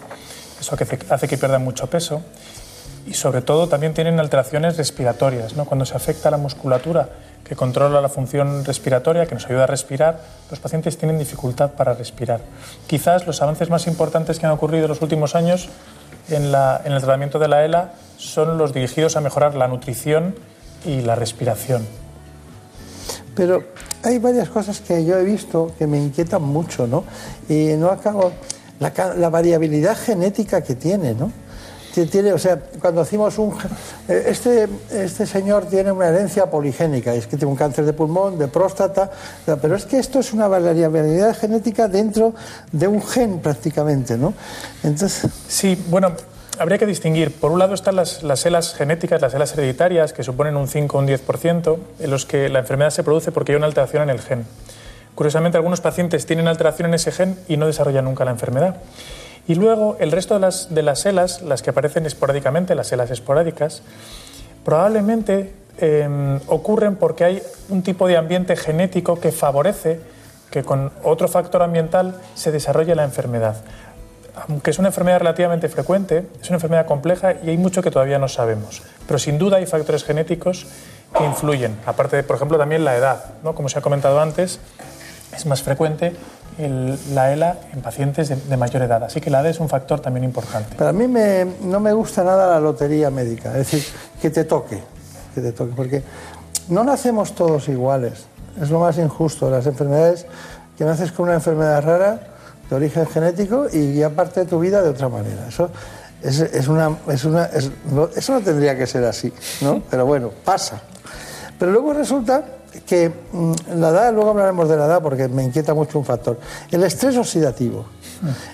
Eso 0.62 0.78
hace 1.10 1.28
que 1.28 1.38
pierdan 1.38 1.64
mucho 1.64 1.88
peso. 1.88 2.22
Y 3.08 3.16
sobre 3.16 3.42
todo 3.42 3.68
también 3.68 3.94
tienen 3.96 4.20
alteraciones 4.20 4.78
respiratorias. 4.78 5.56
¿no? 5.56 5.66
Cuando 5.66 5.86
se 5.86 5.96
afecta 5.98 6.30
la 6.32 6.38
musculatura 6.38 7.10
que 7.44 7.56
controla 7.56 8.00
la 8.00 8.08
función 8.10 8.64
respiratoria, 8.64 9.26
que 9.26 9.34
nos 9.36 9.46
ayuda 9.48 9.64
a 9.64 9.68
respirar, 9.68 10.20
los 10.50 10.60
pacientes 10.60 10.98
tienen 10.98 11.18
dificultad 11.20 11.72
para 11.72 11.94
respirar. 11.96 12.40
Quizás 12.88 13.26
los 13.28 13.42
avances 13.42 13.70
más 13.70 13.88
importantes 13.88 14.40
que 14.40 14.46
han 14.46 14.52
ocurrido 14.54 14.86
en 14.86 14.90
los 14.90 15.02
últimos 15.02 15.36
años 15.36 15.68
en, 16.30 16.52
la- 16.52 16.80
en 16.86 16.94
el 16.94 17.00
tratamiento 17.02 17.40
de 17.40 17.48
la 17.48 17.66
ELA 17.66 17.94
son 18.18 18.58
los 18.60 18.72
dirigidos 18.74 19.18
a 19.18 19.22
mejorar 19.22 19.56
la 19.56 19.68
nutrición 19.68 20.36
y 20.86 21.02
la 21.02 21.16
respiración. 21.16 21.86
Pero 23.36 23.64
hay 24.04 24.20
varias 24.20 24.50
cosas 24.50 24.80
que 24.80 25.04
yo 25.06 25.18
he 25.18 25.24
visto 25.24 25.72
que 25.78 25.88
me 25.88 25.98
inquietan 25.98 26.44
mucho, 26.44 26.86
¿no? 26.88 27.04
Y 27.50 27.74
no 27.78 27.90
acabo. 27.90 28.32
La, 28.82 29.30
variabilidad 29.30 29.96
genética 29.96 30.62
que 30.62 30.74
tiene, 30.76 31.14
¿no? 31.14 31.32
Tiene, 31.94 32.34
o 32.34 32.40
sea, 32.40 32.58
cuando 32.82 33.02
decimos 33.04 33.38
un. 33.38 33.54
eh, 34.08 34.24
Este, 34.28 34.68
este 34.92 35.28
señor 35.28 35.68
tiene 35.68 35.92
una 35.92 36.08
herencia 36.08 36.50
poligénica, 36.50 37.14
es 37.14 37.28
que 37.28 37.38
tiene 37.38 37.52
un 37.52 37.58
cáncer 37.58 37.86
de 37.86 37.94
pulmón, 37.94 38.40
de 38.40 38.48
próstata, 38.48 39.12
pero 39.62 39.76
es 39.76 39.86
que 39.86 40.00
esto 40.00 40.20
es 40.20 40.34
una 40.34 40.48
variabilidad 40.48 41.38
genética 41.38 41.88
dentro 41.88 42.34
de 42.72 42.88
un 42.88 43.04
gen 43.04 43.40
prácticamente, 43.40 44.18
¿no? 44.18 44.34
Entonces. 44.84 45.30
Sí, 45.48 45.78
bueno, 45.90 46.14
habría 46.58 46.80
que 46.80 46.88
distinguir. 46.88 47.32
Por 47.32 47.52
un 47.52 47.60
lado 47.60 47.76
están 47.76 47.96
las, 47.96 48.24
las 48.24 48.40
selas 48.40 48.74
genéticas, 48.74 49.22
las 49.22 49.34
selas 49.34 49.54
hereditarias, 49.54 50.14
que 50.14 50.24
suponen 50.24 50.56
un 50.56 50.68
5 50.68 50.98
o 50.98 51.02
un 51.02 51.08
10%, 51.08 51.78
en 52.00 52.10
los 52.10 52.26
que 52.26 52.50
la 52.50 52.60
enfermedad 52.60 52.90
se 52.90 53.04
produce 53.04 53.32
porque 53.32 53.52
hay 53.52 53.58
una 53.58 53.68
alteración 53.68 54.04
en 54.04 54.10
el 54.10 54.22
gen. 54.22 54.46
Curiosamente, 55.16 55.58
algunos 55.58 55.82
pacientes 55.82 56.26
tienen 56.26 56.48
alteración 56.48 56.90
en 56.90 56.96
ese 56.96 57.12
gen 57.12 57.38
y 57.48 57.58
no 57.58 57.68
desarrollan 57.68 58.06
nunca 58.06 58.26
la 58.26 58.32
enfermedad. 58.32 58.78
Y 59.48 59.56
luego, 59.56 59.98
el 60.00 60.12
resto 60.12 60.36
de 60.36 60.40
las, 60.40 60.74
de 60.74 60.84
las 60.84 61.00
selas, 61.00 61.42
las 61.42 61.62
que 61.62 61.72
aparecen 61.72 62.06
esporádicamente, 62.06 62.76
las 62.76 62.88
selas 62.88 63.12
esporádicas, 63.12 63.82
probablemente 64.64 65.54
eh, 65.78 66.40
ocurren 66.48 66.96
porque 66.96 67.24
hay 67.24 67.44
un 67.70 67.82
tipo 67.82 68.08
de 68.08 68.18
ambiente 68.18 68.56
genético 68.56 69.20
que 69.20 69.32
favorece 69.32 70.00
que 70.52 70.64
con 70.64 70.92
otro 71.04 71.28
factor 71.28 71.64
ambiental 71.64 72.16
se 72.36 72.52
desarrolle 72.52 72.94
la 72.94 73.04
enfermedad. 73.04 73.56
Aunque 74.48 74.72
es 74.72 74.80
una 74.80 74.90
enfermedad 74.90 75.20
relativamente 75.20 75.70
frecuente, 75.70 76.26
es 76.42 76.50
una 76.50 76.58
enfermedad 76.58 76.86
compleja 76.86 77.34
y 77.44 77.50
hay 77.50 77.58
mucho 77.58 77.82
que 77.82 77.92
todavía 77.92 78.20
no 78.20 78.28
sabemos. 78.28 78.82
Pero 79.08 79.18
sin 79.18 79.38
duda 79.38 79.58
hay 79.58 79.66
factores 79.66 80.04
genéticos 80.04 80.68
que 81.18 81.26
influyen. 81.26 81.76
Aparte 81.86 82.16
de, 82.18 82.24
por 82.24 82.36
ejemplo, 82.36 82.58
también 82.58 82.86
la 82.86 82.96
edad. 82.96 83.26
¿no? 83.44 83.56
Como 83.56 83.68
se 83.70 83.80
ha 83.80 83.82
comentado 83.82 84.22
antes, 84.22 84.60
es 85.36 85.46
más 85.46 85.62
frecuente 85.62 86.16
el- 86.58 86.98
la 87.16 87.32
ELA 87.32 87.58
en 87.74 87.82
pacientes 87.82 88.30
de, 88.30 88.36
de 88.36 88.58
mayor 88.58 88.82
edad. 88.84 89.04
Así 89.04 89.22
que 89.22 89.30
la 89.30 89.40
edad 89.42 89.50
es 89.52 89.60
un 89.60 89.70
factor 89.70 90.00
también 90.00 90.24
importante. 90.24 90.76
Para 90.76 90.92
mí 90.92 91.08
me- 91.08 91.46
no 91.64 91.80
me 91.80 91.94
gusta 91.94 92.24
nada 92.24 92.48
la 92.52 92.60
lotería 92.60 93.10
médica, 93.10 93.50
es 93.52 93.72
decir, 93.72 93.84
que 94.22 94.30
te 94.30 94.44
toque, 94.44 94.80
que 95.34 95.42
te 95.42 95.52
toque, 95.54 95.74
porque 95.76 96.04
no 96.68 96.84
nacemos 96.84 97.34
todos 97.34 97.68
iguales, 97.70 98.26
es 98.62 98.70
lo 98.70 98.80
más 98.80 98.98
injusto. 98.98 99.50
Las 99.50 99.66
enfermedades, 99.66 100.26
que 100.78 100.84
naces 100.84 101.12
con 101.12 101.26
una 101.26 101.36
enfermedad 101.36 101.84
rara 101.84 102.20
de 102.70 102.76
origen 102.76 103.06
genético 103.08 103.68
y 103.72 103.96
ya 103.96 104.10
parte 104.10 104.42
de 104.42 104.46
tu 104.46 104.60
vida 104.60 104.82
de 104.82 104.90
otra 104.90 105.10
manera. 105.10 105.48
Eso 105.48 105.70
es, 106.22 106.40
es 106.40 106.68
una, 106.68 106.98
es 107.08 107.24
una, 107.26 107.46
es- 107.46 107.72
no- 107.92 108.10
eso 108.16 108.34
no 108.34 108.42
tendría 108.42 108.78
que 108.78 108.86
ser 108.88 109.04
así, 109.06 109.34
¿no? 109.62 109.82
Pero 109.90 110.06
bueno, 110.06 110.32
pasa. 110.46 110.82
Pero 111.58 111.72
luego 111.72 111.94
resulta 111.94 112.44
que 112.86 113.12
mm, 113.32 113.54
la 113.78 113.90
edad, 113.90 114.14
luego 114.14 114.30
hablaremos 114.32 114.70
de 114.70 114.78
la 114.78 114.86
edad 114.86 115.02
porque 115.02 115.28
me 115.28 115.44
inquieta 115.44 115.74
mucho 115.74 116.00
un 116.00 116.06
factor, 116.06 116.40
el 116.72 116.84
estrés 116.84 117.18
oxidativo. 117.18 117.86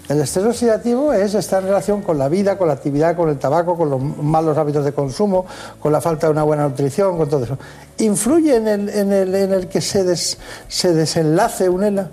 El 0.08 0.22
estrés 0.22 0.46
oxidativo 0.46 1.12
es 1.12 1.34
estar 1.36 1.62
en 1.62 1.68
relación 1.68 2.02
con 2.02 2.18
la 2.18 2.30
vida, 2.30 2.58
con 2.58 2.70
la 2.70 2.74
actividad, 2.74 3.18
con 3.18 3.28
el 3.28 3.38
tabaco, 3.38 3.76
con 3.76 3.90
los 3.90 4.02
malos 4.02 4.58
hábitos 4.58 4.86
de 4.86 4.94
consumo, 4.94 5.46
con 5.82 5.92
la 5.92 6.00
falta 6.00 6.28
de 6.28 6.32
una 6.32 6.44
buena 6.44 6.64
nutrición, 6.70 7.18
con 7.18 7.28
todo 7.28 7.44
eso. 7.44 7.58
¿Influye 7.98 8.56
en 8.56 8.68
el, 8.70 8.88
en 8.90 9.12
el, 9.12 9.36
en 9.36 9.52
el 9.52 9.68
que 9.68 9.82
se, 9.82 10.06
des- 10.06 10.38
se 10.70 10.94
desenlace 10.94 11.68
un 11.68 11.84
ELA? 11.84 12.10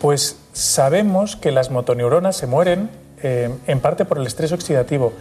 Pues 0.00 0.36
sabemos 0.54 1.36
que 1.36 1.50
las 1.52 1.70
motoneuronas 1.70 2.36
se 2.36 2.46
mueren 2.46 2.88
eh, 3.22 3.54
en 3.66 3.80
parte 3.80 4.06
por 4.06 4.16
el 4.16 4.26
estrés 4.26 4.50
oxidativo, 4.52 5.12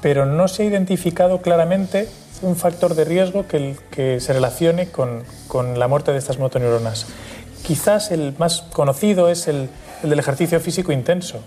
pero 0.00 0.24
no 0.24 0.48
se 0.48 0.62
ha 0.62 0.66
identificado 0.66 1.42
claramente 1.42 2.08
un 2.42 2.56
factor 2.56 2.94
de 2.94 3.04
riesgo 3.04 3.46
que, 3.46 3.76
que 3.90 4.20
se 4.20 4.32
relacione 4.32 4.88
con, 4.88 5.22
con, 5.48 5.78
la 5.78 5.88
muerte 5.88 6.12
de 6.12 6.18
estas 6.18 6.38
motoneuronas. 6.38 7.06
Quizás 7.62 8.10
el 8.10 8.34
más 8.38 8.62
conocido 8.72 9.28
es 9.28 9.48
el, 9.48 9.68
el 10.02 10.10
del 10.10 10.18
ejercicio 10.18 10.60
físico 10.60 10.92
intenso. 10.92 11.40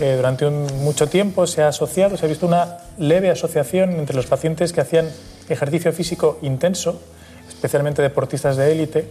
Eh, 0.00 0.14
durante 0.16 0.46
un, 0.46 0.66
mucho 0.82 1.08
tiempo 1.08 1.46
se 1.46 1.62
ha 1.62 1.68
asociado, 1.68 2.16
se 2.16 2.26
ha 2.26 2.28
visto 2.28 2.46
una 2.46 2.78
leve 2.98 3.30
asociación 3.30 3.92
entre 3.92 4.16
los 4.16 4.26
pacientes 4.26 4.72
que 4.72 4.80
hacían 4.80 5.08
ejercicio 5.48 5.92
físico 5.92 6.38
intenso, 6.42 7.00
especialmente 7.48 8.02
deportistas 8.02 8.56
de 8.56 8.72
élite, 8.72 9.08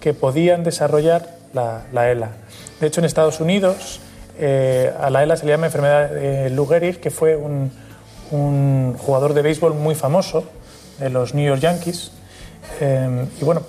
que 0.00 0.14
podían 0.14 0.64
desarrollar 0.64 1.28
la, 1.54 1.84
la 1.92 2.10
ELA. 2.10 2.30
De 2.80 2.88
hecho, 2.88 3.00
en 3.00 3.04
Estados 3.04 3.40
Unidos 3.40 4.00
eh, 4.38 4.92
a 5.00 5.10
la 5.10 5.22
ELA 5.22 5.36
se 5.36 5.46
le 5.46 5.52
llama 5.52 5.66
enfermedad 5.66 6.10
de 6.10 6.50
Lou 6.50 6.68
que 6.68 7.10
fue 7.10 7.36
un, 7.36 7.70
un 8.32 8.96
jugador 8.98 9.34
de 9.34 9.42
béisbol 9.42 9.74
muy 9.74 9.94
famoso 9.94 10.44
de 10.98 11.10
los 11.10 11.34
New 11.34 11.46
York 11.46 11.60
Yankees. 11.60 12.12
Eh, 12.80 13.26
y 13.40 13.44
bueno, 13.44 13.62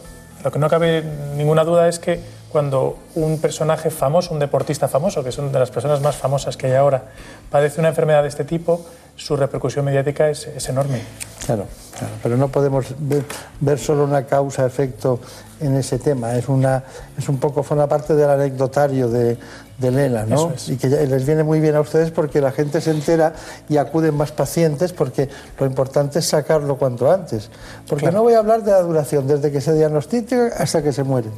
lo 0.44 0.52
que 0.52 0.60
no 0.60 0.70
cabe 0.70 1.04
ninguna 1.36 1.64
duda 1.64 1.88
es 1.88 2.00
que 2.00 2.20
cuando 2.54 3.00
un 3.16 3.40
personaje 3.40 3.90
famoso, 3.90 4.32
un 4.32 4.40
deportista 4.40 4.88
famoso, 4.88 5.24
que 5.24 5.32
son 5.32 5.52
de 5.52 5.58
las 5.58 5.72
personas 5.72 6.02
más 6.02 6.16
famosas 6.16 6.56
que 6.56 6.68
hay 6.68 6.74
ahora, 6.74 7.06
padece 7.50 7.80
una 7.80 7.90
enfermedad 7.90 8.22
de 8.22 8.30
este 8.30 8.44
tipo, 8.44 8.86
su 9.16 9.36
repercusión 9.36 9.84
mediática 9.86 10.30
es, 10.30 10.46
es 10.48 10.70
enorme. 10.70 11.02
Claro, 11.46 11.66
claro, 11.98 12.14
pero 12.22 12.38
no 12.38 12.50
podemos 12.50 12.86
ver, 13.00 13.24
ver 13.60 13.80
solo 13.80 14.04
una 14.04 14.26
causa-efecto 14.26 15.20
en 15.60 15.76
ese 15.76 15.98
tema. 15.98 16.36
Es, 16.36 16.48
una, 16.48 16.84
es 17.18 17.28
un 17.28 17.40
poco, 17.40 17.64
forma 17.64 17.88
parte 17.88 18.14
del 18.16 18.30
anecdotario 18.30 19.10
de, 19.10 19.38
de 19.78 19.92
Lela, 19.92 20.26
¿no? 20.26 20.52
Es. 20.52 20.70
Y 20.70 20.78
que 20.78 20.88
les 20.88 21.26
viene 21.26 21.44
muy 21.44 21.60
bien 21.60 21.76
a 21.76 21.82
ustedes 21.82 22.12
porque 22.12 22.40
la 22.42 22.52
gente 22.52 22.80
se 22.80 22.92
entera 22.92 23.34
y 23.68 23.78
acuden 23.78 24.16
más 24.16 24.32
pacientes 24.32 24.94
porque 24.94 25.30
lo 25.60 25.66
importante 25.66 26.20
es 26.20 26.26
sacarlo 26.26 26.78
cuanto 26.78 27.12
antes. 27.12 27.50
Porque 27.88 28.04
Claro. 28.04 28.18
no 28.18 28.24
voy 28.24 28.34
a 28.34 28.40
hablar 28.40 28.64
de 28.64 28.72
la 28.72 28.82
duración, 28.82 29.28
desde 29.28 29.52
que 29.52 29.62
se 29.62 29.74
diagnostica 29.74 30.52
hasta 30.58 30.82
que 30.84 30.94
se 30.94 31.04
mueren. 31.04 31.32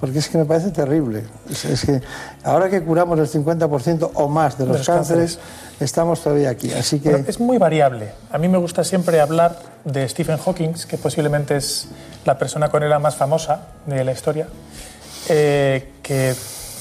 Porque 0.00 0.18
es 0.18 0.28
que 0.28 0.36
me 0.36 0.44
parece 0.44 0.70
terrible. 0.72 1.24
Es, 1.50 1.64
es 1.64 1.84
que 1.86 2.02
ahora 2.44 2.68
que 2.68 2.82
curamos 2.82 3.18
el 3.18 3.28
50% 3.28 4.10
o 4.12 4.28
más 4.28 4.58
de 4.58 4.66
los, 4.66 4.78
los 4.78 4.86
cánceres, 4.86 5.36
cánceres. 5.36 5.80
estamos 5.80 6.20
todavía 6.20 6.50
aquí. 6.50 6.70
Así 6.72 7.00
que 7.00 7.24
es 7.26 7.40
muy 7.40 7.56
variable. 7.56 8.10
A 8.30 8.36
mí 8.36 8.46
me 8.48 8.58
gusta 8.58 8.84
siempre 8.84 9.20
hablar 9.20 9.58
de 9.84 10.06
Stephen 10.08 10.36
Hawking, 10.36 10.74
que 10.86 10.98
posiblemente 10.98 11.56
es 11.56 11.88
la 12.26 12.36
persona 12.38 12.68
con 12.70 12.82
ELA 12.82 12.98
más 12.98 13.16
famosa 13.16 13.68
de 13.86 14.04
la 14.04 14.12
historia, 14.12 14.48
eh, 15.30 15.92
que 16.02 16.34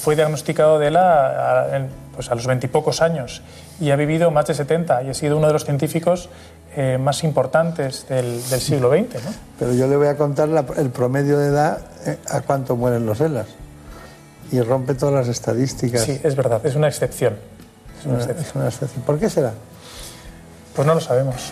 fue 0.06 0.16
diagnosticado 0.16 0.78
de 0.78 0.88
ELA 0.90 1.64
a, 1.78 1.88
pues 2.14 2.30
a 2.30 2.36
los 2.36 2.46
veintipocos 2.46 3.02
años 3.02 3.42
y 3.80 3.90
ha 3.90 3.96
vivido 3.96 4.30
más 4.30 4.46
de 4.46 4.54
70 4.54 5.02
y 5.02 5.10
ha 5.10 5.14
sido 5.16 5.36
uno 5.36 5.48
de 5.48 5.54
los 5.54 5.66
científicos 5.66 6.30
eh, 6.76 7.00
más 7.00 7.24
importantes 7.24 8.06
del, 8.08 8.48
del 8.50 8.62
siglo 8.62 8.92
XX. 8.92 9.16
¿no? 9.26 9.32
Pero 9.58 9.74
yo 9.74 9.88
le 9.88 9.98
voy 9.98 10.06
a 10.08 10.16
contar 10.16 10.48
la- 10.50 10.64
el 10.78 10.92
promedio 10.92 11.40
de 11.40 11.48
edad 11.48 11.80
eh, 12.06 12.20
a 12.30 12.42
cuánto 12.42 12.76
mueren 12.76 13.08
los 13.08 13.20
ELAs. 13.20 13.48
Y 14.52 14.62
rompe 14.62 14.94
todas 14.94 15.16
las 15.16 15.28
estadísticas. 15.28 16.04
Sí, 16.04 16.22
es 16.24 16.36
verdad, 16.36 16.64
es 16.64 16.76
una 16.76 16.88
excepción. 16.88 17.34
Es 18.00 18.06
una 18.06 18.14
Una- 18.16 18.24
excepción. 18.26 18.48
es 18.50 18.56
una 18.56 18.68
excepción. 18.68 19.04
¿Por 19.06 19.18
qué 19.18 19.28
será? 19.30 19.54
Pues 20.76 20.86
no 20.88 20.94
lo 20.94 21.02
sabemos, 21.02 21.52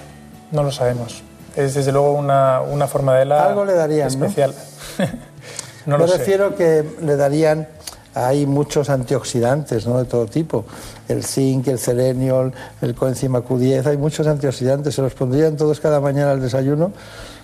no 0.52 0.62
lo 0.64 0.72
sabemos. 0.72 1.24
Es 1.56 1.74
desde 1.74 1.92
luego 1.92 2.12
una, 2.14 2.62
una 2.62 2.88
forma 2.88 3.16
de 3.16 3.24
ELA 3.24 3.46
Algo 3.46 3.66
le 3.66 3.74
darían, 3.74 4.08
¿no? 4.08 4.26
especial. 4.26 4.54
no 5.88 5.98
Me 5.98 6.04
lo 6.06 6.08
sé. 6.08 6.18
refiero 6.20 6.56
que 6.56 6.84
le 7.02 7.16
darían, 7.16 7.68
hay 8.16 8.46
muchos 8.46 8.90
antioxidantes 8.90 9.88
¿no? 9.88 9.98
de 9.98 10.06
todo 10.06 10.26
tipo, 10.26 10.66
el 11.08 11.24
zinc, 11.24 11.68
el 11.68 11.80
selenio, 11.80 12.52
el 12.82 12.96
coenzima 12.96 13.42
Q10, 13.42 13.88
hay 13.88 13.98
muchos 13.98 14.28
antioxidantes, 14.28 14.96
se 14.96 15.02
los 15.02 15.14
pondrían 15.14 15.58
todos 15.58 15.80
cada 15.80 16.00
mañana 16.00 16.32
al 16.32 16.42
desayuno, 16.42 16.92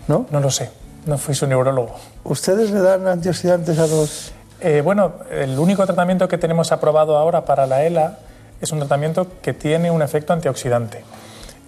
¿no? 0.08 0.26
No 0.32 0.40
lo 0.40 0.52
sé, 0.52 0.70
no 1.06 1.18
fui 1.18 1.36
su 1.36 1.48
neurólogo. 1.48 1.96
¿Ustedes 2.24 2.72
le 2.72 2.82
dan 2.82 3.08
antioxidantes 3.08 3.78
a 3.80 3.88
los...? 3.88 4.32
Eh, 4.62 4.82
bueno, 4.84 5.14
el 5.32 5.58
único 5.58 5.86
tratamiento 5.86 6.28
que 6.28 6.38
tenemos 6.38 6.72
aprobado 6.72 7.18
ahora 7.18 7.46
para 7.46 7.66
la 7.66 7.84
ELA 7.84 8.20
es 8.62 8.72
un 8.72 8.80
tratamiento 8.80 9.28
que 9.42 9.54
tiene 9.54 9.90
un 9.90 10.02
efecto 10.02 10.34
antioxidante. 10.34 11.04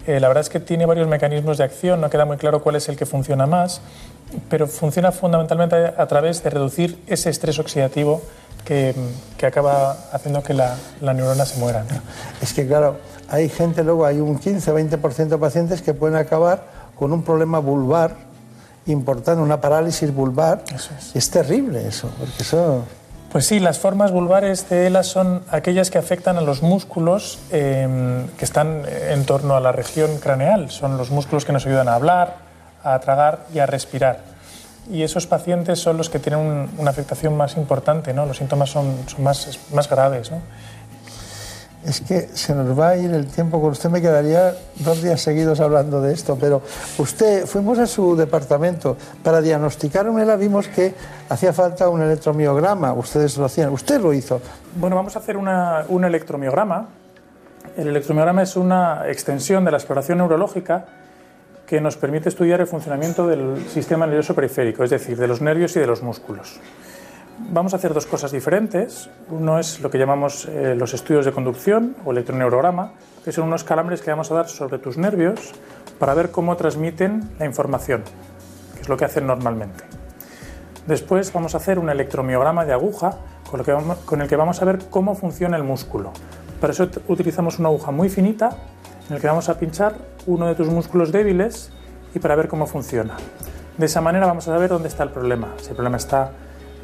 Eh, 0.08 0.20
la 0.20 0.28
verdad 0.28 0.42
es 0.42 0.50
que 0.50 0.60
tiene 0.60 0.86
varios 0.86 1.08
mecanismos 1.08 1.58
de 1.58 1.64
acción, 1.64 2.02
no 2.02 2.10
queda 2.10 2.26
muy 2.26 2.38
claro 2.38 2.62
cuál 2.62 2.76
es 2.76 2.90
el 2.90 2.98
que 2.98 3.06
funciona 3.06 3.46
más, 3.46 3.82
pero 4.50 4.68
funciona 4.68 5.12
fundamentalmente 5.12 5.76
a 5.76 6.06
través 6.08 6.44
de 6.44 6.50
reducir 6.50 7.02
ese 7.08 7.30
estrés 7.30 7.60
oxidativo 7.60 8.22
que, 8.66 8.96
que 9.38 9.46
acaba 9.46 9.92
haciendo 10.12 10.44
que 10.44 10.54
la, 10.54 10.76
la 11.02 11.14
neurona 11.14 11.46
se 11.46 11.60
muera. 11.60 11.84
¿no? 11.84 12.02
Es 12.42 12.54
que 12.54 12.68
claro, 12.68 12.98
hay 13.30 13.50
gente, 13.50 13.84
luego 13.84 14.06
hay 14.06 14.20
un 14.20 14.40
15-20% 14.40 15.28
de 15.28 15.38
pacientes 15.38 15.82
que 15.82 15.94
pueden 15.94 16.18
acabar 16.18 16.64
con 16.98 17.14
un 17.14 17.24
problema 17.24 17.60
vulvar 17.60 18.16
importante, 18.88 19.42
una 19.42 19.62
parálisis 19.62 20.14
vulvar. 20.14 20.64
es. 21.14 21.30
terrible 21.30 21.88
eso, 21.88 22.10
porque 22.18 22.42
eso... 22.42 22.84
Pues 23.32 23.48
sí, 23.48 23.62
las 23.62 23.80
formas 23.80 24.12
vulvares 24.12 24.68
de 24.70 24.88
ELA 24.88 25.04
son 25.04 25.44
aquellas 25.50 25.90
que 25.90 25.98
afectan 25.98 26.38
a 26.38 26.42
los 26.42 26.62
músculos 26.62 27.40
eh, 27.52 28.26
que 28.38 28.44
están 28.44 28.84
en 28.86 29.24
torno 29.24 29.56
a 29.56 29.62
la 29.62 29.72
región 29.72 30.18
craneal. 30.18 30.70
Son 30.70 30.98
los 30.98 31.12
músculos 31.12 31.46
que 31.46 31.54
nos 31.54 31.66
ayudan 31.66 31.88
a 31.88 31.96
hablar, 31.96 32.51
a 32.84 33.00
tragar 33.00 33.46
y 33.54 33.60
a 33.60 33.66
respirar. 33.66 34.20
Y 34.92 35.04
esos 35.04 35.28
pacientes 35.28 35.80
son 35.80 35.98
los 35.98 36.10
que 36.10 36.20
tienen 36.20 36.40
un- 36.40 36.70
una 36.78 36.90
afectación 36.90 37.38
más 37.38 37.56
importante, 37.58 38.14
¿no? 38.14 38.26
Los 38.26 38.38
síntomas 38.38 38.70
son, 38.70 38.96
son 39.08 39.24
más, 39.24 39.60
más 39.74 39.90
graves, 39.90 40.32
¿no? 40.32 40.42
Es 41.86 42.00
que 42.02 42.30
se 42.34 42.54
nos 42.54 42.80
va 42.80 42.90
a 42.90 42.98
ir 42.98 43.12
el 43.12 43.26
tiempo, 43.26 43.60
con 43.60 43.72
usted 43.72 43.90
me 43.90 44.02
quedaría 44.02 44.54
dos 44.76 45.02
días 45.02 45.20
seguidos 45.20 45.60
hablando 45.60 46.00
de 46.00 46.14
esto, 46.14 46.38
pero 46.40 46.62
usted, 47.00 47.48
fuimos 47.48 47.80
a 47.80 47.88
su 47.88 48.16
departamento, 48.16 48.98
para 49.24 49.42
diagnosticar 49.42 50.08
un 50.08 50.20
ELA 50.20 50.36
vimos 50.36 50.68
que 50.68 50.94
hacía 51.28 51.54
falta 51.54 51.90
un 51.90 52.04
electromiograma, 52.04 52.94
ustedes 52.94 53.36
lo 53.38 53.46
hacían, 53.46 53.70
usted 53.72 54.00
lo 54.00 54.14
hizo. 54.14 54.42
Bueno, 54.76 54.96
vamos 54.96 55.16
a 55.16 55.20
hacer 55.20 55.38
una- 55.38 55.84
un 55.90 56.06
electromiograma. 56.06 56.88
El 57.76 57.88
electromiograma 57.88 58.44
es 58.44 58.56
una 58.56 59.08
extensión 59.08 59.66
de 59.66 59.72
la 59.72 59.78
exploración 59.78 60.20
neurológica 60.20 60.86
que 61.72 61.80
nos 61.80 61.96
permite 61.96 62.28
estudiar 62.28 62.60
el 62.60 62.68
funcionamiento 62.68 63.26
del 63.26 63.66
sistema 63.70 64.06
nervioso 64.06 64.36
periférico, 64.36 64.84
es 64.84 64.90
decir, 64.90 65.18
de 65.18 65.26
los 65.26 65.40
nervios 65.40 65.74
y 65.78 65.80
de 65.80 65.88
los 65.88 66.04
músculos. 66.04 66.60
Vamos 67.50 67.72
a 67.72 67.78
hacer 67.78 67.94
dos 67.94 68.06
cosas 68.06 68.34
diferentes. 68.34 69.10
Uno 69.30 69.58
es 69.58 69.80
lo 69.80 69.90
que 69.90 69.98
llamamos 69.98 70.50
eh, 70.50 70.76
los 70.78 70.94
estudios 70.94 71.24
de 71.24 71.32
conducción 71.32 71.96
o 72.04 72.12
electroneurograma, 72.12 72.92
que 73.24 73.32
son 73.32 73.48
unos 73.48 73.64
calambres 73.64 74.02
que 74.02 74.12
vamos 74.12 74.30
a 74.32 74.34
dar 74.34 74.50
sobre 74.50 74.80
tus 74.80 74.98
nervios 74.98 75.54
para 75.98 76.14
ver 76.14 76.30
cómo 76.32 76.58
transmiten 76.58 77.30
la 77.40 77.46
información, 77.46 78.04
que 78.76 78.82
es 78.82 78.90
lo 78.90 78.98
que 78.98 79.06
hacen 79.06 79.26
normalmente. 79.26 79.86
Después 80.88 81.32
vamos 81.32 81.56
a 81.56 81.60
hacer 81.60 81.80
un 81.80 81.90
electromiograma 81.90 82.66
de 82.66 82.74
aguja 82.74 83.16
con, 83.50 83.62
el 84.22 84.28
que 84.28 84.36
vamos 84.36 84.62
a 84.62 84.66
ver 84.66 84.80
cómo 84.90 85.16
funciona 85.16 85.56
el 85.56 85.64
músculo. 85.64 86.12
Para 86.60 86.74
eso 86.74 86.90
utilizamos 87.08 87.60
una 87.60 87.70
aguja 87.70 87.92
muy 87.92 88.10
finita 88.10 88.58
en 89.10 89.16
el 89.16 89.22
que 89.22 89.28
vamos 89.28 89.50
a 89.50 89.58
pinchar 89.60 89.96
uno 90.28 90.48
de 90.48 90.56
tus 90.56 90.68
músculos 90.68 91.12
débiles 91.12 91.72
y 92.14 92.20
para 92.20 92.36
ver 92.36 92.48
cómo 92.48 92.66
funciona. 92.68 93.16
De 93.78 93.86
esa 93.86 94.02
manera 94.02 94.26
vamos 94.28 94.48
a 94.48 94.54
saber 94.54 94.70
dónde 94.70 94.88
está 94.88 95.04
el 95.04 95.10
problema. 95.10 95.50
Si 95.62 95.70
el 95.70 95.76
problema 95.76 95.98
está 95.98 96.32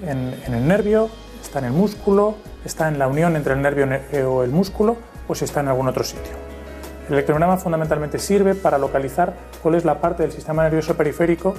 en, 0.06 0.36
en 0.46 0.54
el 0.54 0.68
nervio, 0.68 1.10
está 1.42 1.60
en 1.60 1.66
el 1.66 1.74
músculo, 1.74 2.36
está 2.66 2.88
en 2.88 2.98
la 3.00 3.08
unión 3.08 3.36
entre 3.36 3.54
el 3.54 3.62
nervio 3.62 3.86
ne- 3.86 4.02
eh, 4.12 4.24
o 4.24 4.44
el 4.44 4.52
músculo 4.52 4.98
o 5.28 5.36
si 5.36 5.46
está 5.46 5.60
en 5.60 5.68
algún 5.68 5.88
otro 5.88 6.04
sitio. 6.04 6.32
El 7.08 7.14
electromiograma 7.14 7.58
fundamentalmente 7.58 8.20
sirve 8.20 8.56
para 8.56 8.78
localizar 8.78 9.34
cuál 9.64 9.76
es 9.76 9.86
la 9.86 10.02
parte 10.02 10.24
del 10.24 10.32
sistema 10.32 10.64
nervioso 10.64 10.96
periférico 10.96 11.54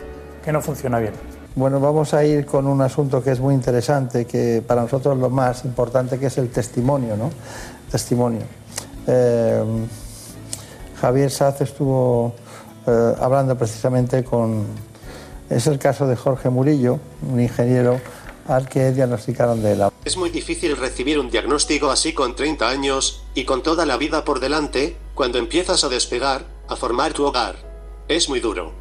que 0.45 0.53
no 0.53 0.61
funciona 0.61 0.99
bien. 0.99 1.15
Bueno, 1.55 1.81
vamos 1.81 2.15
a 2.15 2.25
ir 2.25 2.45
con 2.47 2.67
un 2.67 2.81
asunto 2.83 3.23
que 3.23 3.31
es 3.33 3.41
muy 3.41 3.55
interesante, 3.55 4.27
que 4.27 4.63
para 4.67 4.83
nosotros 4.83 5.17
lo 5.19 5.31
más 5.31 5.65
importante, 5.65 6.19
que 6.19 6.27
es 6.27 6.39
el 6.39 6.51
testimonio, 6.51 7.17
¿no? 7.17 7.31
Testimonio. 7.91 8.43
Eh, 9.07 9.63
Javier 11.01 11.31
Saz 11.31 11.61
estuvo 11.61 12.35
eh, 12.87 13.15
hablando 13.21 13.57
precisamente 13.57 14.25
con... 14.25 14.67
Es 15.49 15.67
el 15.67 15.79
caso 15.79 16.07
de 16.07 16.17
Jorge 16.17 16.51
Murillo, 16.51 16.99
un 17.23 17.41
ingeniero 17.41 18.01
al 18.47 18.69
que 18.69 18.93
diagnosticaron 18.93 19.63
de 19.63 19.73
ELA. 19.73 19.93
Es 20.05 20.17
muy 20.17 20.31
difícil 20.31 20.77
recibir 20.77 21.19
un 21.19 21.31
diagnóstico 21.31 21.91
así 21.91 22.13
con 22.13 22.35
30 22.35 22.69
años, 22.69 23.23
y 23.35 23.45
con 23.45 23.63
toda 23.63 23.87
la 23.87 23.97
vida 23.97 24.25
por 24.25 24.41
delante, 24.41 24.97
cuando 25.15 25.39
empiezas 25.39 25.85
a 25.85 25.89
despegar, 25.89 26.45
a 26.67 26.77
formar 26.77 27.13
tu 27.13 27.25
hogar. 27.25 27.57
Es 28.09 28.29
muy 28.29 28.41
duro. 28.41 28.73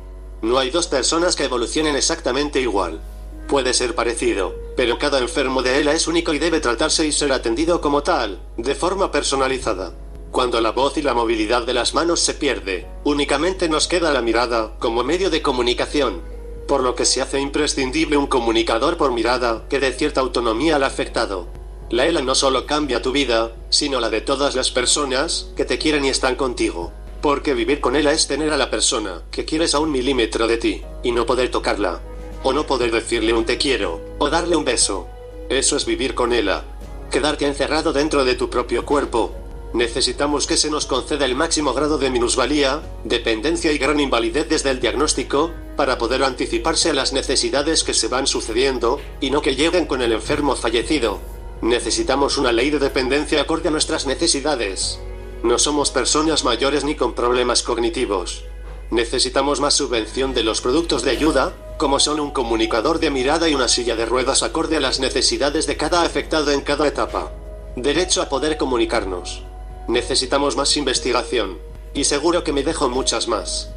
No 0.41 0.57
hay 0.57 0.71
dos 0.71 0.87
personas 0.87 1.35
que 1.35 1.45
evolucionen 1.45 1.95
exactamente 1.95 2.59
igual. 2.61 3.01
Puede 3.47 3.73
ser 3.73 3.95
parecido, 3.95 4.53
pero 4.75 4.97
cada 4.99 5.19
enfermo 5.19 5.61
de 5.61 5.79
ELA 5.79 5.93
es 5.93 6.07
único 6.07 6.33
y 6.33 6.39
debe 6.39 6.59
tratarse 6.59 7.05
y 7.05 7.11
ser 7.11 7.31
atendido 7.31 7.79
como 7.79 8.03
tal, 8.03 8.41
de 8.57 8.75
forma 8.75 9.09
personalizada. 9.11 9.93
Cuando 10.31 10.61
la 10.61 10.71
voz 10.71 10.97
y 10.97 11.01
la 11.01 11.13
movilidad 11.13 11.65
de 11.65 11.73
las 11.73 11.93
manos 11.93 12.19
se 12.19 12.33
pierde, 12.33 12.87
únicamente 13.03 13.69
nos 13.69 13.87
queda 13.87 14.11
la 14.11 14.21
mirada 14.21 14.75
como 14.77 15.03
medio 15.03 15.29
de 15.29 15.41
comunicación, 15.41 16.21
por 16.67 16.83
lo 16.83 16.95
que 16.95 17.05
se 17.05 17.21
hace 17.21 17.39
imprescindible 17.39 18.17
un 18.17 18.27
comunicador 18.27 18.97
por 18.97 19.11
mirada 19.11 19.65
que 19.69 19.79
dé 19.79 19.93
cierta 19.93 20.21
autonomía 20.21 20.75
al 20.75 20.83
afectado. 20.83 21.47
La 21.89 22.05
ELA 22.05 22.21
no 22.21 22.35
solo 22.35 22.65
cambia 22.65 23.01
tu 23.01 23.13
vida, 23.13 23.53
sino 23.69 24.01
la 24.01 24.09
de 24.09 24.19
todas 24.19 24.55
las 24.55 24.71
personas 24.71 25.47
que 25.55 25.63
te 25.63 25.77
quieren 25.77 26.03
y 26.03 26.09
están 26.09 26.35
contigo. 26.35 26.91
Porque 27.21 27.53
vivir 27.53 27.79
con 27.79 27.95
ELA 27.95 28.11
es 28.11 28.27
tener 28.27 28.51
a 28.51 28.57
la 28.57 28.69
persona 28.69 29.21
que 29.31 29.45
quieres 29.45 29.73
a 29.73 29.79
un 29.79 29.91
milímetro 29.91 30.47
de 30.47 30.57
ti, 30.57 30.83
y 31.01 31.13
no 31.13 31.25
poder 31.25 31.49
tocarla. 31.49 32.01
O 32.43 32.51
no 32.51 32.67
poder 32.67 32.91
decirle 32.91 33.33
un 33.33 33.45
te 33.45 33.57
quiero, 33.57 34.01
o 34.19 34.29
darle 34.29 34.57
un 34.57 34.65
beso. 34.65 35.07
Eso 35.49 35.77
es 35.77 35.85
vivir 35.85 36.13
con 36.13 36.33
ELA. 36.33 36.65
Quedarte 37.09 37.47
encerrado 37.47 37.93
dentro 37.93 38.25
de 38.25 38.35
tu 38.35 38.49
propio 38.49 38.85
cuerpo. 38.85 39.33
Necesitamos 39.73 40.47
que 40.47 40.57
se 40.57 40.71
nos 40.71 40.85
conceda 40.85 41.25
el 41.25 41.35
máximo 41.35 41.73
grado 41.73 41.97
de 41.97 42.09
minusvalía, 42.09 42.81
dependencia 43.03 43.71
y 43.71 43.77
gran 43.77 43.99
invalidez 43.99 44.47
desde 44.47 44.71
el 44.71 44.79
diagnóstico, 44.79 45.51
para 45.75 45.97
poder 45.97 46.23
anticiparse 46.23 46.89
a 46.89 46.93
las 46.93 47.11
necesidades 47.11 47.83
que 47.83 47.93
se 47.93 48.07
van 48.07 48.27
sucediendo, 48.27 48.99
y 49.19 49.29
no 49.29 49.41
que 49.41 49.55
lleguen 49.55 49.85
con 49.85 50.01
el 50.01 50.13
enfermo 50.13 50.55
fallecido. 50.55 51.19
Necesitamos 51.61 52.37
una 52.37 52.51
ley 52.51 52.69
de 52.69 52.79
dependencia 52.79 53.41
acorde 53.41 53.67
a 53.67 53.71
nuestras 53.71 54.05
necesidades. 54.05 54.99
No 55.43 55.59
somos 55.59 55.91
personas 55.91 56.43
mayores 56.43 56.83
ni 56.83 56.95
con 56.95 57.13
problemas 57.13 57.61
cognitivos. 57.61 58.45
Necesitamos 58.89 59.59
más 59.59 59.73
subvención 59.73 60.33
de 60.33 60.43
los 60.43 60.61
productos 60.61 61.03
de 61.03 61.11
ayuda, 61.11 61.53
como 61.77 61.99
son 61.99 62.19
un 62.19 62.31
comunicador 62.31 62.99
de 62.99 63.09
mirada 63.11 63.49
y 63.49 63.53
una 63.53 63.67
silla 63.67 63.95
de 63.95 64.05
ruedas 64.05 64.43
acorde 64.43 64.77
a 64.77 64.79
las 64.79 64.99
necesidades 64.99 65.67
de 65.67 65.77
cada 65.77 66.03
afectado 66.03 66.51
en 66.51 66.61
cada 66.61 66.87
etapa. 66.87 67.33
Derecho 67.75 68.21
a 68.21 68.29
poder 68.29 68.57
comunicarnos. 68.57 69.43
Necesitamos 69.87 70.57
más 70.57 70.75
investigación. 70.75 71.59
Y 71.93 72.03
seguro 72.03 72.43
que 72.43 72.53
me 72.53 72.63
dejo 72.63 72.89
muchas 72.89 73.27
más. 73.27 73.69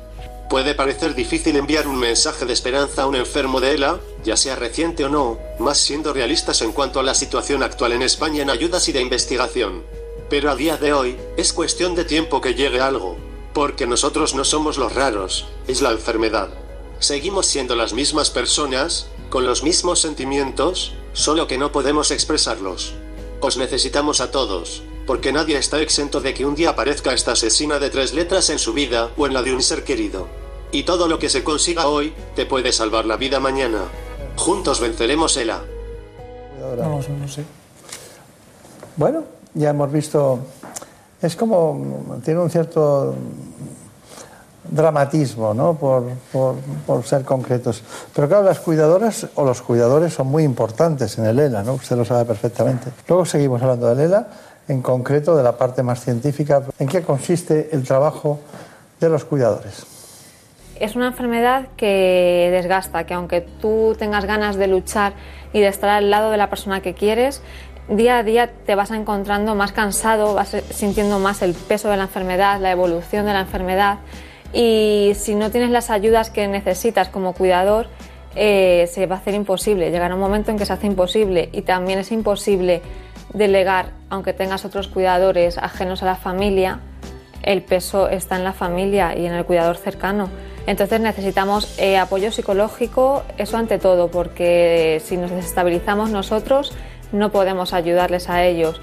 Puede 0.51 0.75
parecer 0.75 1.15
difícil 1.15 1.55
enviar 1.55 1.87
un 1.87 1.97
mensaje 1.97 2.45
de 2.45 2.53
esperanza 2.53 3.03
a 3.03 3.07
un 3.07 3.15
enfermo 3.15 3.61
de 3.61 3.75
ELA, 3.75 4.01
ya 4.25 4.37
sea 4.37 4.57
reciente 4.57 5.05
o 5.05 5.09
no, 5.09 5.39
más 5.61 5.79
siendo 5.79 6.13
realistas 6.13 6.61
en 6.63 6.73
cuanto 6.73 6.99
a 6.99 7.05
la 7.05 7.15
situación 7.15 7.63
actual 7.63 7.93
en 7.93 8.03
España 8.03 8.43
en 8.43 8.51
ayudas 8.51 8.89
y 8.89 8.93
de 8.93 9.01
investigación. 9.01 9.85
Pero 10.29 10.51
a 10.51 10.57
día 10.57 10.77
de 10.77 10.93
hoy, 10.93 11.17
es 11.37 11.53
cuestión 11.53 11.95
de 11.95 12.05
tiempo 12.05 12.41
que 12.41 12.55
llegue 12.55 12.81
algo. 12.81 13.17
Porque 13.55 13.87
nosotros 13.87 14.35
no 14.35 14.45
somos 14.45 14.77
los 14.77 14.93
raros, 14.93 15.47
es 15.69 15.83
la 15.83 15.93
enfermedad. 15.93 16.51
Seguimos 16.99 17.47
siendo 17.47 17.77
las 17.77 17.93
mismas 17.93 18.31
personas, 18.31 19.07
con 19.29 19.47
los 19.47 19.63
mismos 19.63 20.01
sentimientos, 20.01 20.93
solo 21.13 21.47
que 21.47 21.59
no 21.59 21.71
podemos 21.71 22.11
expresarlos. 22.11 22.95
Os 23.41 23.57
necesitamos 23.57 24.21
a 24.21 24.33
todos, 24.33 24.83
porque 25.11 25.33
nadie 25.33 25.59
está 25.59 25.81
exento 25.81 26.21
de 26.21 26.33
que 26.33 26.47
un 26.47 26.55
día 26.55 26.71
aparezca 26.71 27.13
esta 27.13 27.33
asesina 27.33 27.81
de 27.81 27.91
tres 27.91 28.15
letras 28.15 28.49
en 28.49 28.61
su 28.61 28.73
vida 28.73 29.11
o 29.17 29.27
en 29.27 29.35
la 29.35 29.43
de 29.43 29.53
un 29.53 29.61
ser 29.61 29.83
querido. 29.83 30.29
Y 30.71 30.85
todo 30.85 31.09
lo 31.09 31.19
que 31.19 31.29
se 31.29 31.43
consiga 31.43 31.89
hoy, 31.89 32.15
te 32.37 32.47
puede 32.47 32.71
salvar 32.71 33.07
la 33.07 33.17
vida 33.17 33.41
mañana. 33.41 33.81
Juntos 34.37 34.79
venceremos 34.79 35.37
ELA. 35.37 35.63
No. 36.61 37.01
Bueno, 38.95 39.25
ya 39.53 39.71
hemos 39.71 39.91
visto, 39.91 40.39
es 41.21 41.35
como, 41.35 42.21
tiene 42.25 42.39
un 42.39 42.49
cierto 42.49 43.17
dramatismo, 44.71 45.55
¿no? 45.55 45.75
Por, 45.75 47.05
ser 47.05 47.25
concretos. 47.25 47.83
Pero 48.15 48.29
claro, 48.29 48.45
las 48.45 48.61
cuidadoras 48.61 49.27
o 49.35 49.45
los 49.45 49.61
cuidadores 49.61 50.15
son 50.15 50.29
muy 50.29 50.45
importantes 50.45 51.19
en 51.19 51.25
el 51.27 51.41
ELA, 51.41 51.65
¿no? 51.65 51.75
Usted 51.75 51.97
lo 51.97 52.05
sabe 52.05 52.25
perfectamente. 52.25 52.93
Luego 53.09 53.25
seguimos 53.25 53.61
hablando 53.61 53.89
del 53.89 53.99
ELA, 53.99 54.29
en 54.71 54.83
concreto 54.83 55.37
de 55.37 55.43
la 55.43 55.59
parte 55.59 55.83
más 55.83 56.05
científica. 56.05 56.63
¿En 56.79 56.87
qué 56.87 57.03
consiste 57.03 57.71
el 57.73 57.83
trabajo 57.85 58.41
de 59.01 59.09
los 59.09 59.25
cuidadores? 59.25 59.85
Es 60.79 60.97
una 60.97 61.09
enfermedad 61.09 61.69
que 61.77 62.49
desgasta, 62.53 63.05
que 63.05 63.15
aunque 63.15 63.41
tú 63.41 63.95
tengas 63.99 64.25
ganas 64.25 64.57
de 64.57 64.69
luchar 64.69 65.13
y 65.53 65.61
de 65.61 65.67
estar 65.67 65.91
al 65.91 66.11
lado 66.11 66.31
de 66.31 66.37
la 66.37 66.49
persona 66.49 66.81
que 66.81 66.95
quieres, 66.95 67.43
día 67.89 68.19
a 68.19 68.23
día 68.23 68.51
te 68.65 68.75
vas 68.77 68.91
encontrando 68.93 69.55
más 69.55 69.73
cansado, 69.73 70.35
vas 70.35 70.57
sintiendo 70.71 71.19
más 71.19 71.43
el 71.43 71.55
peso 71.55 71.91
de 71.91 71.97
la 71.97 72.05
enfermedad, 72.05 72.61
la 72.61 72.71
evolución 72.71 73.27
de 73.27 73.33
la 73.33 73.41
enfermedad 73.41 73.99
y 74.53 75.13
si 75.17 75.35
no 75.35 75.51
tienes 75.51 75.71
las 75.71 75.91
ayudas 75.91 76.31
que 76.31 76.49
necesitas 76.49 77.09
como 77.09 77.35
cuidador, 77.35 77.89
eh, 78.37 78.89
se 78.91 79.07
va 79.07 79.17
a 79.17 79.19
hacer 79.19 79.35
imposible. 79.35 79.91
Llegará 79.91 80.15
un 80.15 80.21
momento 80.21 80.51
en 80.51 80.59
que 80.59 80.65
se 80.65 80.73
hace 80.73 80.87
imposible 80.87 81.49
y 81.53 81.63
también 81.63 81.99
es 81.99 82.13
imposible 82.13 82.81
delegar, 83.33 83.91
aunque 84.09 84.33
tengas 84.33 84.65
otros 84.65 84.89
cuidadores 84.89 85.59
ajenos 85.59 86.03
a 86.03 86.07
la 86.07 86.17
familia, 86.17 86.81
el 87.43 87.63
peso 87.63 88.09
está 88.09 88.37
en 88.37 88.45
la 88.45 88.53
familia 88.53 89.17
y 89.17 89.27
en 89.27 89.33
el 89.33 89.45
cuidador 89.45 89.77
cercano. 89.77 90.29
Entonces 90.67 91.01
necesitamos 91.01 91.79
eh, 91.79 91.97
apoyo 91.97 92.31
psicológico, 92.31 93.23
eso 93.39 93.57
ante 93.57 93.79
todo, 93.79 94.11
porque 94.11 95.01
si 95.05 95.17
nos 95.17 95.31
desestabilizamos 95.31 96.11
nosotros 96.11 96.73
no 97.13 97.33
podemos 97.33 97.73
ayudarles 97.73 98.29
a 98.29 98.45
ellos. 98.45 98.81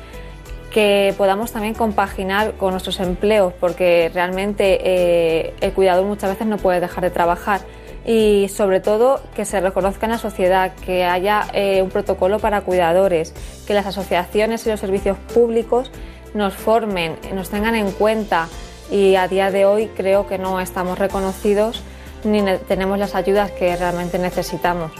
Que 0.71 1.13
podamos 1.17 1.51
también 1.51 1.73
compaginar 1.73 2.53
con 2.53 2.71
nuestros 2.71 2.99
empleos, 2.99 3.53
porque 3.59 4.11
realmente 4.13 4.79
eh, 4.83 5.53
el 5.61 5.71
cuidador 5.71 6.05
muchas 6.05 6.31
veces 6.31 6.45
no 6.45 6.57
puede 6.57 6.79
dejar 6.79 7.03
de 7.03 7.09
trabajar. 7.09 7.61
Y 8.07 8.47
sobre 8.49 8.79
todo 8.79 9.19
que 9.35 9.43
se 9.45 9.59
reconozca 9.59 10.05
en 10.05 10.13
la 10.13 10.17
sociedad, 10.17 10.71
que 10.73 11.03
haya 11.03 11.45
eh, 11.53 11.81
un 11.83 11.89
protocolo 11.89 12.39
para 12.39 12.61
cuidadores, 12.61 13.33
que 13.67 13.73
las 13.73 13.85
asociaciones 13.85 14.65
y 14.65 14.69
los 14.69 14.79
servicios 14.79 15.17
públicos 15.33 15.91
nos 16.33 16.53
formen, 16.55 17.17
nos 17.35 17.49
tengan 17.49 17.75
en 17.75 17.91
cuenta 17.91 18.47
y 18.89 19.15
a 19.15 19.27
día 19.27 19.51
de 19.51 19.65
hoy 19.65 19.87
creo 19.87 20.25
que 20.25 20.37
no 20.37 20.61
estamos 20.61 20.97
reconocidos 20.97 21.81
ni 22.23 22.41
ne- 22.41 22.57
tenemos 22.59 22.97
las 22.97 23.13
ayudas 23.13 23.51
que 23.51 23.75
realmente 23.75 24.17
necesitamos. 24.19 24.91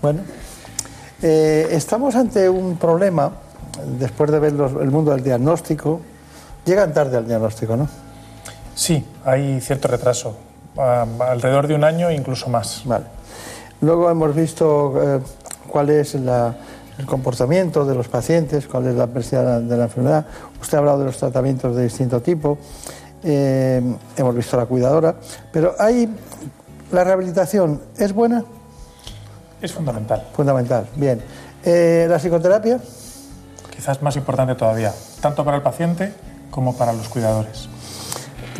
Bueno, 0.00 0.20
eh, 1.22 1.68
estamos 1.72 2.14
ante 2.14 2.48
un 2.48 2.78
problema, 2.78 3.32
después 3.98 4.30
de 4.30 4.38
ver 4.38 4.52
los- 4.54 4.72
el 4.80 4.90
mundo 4.90 5.10
del 5.10 5.22
diagnóstico, 5.22 6.00
llegan 6.64 6.94
tarde 6.94 7.18
al 7.18 7.26
diagnóstico, 7.26 7.76
¿no? 7.76 7.86
Sí, 8.74 9.04
hay 9.24 9.60
cierto 9.60 9.88
retraso, 9.88 10.36
alrededor 10.78 11.66
de 11.66 11.74
un 11.74 11.84
año 11.84 12.10
incluso 12.10 12.48
más. 12.48 12.82
Vale. 12.84 13.04
Luego 13.80 14.10
hemos 14.10 14.34
visto 14.34 14.94
eh, 15.02 15.20
cuál 15.68 15.90
es 15.90 16.14
la- 16.14 16.54
el 16.98 17.06
comportamiento 17.06 17.84
de 17.84 17.94
los 17.94 18.08
pacientes, 18.08 18.66
cuál 18.66 18.88
es 18.88 18.94
la 18.96 19.04
adversidad 19.04 19.60
de 19.60 19.76
la 19.76 19.84
enfermedad. 19.84 20.26
Usted 20.60 20.76
ha 20.76 20.80
hablado 20.80 20.98
de 20.98 21.04
los 21.04 21.16
tratamientos 21.16 21.76
de 21.76 21.84
distinto 21.84 22.20
tipo. 22.20 22.58
Eh, 23.22 23.80
hemos 24.16 24.34
visto 24.34 24.56
la 24.56 24.66
cuidadora. 24.66 25.14
Pero 25.52 25.74
hay. 25.78 26.08
¿La 26.90 27.04
rehabilitación 27.04 27.80
es 27.98 28.12
buena? 28.12 28.42
Es 29.60 29.72
fundamental. 29.72 30.26
Fundamental, 30.34 30.86
bien. 30.96 31.20
Eh, 31.64 32.06
¿La 32.08 32.18
psicoterapia? 32.18 32.80
Quizás 33.70 34.00
más 34.02 34.16
importante 34.16 34.54
todavía, 34.54 34.92
tanto 35.20 35.44
para 35.44 35.58
el 35.58 35.62
paciente 35.62 36.12
como 36.50 36.76
para 36.76 36.92
los 36.92 37.08
cuidadores. 37.08 37.68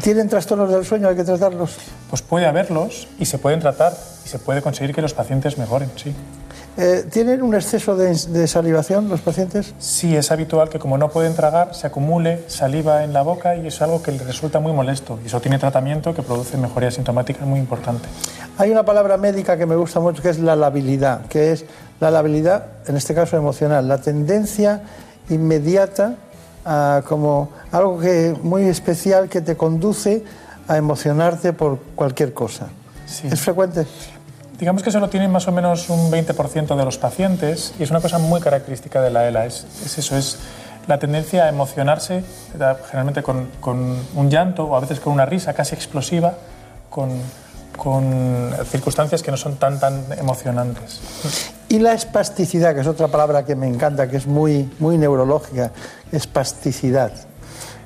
¿Tienen 0.03 0.29
trastornos 0.29 0.71
del 0.71 0.85
sueño? 0.85 1.09
¿Hay 1.09 1.17
que 1.17 1.25
tratarlos? 1.25 1.77
Pues 2.09 2.23
puede 2.23 2.47
haberlos 2.47 3.09
y 3.19 3.25
se 3.25 3.39
pueden 3.39 3.61
tratar 3.61 3.93
y 4.25 4.29
se 4.29 4.39
puede 4.39 4.63
conseguir 4.63 4.95
que 4.95 5.03
los 5.03 5.13
pacientes 5.13 5.59
mejoren, 5.59 5.91
sí. 5.97 6.15
Eh, 6.77 7.07
¿Tienen 7.11 7.43
un 7.43 7.57
exceso 7.57 7.97
de, 7.97 8.15
de 8.15 8.47
salivación 8.47 9.09
los 9.09 9.21
pacientes? 9.21 9.75
Sí, 9.81 10.15
es 10.15 10.31
habitual 10.31 10.69
que 10.69 10.79
como 10.79 10.97
no 10.97 11.09
pueden 11.09 11.35
tragar, 11.35 11.75
se 11.75 11.89
acumule 11.89 12.45
saliva 12.47 13.03
en 13.03 13.13
la 13.13 13.23
boca 13.23 13.57
y 13.57 13.67
es 13.67 13.83
algo 13.83 14.01
que 14.01 14.13
les 14.13 14.25
resulta 14.25 14.61
muy 14.61 14.73
molesto. 14.73 15.19
Y 15.25 15.27
eso 15.27 15.41
tiene 15.41 15.59
tratamiento 15.59 16.15
que 16.15 16.23
produce 16.23 16.57
mejoría 16.57 16.93
sintomática 16.93 17.45
muy 17.45 17.59
importante. 17.59 18.09
Hay 18.59 18.71
una 18.71 18.85
palabra 18.85 19.17
médica 19.17 19.57
que 19.57 19.67
me 19.67 19.75
gusta 19.75 19.99
mucho 19.99 20.23
que 20.23 20.31
es 20.31 20.39
la 20.39 20.55
labilidad, 20.55 21.27
que 21.27 21.51
es 21.51 21.65
la 21.99 22.13
labilidad, 22.13 22.67
en 22.87 22.97
este 22.97 23.13
caso 23.13 23.37
emocional, 23.37 23.89
la 23.89 23.99
tendencia 23.99 24.83
inmediata 25.31 26.15
a 26.65 27.03
como 27.09 27.51
algo 27.73 27.99
que 27.99 28.37
muy 28.43 28.65
especial 28.67 29.29
que 29.29 29.41
te 29.41 29.57
conduce 29.57 30.25
a 30.67 30.77
emocionarte 30.77 31.53
por 31.53 31.79
cualquier 31.95 32.35
cosa. 32.35 32.67
¿Es 33.25 33.41
frecuente? 33.41 33.87
Digamos 34.59 34.83
que 34.83 34.91
solo 34.91 35.09
tienen 35.09 35.31
más 35.31 35.47
o 35.49 35.53
menos 35.53 35.89
un 35.89 36.11
20% 36.11 36.77
de 36.77 36.85
los 36.85 36.99
pacientes 36.99 37.73
y 37.79 37.85
es 37.85 37.91
una 37.91 38.01
cosa 38.01 38.19
muy 38.19 38.41
característica 38.41 39.01
de 39.01 39.11
la 39.11 39.27
ELA. 39.29 39.47
Es, 39.47 39.65
es 39.85 39.99
eso, 39.99 40.17
es 40.17 40.39
la 40.89 40.99
tendencia 40.99 41.45
a 41.45 41.49
emocionarse, 41.49 42.25
da- 42.59 42.77
generalmente 42.87 43.23
con, 43.23 43.49
con 43.61 43.97
un 44.15 44.31
llanto 44.31 44.65
o 44.65 44.77
a 44.77 44.81
veces 44.81 44.99
con 45.01 45.13
una 45.13 45.27
risa 45.27 45.53
casi 45.55 45.75
explosiva, 45.75 46.35
con, 46.91 47.11
con 47.79 48.53
circunstancias 48.71 49.23
que 49.23 49.31
no 49.31 49.37
son 49.39 49.57
tan, 49.57 49.81
tan 49.81 50.05
emocionantes. 50.19 51.01
Y 51.71 51.79
la 51.79 51.95
espasticidad, 51.95 52.75
que 52.75 52.81
es 52.83 52.87
otra 52.87 53.09
palabra 53.09 53.45
que 53.47 53.55
me 53.57 53.67
encanta, 53.69 54.09
que 54.11 54.19
es 54.19 54.27
muy, 54.27 54.71
muy 54.79 54.99
neurológica, 54.99 55.71
espasticidad. 56.13 57.13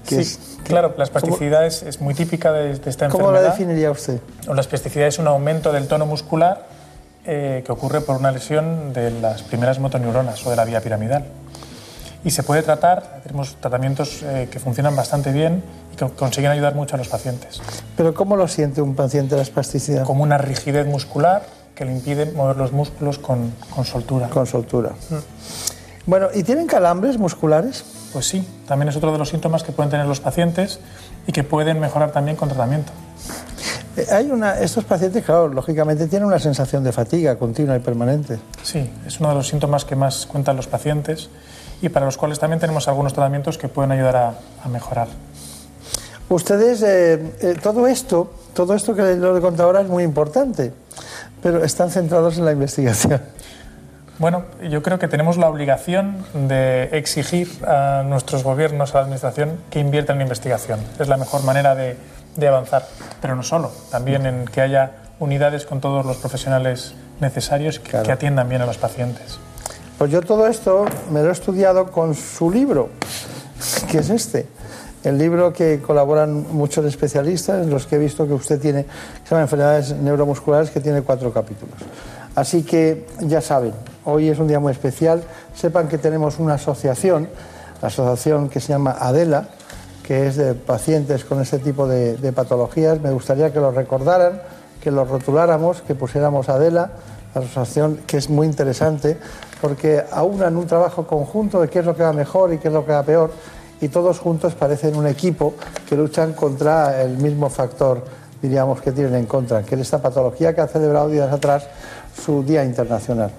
que 0.08 0.16
Sí, 0.16 0.20
es- 0.22 0.38
claro, 0.64 0.94
la 0.96 1.04
espasticidad 1.04 1.66
es, 1.66 1.82
es 1.82 2.00
muy 2.00 2.14
típica 2.14 2.52
de, 2.52 2.76
de 2.78 2.90
esta 2.90 3.08
¿Cómo 3.08 3.30
la 3.30 3.38
enfermedad. 3.38 3.52
definiría 3.58 3.90
usted? 3.90 4.18
La 4.52 4.60
espasticidad 4.60 5.06
es 5.06 5.18
un 5.18 5.26
aumento 5.28 5.70
del 5.72 5.86
tono 5.86 6.06
muscular 6.06 6.66
eh, 7.24 7.62
que 7.64 7.70
ocurre 7.70 8.00
por 8.00 8.16
una 8.16 8.32
lesión 8.32 8.92
de 8.92 9.10
las 9.12 9.42
primeras 9.42 9.78
motoneuronas 9.78 10.44
o 10.46 10.50
de 10.50 10.56
la 10.56 10.64
vía 10.64 10.80
piramidal. 10.80 11.24
Y 12.24 12.30
se 12.30 12.42
puede 12.42 12.62
tratar, 12.62 13.20
tenemos 13.22 13.56
tratamientos 13.56 14.22
eh, 14.22 14.48
que 14.50 14.60
funcionan 14.60 14.94
bastante 14.94 15.32
bien 15.32 15.62
y 15.92 15.96
que 15.96 16.06
consiguen 16.10 16.52
ayudar 16.52 16.74
mucho 16.74 16.94
a 16.94 16.98
los 16.98 17.08
pacientes. 17.08 17.60
Pero 17.96 18.14
¿cómo 18.14 18.36
lo 18.36 18.46
siente 18.46 18.80
un 18.80 18.94
paciente 18.94 19.34
la 19.34 19.42
espasticidad? 19.42 20.04
Como 20.04 20.22
una 20.22 20.38
rigidez 20.38 20.86
muscular 20.86 21.42
que 21.74 21.84
le 21.84 21.92
impide 21.92 22.30
mover 22.32 22.56
los 22.56 22.70
músculos 22.72 23.18
con, 23.18 23.52
con 23.74 23.84
soltura. 23.84 24.28
Con 24.28 24.46
soltura. 24.46 24.90
Bueno, 26.06 26.28
¿y 26.34 26.42
tienen 26.42 26.66
calambres 26.66 27.18
musculares? 27.18 27.84
Pues 28.12 28.26
sí, 28.26 28.46
también 28.68 28.88
es 28.88 28.96
otro 28.96 29.10
de 29.10 29.18
los 29.18 29.28
síntomas 29.28 29.62
que 29.62 29.72
pueden 29.72 29.90
tener 29.90 30.06
los 30.06 30.20
pacientes 30.20 30.78
y 31.26 31.32
que 31.32 31.42
pueden 31.42 31.80
mejorar 31.80 32.12
también 32.12 32.36
con 32.36 32.48
tratamiento. 32.48 32.92
Eh, 33.96 34.06
Hay 34.10 34.30
una, 34.30 34.58
estos 34.60 34.84
pacientes, 34.84 35.24
claro, 35.24 35.48
lógicamente 35.48 36.06
tienen 36.08 36.26
una 36.26 36.38
sensación 36.38 36.84
de 36.84 36.92
fatiga 36.92 37.36
continua 37.36 37.76
y 37.76 37.80
permanente. 37.80 38.38
Sí, 38.62 38.90
es 39.06 39.18
uno 39.20 39.30
de 39.30 39.34
los 39.36 39.48
síntomas 39.48 39.84
que 39.84 39.96
más 39.96 40.26
cuentan 40.26 40.56
los 40.56 40.66
pacientes 40.66 41.28
y 41.82 41.90
para 41.90 42.06
los 42.06 42.16
cuales 42.16 42.38
también 42.38 42.60
tenemos 42.60 42.88
algunos 42.88 43.12
tratamientos 43.12 43.58
que 43.58 43.68
pueden 43.68 43.92
ayudar 43.92 44.16
a, 44.16 44.34
a 44.64 44.68
mejorar. 44.68 45.08
Ustedes, 46.28 46.82
eh, 46.82 47.20
eh, 47.42 47.56
todo 47.62 47.86
esto, 47.86 48.32
todo 48.54 48.74
esto 48.74 48.94
que 48.94 49.16
lo 49.16 49.36
he 49.36 49.40
contado 49.42 49.68
ahora 49.68 49.82
es 49.82 49.88
muy 49.88 50.02
importante, 50.02 50.72
pero 51.42 51.62
están 51.62 51.90
centrados 51.90 52.38
en 52.38 52.46
la 52.46 52.52
investigación. 52.52 53.20
Bueno, 54.18 54.44
yo 54.70 54.82
creo 54.82 54.98
que 54.98 55.08
tenemos 55.08 55.36
la 55.36 55.48
obligación 55.48 56.24
de 56.32 56.84
exigir 56.92 57.50
a 57.66 58.02
nuestros 58.06 58.44
gobiernos, 58.44 58.94
a 58.94 58.98
la 58.98 59.00
Administración, 59.02 59.58
que 59.68 59.80
inviertan 59.80 60.16
en 60.16 60.22
investigación. 60.22 60.80
Es 60.98 61.08
la 61.08 61.16
mejor 61.16 61.42
manera 61.42 61.74
de, 61.74 61.96
de 62.36 62.48
avanzar, 62.48 62.86
pero 63.20 63.34
no 63.34 63.42
solo, 63.42 63.72
también 63.90 64.24
en 64.24 64.44
que 64.44 64.60
haya 64.60 64.92
unidades 65.18 65.66
con 65.66 65.80
todos 65.80 66.06
los 66.06 66.18
profesionales 66.18 66.94
necesarios 67.20 67.78
que, 67.80 68.00
que 68.02 68.12
atiendan 68.12 68.48
bien 68.48 68.62
a 68.62 68.66
los 68.66 68.78
pacientes. 68.78 69.38
Pues 70.02 70.10
yo 70.10 70.20
todo 70.20 70.48
esto 70.48 70.84
me 71.12 71.22
lo 71.22 71.28
he 71.28 71.32
estudiado 71.32 71.92
con 71.92 72.16
su 72.16 72.50
libro, 72.50 72.88
que 73.88 73.98
es 73.98 74.10
este. 74.10 74.48
El 75.04 75.16
libro 75.16 75.52
que 75.52 75.80
colaboran 75.80 76.44
muchos 76.50 76.84
especialistas, 76.86 77.64
los 77.68 77.86
que 77.86 77.94
he 77.94 77.98
visto 78.00 78.26
que 78.26 78.32
usted 78.32 78.60
tiene, 78.60 78.82
que 78.82 79.28
se 79.28 79.36
Enfermedades 79.36 79.94
Neuromusculares, 79.94 80.72
que 80.72 80.80
tiene 80.80 81.02
cuatro 81.02 81.32
capítulos. 81.32 81.76
Así 82.34 82.64
que 82.64 83.06
ya 83.20 83.40
saben, 83.40 83.74
hoy 84.04 84.28
es 84.28 84.40
un 84.40 84.48
día 84.48 84.58
muy 84.58 84.72
especial. 84.72 85.22
Sepan 85.54 85.86
que 85.86 85.98
tenemos 85.98 86.40
una 86.40 86.54
asociación, 86.54 87.28
la 87.80 87.86
asociación 87.86 88.48
que 88.48 88.58
se 88.58 88.72
llama 88.72 88.96
ADELA, 88.98 89.50
que 90.02 90.26
es 90.26 90.34
de 90.34 90.54
pacientes 90.54 91.24
con 91.24 91.40
este 91.40 91.60
tipo 91.60 91.86
de, 91.86 92.16
de 92.16 92.32
patologías. 92.32 93.00
Me 93.00 93.12
gustaría 93.12 93.52
que 93.52 93.60
lo 93.60 93.70
recordaran, 93.70 94.42
que 94.82 94.90
lo 94.90 95.04
rotuláramos, 95.04 95.80
que 95.82 95.94
pusiéramos 95.94 96.48
ADELA, 96.48 96.90
la 97.34 97.40
asociación 97.40 98.00
que 98.06 98.18
es 98.18 98.28
muy 98.28 98.46
interesante, 98.46 99.16
porque 99.60 100.02
aunan 100.10 100.56
un 100.56 100.66
trabajo 100.66 101.06
conjunto 101.06 101.60
de 101.60 101.68
qué 101.68 101.80
es 101.80 101.86
lo 101.86 101.96
que 101.96 102.02
va 102.02 102.12
mejor 102.12 102.52
y 102.52 102.58
qué 102.58 102.68
es 102.68 102.74
lo 102.74 102.84
que 102.84 102.92
va 102.92 103.02
peor, 103.02 103.30
y 103.80 103.88
todos 103.88 104.18
juntos 104.18 104.54
parecen 104.54 104.96
un 104.96 105.06
equipo 105.06 105.54
que 105.88 105.96
luchan 105.96 106.34
contra 106.34 107.02
el 107.02 107.16
mismo 107.16 107.48
factor, 107.48 108.04
diríamos, 108.40 108.80
que 108.80 108.92
tienen 108.92 109.14
en 109.14 109.26
contra, 109.26 109.62
que 109.62 109.74
es 109.74 109.80
esta 109.80 110.00
patología 110.00 110.54
que 110.54 110.60
ha 110.60 110.68
celebrado 110.68 111.08
días 111.08 111.32
atrás 111.32 111.66
su 112.14 112.44
Día 112.44 112.64
Internacional. 112.64 113.30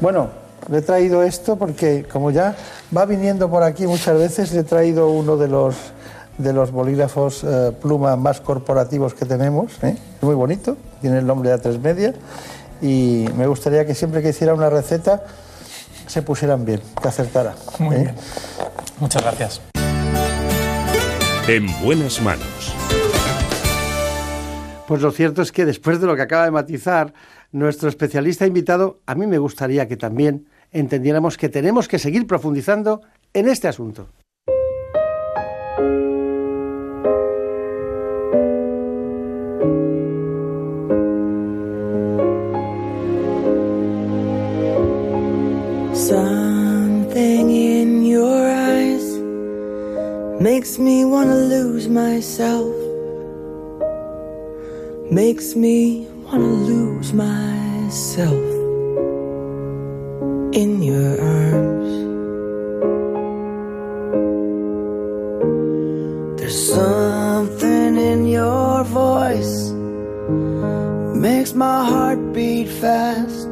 Bueno, 0.00 0.28
le 0.70 0.78
he 0.78 0.82
traído 0.82 1.22
esto 1.22 1.56
porque 1.56 2.04
como 2.10 2.30
ya 2.30 2.54
va 2.94 3.06
viniendo 3.06 3.48
por 3.48 3.62
aquí 3.62 3.86
muchas 3.86 4.18
veces, 4.18 4.52
le 4.52 4.60
he 4.60 4.64
traído 4.64 5.10
uno 5.10 5.36
de 5.36 5.48
los, 5.48 5.74
de 6.36 6.52
los 6.52 6.70
bolígrafos 6.70 7.42
eh, 7.44 7.72
pluma 7.80 8.16
más 8.16 8.40
corporativos 8.40 9.14
que 9.14 9.24
tenemos. 9.24 9.72
¿eh? 9.82 9.96
Es 10.16 10.22
muy 10.22 10.34
bonito, 10.34 10.76
tiene 11.00 11.18
el 11.18 11.26
nombre 11.26 11.50
de 11.50 11.62
A3 11.62 11.80
Media 11.80 12.14
y 12.80 13.26
me 13.36 13.46
gustaría 13.46 13.86
que 13.86 13.94
siempre 13.94 14.22
que 14.22 14.30
hiciera 14.30 14.54
una 14.54 14.70
receta 14.70 15.24
se 16.06 16.22
pusieran 16.22 16.64
bien, 16.64 16.80
que 17.00 17.08
acertara. 17.08 17.54
Muy 17.78 17.96
¿eh? 17.96 17.98
bien. 18.00 18.14
Muchas 19.00 19.22
gracias. 19.22 19.60
En 21.46 21.66
buenas 21.82 22.20
manos. 22.20 22.74
Pues 24.86 25.02
lo 25.02 25.10
cierto 25.12 25.42
es 25.42 25.52
que 25.52 25.66
después 25.66 26.00
de 26.00 26.06
lo 26.06 26.16
que 26.16 26.22
acaba 26.22 26.44
de 26.44 26.50
matizar 26.50 27.12
nuestro 27.52 27.88
especialista 27.88 28.46
invitado, 28.46 29.00
a 29.06 29.14
mí 29.14 29.26
me 29.26 29.38
gustaría 29.38 29.86
que 29.86 29.96
también 29.96 30.48
entendiéramos 30.72 31.36
que 31.36 31.48
tenemos 31.48 31.88
que 31.88 31.98
seguir 31.98 32.26
profundizando 32.26 33.02
en 33.34 33.48
este 33.48 33.68
asunto. 33.68 34.08
Lose 51.78 51.88
myself. 51.88 52.74
Makes 55.12 55.54
me 55.54 56.08
wanna 56.24 56.52
lose 56.72 57.12
myself 57.12 58.46
in 60.60 60.82
your 60.82 61.10
arms. 61.38 61.92
There's 66.38 66.60
something 66.74 67.96
in 67.96 68.26
your 68.26 68.82
voice 68.84 69.70
makes 71.14 71.52
my 71.54 71.84
heart 71.90 72.20
beat 72.32 72.68
fast. 72.82 73.50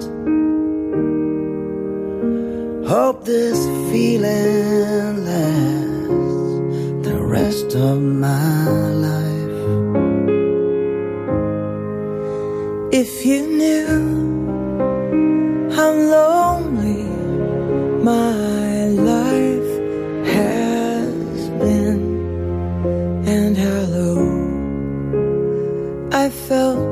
Hope 2.93 3.25
this 3.25 3.61
feeling 3.91 5.25
lasts 5.25 5.87
the 7.07 7.19
rest 7.23 7.77
of 7.77 8.16
felt 26.49 26.86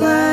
land. 0.00 0.29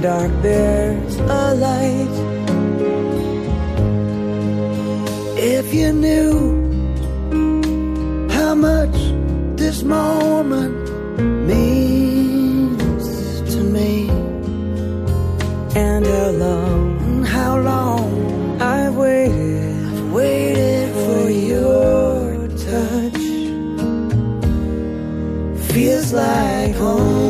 Dark 0.00 0.32
there's 0.40 1.16
a 1.16 1.54
light. 1.54 2.14
If 5.36 5.74
you 5.74 5.92
knew 5.92 6.32
how 8.30 8.54
much 8.54 8.96
this 9.56 9.82
moment 9.82 10.88
means 11.46 13.04
to 13.54 13.62
me. 13.62 14.08
And 15.76 16.06
how 16.06 16.30
long, 16.30 17.24
how 17.24 17.60
long 17.60 18.60
I've 18.60 18.96
waited, 18.96 19.86
I've 19.86 20.12
waited 20.12 20.94
for 21.04 21.30
your 21.30 22.48
touch. 22.68 23.22
Feels 25.72 26.12
like 26.12 26.74
home 26.74 27.29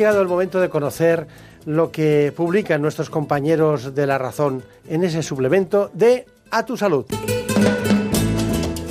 llegado 0.00 0.22
el 0.22 0.28
momento 0.28 0.60
de 0.60 0.70
conocer 0.70 1.26
lo 1.66 1.92
que 1.92 2.32
publican 2.34 2.80
nuestros 2.80 3.10
compañeros 3.10 3.94
de 3.94 4.06
La 4.06 4.16
Razón 4.16 4.62
en 4.88 5.04
ese 5.04 5.22
suplemento 5.22 5.90
de 5.92 6.24
A 6.50 6.64
tu 6.64 6.78
Salud. 6.78 7.04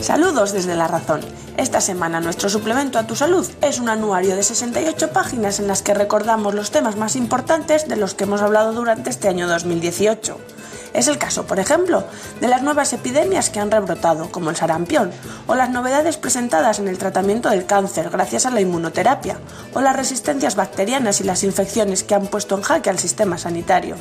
Saludos 0.01 0.53
desde 0.53 0.75
La 0.75 0.87
Razón. 0.87 1.21
Esta 1.57 1.81
semana 1.81 2.19
nuestro 2.19 2.47
suplemento 2.47 2.99
a 2.99 3.07
tu 3.07 3.15
salud 3.15 3.47
es 3.63 3.79
un 3.79 3.89
anuario 3.89 4.35
de 4.35 4.43
68 4.43 5.09
páginas 5.11 5.59
en 5.59 5.67
las 5.67 5.81
que 5.81 5.95
recordamos 5.95 6.53
los 6.53 6.69
temas 6.69 6.95
más 6.95 7.15
importantes 7.15 7.87
de 7.87 7.95
los 7.95 8.13
que 8.13 8.25
hemos 8.25 8.43
hablado 8.43 8.71
durante 8.73 9.09
este 9.09 9.29
año 9.29 9.47
2018. 9.47 10.37
Es 10.93 11.07
el 11.07 11.17
caso, 11.17 11.45
por 11.45 11.59
ejemplo, 11.59 12.03
de 12.41 12.47
las 12.47 12.63
nuevas 12.63 12.93
epidemias 12.93 13.49
que 13.49 13.59
han 13.59 13.71
rebrotado, 13.71 14.31
como 14.31 14.49
el 14.49 14.55
sarampión, 14.55 15.11
o 15.47 15.55
las 15.55 15.69
novedades 15.69 16.17
presentadas 16.17 16.79
en 16.79 16.87
el 16.87 16.97
tratamiento 16.97 17.49
del 17.49 17.65
cáncer 17.65 18.09
gracias 18.09 18.45
a 18.45 18.51
la 18.51 18.61
inmunoterapia, 18.61 19.37
o 19.73 19.81
las 19.81 19.95
resistencias 19.95 20.55
bacterianas 20.55 21.21
y 21.21 21.23
las 21.23 21.43
infecciones 21.43 22.03
que 22.03 22.15
han 22.15 22.27
puesto 22.27 22.55
en 22.55 22.63
jaque 22.63 22.89
al 22.89 22.99
sistema 22.99 23.37
sanitario. 23.37 23.95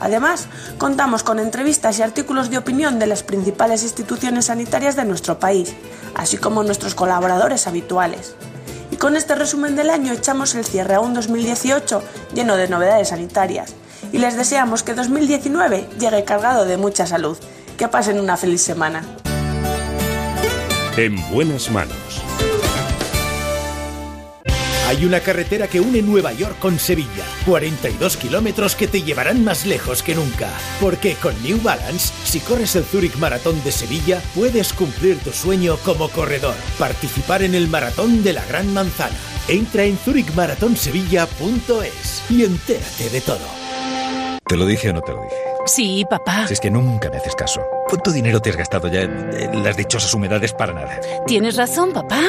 Además, 0.00 0.48
contamos 0.78 1.22
con 1.22 1.38
entrevistas 1.38 1.98
y 1.98 2.02
artículos 2.02 2.50
de 2.50 2.58
opinión 2.58 2.98
de 2.98 3.06
las 3.06 3.22
principales 3.22 3.84
instituciones 3.84 4.46
sanitarias 4.46 4.96
de 4.96 5.04
nuestro 5.04 5.38
país, 5.38 5.74
así 6.14 6.38
como 6.38 6.64
nuestros 6.64 6.96
colaboradores 6.96 7.68
habituales. 7.68 8.34
Y 8.90 8.96
con 8.96 9.16
este 9.16 9.36
resumen 9.36 9.76
del 9.76 9.90
año 9.90 10.12
echamos 10.12 10.54
el 10.56 10.64
cierre 10.64 10.94
a 10.94 11.00
un 11.00 11.14
2018 11.14 12.02
lleno 12.34 12.56
de 12.56 12.68
novedades 12.68 13.10
sanitarias. 13.10 13.74
Y 14.10 14.18
les 14.18 14.36
deseamos 14.36 14.82
que 14.82 14.94
2019 14.94 15.88
llegue 15.98 16.24
cargado 16.24 16.64
de 16.64 16.76
mucha 16.76 17.06
salud. 17.06 17.38
Que 17.76 17.88
pasen 17.88 18.18
una 18.18 18.36
feliz 18.36 18.62
semana. 18.62 19.04
En 20.96 21.16
buenas 21.30 21.70
manos. 21.70 22.22
Hay 24.92 25.04
una 25.06 25.20
carretera 25.20 25.68
que 25.68 25.80
une 25.80 26.02
Nueva 26.02 26.34
York 26.34 26.58
con 26.58 26.78
Sevilla. 26.78 27.24
42 27.46 28.18
kilómetros 28.18 28.76
que 28.76 28.88
te 28.88 29.00
llevarán 29.00 29.42
más 29.42 29.64
lejos 29.64 30.02
que 30.02 30.14
nunca. 30.14 30.50
Porque 30.82 31.14
con 31.14 31.32
New 31.42 31.62
Balance, 31.62 32.12
si 32.24 32.40
corres 32.40 32.76
el 32.76 32.84
Zurich 32.84 33.16
Maratón 33.16 33.64
de 33.64 33.72
Sevilla, 33.72 34.20
puedes 34.34 34.74
cumplir 34.74 35.18
tu 35.20 35.32
sueño 35.32 35.78
como 35.78 36.10
corredor. 36.10 36.56
Participar 36.78 37.42
en 37.42 37.54
el 37.54 37.68
Maratón 37.68 38.22
de 38.22 38.34
la 38.34 38.44
Gran 38.44 38.70
Manzana. 38.74 39.16
Entra 39.48 39.84
en 39.84 39.96
zurichmaratonsevilla.es 39.96 42.24
y 42.28 42.44
entérate 42.44 43.08
de 43.08 43.22
todo. 43.22 43.61
¿Te 44.46 44.56
lo 44.56 44.66
dije 44.66 44.90
o 44.90 44.92
no 44.92 45.00
te 45.00 45.12
lo 45.12 45.22
dije? 45.22 45.34
Sí, 45.66 46.04
papá. 46.08 46.46
Si 46.46 46.54
es 46.54 46.60
que 46.60 46.70
nunca 46.70 47.08
me 47.10 47.16
haces 47.16 47.34
caso. 47.34 47.62
¿Cuánto 47.88 48.10
dinero 48.10 48.40
te 48.40 48.50
has 48.50 48.56
gastado 48.56 48.88
ya 48.88 49.02
en, 49.02 49.30
en 49.32 49.62
las 49.62 49.76
dichosas 49.76 50.12
humedades 50.12 50.52
para 50.52 50.72
nada? 50.72 51.00
Tienes 51.26 51.56
razón, 51.56 51.92
papá. 51.92 52.20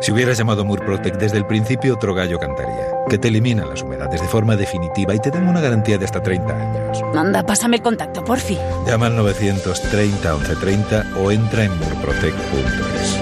Si 0.00 0.10
hubieras 0.10 0.38
llamado 0.38 0.64
Murprotec 0.64 1.16
desde 1.18 1.36
el 1.36 1.46
principio, 1.46 1.94
otro 1.94 2.14
gallo 2.14 2.38
cantaría. 2.38 2.86
Que 3.08 3.18
te 3.18 3.28
eliminan 3.28 3.68
las 3.68 3.82
humedades 3.82 4.20
de 4.20 4.28
forma 4.28 4.56
definitiva 4.56 5.14
y 5.14 5.18
te 5.18 5.30
dan 5.30 5.46
una 5.46 5.60
garantía 5.60 5.98
de 5.98 6.06
hasta 6.06 6.22
30 6.22 6.54
años. 6.54 7.02
Anda, 7.14 7.42
pásame 7.44 7.76
el 7.76 7.82
contacto, 7.82 8.24
porfi. 8.24 8.58
Llama 8.86 9.06
al 9.06 9.16
930 9.16 10.34
1130 10.34 11.06
o 11.18 11.30
entra 11.30 11.64
en 11.64 11.78
murprotec.es. 11.78 13.18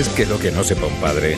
Es 0.00 0.08
que 0.08 0.26
lo 0.26 0.38
que 0.38 0.50
no 0.50 0.64
sepa 0.64 0.86
un 0.86 0.96
padre... 0.96 1.36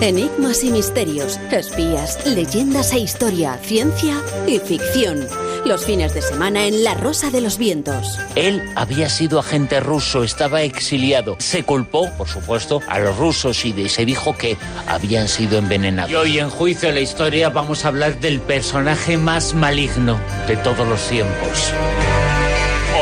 Enigmas 0.00 0.62
y 0.64 0.70
misterios, 0.70 1.38
espías, 1.50 2.26
leyendas 2.26 2.92
e 2.92 2.98
historia, 2.98 3.58
ciencia 3.62 4.20
y 4.46 4.58
ficción. 4.58 5.26
Los 5.64 5.86
fines 5.86 6.12
de 6.12 6.20
semana 6.20 6.66
en 6.66 6.84
La 6.84 6.94
Rosa 6.94 7.30
de 7.30 7.40
los 7.40 7.56
Vientos. 7.56 8.18
Él 8.34 8.62
había 8.76 9.08
sido 9.08 9.38
agente 9.38 9.80
ruso, 9.80 10.22
estaba 10.22 10.62
exiliado. 10.62 11.36
Se 11.38 11.62
culpó, 11.62 12.10
por 12.18 12.28
supuesto, 12.28 12.80
a 12.86 12.98
los 12.98 13.16
rusos 13.16 13.64
y 13.64 13.88
se 13.88 14.04
dijo 14.04 14.36
que 14.36 14.58
habían 14.86 15.28
sido 15.28 15.56
envenenados. 15.58 16.10
Y 16.10 16.16
hoy 16.16 16.38
en 16.38 16.50
Juicio 16.50 16.88
de 16.88 16.96
la 16.96 17.00
Historia 17.00 17.48
vamos 17.48 17.84
a 17.84 17.88
hablar 17.88 18.20
del 18.20 18.40
personaje 18.40 19.16
más 19.16 19.54
maligno 19.54 20.20
de 20.46 20.56
todos 20.58 20.86
los 20.86 21.00
tiempos. 21.08 21.72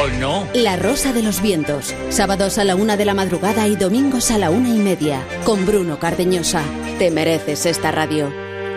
¿O 0.02 0.08
no? 0.18 0.48
La 0.52 0.74
Rosa 0.74 1.12
de 1.12 1.22
los 1.22 1.40
Vientos. 1.40 1.94
Sábados 2.08 2.58
a 2.58 2.64
la 2.64 2.74
una 2.74 2.96
de 2.96 3.04
la 3.04 3.14
madrugada 3.14 3.68
y 3.68 3.76
domingos 3.76 4.32
a 4.32 4.38
la 4.38 4.50
una 4.50 4.70
y 4.70 4.78
media. 4.78 5.24
Con 5.44 5.64
Bruno 5.64 6.00
Cardeñosa. 6.00 6.64
Te 6.98 7.12
mereces 7.12 7.66
esta 7.66 7.92
radio. 7.92 8.28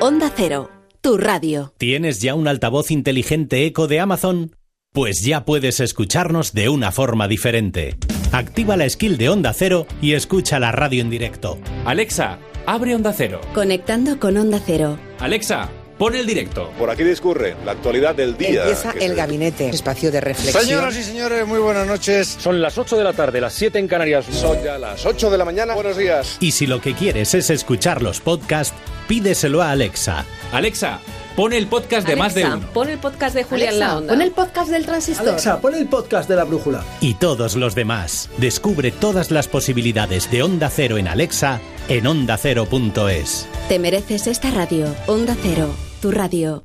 Onda 0.01 0.31
Cero. 0.35 0.69
Tu 1.01 1.17
radio. 1.17 1.73
¿Tienes 1.79 2.21
ya 2.21 2.35
un 2.35 2.47
altavoz 2.47 2.91
inteligente 2.91 3.65
eco 3.65 3.87
de 3.87 4.01
Amazon? 4.01 4.55
Pues 4.93 5.23
ya 5.23 5.45
puedes 5.45 5.79
escucharnos 5.79 6.53
de 6.53 6.69
una 6.69 6.91
forma 6.91 7.27
diferente. 7.27 7.97
Activa 8.31 8.77
la 8.77 8.87
skill 8.87 9.17
de 9.17 9.29
Onda 9.29 9.51
Cero 9.53 9.87
y 10.03 10.13
escucha 10.13 10.59
la 10.59 10.71
radio 10.71 11.01
en 11.01 11.09
directo. 11.09 11.57
Alexa, 11.85 12.37
abre 12.67 12.93
Onda 12.93 13.13
Cero. 13.13 13.41
Conectando 13.55 14.19
con 14.19 14.37
Onda 14.37 14.61
Cero. 14.63 14.99
Alexa, 15.19 15.71
pon 15.97 16.15
el 16.15 16.25
directo. 16.25 16.71
Por 16.77 16.89
aquí 16.89 17.03
discurre 17.03 17.55
la 17.65 17.71
actualidad 17.73 18.15
del 18.15 18.37
día. 18.37 18.61
Empieza 18.63 18.91
el 18.91 18.99
se- 19.11 19.15
gabinete, 19.15 19.69
espacio 19.69 20.11
de 20.11 20.21
reflexión. 20.21 20.63
Señoras 20.63 20.95
y 20.97 21.03
señores, 21.03 21.45
muy 21.47 21.59
buenas 21.59 21.87
noches. 21.87 22.37
Son 22.39 22.61
las 22.61 22.77
8 22.77 22.97
de 22.97 23.03
la 23.03 23.13
tarde, 23.13 23.41
las 23.41 23.53
7 23.53 23.79
en 23.79 23.87
Canarias. 23.87 24.25
Son 24.31 24.61
ya 24.63 24.77
las 24.77 25.05
8 25.05 25.29
de 25.29 25.37
la 25.37 25.45
mañana. 25.45 25.73
Buenos 25.73 25.97
días. 25.97 26.37
Y 26.39 26.51
si 26.51 26.67
lo 26.67 26.81
que 26.81 26.93
quieres 26.93 27.33
es 27.33 27.49
escuchar 27.49 28.01
los 28.01 28.19
podcasts, 28.19 28.73
pídeselo 29.07 29.61
a 29.61 29.71
Alexa. 29.71 30.25
Alexa, 30.51 30.99
pon 31.35 31.53
el 31.53 31.67
podcast 31.67 32.07
de 32.07 32.15
más 32.15 32.33
de 32.33 32.45
uno. 32.45 32.67
Pon 32.73 32.89
el 32.89 32.97
podcast 32.97 33.35
de 33.35 33.43
Julián 33.43 33.69
Alexa, 33.69 33.85
La 33.87 33.97
Onda. 33.97 34.13
Pon 34.13 34.21
el 34.21 34.31
podcast 34.31 34.69
del 34.69 34.85
transistor. 34.85 35.29
Alexa, 35.29 35.59
pon 35.61 35.75
el 35.75 35.87
podcast 35.87 36.27
de 36.29 36.35
la 36.35 36.43
brújula. 36.43 36.83
Y 37.01 37.15
todos 37.15 37.55
los 37.55 37.75
demás. 37.75 38.29
Descubre 38.37 38.91
todas 38.91 39.31
las 39.31 39.47
posibilidades 39.47 40.29
de 40.31 40.43
Onda 40.43 40.69
Cero 40.69 40.97
en 40.97 41.07
Alexa 41.07 41.59
en 41.87 42.07
ondacero.es. 42.07 43.47
Te 43.69 43.77
mereces 43.79 44.27
esta 44.27 44.49
radio. 44.51 44.87
Onda 45.07 45.35
Cero. 45.41 45.69
Tu 46.05 46.11
radio. 46.11 46.63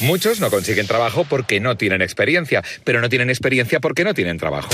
Muchos 0.00 0.40
no 0.40 0.50
consiguen 0.50 0.86
trabajo 0.86 1.24
porque 1.24 1.58
no 1.58 1.78
tienen 1.78 2.02
experiencia, 2.02 2.62
pero 2.84 3.00
no 3.00 3.08
tienen 3.08 3.30
experiencia 3.30 3.80
porque 3.80 4.04
no 4.04 4.12
tienen 4.12 4.36
trabajo. 4.36 4.68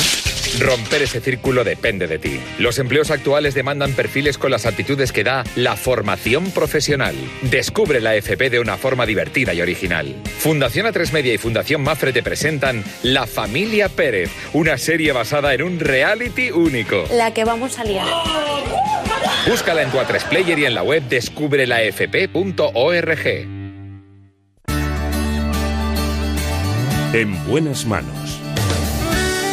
Romper 0.58 1.02
ese 1.02 1.20
círculo 1.20 1.62
depende 1.62 2.08
de 2.08 2.18
ti. 2.18 2.40
Los 2.58 2.80
empleos 2.80 3.12
actuales 3.12 3.54
demandan 3.54 3.92
perfiles 3.92 4.36
con 4.36 4.50
las 4.50 4.66
aptitudes 4.66 5.12
que 5.12 5.22
da 5.22 5.44
la 5.54 5.76
formación 5.76 6.50
profesional. 6.50 7.14
Descubre 7.42 8.00
la 8.00 8.16
FP 8.16 8.50
de 8.50 8.58
una 8.58 8.76
forma 8.76 9.06
divertida 9.06 9.54
y 9.54 9.62
original. 9.62 10.12
Fundación 10.40 10.86
A3 10.86 11.12
Media 11.12 11.32
y 11.32 11.38
Fundación 11.38 11.82
Mafre 11.82 12.12
te 12.12 12.24
presentan 12.24 12.82
La 13.04 13.28
Familia 13.28 13.88
Pérez, 13.88 14.32
una 14.54 14.76
serie 14.76 15.12
basada 15.12 15.54
en 15.54 15.62
un 15.62 15.78
reality 15.78 16.50
único. 16.50 17.04
La 17.12 17.32
que 17.32 17.44
vamos 17.44 17.78
a 17.78 17.84
liar. 17.84 18.08
Búscala 19.46 19.82
en 19.82 19.92
tu 19.92 19.98
A3 19.98 20.28
Player 20.28 20.58
y 20.58 20.64
en 20.64 20.74
la 20.74 20.82
web 20.82 21.04
descubrelafp.org. 21.08 23.59
En 27.12 27.44
buenas 27.48 27.86
manos. 27.86 28.40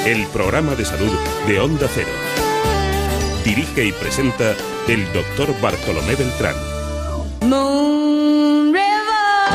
El 0.05 0.27
programa 0.27 0.75
de 0.75 0.85
salud 0.85 1.11
de 1.47 1.59
Onda 1.59 1.87
Cero. 1.91 2.11
Dirige 3.43 3.85
y 3.85 3.91
presenta 3.93 4.53
el 4.87 5.11
doctor 5.11 5.59
Bartolomé 5.59 6.13
Beltrán. 6.13 6.53
Moon 7.41 8.71
River, 8.71 9.49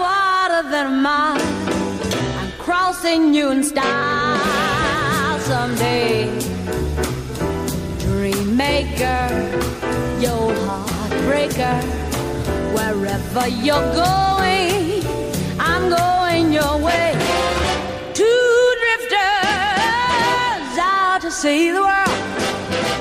water 0.00 0.70
than 0.70 1.02
mine. 1.02 1.40
I'm 2.38 2.52
crossing 2.64 3.34
you 3.34 3.50
in 3.50 3.64
style 3.64 4.38
someday. 5.40 6.30
Dreammaker, 7.98 9.30
your 10.20 10.54
heartbreaker. 10.64 11.82
Wherever 12.72 13.48
you're 13.48 13.94
going, 13.96 15.02
I'm 15.58 15.90
going 15.90 16.17
your 16.52 16.76
way. 16.78 17.14
Two 18.14 18.74
drifters 18.82 19.18
out 20.78 21.20
to 21.22 21.30
see 21.30 21.70
the 21.70 21.82
world. 21.82 22.08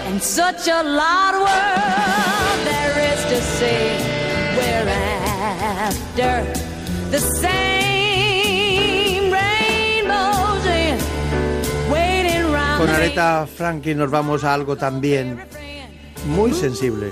And 0.07 0.21
such 0.21 0.67
a 0.67 0.83
lot 0.83 1.33
of 1.35 1.41
world 1.41 2.65
there 2.65 2.99
is 3.11 3.19
to 3.31 3.41
see. 3.57 3.97
We're 4.57 4.89
after 4.89 6.45
the 7.11 7.19
same 7.19 9.31
rainbows 9.31 10.65
in 10.65 10.97
waiting 11.91 12.51
round 12.51 12.79
Con 12.79 12.89
Aretha 12.89 13.45
Franklin 13.47 13.97
nos 13.99 14.09
vamos 14.09 14.43
a 14.43 14.53
algo 14.53 14.75
también 14.77 15.39
muy 16.25 16.53
sensible. 16.53 17.11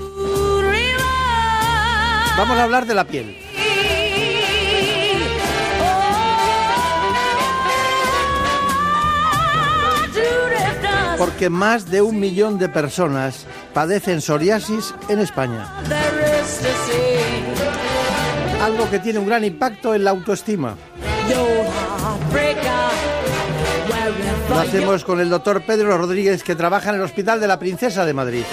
Vamos 2.37 2.57
a 2.57 2.63
hablar 2.63 2.85
de 2.85 2.93
la 2.95 3.05
piel. 3.05 3.37
Porque 11.17 11.49
más 11.49 11.89
de 11.89 12.01
un 12.01 12.19
millón 12.19 12.57
de 12.57 12.69
personas 12.69 13.45
padecen 13.73 14.21
psoriasis 14.21 14.93
en 15.07 15.19
España. 15.19 15.67
Algo 18.61 18.89
que 18.89 18.99
tiene 18.99 19.19
un 19.19 19.27
gran 19.27 19.43
impacto 19.43 19.95
en 19.95 20.03
la 20.03 20.11
autoestima. 20.11 20.75
Lo 24.49 24.59
hacemos 24.59 25.03
con 25.03 25.19
el 25.19 25.29
doctor 25.29 25.63
Pedro 25.65 25.97
Rodríguez, 25.97 26.43
que 26.43 26.55
trabaja 26.55 26.89
en 26.89 26.95
el 26.95 27.01
Hospital 27.01 27.39
de 27.39 27.47
la 27.47 27.59
Princesa 27.59 28.05
de 28.05 28.13
Madrid. 28.13 28.43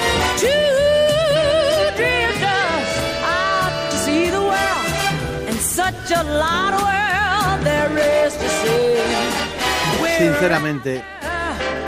Sinceramente, 10.18 11.02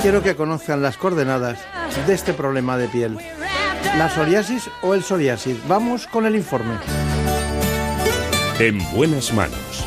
quiero 0.04 0.22
que 0.22 0.36
conozcan 0.36 0.82
las 0.82 0.98
coordenadas 0.98 1.60
de 2.06 2.12
este 2.12 2.34
problema 2.34 2.76
de 2.76 2.88
piel. 2.88 3.16
¿La 3.96 4.10
psoriasis 4.10 4.68
o 4.82 4.92
el 4.92 5.02
psoriasis? 5.02 5.66
Vamos 5.66 6.06
con 6.06 6.26
el 6.26 6.36
informe. 6.36 6.74
En 8.58 8.78
buenas 8.94 9.32
manos. 9.32 9.86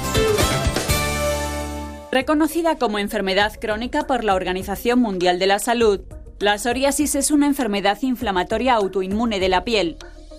Reconocida 2.12 2.80
como 2.80 2.98
enfermedad 2.98 3.54
crónica 3.62 4.08
por 4.08 4.24
la 4.24 4.34
Organización 4.34 4.98
Mundial 5.02 5.38
de 5.38 5.46
la 5.46 5.60
Salud, 5.60 6.02
la 6.40 6.58
psoriasis 6.58 7.14
es 7.14 7.30
una 7.30 7.46
enfermedad 7.46 8.00
inflamatoria 8.02 8.74
autoinmune 8.74 9.40
de 9.40 9.50
la 9.50 9.64
piel. 9.66 9.98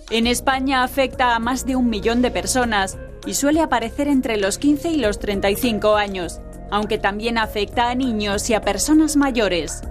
En 0.09 0.27
España 0.27 0.83
afecta 0.83 1.37
a 1.37 1.39
más 1.39 1.65
de 1.65 1.77
un 1.77 1.89
millón 1.89 2.21
de 2.21 2.31
personas 2.31 2.97
y 3.25 3.35
suele 3.35 3.61
aparecer 3.61 4.09
entre 4.09 4.35
los 4.35 4.57
15 4.57 4.89
y 4.89 4.97
los 4.97 5.19
35 5.19 5.95
años, 5.95 6.41
aunque 6.71 6.97
también 6.97 7.37
afecta 7.37 7.89
a 7.89 7.95
niños 7.95 8.49
y 8.49 8.53
a 8.53 8.61
personas 8.61 9.15
mayores. 9.15 9.81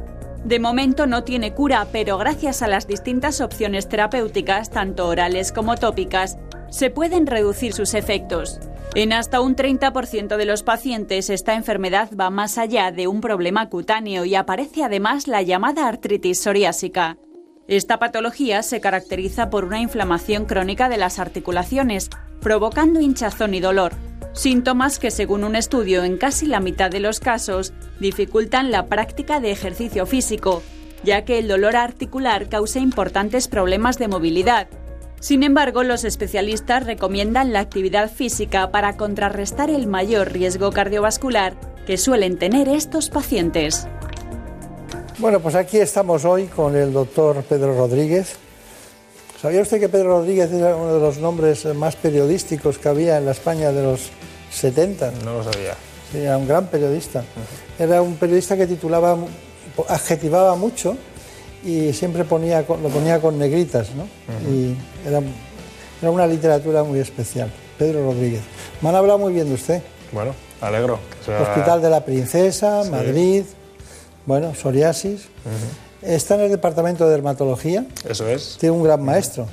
De 0.44 0.60
momento 0.60 1.06
no 1.06 1.24
tiene 1.24 1.52
cura, 1.52 1.88
pero 1.92 2.16
gracias 2.16 2.62
a 2.62 2.68
las 2.68 2.86
distintas 2.86 3.40
opciones 3.40 3.88
terapéuticas, 3.88 4.70
tanto 4.70 5.08
orales 5.08 5.52
como 5.52 5.76
tópicas, 5.76 6.38
se 6.70 6.90
pueden 6.90 7.26
reducir 7.26 7.72
sus 7.72 7.94
efectos. 7.94 8.60
En 8.94 9.12
hasta 9.12 9.40
un 9.40 9.56
30% 9.56 10.36
de 10.36 10.44
los 10.44 10.62
pacientes 10.62 11.28
esta 11.28 11.54
enfermedad 11.54 12.10
va 12.18 12.30
más 12.30 12.56
allá 12.56 12.90
de 12.90 13.06
un 13.06 13.20
problema 13.20 13.68
cutáneo 13.68 14.24
y 14.24 14.34
aparece 14.34 14.82
además 14.82 15.28
la 15.28 15.42
llamada 15.42 15.86
artritis 15.86 16.40
psoriásica. 16.40 17.18
Esta 17.66 17.98
patología 17.98 18.62
se 18.62 18.80
caracteriza 18.80 19.50
por 19.50 19.64
una 19.64 19.80
inflamación 19.80 20.46
crónica 20.46 20.88
de 20.88 20.96
las 20.96 21.18
articulaciones, 21.18 22.08
provocando 22.40 23.00
hinchazón 23.00 23.52
y 23.52 23.60
dolor, 23.60 23.92
síntomas 24.32 24.98
que 24.98 25.10
según 25.10 25.44
un 25.44 25.56
estudio 25.56 26.04
en 26.04 26.16
casi 26.16 26.46
la 26.46 26.60
mitad 26.60 26.90
de 26.90 27.00
los 27.00 27.20
casos 27.20 27.72
dificultan 28.00 28.70
la 28.70 28.86
práctica 28.86 29.40
de 29.40 29.50
ejercicio 29.50 30.06
físico, 30.06 30.62
ya 31.02 31.24
que 31.24 31.38
el 31.38 31.48
dolor 31.48 31.76
articular 31.76 32.48
causa 32.48 32.78
importantes 32.78 33.48
problemas 33.48 33.98
de 33.98 34.08
movilidad. 34.08 34.68
Sin 35.20 35.42
embargo, 35.42 35.82
los 35.82 36.04
especialistas 36.04 36.86
recomiendan 36.86 37.52
la 37.52 37.60
actividad 37.60 38.10
física 38.10 38.70
para 38.70 38.96
contrarrestar 38.96 39.70
el 39.70 39.86
mayor 39.86 40.32
riesgo 40.32 40.70
cardiovascular 40.70 41.54
que 41.86 41.96
suelen 41.96 42.38
tener 42.38 42.68
estos 42.68 43.10
pacientes. 43.10 43.88
Bueno, 45.18 45.40
pues 45.40 45.56
aquí 45.56 45.78
estamos 45.78 46.24
hoy 46.24 46.46
con 46.46 46.76
el 46.76 46.92
doctor 46.92 47.42
Pedro 47.42 47.76
Rodríguez. 47.76 48.38
¿Sabía 49.40 49.62
usted 49.62 49.78
que 49.78 49.88
Pedro 49.88 50.08
Rodríguez 50.18 50.50
era 50.52 50.74
uno 50.74 50.94
de 50.94 51.00
los 51.00 51.18
nombres 51.18 51.64
más 51.74 51.94
periodísticos 51.96 52.78
que 52.78 52.88
había 52.88 53.18
en 53.18 53.24
la 53.26 53.30
España 53.32 53.70
de 53.70 53.82
los 53.82 54.10
70? 54.52 55.12
No 55.24 55.34
lo 55.38 55.44
sabía. 55.44 55.74
Sí, 56.10 56.18
era 56.18 56.36
un 56.38 56.48
gran 56.48 56.66
periodista. 56.66 57.22
Era 57.78 58.02
un 58.02 58.16
periodista 58.16 58.56
que 58.56 58.66
titulaba, 58.66 59.16
adjetivaba 59.88 60.56
mucho 60.56 60.96
y 61.64 61.92
siempre 61.92 62.24
ponía, 62.24 62.62
lo 62.62 62.88
ponía 62.88 63.20
con 63.20 63.38
negritas, 63.38 63.88
¿no? 63.94 64.04
Y 64.50 64.74
era, 65.06 65.20
era 66.02 66.10
una 66.10 66.26
literatura 66.26 66.82
muy 66.82 66.98
especial. 66.98 67.50
Pedro 67.78 68.04
Rodríguez. 68.06 68.40
Me 68.80 68.88
han 68.88 68.96
hablado 68.96 69.18
muy 69.18 69.32
bien 69.32 69.46
de 69.48 69.54
usted. 69.54 69.82
Bueno, 70.10 70.34
alegro. 70.60 70.98
sea- 71.24 71.42
Hospital 71.42 71.80
de 71.80 71.90
la 71.90 72.04
Princesa, 72.04 72.82
Sí. 72.82 72.90
Madrid, 72.90 73.44
bueno, 74.26 74.52
psoriasis. 74.54 75.28
Está 76.02 76.36
en 76.36 76.42
el 76.42 76.50
departamento 76.50 77.04
de 77.04 77.10
dermatología. 77.10 77.84
Eso 78.08 78.28
es. 78.28 78.56
Tiene 78.60 78.76
un 78.76 78.82
gran 78.84 79.02
maestro. 79.04 79.46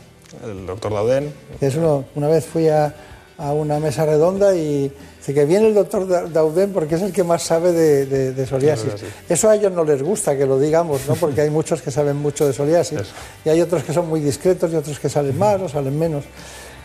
El 0.44 0.66
doctor 0.66 0.92
Lauden. 0.92 1.34
Es 1.62 1.76
uno, 1.76 2.06
una 2.16 2.28
vez 2.28 2.46
fui 2.46 2.68
a, 2.68 2.94
a 3.38 3.52
una 3.54 3.80
mesa 3.80 4.06
redonda 4.06 4.56
y 4.56 4.92
dice 5.18 5.34
que 5.34 5.46
viene 5.46 5.68
el 5.68 5.74
doctor 5.74 6.08
Da- 6.08 6.24
Dauden 6.26 6.72
porque 6.74 6.96
es 6.96 7.02
el 7.02 7.12
que 7.14 7.24
más 7.24 7.42
sabe 7.44 7.72
de, 7.72 8.06
de- 8.06 8.34
de 8.34 8.46
psoriasis. 8.46 8.92
Sí, 8.94 8.98
sí. 9.00 9.06
Eso 9.30 9.50
a 9.50 9.56
ellos 9.56 9.72
no 9.72 9.84
les 9.84 10.04
gusta 10.04 10.38
que 10.38 10.46
lo 10.46 10.60
digamos, 10.60 11.02
¿no? 11.08 11.16
porque 11.16 11.42
hay 11.42 11.50
muchos 11.50 11.82
que 11.82 11.90
saben 11.90 12.18
mucho 12.18 12.46
de 12.46 12.54
psoriasis 12.54 13.00
y 13.44 13.50
hay 13.50 13.62
otros 13.62 13.84
que 13.84 13.94
son 13.94 14.08
muy 14.08 14.20
discretos 14.20 14.72
y 14.72 14.76
otros 14.76 15.00
que 15.00 15.10
salen 15.10 15.38
más 15.38 15.60
o 15.62 15.70
salen 15.70 15.98
menos. 15.98 16.26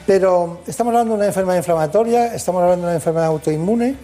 Pero 0.07 0.61
estamos 0.66 0.93
hablando 0.93 1.12
de 1.15 1.19
una 1.19 1.27
enfermedad 1.27 1.59
inflamatoria, 1.59 2.35
estamos 2.35 2.62
hablando 2.62 2.87
de 2.87 2.91
una 2.93 2.97
enfermedad 2.97 3.27
autoinmune. 3.27 3.97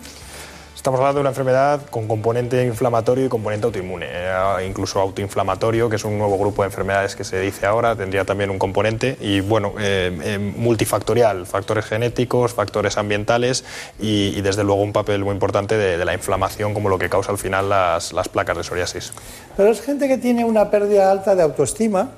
Estamos 0.86 1.00
hablando 1.00 1.18
de 1.18 1.22
una 1.22 1.30
enfermedad 1.30 1.80
con 1.90 2.06
componente 2.06 2.64
inflamatorio 2.64 3.26
y 3.26 3.28
componente 3.28 3.66
autoinmune, 3.66 4.06
eh, 4.08 4.64
incluso 4.68 5.00
autoinflamatorio, 5.00 5.90
que 5.90 5.96
es 5.96 6.04
un 6.04 6.16
nuevo 6.16 6.38
grupo 6.38 6.62
de 6.62 6.66
enfermedades 6.66 7.16
que 7.16 7.24
se 7.24 7.40
dice 7.40 7.66
ahora, 7.66 7.96
tendría 7.96 8.24
también 8.24 8.50
un 8.50 8.58
componente 8.60 9.16
y 9.20 9.40
bueno, 9.40 9.72
eh, 9.80 10.16
eh, 10.22 10.38
multifactorial, 10.38 11.44
factores 11.44 11.86
genéticos, 11.86 12.54
factores 12.54 12.98
ambientales 12.98 13.64
y, 13.98 14.40
desde 14.42 14.62
luego 14.62 14.80
un 14.80 14.92
papel 14.92 15.24
muy 15.24 15.32
importante 15.32 15.76
de, 15.76 15.98
de 15.98 16.04
la 16.04 16.14
inflamación 16.14 16.72
como 16.72 16.88
lo 16.88 17.00
que 17.00 17.08
causa 17.08 17.32
al 17.32 17.38
final 17.38 17.68
las, 17.68 18.12
las 18.12 18.28
placas 18.28 18.56
de 18.56 18.62
psoriasis. 18.62 19.12
Pero 19.56 19.70
es 19.70 19.80
gente 19.82 20.06
que 20.06 20.18
tiene 20.18 20.44
una 20.44 20.70
pérdida 20.70 21.10
alta 21.10 21.34
de 21.34 21.42
autoestima, 21.42 22.10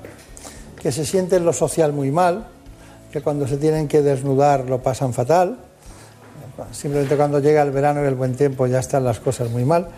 que 0.79 0.91
se 0.91 1.07
siente 1.07 1.37
en 1.37 1.45
lo 1.45 1.53
social 1.53 1.91
muy 1.91 2.11
mal, 2.11 2.45
que 3.11 3.21
cuando 3.21 3.47
se 3.47 3.57
tienen 3.57 3.87
que 3.87 4.03
desnudar 4.03 4.65
lo 4.69 4.83
pasan 4.83 5.11
fatal. 5.11 5.57
Simplemente 6.71 7.15
cuando 7.15 7.39
llega 7.39 7.61
el 7.61 7.71
verano 7.71 8.03
y 8.03 8.07
el 8.07 8.15
buen 8.15 8.35
tiempo 8.35 8.67
ya 8.67 8.79
están 8.79 9.03
las 9.03 9.19
cosas 9.19 9.49
muy 9.49 9.65
mal. 9.65 9.89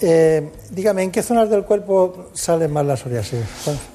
Eh, 0.00 0.50
dígame, 0.70 1.04
¿en 1.04 1.10
qué 1.10 1.22
zonas 1.22 1.48
del 1.48 1.64
cuerpo 1.64 2.28
sale 2.34 2.68
más 2.68 2.84
la 2.84 2.96
psoriasis? 2.96 3.40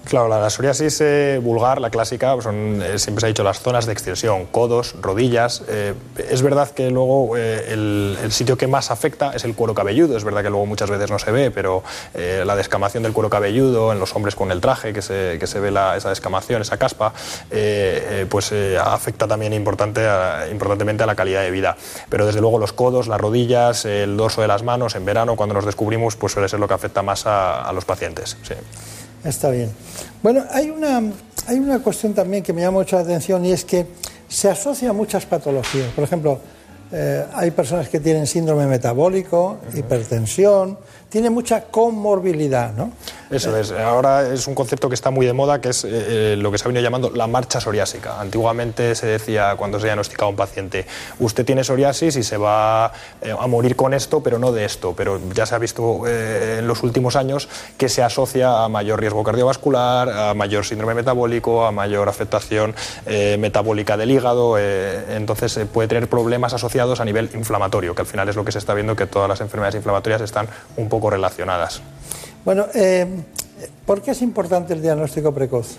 Claro, 0.06 0.28
la, 0.28 0.40
la 0.40 0.50
psoriasis 0.50 1.00
eh, 1.02 1.40
vulgar, 1.42 1.80
la 1.80 1.92
clásica, 1.92 2.34
eh, 2.34 2.98
siempre 2.98 3.22
se 3.22 3.26
ha 3.26 3.28
dicho 3.28 3.44
las 3.44 3.60
zonas 3.60 3.86
de 3.86 3.94
extensión, 3.94 4.48
codos, 4.48 4.96
rodillas. 5.00 5.64
Es 6.18 6.42
verdad 6.42 6.72
que 6.72 6.90
luego 6.90 7.38
el, 7.38 8.18
sitio 8.32 8.58
que 8.58 8.66
más 8.66 8.90
afecta 8.90 9.34
es 9.36 9.44
el 9.44 9.54
cuero 9.54 9.76
cabelludo. 9.76 10.18
Es 10.18 10.24
verdad 10.24 10.42
que 10.42 10.50
luego 10.50 10.66
muchas 10.66 10.90
veces 10.90 11.12
no 11.12 11.20
se 11.20 11.32
ve, 11.32 11.52
pero 11.52 11.84
la 12.14 12.56
descamación 12.56 13.04
del 13.04 13.14
cuero 13.14 13.30
cabelludo 13.30 13.92
en 13.92 14.00
los 14.00 14.16
hombres 14.16 14.36
con 14.36 14.52
el 14.52 14.60
traje, 14.60 14.94
que 14.94 15.02
se, 15.02 15.38
que 15.40 15.48
se 15.48 15.60
ve 15.60 15.70
la, 15.70 15.98
esa 15.98 16.10
descamación, 16.10 16.62
esa 16.62 16.78
caspa, 16.78 17.14
pues 18.30 18.54
afecta 18.80 19.28
también 19.28 19.54
importante 19.54 20.02
importantemente 20.52 21.04
a 21.04 21.06
la 21.06 21.16
calidad 21.16 21.42
de 21.42 21.52
vida. 21.52 21.78
Pero 22.10 22.26
desde 22.26 22.42
luego 22.42 22.60
los 22.60 22.74
codos, 22.74 23.08
las 23.08 23.20
rodillas, 23.20 23.86
el 23.86 24.18
dorso 24.18 24.42
de 24.42 24.48
las 24.48 24.64
manos, 24.64 24.96
en 24.96 25.06
verano 25.06 25.36
cuando 25.36 25.56
nos 25.56 25.66
descubrimos, 25.66 26.16
pues 26.16 26.34
suele 26.34 26.50
ser 26.50 26.60
lo 26.60 26.68
que 26.68 26.74
afecta 26.74 27.02
más 27.02 27.26
a, 27.26 27.62
a 27.62 27.74
los 27.74 27.86
pacientes. 27.86 28.38
Sí. 28.44 28.54
Está 29.24 29.50
bien. 29.50 29.72
Bueno, 30.24 30.44
hay 30.52 30.70
una, 30.70 31.02
hay 31.48 31.60
una 31.60 31.80
cuestión 31.80 32.14
también 32.14 32.44
que 32.44 32.54
me 32.54 32.62
llama 32.62 32.80
mucho 32.80 32.96
la 32.96 33.04
atención 33.04 33.46
y 33.46 33.52
es 33.52 33.66
que 33.66 33.86
se 34.28 34.50
asocia 34.50 34.90
a 34.90 34.94
muchas 34.94 35.26
patologías. 35.26 35.90
Por 35.94 36.04
ejemplo, 36.04 36.40
eh, 36.92 37.26
hay 37.34 37.52
personas 37.52 37.88
que 37.88 38.00
tienen 38.00 38.28
síndrome 38.28 38.66
metabólico, 38.66 39.60
hipertensión, 39.74 40.78
tiene 41.12 41.30
mucha 41.30 41.66
comorbilidad, 41.66 42.74
¿no? 42.74 42.90
Eso 43.30 43.56
es. 43.56 43.72
Ahora 43.72 44.28
es 44.34 44.48
un 44.48 44.56
concepto 44.56 44.88
que 44.90 44.96
está 44.96 45.12
muy 45.12 45.26
de 45.26 45.34
moda, 45.34 45.60
que 45.60 45.70
es 45.70 45.86
eh, 45.88 46.36
lo 46.38 46.52
que 46.52 46.58
se 46.58 46.66
ha 46.66 46.68
venido 46.68 46.84
llamando 46.84 47.10
la 47.10 47.28
marcha 47.28 47.60
psoriásica. 47.62 48.20
Antiguamente 48.20 48.96
se 48.96 49.08
decía, 49.08 49.56
cuando 49.58 49.80
se 49.80 49.86
diagnosticaba 49.86 50.30
un 50.30 50.36
paciente, 50.36 50.86
usted 51.20 51.46
tiene 51.46 51.64
psoriasis 51.64 52.16
y 52.16 52.24
se 52.24 52.38
va 52.38 52.92
eh, 53.22 53.34
a 53.38 53.48
morir 53.48 53.76
con 53.76 53.94
esto, 53.94 54.22
pero 54.22 54.40
no 54.40 54.54
de 54.54 54.64
esto. 54.64 54.94
Pero 54.96 55.20
ya 55.34 55.46
se 55.46 55.56
ha 55.56 55.60
visto 55.60 56.08
eh, 56.08 56.58
en 56.60 56.68
los 56.68 56.82
últimos 56.84 57.18
años 57.18 57.50
que 57.78 57.90
se 57.90 58.04
asocia 58.04 58.64
a 58.64 58.70
mayor 58.70 59.00
riesgo 59.02 59.24
cardiovascular, 59.24 60.10
a 60.10 60.34
mayor 60.34 60.66
síndrome 60.66 60.94
metabólico, 60.94 61.66
a 61.66 61.72
mayor 61.72 62.08
afectación 62.08 62.74
metabólica 63.40 63.98
del 63.98 64.12
hígado. 64.12 64.58
entonces 64.58 65.60
puede 65.72 65.88
tener 65.88 66.08
problemas 66.08 66.54
asociados 66.54 67.00
a 67.00 67.06
nivel 67.06 67.30
inflamatorio, 67.34 67.96
que 67.96 68.02
al 68.02 68.08
final 68.08 68.30
es 68.30 68.36
lo 68.36 68.46
que 68.46 68.52
se 68.52 68.60
está 68.60 68.74
viendo, 68.74 68.96
que 68.96 69.08
todas 69.08 69.28
las 69.28 69.42
enfermedades 69.42 69.76
inflamatorias 69.76 70.22
están 70.22 70.48
un 70.78 70.90
poco 70.90 71.01
relacionadas. 71.10 71.82
Bueno, 72.46 72.68
eh, 72.74 73.08
¿por 73.86 74.02
qué 74.02 74.12
es 74.12 74.22
importante 74.22 74.74
el 74.74 74.82
diagnóstico 74.82 75.34
precoz? 75.34 75.78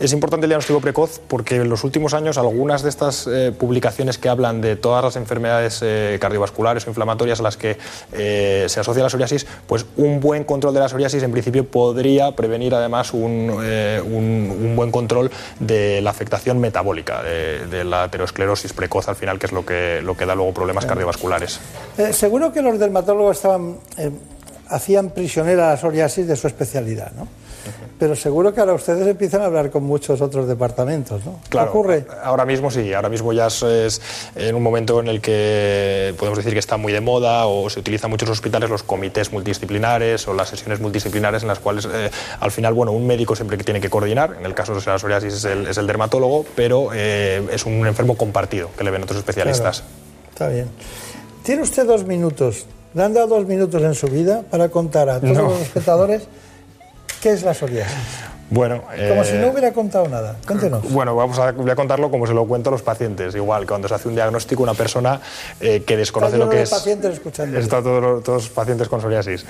Es 0.00 0.12
importante 0.12 0.46
el 0.46 0.50
diagnóstico 0.50 0.80
precoz 0.80 1.20
porque 1.28 1.56
en 1.56 1.68
los 1.68 1.84
últimos 1.84 2.14
años 2.14 2.36
algunas 2.36 2.82
de 2.82 2.88
estas 2.88 3.28
eh, 3.28 3.52
publicaciones 3.56 4.18
que 4.18 4.28
hablan 4.28 4.60
de 4.60 4.74
todas 4.74 5.04
las 5.04 5.14
enfermedades 5.14 5.80
eh, 5.82 6.18
cardiovasculares 6.20 6.84
o 6.86 6.90
inflamatorias 6.90 7.38
a 7.38 7.44
las 7.44 7.56
que 7.56 7.78
eh, 8.12 8.66
se 8.68 8.80
asocia 8.80 9.04
la 9.04 9.08
psoriasis, 9.08 9.46
pues 9.68 9.86
un 9.96 10.18
buen 10.18 10.42
control 10.42 10.74
de 10.74 10.80
la 10.80 10.88
psoriasis 10.88 11.22
en 11.22 11.30
principio 11.30 11.64
podría 11.64 12.34
prevenir 12.34 12.74
además 12.74 13.14
un, 13.14 13.50
un, 13.50 14.56
un 14.60 14.74
buen 14.74 14.90
control 14.90 15.30
de 15.60 16.00
la 16.00 16.10
afectación 16.10 16.58
metabólica, 16.58 17.22
de, 17.22 17.66
de, 17.68 17.84
la 17.84 18.04
aterosclerosis 18.04 18.72
precoz 18.72 19.08
al 19.08 19.14
final, 19.14 19.38
que 19.38 19.46
es 19.46 19.52
lo 19.52 19.64
que, 19.64 20.00
lo 20.02 20.16
que 20.16 20.26
da 20.26 20.34
luego 20.34 20.52
problemas 20.52 20.86
cardiovasculares. 20.86 21.60
seguro 22.10 22.52
que 22.52 22.62
los 22.62 22.80
dermatólogos 22.80 23.36
estaban 23.36 23.78
hacían 24.68 25.10
prisionera 25.10 25.70
la 25.70 25.76
psoriasis 25.76 26.26
de 26.26 26.36
su 26.36 26.46
especialidad, 26.46 27.12
¿no? 27.12 27.28
Pero 27.98 28.16
seguro 28.16 28.52
que 28.52 28.60
ahora 28.60 28.74
ustedes 28.74 29.06
empiezan 29.06 29.42
a 29.42 29.46
hablar 29.46 29.70
con 29.70 29.84
muchos 29.84 30.20
otros 30.20 30.48
departamentos, 30.48 31.24
¿no? 31.24 31.40
Claro, 31.48 31.70
ocurre? 31.70 32.04
Ahora 32.22 32.44
mismo 32.44 32.70
sí, 32.70 32.92
ahora 32.92 33.08
mismo 33.08 33.32
ya 33.32 33.46
es 33.46 34.00
en 34.34 34.54
un 34.54 34.62
momento 34.62 35.00
en 35.00 35.08
el 35.08 35.20
que 35.20 36.14
podemos 36.18 36.38
decir 36.38 36.52
que 36.52 36.58
está 36.58 36.76
muy 36.76 36.92
de 36.92 37.00
moda 37.00 37.46
o 37.46 37.70
se 37.70 37.80
utilizan 37.80 38.10
muchos 38.10 38.28
hospitales 38.28 38.68
los 38.68 38.82
comités 38.82 39.32
multidisciplinares 39.32 40.26
o 40.28 40.34
las 40.34 40.48
sesiones 40.48 40.80
multidisciplinares 40.80 41.42
en 41.42 41.48
las 41.48 41.60
cuales 41.60 41.88
eh, 41.90 42.10
al 42.40 42.50
final, 42.50 42.74
bueno, 42.74 42.92
un 42.92 43.06
médico 43.06 43.36
siempre 43.36 43.56
que 43.56 43.64
tiene 43.64 43.80
que 43.80 43.88
coordinar, 43.88 44.36
en 44.38 44.44
el 44.44 44.54
caso 44.54 44.74
de 44.74 44.84
la 44.84 44.98
psoriasis 44.98 45.34
es 45.34 45.44
el, 45.44 45.66
es 45.68 45.78
el 45.78 45.86
dermatólogo, 45.86 46.44
pero 46.56 46.90
eh, 46.92 47.46
es 47.52 47.64
un 47.64 47.86
enfermo 47.86 48.16
compartido 48.16 48.70
que 48.76 48.84
le 48.84 48.90
ven 48.90 49.04
otros 49.04 49.18
especialistas. 49.18 49.80
Claro. 49.80 50.30
Está 50.30 50.48
bien. 50.48 50.68
Tiene 51.44 51.62
usted 51.62 51.86
dos 51.86 52.04
minutos 52.04 52.66
¿Le 52.94 53.02
han 53.02 53.12
dado 53.12 53.26
dos 53.26 53.46
minutos 53.46 53.82
en 53.82 53.94
su 53.94 54.06
vida 54.06 54.42
para 54.50 54.68
contar 54.68 55.08
a 55.08 55.20
todos 55.20 55.36
no. 55.36 55.42
los 55.50 55.60
espectadores 55.60 56.22
qué 57.20 57.30
es 57.30 57.42
la 57.42 57.52
psoriasis? 57.52 57.96
Bueno, 58.50 58.82
como 58.82 59.22
eh, 59.22 59.24
si 59.24 59.36
no 59.36 59.48
hubiera 59.48 59.72
contado 59.72 60.06
nada. 60.08 60.36
Cuéntenos. 60.46 60.92
Bueno, 60.92 61.16
vamos 61.16 61.38
a, 61.38 61.50
voy 61.52 61.70
a 61.70 61.74
contarlo 61.74 62.10
como 62.10 62.26
se 62.26 62.34
lo 62.34 62.46
cuento 62.46 62.70
a 62.70 62.72
los 62.72 62.82
pacientes. 62.82 63.34
Igual, 63.34 63.66
cuando 63.66 63.88
se 63.88 63.94
hace 63.94 64.08
un 64.08 64.14
diagnóstico, 64.14 64.62
una 64.62 64.74
persona 64.74 65.20
eh, 65.60 65.82
que 65.84 65.96
desconoce 65.96 66.36
lo 66.38 66.48
que 66.48 66.58
de 66.58 66.62
es. 66.62 66.70
pacientes 66.70 67.14
escuchando. 67.14 67.58
Está 67.58 67.82
todos 67.82 68.24
los 68.26 68.48
pacientes 68.50 68.88
con 68.88 69.00
psoriasis. 69.00 69.44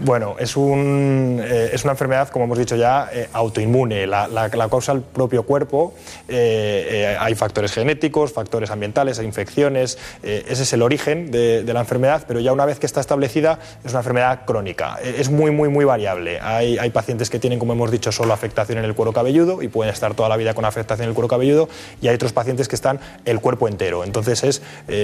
Bueno, 0.00 0.34
es, 0.40 0.56
un, 0.56 1.40
eh, 1.42 1.70
es, 1.72 1.84
una 1.84 1.92
enfermedad, 1.92 2.28
como 2.28 2.46
hemos 2.46 2.58
dicho 2.58 2.74
ya, 2.74 3.08
eh, 3.12 3.28
autoinmune. 3.32 4.06
La, 4.06 4.26
la, 4.26 4.48
la, 4.48 4.68
causa 4.68 4.92
el 4.92 5.02
propio 5.02 5.44
cuerpo. 5.44 5.94
Eh, 6.28 7.16
hay 7.18 7.34
factores 7.36 7.72
genéticos, 7.72 8.32
factores 8.32 8.70
ambientales, 8.70 9.20
hay 9.20 9.26
infecciones. 9.26 9.98
ese 10.22 10.62
es 10.62 10.72
el 10.72 10.82
origen 10.82 11.30
de, 11.30 11.62
de, 11.62 11.72
la 11.72 11.80
enfermedad, 11.80 12.24
pero 12.26 12.40
ya 12.40 12.52
una 12.52 12.64
vez 12.64 12.80
que 12.80 12.86
está 12.86 13.00
establecida, 13.00 13.60
es 13.84 13.92
una 13.92 14.00
enfermedad 14.00 14.44
crónica. 14.44 14.98
es 15.02 15.30
muy, 15.30 15.52
muy, 15.52 15.68
muy 15.68 15.84
variable. 15.84 16.40
Hay, 16.40 16.76
hay, 16.78 16.90
pacientes 16.90 17.30
que 17.30 17.38
tienen, 17.38 17.58
como 17.58 17.72
hemos 17.72 17.90
dicho, 17.90 18.10
solo 18.10 18.32
afectación 18.32 18.78
en 18.78 18.84
el 18.84 18.94
cuero 18.94 19.12
cabelludo 19.12 19.62
y 19.62 19.68
pueden 19.68 19.92
estar 19.92 20.14
toda 20.14 20.28
la 20.28 20.36
vida 20.36 20.54
con 20.54 20.64
afectación 20.64 21.04
en 21.04 21.10
el 21.10 21.14
cuero 21.14 21.28
cabelludo, 21.28 21.68
y 22.00 22.08
hay 22.08 22.16
otros 22.16 22.32
pacientes 22.32 22.68
que 22.68 22.74
están 22.74 22.98
el 23.24 23.40
cuerpo 23.40 23.68
entero. 23.68 24.02
Entonces 24.02 24.42
es 24.42 24.62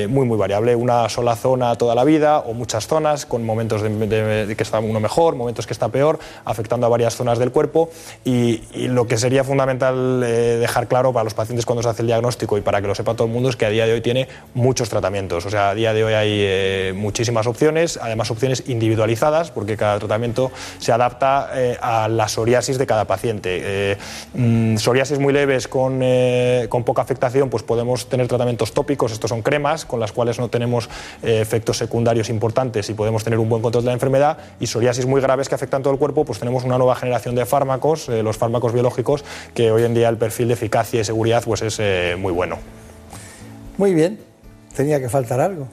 muy, 0.08 0.26
muy 0.26 0.36
variable. 0.36 0.74
Una 0.74 1.08
sola 1.08 1.36
zona 1.36 1.76
toda 1.76 1.94
la 1.94 2.04
vida 2.04 2.40
o 2.40 2.54
muchas 2.54 2.86
zonas 2.86 3.26
con 3.26 3.44
momentos 3.44 3.82
de, 3.82 4.54
que 4.56 4.64
uno 4.88 5.00
mejor, 5.00 5.34
momentos 5.34 5.66
que 5.66 5.72
está 5.72 5.88
peor, 5.88 6.18
afectando 6.44 6.86
a 6.86 6.88
varias 6.88 7.16
zonas 7.16 7.38
del 7.38 7.52
cuerpo. 7.52 7.90
Y, 8.24 8.60
lo 8.90 9.06
que 9.06 9.18
sería 9.18 9.44
fundamental 9.44 10.22
eh, 10.24 10.56
dejar 10.58 10.88
claro 10.88 11.12
para 11.12 11.24
los 11.24 11.34
pacientes 11.34 11.64
cuando 11.66 11.82
se 11.82 11.88
hace 11.88 12.02
el 12.02 12.08
diagnóstico 12.08 12.58
y 12.58 12.60
para 12.60 12.80
que 12.80 12.88
lo 12.88 12.94
sepa 12.94 13.14
todo 13.14 13.26
el 13.26 13.32
mundo 13.32 13.48
es 13.48 13.56
que 13.56 13.66
a 13.66 13.70
día 13.70 13.86
de 13.86 13.92
hoy 13.92 14.00
tiene 14.00 14.26
muchos 14.54 14.88
tratamientos, 14.88 15.46
o 15.46 15.50
sea, 15.50 15.70
a 15.70 15.74
día 15.74 15.92
de 15.92 16.02
hoy 16.02 16.14
hay 16.14 16.30
eh, 16.32 16.92
muchísimas 16.96 17.46
opciones, 17.46 17.98
además 18.02 18.30
opciones 18.30 18.64
individualizadas 18.66 19.50
porque 19.50 19.76
cada 19.76 19.98
tratamiento 19.98 20.50
se 20.78 20.92
adapta 20.92 21.50
eh, 21.54 21.76
a 21.80 22.08
la 22.08 22.28
psoriasis 22.28 22.78
de 22.78 22.86
cada 22.86 23.06
paciente. 23.06 23.96
Mmm, 24.34 24.76
psoriasis 24.76 25.18
muy 25.18 25.32
leves 25.32 25.68
con, 25.68 26.02
con, 26.68 26.84
poca 26.84 27.02
afectación, 27.02 27.50
pues 27.50 27.62
podemos 27.62 28.08
tener 28.08 28.26
tratamientos 28.26 28.72
tópicos, 28.72 29.12
estos 29.12 29.28
son 29.28 29.42
cremas 29.42 29.84
con 29.84 30.00
las 30.00 30.12
cuales 30.12 30.38
no 30.38 30.48
tenemos 30.48 30.88
efectos 31.22 31.78
secundarios 31.78 32.28
importantes 32.28 32.88
y 32.88 32.94
podemos 32.94 33.24
tener 33.24 33.38
un 33.38 33.48
buen 33.48 33.62
control 33.62 33.84
de 33.84 33.88
la 33.88 33.94
enfermedad 33.94 34.38
psoriasis 34.70 35.06
muy 35.06 35.20
graves 35.20 35.48
que 35.48 35.54
afectan 35.54 35.82
todo 35.82 35.92
el 35.92 35.98
cuerpo, 35.98 36.24
pues 36.24 36.38
tenemos 36.38 36.64
una 36.64 36.78
nueva 36.78 36.96
generación 36.96 37.34
de 37.34 37.44
fármacos, 37.46 38.08
eh, 38.08 38.22
los 38.22 38.36
fármacos 38.36 38.72
biológicos, 38.72 39.24
que 39.54 39.70
hoy 39.70 39.84
en 39.84 39.94
día 39.94 40.08
el 40.08 40.16
perfil 40.16 40.48
de 40.48 40.54
eficacia 40.54 41.00
y 41.00 41.04
seguridad 41.04 41.42
pues 41.44 41.62
es 41.62 41.76
eh, 41.80 42.16
muy 42.18 42.32
bueno. 42.32 42.58
Muy 43.76 43.94
bien, 43.94 44.20
tenía 44.76 45.00
que 45.00 45.08
faltar 45.08 45.40
algo. 45.40 45.66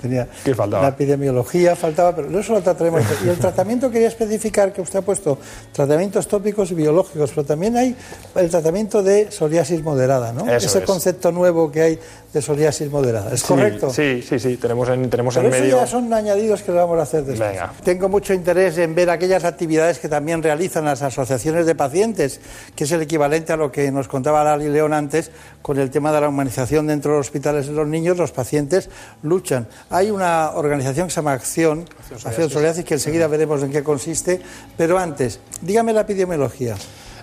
Tenía 0.00 0.28
¿Qué 0.44 0.54
faltaba? 0.54 0.82
La 0.84 0.88
epidemiología 0.90 1.74
faltaba, 1.74 2.14
pero 2.14 2.38
eso 2.38 2.52
lo 2.52 2.62
trataremos. 2.62 3.02
y 3.24 3.28
el 3.28 3.38
tratamiento 3.40 3.90
quería 3.90 4.06
especificar 4.06 4.72
que 4.72 4.80
usted 4.80 5.00
ha 5.00 5.02
puesto 5.02 5.38
tratamientos 5.72 6.28
tópicos 6.28 6.70
y 6.70 6.74
biológicos, 6.74 7.30
pero 7.34 7.44
también 7.44 7.76
hay 7.76 7.96
el 8.36 8.48
tratamiento 8.48 9.02
de 9.02 9.32
psoriasis 9.32 9.82
moderada, 9.82 10.32
¿no? 10.32 10.42
Eso 10.42 10.68
Ese 10.68 10.78
es. 10.78 10.84
concepto 10.84 11.32
nuevo 11.32 11.72
que 11.72 11.82
hay 11.82 11.98
de 12.32 12.42
psoriasis 12.42 12.90
moderada. 12.90 13.32
¿Es 13.32 13.40
sí, 13.40 13.46
correcto? 13.46 13.90
Sí, 13.90 14.22
sí, 14.22 14.38
sí. 14.38 14.56
Tenemos 14.56 14.88
en, 14.90 15.08
tenemos 15.08 15.34
pero 15.34 15.48
en 15.48 15.54
eso 15.54 15.62
medio. 15.62 15.76
ya 15.78 15.86
son 15.86 16.12
añadidos 16.12 16.62
que 16.62 16.72
le 16.72 16.78
vamos 16.78 16.98
a 16.98 17.02
hacer 17.02 17.24
después. 17.24 17.50
Venga. 17.50 17.72
Tengo 17.82 18.08
mucho 18.08 18.34
interés 18.34 18.76
en 18.78 18.94
ver 18.94 19.08
aquellas 19.08 19.44
actividades 19.44 19.98
que 19.98 20.08
también 20.08 20.42
realizan 20.42 20.84
las 20.84 21.00
asociaciones 21.00 21.64
de 21.64 21.74
pacientes, 21.74 22.40
que 22.76 22.84
es 22.84 22.92
el 22.92 23.00
equivalente 23.00 23.52
a 23.52 23.56
lo 23.56 23.72
que 23.72 23.90
nos 23.90 24.08
contaba 24.08 24.44
Lali 24.44 24.68
León 24.68 24.92
antes 24.92 25.30
con 25.62 25.78
el 25.78 25.90
tema 25.90 26.12
de 26.12 26.20
la 26.20 26.28
humanización 26.28 26.86
dentro 26.86 27.12
de 27.12 27.18
los 27.18 27.28
hospitales 27.28 27.66
de 27.66 27.72
los 27.72 27.86
niños. 27.86 28.18
Los 28.18 28.32
pacientes 28.32 28.90
luchan. 29.22 29.66
Hay 29.88 30.10
una 30.10 30.50
organización 30.50 31.06
que 31.06 31.12
se 31.12 31.16
llama 31.16 31.32
Acción, 31.32 31.86
Acción 32.24 32.50
Psoriasis, 32.50 32.84
que 32.84 32.94
enseguida 32.94 33.26
veremos 33.26 33.62
en 33.62 33.70
qué 33.70 33.82
consiste. 33.82 34.40
Pero 34.76 34.98
antes, 34.98 35.40
dígame 35.62 35.92
la 35.94 36.02
epidemiología. 36.02 36.76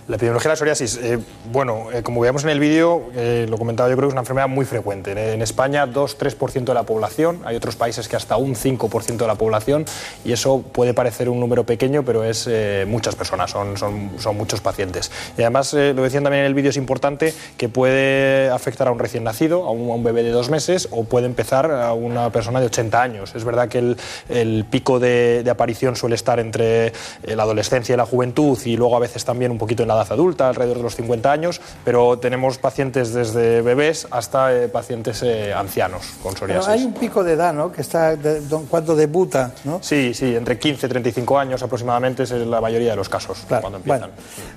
La 0.07 0.17
epidemiología 0.17 0.49
de 0.49 0.53
la 0.53 0.55
psoriasis, 0.55 0.97
eh, 0.97 1.17
bueno, 1.51 1.87
eh, 1.91 2.03
como 2.03 2.21
veíamos 2.21 2.43
en 2.43 2.51
el 2.51 2.59
vídeo, 2.59 3.09
eh, 3.15 3.47
lo 3.49 3.57
comentaba 3.57 3.89
yo 3.89 3.95
creo 3.95 4.07
que 4.07 4.11
es 4.11 4.13
una 4.13 4.21
enfermedad 4.21 4.47
muy 4.47 4.63
frecuente. 4.63 5.13
En, 5.13 5.17
en 5.17 5.41
España 5.41 5.87
2-3% 5.87 6.63
de 6.63 6.73
la 6.75 6.83
población, 6.83 7.41
hay 7.43 7.55
otros 7.55 7.75
países 7.75 8.07
que 8.07 8.15
hasta 8.15 8.37
un 8.37 8.53
5% 8.53 9.17
de 9.17 9.25
la 9.25 9.33
población 9.33 9.83
y 10.23 10.31
eso 10.31 10.61
puede 10.61 10.93
parecer 10.93 11.27
un 11.27 11.39
número 11.39 11.63
pequeño, 11.63 12.03
pero 12.03 12.23
es 12.23 12.45
eh, 12.47 12.85
muchas 12.87 13.15
personas, 13.15 13.49
son, 13.49 13.77
son, 13.77 14.11
son, 14.19 14.37
muchos 14.37 14.61
pacientes. 14.61 15.11
Y 15.39 15.41
además, 15.41 15.73
eh, 15.73 15.93
lo 15.95 16.03
decían 16.03 16.23
también 16.23 16.41
en 16.41 16.47
el 16.47 16.53
vídeo, 16.53 16.69
es 16.69 16.77
importante 16.77 17.33
que 17.57 17.67
puede 17.67 18.51
afectar 18.51 18.87
a 18.87 18.91
un 18.91 18.99
recién 18.99 19.23
nacido, 19.23 19.65
a 19.65 19.71
un, 19.71 19.89
a 19.89 19.93
un, 19.95 20.03
bebé 20.03 20.21
de 20.21 20.29
dos 20.29 20.51
meses 20.51 20.87
o 20.91 21.05
puede 21.05 21.25
empezar 21.25 21.71
a 21.71 21.93
una 21.93 22.29
persona 22.29 22.59
de 22.59 22.67
80 22.67 23.01
años. 23.01 23.33
Es 23.33 23.43
verdad 23.43 23.69
que 23.69 23.79
el, 23.79 23.97
el 24.29 24.65
pico 24.69 24.99
de, 24.99 25.41
de, 25.41 25.49
aparición 25.49 25.95
suele 25.95 26.13
estar 26.13 26.39
entre 26.39 26.93
la 27.23 27.41
adolescencia 27.41 27.93
y 27.93 27.97
la 27.97 28.05
juventud 28.05 28.59
y 28.65 28.77
luego 28.77 28.95
a 28.95 28.99
veces 28.99 29.25
también 29.25 29.51
un 29.51 29.57
poquito 29.57 29.81
en 29.81 29.89
la 29.89 29.94
edad 29.95 30.11
adulta, 30.11 30.49
alrededor 30.49 30.77
de 30.77 30.83
los 30.83 30.95
50 30.95 31.31
años, 31.31 31.61
pero 31.83 32.19
tenemos 32.19 32.57
pacientes 32.57 33.13
desde 33.13 33.61
bebés 33.61 34.07
hasta 34.11 34.53
eh, 34.55 34.67
pacientes 34.67 35.21
eh, 35.23 35.53
ancianos 35.53 36.13
con 36.21 36.35
psoriasis. 36.35 36.65
Pero 36.65 36.79
hay 36.79 36.85
un 36.85 36.93
pico 36.93 37.23
de 37.23 37.33
edad, 37.33 37.53
¿no? 37.53 37.71
Que 37.71 37.81
está 37.81 38.15
de, 38.15 38.41
cuando 38.69 38.95
debuta, 38.95 39.51
¿no? 39.63 39.79
Sí, 39.81 40.13
sí, 40.13 40.35
entre 40.35 40.57
15 40.59 40.85
y 40.85 40.89
35 40.89 41.39
años 41.39 41.63
aproximadamente 41.63 42.23
es 42.23 42.31
la 42.31 42.61
mayoría 42.61 42.91
de 42.91 42.95
los 42.95 43.09
casos 43.09 43.43
claro. 43.47 43.61
cuando 43.61 43.77
empiezan. 43.77 44.11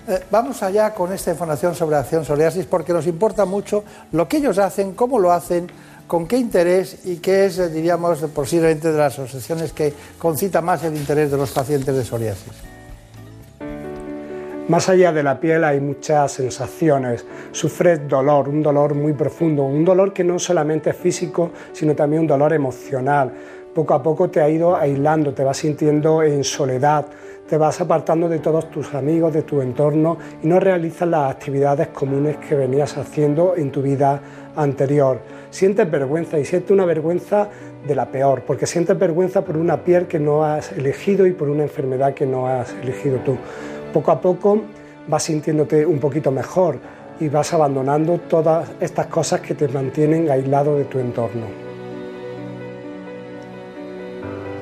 Bueno, 0.07 0.21
eh, 0.21 0.25
vamos 0.31 0.63
allá 0.63 0.95
con 0.95 1.13
esta 1.13 1.31
información 1.31 1.75
sobre 1.75 1.97
acción 1.97 2.25
psoriasis 2.25 2.67
porque 2.67 2.93
nos 2.93 3.07
importa 3.07 3.45
mucho 3.45 3.85
lo 4.13 4.29
que 4.29 4.39
ellos 4.39 4.59
hacen, 4.59 4.93
cómo 4.93 5.19
lo 5.19 5.33
hacen, 5.33 5.71
con 6.07 6.27
qué 6.27 6.39
interés 6.39 6.99
y 7.05 7.17
qué 7.17 7.47
es, 7.47 7.73
diríamos, 7.73 8.19
posiblemente 8.35 8.91
de 8.91 8.99
las 8.99 9.19
asociaciones 9.19 9.73
que 9.73 9.93
concita 10.19 10.61
más 10.61 10.83
el 10.83 10.97
interés 10.97 11.31
de 11.31 11.37
los 11.37 11.51
pacientes 11.51 11.95
de 11.95 12.05
psoriasis. 12.05 12.68
Más 14.69 14.87
allá 14.91 15.13
de 15.13 15.23
la 15.23 15.41
piel 15.41 15.65
hay 15.65 15.81
muchas 15.81 16.33
sensaciones. 16.33 17.25
Sufres 17.53 18.07
dolor, 18.07 18.51
un 18.51 18.63
dolor 18.63 18.95
muy 18.95 19.15
profundo, 19.15 19.63
un 19.63 19.83
dolor 19.83 20.13
que 20.13 20.23
no 20.23 20.39
solamente 20.39 20.91
es 20.91 20.97
físico, 20.97 21.53
sino 21.73 21.95
también 21.95 22.21
un 22.21 22.27
dolor 22.27 22.53
emocional. 22.53 23.33
poco 23.75 23.95
a 23.95 24.03
poco 24.03 24.29
te 24.29 24.43
ha 24.43 24.49
ido 24.51 24.77
aislando, 24.77 25.33
te 25.33 25.43
vas 25.43 25.57
sintiendo 25.57 26.23
en 26.23 26.45
soledad, 26.45 27.07
te 27.49 27.57
vas 27.57 27.81
apartando 27.81 28.29
de 28.29 28.41
todos 28.41 28.71
tus 28.71 28.93
amigos, 28.93 29.33
de 29.33 29.43
tu 29.43 29.63
entorno 29.63 30.19
y 30.43 30.47
no 30.47 30.61
realizas 30.61 31.09
las 31.09 31.31
actividades 31.31 31.89
comunes 31.89 32.37
que 32.37 32.55
venías 32.55 32.99
haciendo 32.99 33.55
en 33.57 33.71
tu 33.71 33.81
vida 33.81 34.21
anterior. 34.55 35.21
Sientes 35.49 35.91
vergüenza 35.91 36.39
y 36.39 36.45
sientes 36.45 36.73
una 36.73 36.85
vergüenza 36.85 37.49
de 37.87 37.95
la 37.95 38.07
peor, 38.07 38.43
porque 38.47 38.67
sientes 38.67 38.99
vergüenza 38.99 39.43
por 39.43 39.57
una 39.57 39.83
piel 39.83 40.07
que 40.07 40.19
no 40.19 40.45
has 40.45 40.73
elegido 40.73 41.27
y 41.27 41.33
por 41.33 41.49
una 41.49 41.63
enfermedad 41.63 42.13
que 42.13 42.27
no 42.27 42.49
has 42.49 42.75
elegido 42.83 43.19
tú. 43.21 43.39
Poco 43.93 44.11
a 44.11 44.21
poco 44.21 44.63
vas 45.07 45.23
sintiéndote 45.23 45.87
un 45.87 45.99
poquito 45.99 46.31
mejor 46.31 46.79
y 47.21 47.29
vas 47.29 47.53
abandonando 47.53 48.19
todas 48.29 48.69
estas 48.81 49.07
cosas 49.07 49.41
que 49.41 49.55
te 49.55 49.69
mantienen 49.69 50.31
aislado 50.31 50.77
de 50.77 50.85
tu 50.85 50.99
entorno. 50.99 51.47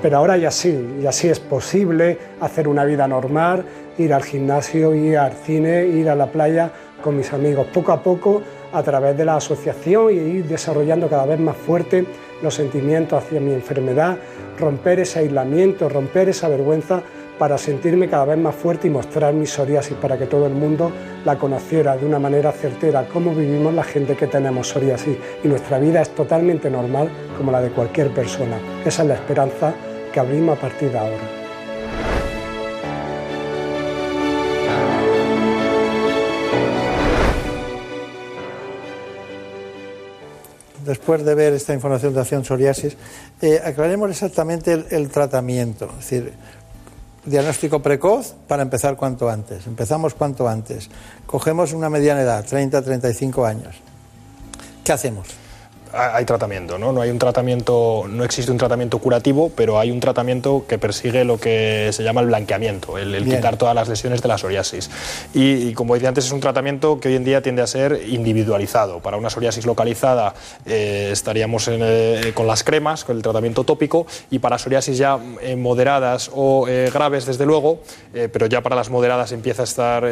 Pero 0.00 0.18
ahora 0.18 0.36
ya 0.36 0.50
sí, 0.50 0.98
ya 1.00 1.10
sí 1.10 1.28
es 1.28 1.40
posible 1.40 2.18
hacer 2.40 2.68
una 2.68 2.84
vida 2.84 3.08
normal, 3.08 3.64
ir 3.98 4.14
al 4.14 4.22
gimnasio, 4.22 4.94
ir 4.94 5.18
al 5.18 5.32
cine, 5.32 5.86
ir 5.86 6.08
a 6.08 6.14
la 6.14 6.26
playa 6.26 6.70
con 7.02 7.16
mis 7.16 7.32
amigos. 7.32 7.66
Poco 7.72 7.92
a 7.92 8.02
poco, 8.02 8.42
a 8.72 8.82
través 8.82 9.16
de 9.16 9.24
la 9.24 9.36
asociación 9.36 10.12
y 10.12 10.18
ir 10.18 10.44
desarrollando 10.46 11.08
cada 11.08 11.26
vez 11.26 11.40
más 11.40 11.56
fuerte 11.56 12.06
los 12.42 12.54
sentimientos 12.54 13.24
hacia 13.24 13.40
mi 13.40 13.52
enfermedad, 13.52 14.18
romper 14.58 15.00
ese 15.00 15.20
aislamiento, 15.20 15.88
romper 15.88 16.28
esa 16.28 16.48
vergüenza 16.48 17.02
para 17.38 17.58
sentirme 17.58 18.08
cada 18.08 18.24
vez 18.24 18.38
más 18.38 18.54
fuerte 18.54 18.86
y 18.86 18.90
mostrar 18.90 19.34
mi 19.34 19.46
psoriasis 19.46 19.96
para 19.96 20.18
que 20.18 20.26
todo 20.26 20.46
el 20.46 20.54
mundo 20.54 20.90
la 21.24 21.36
conociera 21.36 21.96
de 21.96 22.06
una 22.06 22.18
manera 22.18 22.52
certera, 22.52 23.06
cómo 23.12 23.34
vivimos 23.34 23.74
la 23.74 23.84
gente 23.84 24.16
que 24.16 24.26
tenemos 24.26 24.68
psoriasis 24.68 25.16
y 25.44 25.48
nuestra 25.48 25.78
vida 25.78 26.02
es 26.02 26.14
totalmente 26.14 26.70
normal 26.70 27.10
como 27.36 27.52
la 27.52 27.60
de 27.60 27.70
cualquier 27.70 28.10
persona. 28.10 28.58
Esa 28.84 29.02
es 29.02 29.08
la 29.08 29.14
esperanza 29.14 29.74
que 30.12 30.20
abrimos 30.20 30.56
a 30.56 30.60
partir 30.60 30.90
de 30.90 30.98
ahora. 30.98 31.46
después 40.86 41.24
de 41.24 41.34
ver 41.34 41.52
esta 41.52 41.74
información 41.74 42.14
de 42.14 42.20
acción 42.20 42.44
psoriasis, 42.44 42.96
eh, 43.42 43.60
aclaremos 43.64 44.08
exactamente 44.08 44.72
el, 44.72 44.86
el, 44.90 45.08
tratamiento. 45.08 45.86
Es 45.98 46.10
decir, 46.10 46.32
diagnóstico 47.26 47.82
precoz 47.82 48.34
para 48.48 48.62
empezar 48.62 48.96
cuanto 48.96 49.28
antes. 49.28 49.66
Empezamos 49.66 50.14
cuanto 50.14 50.48
antes. 50.48 50.88
Cogemos 51.26 51.72
una 51.72 51.90
mediana 51.90 52.22
edad, 52.22 52.44
30, 52.44 52.82
35 52.82 53.44
años. 53.44 53.76
¿Qué 54.84 54.92
hacemos? 54.92 55.45
Hay 55.96 56.24
tratamiento, 56.24 56.78
¿no? 56.78 56.92
No 56.92 57.00
hay 57.00 57.10
un 57.10 57.18
tratamiento, 57.18 58.04
no 58.08 58.24
existe 58.24 58.50
un 58.52 58.58
tratamiento 58.58 58.98
curativo, 58.98 59.50
pero 59.54 59.78
hay 59.78 59.90
un 59.90 60.00
tratamiento 60.00 60.64
que 60.68 60.78
persigue 60.78 61.24
lo 61.24 61.38
que 61.38 61.90
se 61.92 62.02
llama 62.02 62.20
el 62.20 62.28
blanqueamiento, 62.28 62.98
el, 62.98 63.14
el 63.14 63.24
quitar 63.24 63.56
todas 63.56 63.74
las 63.74 63.88
lesiones 63.88 64.22
de 64.22 64.28
la 64.28 64.38
psoriasis. 64.38 64.90
Y, 65.34 65.68
y, 65.68 65.74
como 65.74 65.94
decía 65.94 66.08
antes, 66.08 66.26
es 66.26 66.32
un 66.32 66.40
tratamiento 66.40 67.00
que 67.00 67.08
hoy 67.08 67.16
en 67.16 67.24
día 67.24 67.42
tiende 67.42 67.62
a 67.62 67.66
ser 67.66 68.00
individualizado. 68.08 69.00
Para 69.00 69.16
una 69.16 69.30
psoriasis 69.30 69.66
localizada 69.66 70.34
eh, 70.64 71.10
estaríamos 71.12 71.68
en, 71.68 71.80
eh, 71.82 72.32
con 72.34 72.46
las 72.46 72.62
cremas, 72.62 73.04
con 73.04 73.16
el 73.16 73.22
tratamiento 73.22 73.64
tópico, 73.64 74.06
y 74.30 74.38
para 74.38 74.58
psoriasis 74.58 74.98
ya 74.98 75.18
eh, 75.40 75.56
moderadas 75.56 76.30
o 76.34 76.66
graves, 76.92 77.26
desde 77.26 77.46
luego, 77.46 77.80
pero 78.12 78.46
ya 78.46 78.60
para 78.60 78.76
las 78.76 78.90
moderadas 78.90 79.32
empieza 79.32 79.62
a 79.62 79.64
estar 79.64 80.04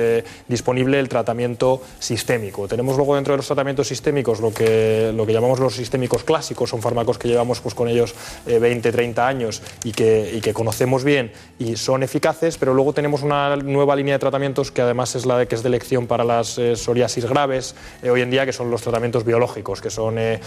disponible 0.48 0.98
el 0.98 1.08
tratamiento 1.08 1.82
sistémico. 1.98 2.68
Tenemos 2.68 2.96
luego 2.96 3.14
dentro 3.14 3.32
de 3.32 3.38
los 3.38 3.46
tratamientos 3.46 3.88
sistémicos 3.88 4.40
lo 4.40 4.52
que, 4.52 5.12
lo 5.14 5.26
que 5.26 5.32
llamamos 5.32 5.58
los 5.58 5.73
sistémicos 5.76 6.24
clásicos, 6.24 6.70
son 6.70 6.82
fármacos 6.82 7.18
que 7.18 7.28
llevamos 7.28 7.60
pues, 7.60 7.74
con 7.74 7.88
ellos 7.88 8.14
eh, 8.46 8.58
20, 8.58 8.92
30 8.92 9.26
años 9.26 9.62
y 9.84 9.92
que, 9.92 10.32
y 10.34 10.40
que, 10.40 10.54
conocemos 10.54 11.04
bien 11.04 11.32
y 11.58 11.76
son 11.76 12.02
eficaces, 12.02 12.58
pero 12.58 12.74
luego 12.74 12.92
tenemos 12.92 13.22
una 13.22 13.56
nueva 13.56 13.96
línea 13.96 14.14
de 14.14 14.18
tratamientos 14.18 14.70
que 14.70 14.82
además 14.82 15.14
es 15.14 15.26
la 15.26 15.38
de, 15.38 15.46
que 15.46 15.54
es 15.54 15.62
de 15.62 15.68
elección 15.68 16.06
para 16.06 16.24
las 16.24 16.58
eh, 16.58 16.76
psoriasis 16.76 17.24
graves 17.26 17.74
eh, 18.02 18.10
hoy 18.10 18.22
en 18.22 18.30
día, 18.30 18.46
que 18.46 18.52
son 18.52 18.70
los 18.70 18.82
tratamientos 18.82 19.24
biológicos, 19.24 19.80
que 19.80 19.90
son 19.90 20.16
eh, 20.18 20.40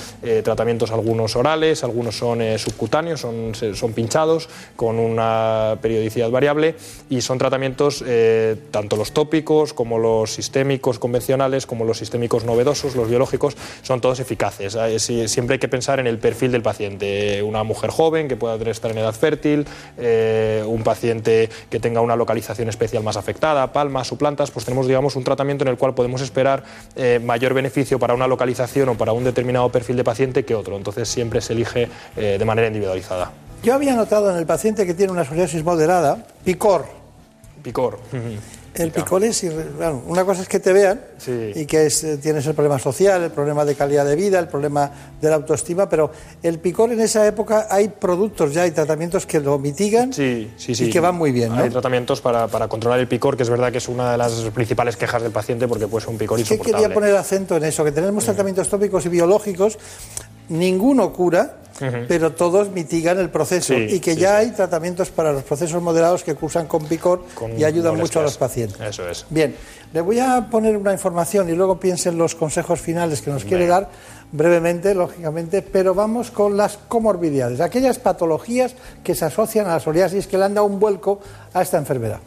tratamientos 0.43 0.91
algunos 0.91 1.35
orales, 1.35 1.83
algunos 1.83 2.17
son 2.17 2.41
subcutáneos, 2.57 3.21
son, 3.21 3.53
son 3.55 3.93
pinchados 3.93 4.49
con 4.75 4.99
una 4.99 5.77
periodicidad 5.81 6.29
variable 6.29 6.75
y 7.09 7.21
son 7.21 7.37
tratamientos 7.37 8.03
tanto 8.71 8.95
los 8.95 9.11
tópicos 9.11 9.73
como 9.73 9.99
los 9.99 10.33
sistémicos 10.33 10.99
convencionales, 10.99 11.65
como 11.65 11.85
los 11.85 11.97
sistémicos 11.97 12.43
novedosos, 12.43 12.95
los 12.95 13.09
biológicos, 13.09 13.55
son 13.81 14.01
todos 14.01 14.19
eficaces. 14.19 14.75
Siempre 15.26 15.56
hay 15.56 15.60
que 15.60 15.68
pensar 15.68 15.99
en 15.99 16.07
el 16.07 16.19
perfil 16.19 16.52
del 16.52 16.61
paciente. 16.61 17.41
Una 17.44 17.64
mujer 17.64 17.89
joven 17.89 18.27
que 18.27 18.35
pueda 18.35 18.56
estar 18.69 18.91
en 18.91 18.98
edad 18.98 19.14
fértil, 19.14 19.65
eh, 19.98 20.64
un 20.65 20.84
paciente 20.84 21.49
que 21.69 21.80
tenga 21.80 22.02
una 22.02 22.15
localización 22.15 22.69
especial 22.69 23.03
más 23.03 23.18
afectada, 23.18 23.72
palmas 23.73 24.11
o 24.11 24.18
plantas, 24.18 24.52
pues 24.52 24.65
tenemos 24.65 24.88
digamos, 24.88 25.15
un 25.15 25.23
tratamiento 25.23 25.64
en 25.64 25.69
el 25.69 25.77
cual 25.77 25.94
podemos 25.94 26.22
esperar 26.22 26.64
eh, 26.95 27.19
mayor 27.23 27.53
beneficio 27.53 27.99
para 27.99 28.14
una 28.14 28.27
localización 28.27 28.89
o 28.89 28.95
para 28.95 29.14
un 29.14 29.23
determinado 29.23 29.69
perfil 29.72 29.98
de 29.98 30.03
paciente 30.03 30.45
que 30.45 30.56
otro. 30.56 30.77
Entonces 30.77 31.07
siempre 31.07 31.41
se 31.41 31.53
elige 31.53 31.89
eh, 32.15 32.38
de 32.38 32.45
manera 32.45 32.68
individualizada. 32.68 33.31
Yo 33.64 33.73
había 33.73 33.95
notado 33.95 34.30
en 34.31 34.38
el 34.38 34.45
paciente 34.45 34.85
que 34.85 34.94
tiene 34.94 35.11
una 35.11 35.26
psoriasis 35.26 35.64
moderada, 35.64 36.26
picor. 36.44 36.85
Picor. 37.64 37.99
El 38.76 38.91
picor 38.91 39.23
es, 39.23 39.44
bueno, 39.76 40.03
una 40.06 40.23
cosa 40.23 40.44
es 40.44 40.48
que 40.48 40.60
te 40.60 40.72
vean 40.72 41.02
sí. 41.18 41.52
y 41.56 41.65
que 41.65 41.85
es, 41.88 42.06
tienes 42.22 42.45
el 42.48 42.53
problema 42.53 42.80
social, 42.80 43.23
el 43.23 43.31
problema 43.31 43.65
de 43.65 43.76
calidad 43.76 44.06
de 44.06 44.15
vida, 44.15 44.39
el 44.39 44.48
problema 44.48 44.91
de 45.22 45.30
la 45.30 45.35
autoestima, 45.35 45.89
pero 45.89 46.11
el 46.44 46.60
picor 46.60 46.91
en 46.91 46.99
esa 46.99 47.26
época 47.27 47.68
hay 47.69 47.89
productos 47.89 48.53
ya, 48.53 48.64
hay 48.64 48.72
tratamientos 48.72 49.26
que 49.26 49.39
lo 49.39 49.57
mitigan 49.60 50.14
sí, 50.14 50.52
sí, 50.57 50.73
y 50.77 50.89
que 50.89 50.99
van 50.99 51.15
muy 51.15 51.31
bien. 51.31 51.49
¿no? 51.49 51.64
Hay 51.64 51.69
tratamientos 51.69 52.22
para, 52.22 52.48
para, 52.48 52.68
controlar 52.68 52.99
el 52.99 53.07
picor, 53.07 53.35
que 53.38 53.44
es 53.44 53.49
verdad 53.49 53.72
que 53.72 53.77
es 53.80 53.88
una 53.88 54.11
de 54.11 54.18
las 54.18 54.34
principales 54.53 54.98
quejas 54.98 55.22
del 55.22 55.31
paciente 55.31 55.68
porque 55.68 55.88
puede 55.88 56.02
ser 56.02 56.11
un 56.11 56.18
picor 56.18 56.39
insoportable. 56.39 56.72
¿Qué 56.72 56.77
quería 56.84 56.94
poner 56.94 57.15
acento 57.15 57.57
en 57.57 57.64
eso? 57.65 57.84
Que 57.84 57.91
tenemos 57.91 58.23
tratamientos 58.26 58.69
tópicos 58.69 59.06
y 59.06 59.10
biológicos, 59.10 59.77
ninguno 60.49 61.11
cura, 61.14 61.57
Uh 61.80 61.84
-huh. 61.84 62.06
pero 62.07 62.34
todos 62.34 62.72
mitigan 62.72 63.19
el 63.19 63.30
proceso 63.30 63.76
Sí, 63.76 63.85
y 63.88 63.99
que 63.99 64.15
sí, 64.15 64.22
ya 64.22 64.39
sí. 64.39 64.48
hay 64.48 64.52
tratamientos 64.52 65.11
para 65.11 65.31
los 65.31 65.44
procesos 65.44 65.80
moderados 65.80 66.23
que 66.23 66.34
cursan 66.34 66.65
con 66.65 66.84
picor 66.88 67.23
Con 67.35 67.52
y 67.52 67.64
ayudan 67.65 67.91
molestias. 67.95 68.02
mucho 68.02 68.19
a 68.22 68.23
los 68.23 68.38
pacientes. 68.38 68.81
Eso 68.81 69.07
es. 69.07 69.27
Bien, 69.30 69.56
le 69.93 70.01
voy 70.01 70.19
a 70.19 70.47
poner 70.49 70.77
una 70.77 70.91
información 70.91 71.49
y 71.49 71.53
luego 71.53 71.80
piensen 71.80 72.18
los 72.18 72.35
consejos 72.35 72.81
finales 72.81 73.22
que 73.22 73.31
nos 73.31 73.45
quiere 73.45 73.68
dar 73.68 73.89
brevemente, 74.31 74.93
lógicamente, 74.93 75.61
pero 75.61 75.93
vamos 75.93 76.31
con 76.31 76.57
las 76.57 76.77
comorbilidades, 76.77 77.61
aquellas 77.61 77.97
patologías 77.99 78.76
que 79.03 79.15
se 79.15 79.26
asocian 79.26 79.68
a 79.68 79.73
la 79.73 79.80
psoriasis 79.80 80.27
que 80.27 80.38
le 80.38 80.45
han 80.45 80.53
dado 80.53 80.68
un 80.68 80.80
vuelco 80.80 81.19
a 81.53 81.61
esta 81.61 81.77
enfermedad. 81.77 82.19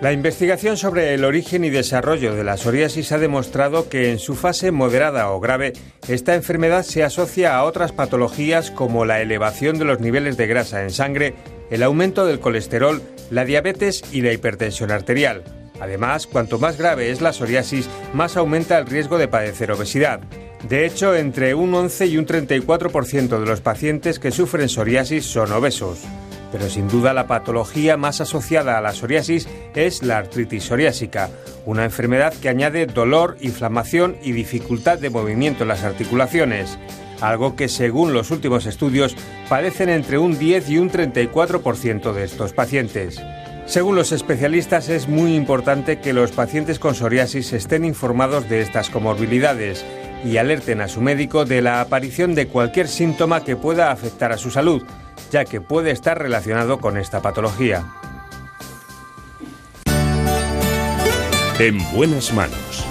La 0.00 0.12
investigación 0.12 0.76
sobre 0.76 1.12
el 1.12 1.24
origen 1.24 1.64
y 1.64 1.70
desarrollo 1.70 2.36
de 2.36 2.44
la 2.44 2.56
psoriasis 2.56 3.10
ha 3.10 3.18
demostrado 3.18 3.88
que 3.88 4.12
en 4.12 4.20
su 4.20 4.36
fase 4.36 4.70
moderada 4.70 5.28
o 5.32 5.40
grave, 5.40 5.72
esta 6.06 6.36
enfermedad 6.36 6.84
se 6.84 7.02
asocia 7.02 7.56
a 7.56 7.64
otras 7.64 7.90
patologías 7.90 8.70
como 8.70 9.04
la 9.04 9.20
elevación 9.20 9.76
de 9.76 9.84
los 9.84 9.98
niveles 9.98 10.36
de 10.36 10.46
grasa 10.46 10.84
en 10.84 10.90
sangre, 10.90 11.34
el 11.70 11.82
aumento 11.82 12.26
del 12.26 12.38
colesterol, 12.38 13.02
la 13.32 13.44
diabetes 13.44 14.04
y 14.12 14.20
la 14.20 14.32
hipertensión 14.32 14.92
arterial. 14.92 15.42
Además, 15.80 16.28
cuanto 16.28 16.60
más 16.60 16.78
grave 16.78 17.10
es 17.10 17.20
la 17.20 17.32
psoriasis, 17.32 17.90
más 18.14 18.36
aumenta 18.36 18.78
el 18.78 18.86
riesgo 18.86 19.18
de 19.18 19.26
padecer 19.26 19.72
obesidad. 19.72 20.20
De 20.68 20.86
hecho, 20.86 21.16
entre 21.16 21.54
un 21.54 21.74
11 21.74 22.06
y 22.06 22.18
un 22.18 22.26
34% 22.26 23.40
de 23.40 23.46
los 23.46 23.60
pacientes 23.60 24.20
que 24.20 24.30
sufren 24.30 24.68
psoriasis 24.68 25.26
son 25.26 25.50
obesos. 25.50 26.04
Pero 26.50 26.68
sin 26.68 26.88
duda 26.88 27.12
la 27.12 27.26
patología 27.26 27.96
más 27.96 28.20
asociada 28.20 28.78
a 28.78 28.80
la 28.80 28.92
psoriasis 28.92 29.48
es 29.74 30.02
la 30.02 30.18
artritis 30.18 30.64
psoriásica, 30.64 31.30
una 31.66 31.84
enfermedad 31.84 32.32
que 32.34 32.48
añade 32.48 32.86
dolor, 32.86 33.36
inflamación 33.40 34.16
y 34.22 34.32
dificultad 34.32 34.98
de 34.98 35.10
movimiento 35.10 35.64
en 35.64 35.68
las 35.68 35.84
articulaciones, 35.84 36.78
algo 37.20 37.56
que 37.56 37.68
según 37.68 38.12
los 38.12 38.30
últimos 38.30 38.66
estudios 38.66 39.16
padecen 39.48 39.88
entre 39.88 40.18
un 40.18 40.38
10 40.38 40.70
y 40.70 40.78
un 40.78 40.90
34% 40.90 42.12
de 42.12 42.24
estos 42.24 42.52
pacientes. 42.52 43.20
Según 43.66 43.96
los 43.96 44.12
especialistas 44.12 44.88
es 44.88 45.08
muy 45.08 45.34
importante 45.34 46.00
que 46.00 46.14
los 46.14 46.30
pacientes 46.30 46.78
con 46.78 46.94
psoriasis 46.94 47.52
estén 47.52 47.84
informados 47.84 48.48
de 48.48 48.62
estas 48.62 48.88
comorbilidades 48.88 49.84
y 50.24 50.38
alerten 50.38 50.80
a 50.80 50.88
su 50.88 51.02
médico 51.02 51.44
de 51.44 51.60
la 51.60 51.82
aparición 51.82 52.34
de 52.34 52.48
cualquier 52.48 52.88
síntoma 52.88 53.44
que 53.44 53.56
pueda 53.56 53.90
afectar 53.90 54.32
a 54.32 54.38
su 54.38 54.50
salud, 54.50 54.82
ya 55.30 55.44
que 55.44 55.60
puede 55.60 55.90
estar 55.90 56.18
relacionado 56.18 56.78
con 56.78 56.96
esta 56.96 57.20
patología. 57.20 57.84
En 61.58 61.78
buenas 61.92 62.32
manos. 62.32 62.84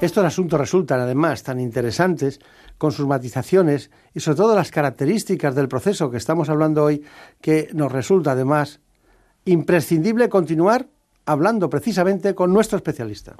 Estos 0.00 0.24
asuntos 0.24 0.60
resultan 0.60 1.00
además 1.00 1.42
tan 1.42 1.58
interesantes 1.58 2.38
con 2.76 2.92
sus 2.92 3.06
matizaciones 3.06 3.90
y 4.14 4.20
sobre 4.20 4.36
todo 4.36 4.54
las 4.54 4.70
características 4.70 5.54
del 5.56 5.66
proceso 5.66 6.10
que 6.10 6.18
estamos 6.18 6.48
hablando 6.48 6.84
hoy 6.84 7.04
que 7.40 7.68
nos 7.72 7.90
resulta 7.90 8.32
además 8.32 8.80
imprescindible 9.44 10.28
continuar 10.28 10.88
hablando 11.26 11.68
precisamente 11.68 12.34
con 12.34 12.52
nuestro 12.52 12.76
especialista. 12.76 13.34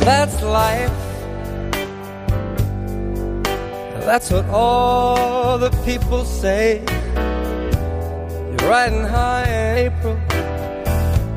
That's 0.00 0.42
life. 0.42 1.13
That's 4.04 4.30
what 4.30 4.44
all 4.50 5.56
the 5.56 5.70
people 5.82 6.26
say. 6.26 6.84
You're 7.16 8.68
riding 8.68 9.02
high 9.02 9.48
in 9.48 9.78
April, 9.86 10.20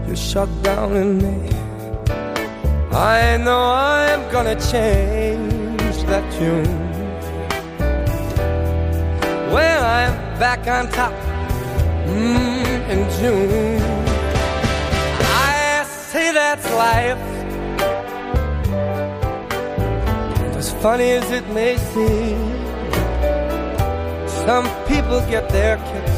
you're 0.06 0.18
shut 0.18 0.50
down 0.64 0.94
in 0.98 1.18
May. 1.18 1.50
I 2.92 3.38
know 3.38 3.72
I'm 3.72 4.30
gonna 4.34 4.60
change 4.60 6.04
that 6.12 6.26
tune. 6.38 6.66
When 9.54 9.78
I'm 9.84 10.14
back 10.38 10.68
on 10.68 10.92
top 10.92 11.14
mm, 12.06 12.90
in 12.90 13.02
June, 13.18 13.82
I 15.22 15.86
say 15.88 16.34
that's 16.34 16.70
life. 16.74 17.37
Funny 20.82 21.12
as 21.12 21.32
it 21.32 21.48
may 21.50 21.78
seem, 21.78 22.38
some 24.46 24.66
people 24.88 25.20
get 25.30 25.50
their 25.50 25.78
kicks 25.78 26.18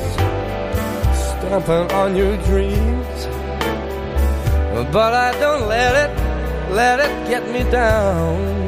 stomping 1.31 1.91
on 1.93 2.15
your 2.15 2.35
dreams. 2.43 3.19
But 4.91 5.13
I 5.13 5.31
don't 5.39 5.67
let 5.67 5.93
it, 6.03 6.11
let 6.73 6.99
it 6.99 7.29
get 7.29 7.43
me 7.51 7.69
down. 7.71 8.59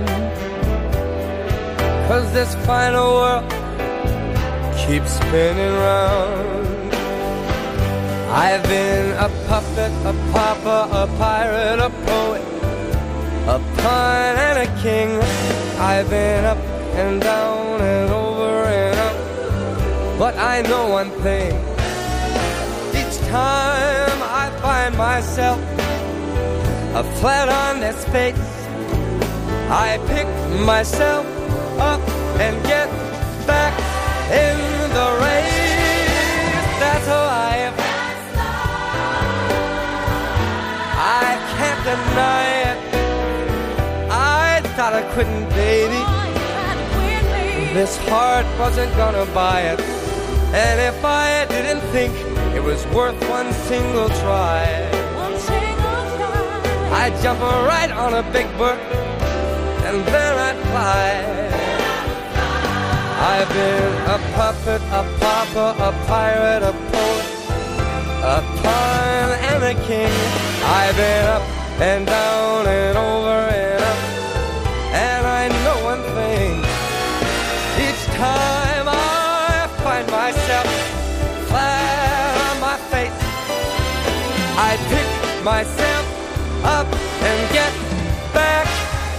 Cause 2.08 2.32
this 2.34 2.54
final 2.66 3.14
world 3.16 3.50
keeps 4.78 5.12
spinning 5.12 5.74
round. 5.88 6.94
I've 8.32 8.64
been 8.64 9.12
a 9.18 9.30
puppet, 9.48 9.92
a 10.06 10.14
pauper, 10.32 10.82
a 10.92 11.08
pirate, 11.18 11.80
a 11.80 11.90
poet, 11.90 12.61
a 13.48 13.60
pawn 13.78 14.36
and 14.48 14.60
a 14.60 14.82
king. 14.82 15.20
I've 15.80 16.10
been 16.10 16.46
up 16.46 16.58
and 16.94 17.22
down 17.22 17.82
and 17.82 18.12
over 18.12 18.66
and 18.66 19.00
up. 19.00 20.20
But 20.20 20.38
I 20.38 20.62
know 20.62 20.90
one 20.90 21.10
thing. 21.26 21.54
Each 22.94 23.18
time 23.30 24.20
I 24.22 24.52
find 24.62 24.96
myself 24.96 25.60
a 26.94 27.04
flat 27.20 27.50
on 27.50 27.80
this 27.80 28.06
face, 28.06 28.38
I 29.70 29.98
pick 30.08 30.28
myself 30.66 31.26
up 31.80 32.02
and 32.40 32.62
get 32.64 32.90
back 33.48 33.74
in 34.30 34.58
the 34.98 35.08
race. 35.26 35.82
That's 36.80 37.08
how 37.08 37.26
I 37.50 37.56
am. 37.68 37.74
I 41.24 41.28
can't 41.58 41.84
deny 41.84 42.51
thought 44.82 44.94
I 44.94 45.06
couldn't, 45.14 45.48
baby. 45.49 46.02
This 47.78 47.98
heart 48.10 48.48
wasn't 48.58 48.91
gonna 48.98 49.28
buy 49.28 49.60
it. 49.74 49.80
And 50.58 50.78
if 50.82 51.06
I 51.06 51.45
didn't 51.53 51.84
think 51.94 52.12
it 52.58 52.64
was 52.64 52.82
worth 52.88 53.20
one 53.30 53.53
single 53.70 54.10
try, 54.24 54.66
I'd 56.99 57.14
jump 57.22 57.41
right 57.41 57.91
on 57.91 58.12
a 58.22 58.24
big 58.34 58.48
bird 58.58 58.80
and 59.86 59.98
then 60.14 60.34
I'd 60.48 60.60
fly. 60.72 61.10
I've 63.34 63.49
been 63.60 63.94
a 64.16 64.18
puppet, 64.34 64.82
a 64.99 65.03
pauper, 65.22 65.70
a 65.90 65.91
pirate, 66.10 66.64
a 66.72 66.74
poet, 66.90 67.28
a 68.36 68.40
pawn 68.62 69.30
and 69.52 69.62
a 69.74 69.76
king. 69.86 70.16
I've 70.82 70.95
been 70.95 71.26
up 71.38 71.44
and 71.80 72.08
down 72.08 72.66
and 72.66 72.98
over 72.98 73.40
and 73.62 73.84
up, 73.91 74.11
myself 85.44 86.06
up 86.64 86.86
and 86.86 87.52
get 87.52 87.74
back 88.32 88.68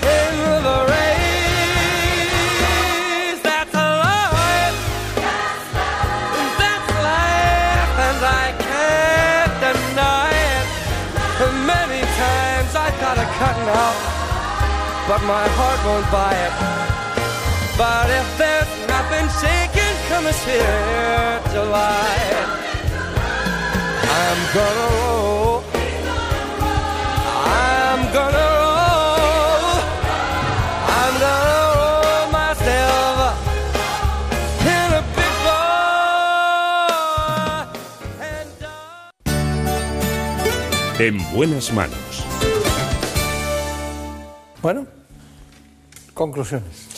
in 0.07 0.63
the 0.63 0.87
race. 0.95 2.23
That's 3.43 3.75
life. 3.75 4.79
That's 6.63 6.91
life, 7.11 7.99
and 8.07 8.23
I 8.23 8.55
can't 8.71 9.55
deny 9.67 10.31
it. 10.31 10.67
Many 11.67 12.03
times 12.23 12.73
I 12.77 12.89
thought 13.03 13.19
of 13.19 13.29
cutting 13.41 13.69
out, 13.83 13.99
but 15.09 15.21
my 15.27 15.47
heart 15.59 15.81
won't 15.87 16.09
buy 16.13 16.35
it. 16.47 16.55
But 17.77 18.11
if 18.11 18.39
there's 18.39 18.71
nothing 18.87 19.27
shaking 19.43 19.95
come 20.09 20.27
here 20.47 21.41
July, 21.51 22.15
I'm 24.07 24.41
gonna 24.55 24.87
roll. 25.03 25.72
I'm 28.13 28.19
gonna 28.19 28.37
roll. 28.37 29.81
I'm 31.01 31.15
gonna 31.25 31.73
roll 31.81 32.29
myself 32.31 33.41
in 34.61 34.89
a 34.93 35.03
big 35.17 35.35
ball. 35.45 36.53
En 40.99 41.17
buenas 41.35 41.73
manos. 41.73 42.27
Bueno, 44.61 44.87
conclusiones. 46.13 46.92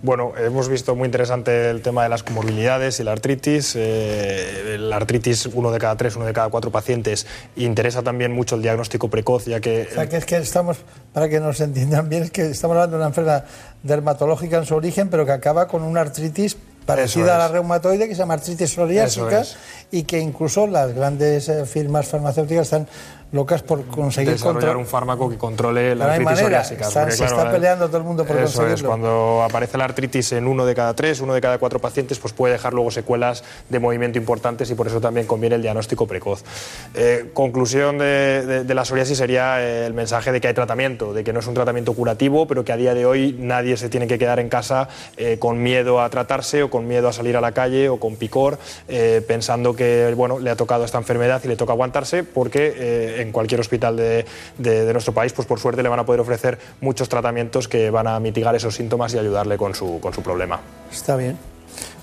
Bueno, 0.00 0.32
hemos 0.36 0.68
visto 0.68 0.94
muy 0.94 1.06
interesante 1.06 1.70
el 1.70 1.82
tema 1.82 2.04
de 2.04 2.08
las 2.08 2.22
comorbilidades 2.22 3.00
y 3.00 3.04
la 3.04 3.10
artritis. 3.10 3.72
Eh, 3.74 4.76
la 4.78 4.94
artritis, 4.94 5.46
uno 5.46 5.72
de 5.72 5.78
cada 5.80 5.96
tres, 5.96 6.14
uno 6.14 6.24
de 6.24 6.32
cada 6.32 6.50
cuatro 6.50 6.70
pacientes. 6.70 7.26
Interesa 7.56 8.02
también 8.02 8.32
mucho 8.32 8.54
el 8.54 8.62
diagnóstico 8.62 9.10
precoz, 9.10 9.46
ya 9.46 9.58
que... 9.58 9.88
O 9.90 9.94
sea, 9.94 10.08
que 10.08 10.18
es 10.18 10.24
que 10.24 10.36
estamos, 10.36 10.76
para 11.12 11.28
que 11.28 11.40
nos 11.40 11.60
entiendan 11.60 12.08
bien, 12.08 12.22
es 12.22 12.30
que 12.30 12.42
estamos 12.42 12.76
hablando 12.76 12.96
de 12.96 13.00
una 13.00 13.08
enfermedad 13.08 13.44
dermatológica 13.82 14.58
en 14.58 14.66
su 14.66 14.76
origen, 14.76 15.08
pero 15.08 15.26
que 15.26 15.32
acaba 15.32 15.66
con 15.66 15.82
una 15.82 16.02
artritis 16.02 16.56
parecida 16.86 17.34
a 17.34 17.38
la 17.38 17.48
reumatoide, 17.48 18.08
que 18.08 18.14
se 18.14 18.20
llama 18.20 18.34
artritis 18.34 18.70
psoriásica, 18.70 19.40
es. 19.40 19.56
y 19.90 20.04
que 20.04 20.20
incluso 20.20 20.66
las 20.66 20.94
grandes 20.94 21.48
eh, 21.48 21.66
firmas 21.66 22.06
farmacéuticas 22.06 22.62
están 22.62 22.88
locas 23.30 23.62
por 23.62 23.84
conseguir 23.86 24.32
desarrollar 24.32 24.60
control- 24.70 24.76
un 24.78 24.86
fármaco 24.86 25.28
que 25.28 25.36
controle 25.36 25.94
la 25.94 26.06
no 26.06 26.10
artritis 26.12 26.24
manera. 26.24 26.64
psoriásica. 26.64 26.88
Está- 26.88 27.00
porque, 27.02 27.16
se 27.16 27.24
está 27.26 27.50
peleando 27.50 27.86
todo 27.88 27.98
el 27.98 28.04
mundo 28.04 28.24
por 28.24 28.36
eso 28.36 28.46
es, 28.46 28.54
conseguirlo. 28.54 28.88
cuando 28.88 29.42
aparece 29.42 29.76
la 29.76 29.84
artritis 29.84 30.32
en 30.32 30.46
uno 30.46 30.64
de 30.64 30.74
cada 30.74 30.94
tres, 30.94 31.20
uno 31.20 31.34
de 31.34 31.40
cada 31.42 31.58
cuatro 31.58 31.78
pacientes, 31.78 32.18
pues 32.18 32.32
puede 32.32 32.54
dejar 32.54 32.72
luego 32.72 32.90
secuelas 32.90 33.44
de 33.68 33.78
movimiento 33.78 34.18
importantes 34.18 34.70
y 34.70 34.74
por 34.74 34.86
eso 34.86 34.98
también 35.00 35.26
conviene 35.26 35.56
el 35.56 35.62
diagnóstico 35.62 36.06
precoz. 36.06 36.42
Eh, 36.94 37.30
conclusión 37.34 37.98
de, 37.98 38.04
de- 38.46 38.64
de 38.64 38.74
la 38.74 38.84
psoriasis 38.86 39.18
sería 39.18 39.60
eh, 39.62 39.84
el 39.84 39.92
mensaje 39.92 40.32
de 40.32 40.40
que 40.40 40.48
hay 40.48 40.54
tratamiento, 40.54 41.12
de 41.12 41.22
que 41.22 41.34
no 41.34 41.40
es 41.40 41.46
un 41.46 41.54
tratamiento 41.54 41.92
curativo, 41.92 42.46
pero 42.46 42.64
que 42.64 42.72
a 42.72 42.76
día 42.78 42.94
de 42.94 43.04
hoy 43.04 43.36
nadie 43.38 43.76
se 43.76 43.90
tiene 43.90 44.06
que 44.06 44.18
quedar 44.18 44.40
en 44.40 44.48
casa 44.48 44.88
eh, 45.18 45.36
con 45.38 45.62
miedo 45.62 46.00
a 46.00 46.08
tratarse 46.08 46.62
o 46.62 46.70
con 46.70 46.86
miedo 46.88 47.08
a 47.08 47.12
salir 47.12 47.36
a 47.36 47.42
la 47.42 47.52
calle 47.52 47.90
o 47.90 47.98
con 48.00 48.16
picor, 48.16 48.58
eh, 48.88 49.22
pensando 49.28 49.74
que 49.76 50.12
bueno, 50.16 50.38
le 50.38 50.48
ha 50.48 50.56
tocado 50.56 50.84
esta 50.86 50.96
enfermedad 50.96 51.42
y 51.44 51.48
le 51.48 51.56
toca 51.56 51.72
aguantarse, 51.74 52.24
porque 52.24 53.17
en 53.20 53.32
cualquier 53.32 53.60
hospital 53.60 53.96
de, 53.96 54.24
de- 54.58 54.84
de 54.84 54.92
nuestro 54.92 55.12
país, 55.12 55.32
pues 55.32 55.46
por 55.46 55.58
suerte 55.60 55.82
le 55.82 55.88
van 55.88 55.98
a 55.98 56.06
poder 56.06 56.20
ofrecer 56.20 56.58
muchos 56.80 57.08
tratamientos 57.08 57.68
que 57.68 57.90
van 57.90 58.06
a 58.06 58.18
mitigar 58.20 58.54
esos 58.54 58.74
síntomas 58.74 59.14
y 59.14 59.18
ayudarle 59.18 59.56
con 59.56 59.74
su, 59.74 60.00
con 60.00 60.12
su 60.14 60.22
problema. 60.22 60.60
Está 60.92 61.16
bien. 61.16 61.36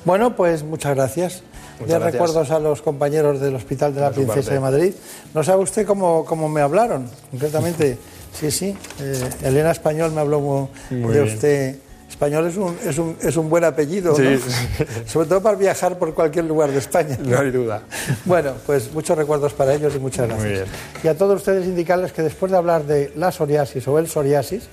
Bueno, 0.03 0.35
pues 0.35 0.63
muchas 0.63 0.95
gracias. 0.95 1.43
Muchas 1.79 1.87
de 1.87 1.99
gracias. 1.99 2.13
recuerdos 2.13 2.51
a 2.51 2.59
los 2.59 2.81
compañeros 2.81 3.41
del 3.41 3.55
Hospital 3.55 3.93
de 3.93 4.01
la 4.01 4.07
Por 4.11 4.15
Princesa 4.25 4.53
de 4.53 4.59
Madrid. 4.59 4.93
No 5.33 5.43
sabe 5.43 5.61
usted 5.63 5.85
cómo, 5.85 6.23
cómo 6.25 6.47
me 6.49 6.61
hablaron, 6.61 7.09
concretamente. 7.31 7.97
Sí, 8.35 8.51
sí. 8.51 8.75
eh, 8.99 9.29
Elena 9.43 9.71
Español 9.71 10.11
me 10.11 10.19
habló 10.19 10.41
mu- 10.41 10.67
Muy 10.89 11.13
de 11.13 11.21
bien. 11.21 11.33
usted. 11.35 11.75
Español 12.15 12.47
es 12.47 12.55
un, 12.55 12.77
es 12.85 12.97
un, 12.97 13.17
es 13.21 13.35
un 13.35 13.49
buen 13.49 13.65
apellido, 13.65 14.15
Sí, 14.15 14.23
¿no? 14.23 15.05
Sobre 15.05 15.27
todo 15.27 15.41
para 15.41 15.57
viajar 15.57 15.99
por 15.99 16.13
cualquier 16.13 16.45
lugar 16.45 16.71
de 16.71 16.77
España. 16.77 17.17
No 17.25 17.37
hay 17.37 17.51
duda. 17.51 17.81
Bueno, 18.23 18.53
pues 18.65 18.89
muchos 18.93 19.17
recuerdos 19.17 19.51
para 19.51 19.73
ellos 19.73 19.93
y 19.95 19.99
muchas 19.99 20.27
gracias. 20.27 20.47
Muy 20.47 20.53
bien. 20.53 20.65
Y 21.03 21.07
a 21.09 21.17
todos 21.17 21.35
ustedes 21.35 21.65
indicarles 21.65 22.13
que 22.13 22.21
después 22.21 22.53
de 22.53 22.57
hablar 22.57 22.85
de 22.85 23.11
la 23.17 23.33
psoriasis 23.33 23.85
o 23.89 23.99
el 23.99 24.07
psoriasis, 24.07 24.63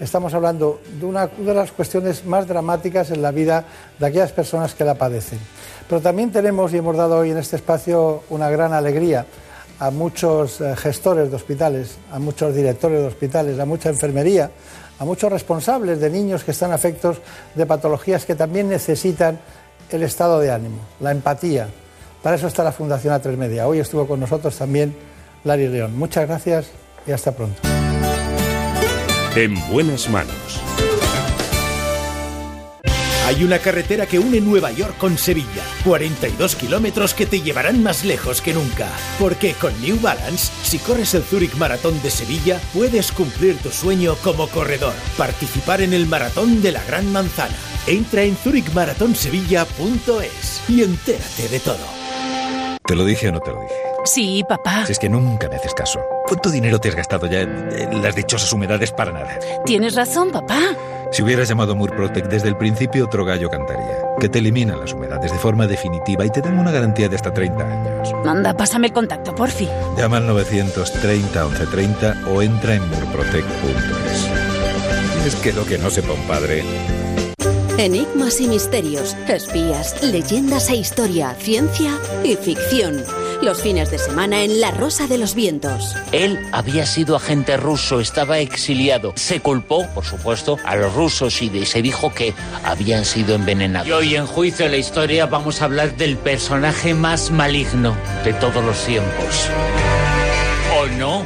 estamos 0.00 0.34
hablando 0.34 0.82
de 1.00 1.06
una, 1.06 1.30
una 1.38 1.52
de 1.52 1.54
las 1.54 1.72
cuestiones 1.72 2.26
más 2.26 2.46
dramáticas 2.46 3.10
en 3.10 3.22
la 3.22 3.30
vida 3.30 3.64
de 3.98 4.06
aquellas 4.06 4.32
personas 4.32 4.74
que 4.74 4.84
la 4.84 4.94
padecen. 4.94 5.38
Pero 5.88 6.02
también 6.02 6.30
tenemos 6.30 6.74
y 6.74 6.76
hemos 6.76 6.94
dado 6.94 7.16
hoy 7.20 7.30
en 7.30 7.38
este 7.38 7.56
espacio 7.56 8.22
una 8.28 8.50
gran 8.50 8.74
alegría 8.74 9.24
a 9.78 9.90
muchos 9.90 10.60
eh, 10.60 10.76
gestores 10.76 11.30
de 11.30 11.36
hospitales, 11.36 11.96
a 12.12 12.18
muchos 12.18 12.54
directores 12.54 13.00
de 13.00 13.06
hospitales, 13.06 13.58
a 13.58 13.64
mucha 13.64 13.88
enfermería, 13.88 14.50
a 14.98 15.04
muchos 15.04 15.30
responsables 15.30 16.00
de 16.00 16.10
niños 16.10 16.44
que 16.44 16.52
están 16.52 16.72
afectos 16.72 17.18
de 17.54 17.66
patologías 17.66 18.24
que 18.24 18.34
también 18.34 18.68
necesitan 18.68 19.40
el 19.90 20.02
estado 20.02 20.40
de 20.40 20.50
ánimo, 20.50 20.78
la 21.00 21.10
empatía. 21.10 21.68
Para 22.22 22.36
eso 22.36 22.46
está 22.46 22.62
la 22.62 22.72
Fundación 22.72 23.14
A3 23.14 23.36
Media. 23.36 23.66
Hoy 23.66 23.80
estuvo 23.80 24.06
con 24.06 24.20
nosotros 24.20 24.56
también 24.56 24.94
Lari 25.44 25.68
León. 25.68 25.98
Muchas 25.98 26.26
gracias 26.28 26.66
y 27.06 27.12
hasta 27.12 27.32
pronto. 27.32 27.60
En 29.34 29.54
buenas 29.72 30.08
manos. 30.08 30.71
Hay 33.34 33.44
una 33.44 33.60
carretera 33.60 34.04
que 34.04 34.18
une 34.18 34.42
Nueva 34.42 34.72
York 34.72 34.98
con 34.98 35.16
Sevilla. 35.16 35.64
42 35.86 36.54
kilómetros 36.54 37.14
que 37.14 37.24
te 37.24 37.40
llevarán 37.40 37.82
más 37.82 38.04
lejos 38.04 38.42
que 38.42 38.52
nunca. 38.52 38.90
Porque 39.18 39.54
con 39.54 39.72
New 39.80 39.98
Balance, 40.02 40.52
si 40.62 40.78
corres 40.78 41.14
el 41.14 41.22
Zurich 41.22 41.54
Maratón 41.54 41.98
de 42.02 42.10
Sevilla, 42.10 42.60
puedes 42.74 43.10
cumplir 43.10 43.56
tu 43.56 43.70
sueño 43.70 44.16
como 44.16 44.48
corredor. 44.48 44.92
Participar 45.16 45.80
en 45.80 45.94
el 45.94 46.06
Maratón 46.06 46.60
de 46.60 46.72
la 46.72 46.84
Gran 46.84 47.10
Manzana. 47.10 47.56
Entra 47.86 48.22
en 48.22 48.36
zurichmaratonsevilla.es 48.36 50.60
y 50.68 50.82
entérate 50.82 51.48
de 51.48 51.60
todo. 51.60 52.01
¿Te 52.86 52.96
lo 52.96 53.04
dije 53.04 53.28
o 53.28 53.32
no 53.32 53.40
te 53.40 53.50
lo 53.52 53.60
dije? 53.60 53.74
Sí, 54.04 54.44
papá. 54.48 54.84
Si 54.86 54.92
es 54.92 54.98
que 54.98 55.08
nunca 55.08 55.48
me 55.48 55.56
haces 55.56 55.72
caso. 55.72 56.00
¿Cuánto 56.26 56.50
dinero 56.50 56.80
te 56.80 56.88
has 56.88 56.96
gastado 56.96 57.26
ya 57.26 57.42
en, 57.42 58.02
las 58.02 58.16
dichosas 58.16 58.52
humedades 58.52 58.90
para 58.90 59.12
nada? 59.12 59.38
Tienes 59.64 59.94
razón, 59.94 60.30
papá. 60.32 60.58
Si 61.12 61.22
hubieras 61.22 61.48
llamado 61.48 61.76
Murprotec 61.76 62.26
desde 62.26 62.48
el 62.48 62.56
principio, 62.56 63.04
otro 63.04 63.24
gallo 63.24 63.50
cantaría. 63.50 63.98
Que 64.18 64.28
te 64.28 64.40
eliminan 64.40 64.80
las 64.80 64.94
humedades 64.94 65.30
de 65.30 65.38
forma 65.38 65.66
definitiva 65.66 66.24
y 66.24 66.30
te 66.30 66.40
dan 66.40 66.58
una 66.58 66.70
garantía 66.70 67.08
de 67.08 67.16
hasta 67.16 67.32
30 67.32 67.64
años. 67.64 68.14
Anda, 68.26 68.54
pásame 68.54 68.88
el 68.88 68.92
contacto, 68.92 69.34
porfi. 69.34 69.68
Llama 69.96 70.16
al 70.16 70.26
930 70.26 71.44
1130 71.44 72.28
o 72.30 72.42
entra 72.42 72.74
en 72.74 72.88
murprotec.es. 72.88 74.28
Es 75.26 75.36
que 75.36 75.52
lo 75.52 75.64
que 75.64 75.78
no 75.78 75.90
sepa 75.90 76.14
un 76.14 76.22
padre... 76.26 76.64
Enigmas 77.78 78.40
y 78.40 78.48
misterios, 78.48 79.16
espías, 79.28 80.02
leyendas 80.02 80.68
e 80.68 80.76
historia, 80.76 81.34
ciencia 81.38 81.98
y 82.22 82.36
ficción. 82.36 83.02
Los 83.40 83.62
fines 83.62 83.90
de 83.90 83.98
semana 83.98 84.44
en 84.44 84.60
La 84.60 84.70
Rosa 84.70 85.06
de 85.06 85.18
los 85.18 85.34
Vientos. 85.34 85.96
Él 86.12 86.38
había 86.52 86.86
sido 86.86 87.16
agente 87.16 87.56
ruso, 87.56 87.98
estaba 87.98 88.38
exiliado. 88.38 89.14
Se 89.16 89.40
culpó, 89.40 89.88
por 89.94 90.04
supuesto, 90.04 90.58
a 90.64 90.76
los 90.76 90.94
rusos 90.94 91.40
y 91.42 91.64
se 91.64 91.82
dijo 91.82 92.12
que 92.12 92.34
habían 92.62 93.04
sido 93.04 93.34
envenenados. 93.34 93.88
Y 93.88 93.92
hoy 93.92 94.16
en 94.16 94.26
Juicio 94.26 94.66
de 94.66 94.72
la 94.72 94.76
Historia 94.76 95.26
vamos 95.26 95.62
a 95.62 95.64
hablar 95.64 95.96
del 95.96 96.18
personaje 96.18 96.94
más 96.94 97.30
maligno 97.30 97.96
de 98.22 98.34
todos 98.34 98.62
los 98.62 98.84
tiempos. 98.84 99.48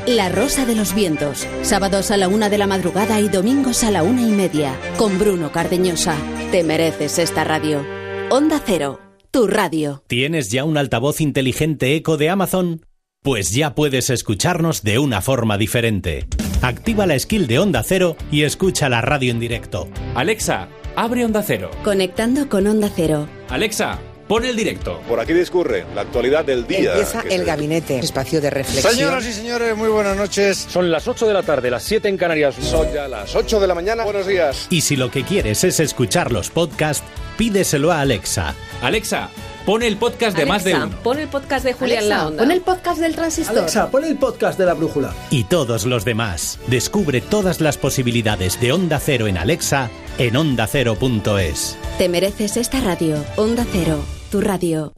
La 0.07 0.29
Rosa 0.29 0.67
de 0.67 0.75
los 0.75 0.95
Vientos. 0.95 1.47
Sábados 1.63 2.11
a 2.11 2.19
la 2.19 2.29
una 2.29 2.51
de 2.51 2.59
la 2.59 2.67
madrugada 2.67 3.21
y 3.21 3.29
domingos 3.31 3.85
a 3.85 3.91
la 3.91 4.03
una 4.03 4.21
y 4.21 4.31
media. 4.31 4.79
Con 4.99 5.19
Bruno 5.19 5.51
Cardeñosa. 5.51 6.15
Te 6.53 6.63
mereces 6.63 7.19
esta 7.19 7.43
radio. 7.43 7.83
Onda 8.29 8.61
Cero. 8.65 9.01
Tu 9.31 9.47
radio. 9.47 10.03
¿Tienes 10.09 10.51
ya 10.51 10.65
un 10.65 10.77
altavoz 10.77 11.23
inteligente 11.23 11.97
eco 11.97 12.19
de 12.19 12.29
Amazon? 12.29 12.85
Pues 13.23 13.51
ya 13.53 13.75
puedes 13.75 14.11
escucharnos 14.11 14.83
de 14.83 14.99
una 14.99 15.23
forma 15.23 15.57
diferente. 15.57 16.27
Activa 16.61 17.07
la 17.07 17.19
skill 17.19 17.47
de 17.47 17.59
Onda 17.59 17.83
Cero 17.83 18.15
y 18.31 18.43
escucha 18.43 18.91
la 18.91 19.01
radio 19.01 19.31
en 19.31 19.41
directo. 19.41 19.89
Alexa, 20.15 20.69
abre 20.97 21.25
Onda 21.25 21.43
Cero. 21.43 21.71
Conectando 21.83 22.51
con 22.51 22.67
Onda 22.67 22.91
Cero. 22.95 23.27
Alexa, 23.49 24.01
pon 24.29 24.45
el 24.45 24.57
directo. 24.57 25.01
Por 25.09 25.21
aquí 25.21 25.33
discurre 25.33 25.85
la 25.95 26.03
actualidad 26.03 26.45
del 26.45 26.67
día. 26.67 26.93
Empieza 26.93 27.21
el 27.23 27.41
se- 27.41 27.45
gabinete, 27.45 27.99
espacio 27.99 28.41
de 28.41 28.51
reflexión. 28.51 28.93
Señoras 28.95 29.27
y 29.27 29.33
señores, 29.33 29.77
muy 29.77 29.89
buenas 29.89 30.17
noches. 30.17 30.67
Son 30.69 30.91
las 30.91 31.07
8 31.09 31.27
de 31.27 31.35
la 31.35 31.43
tarde, 31.43 31.71
las 31.71 31.83
7 31.83 32.09
en 32.09 32.17
Canarias. 32.17 32.55
Son 32.61 32.93
ya 32.93 33.09
las 33.09 33.35
8 33.35 33.61
de 33.61 33.67
la 33.67 33.75
mañana. 33.75 34.05
Buenos 34.05 34.27
días. 34.27 34.67
Y 34.71 34.81
si 34.83 34.97
lo 34.97 35.11
que 35.11 35.23
quieres 35.25 35.63
es 35.65 35.81
escuchar 35.81 36.33
los 36.33 36.51
podcasts, 36.51 37.05
pídeselo 37.39 37.93
a 37.93 38.01
Alexa. 38.01 38.55
Alexa, 38.83 39.29
pon 39.65 39.83
el 39.83 39.97
podcast 39.97 40.37
de 40.37 40.47
más 40.47 40.65
de 40.65 40.73
Alexa, 40.75 40.87
uno. 40.89 41.03
Pon 41.03 41.19
el 41.19 41.29
podcast 41.29 41.65
de 41.65 41.73
Julián 41.75 41.99
Alexa, 41.99 42.17
La 42.17 42.27
Onda. 42.27 42.43
Pon 42.43 42.51
el 42.53 42.61
podcast 42.63 43.01
del 43.01 43.15
transistor. 43.15 43.59
Alexa, 43.59 43.91
pon 43.91 44.05
el 44.05 44.17
podcast 44.17 44.59
de 44.59 44.67
la 44.67 44.75
brújula. 44.75 45.13
Y 45.31 45.45
todos 45.45 45.87
los 45.87 46.05
demás. 46.05 46.59
Descubre 46.67 47.21
todas 47.21 47.61
las 47.61 47.77
posibilidades 47.79 48.61
de 48.61 48.73
Onda 48.73 48.99
Cero 48.99 49.27
en 49.27 49.37
Alexa 49.39 49.91
en 50.19 50.35
ondacero.es. 50.37 51.77
Te 51.99 52.09
mereces 52.09 52.57
esta 52.57 52.81
radio. 52.81 53.23
Onda 53.37 53.67
Cero. 53.71 54.03
Tu 54.37 54.43
radio. 54.43 54.93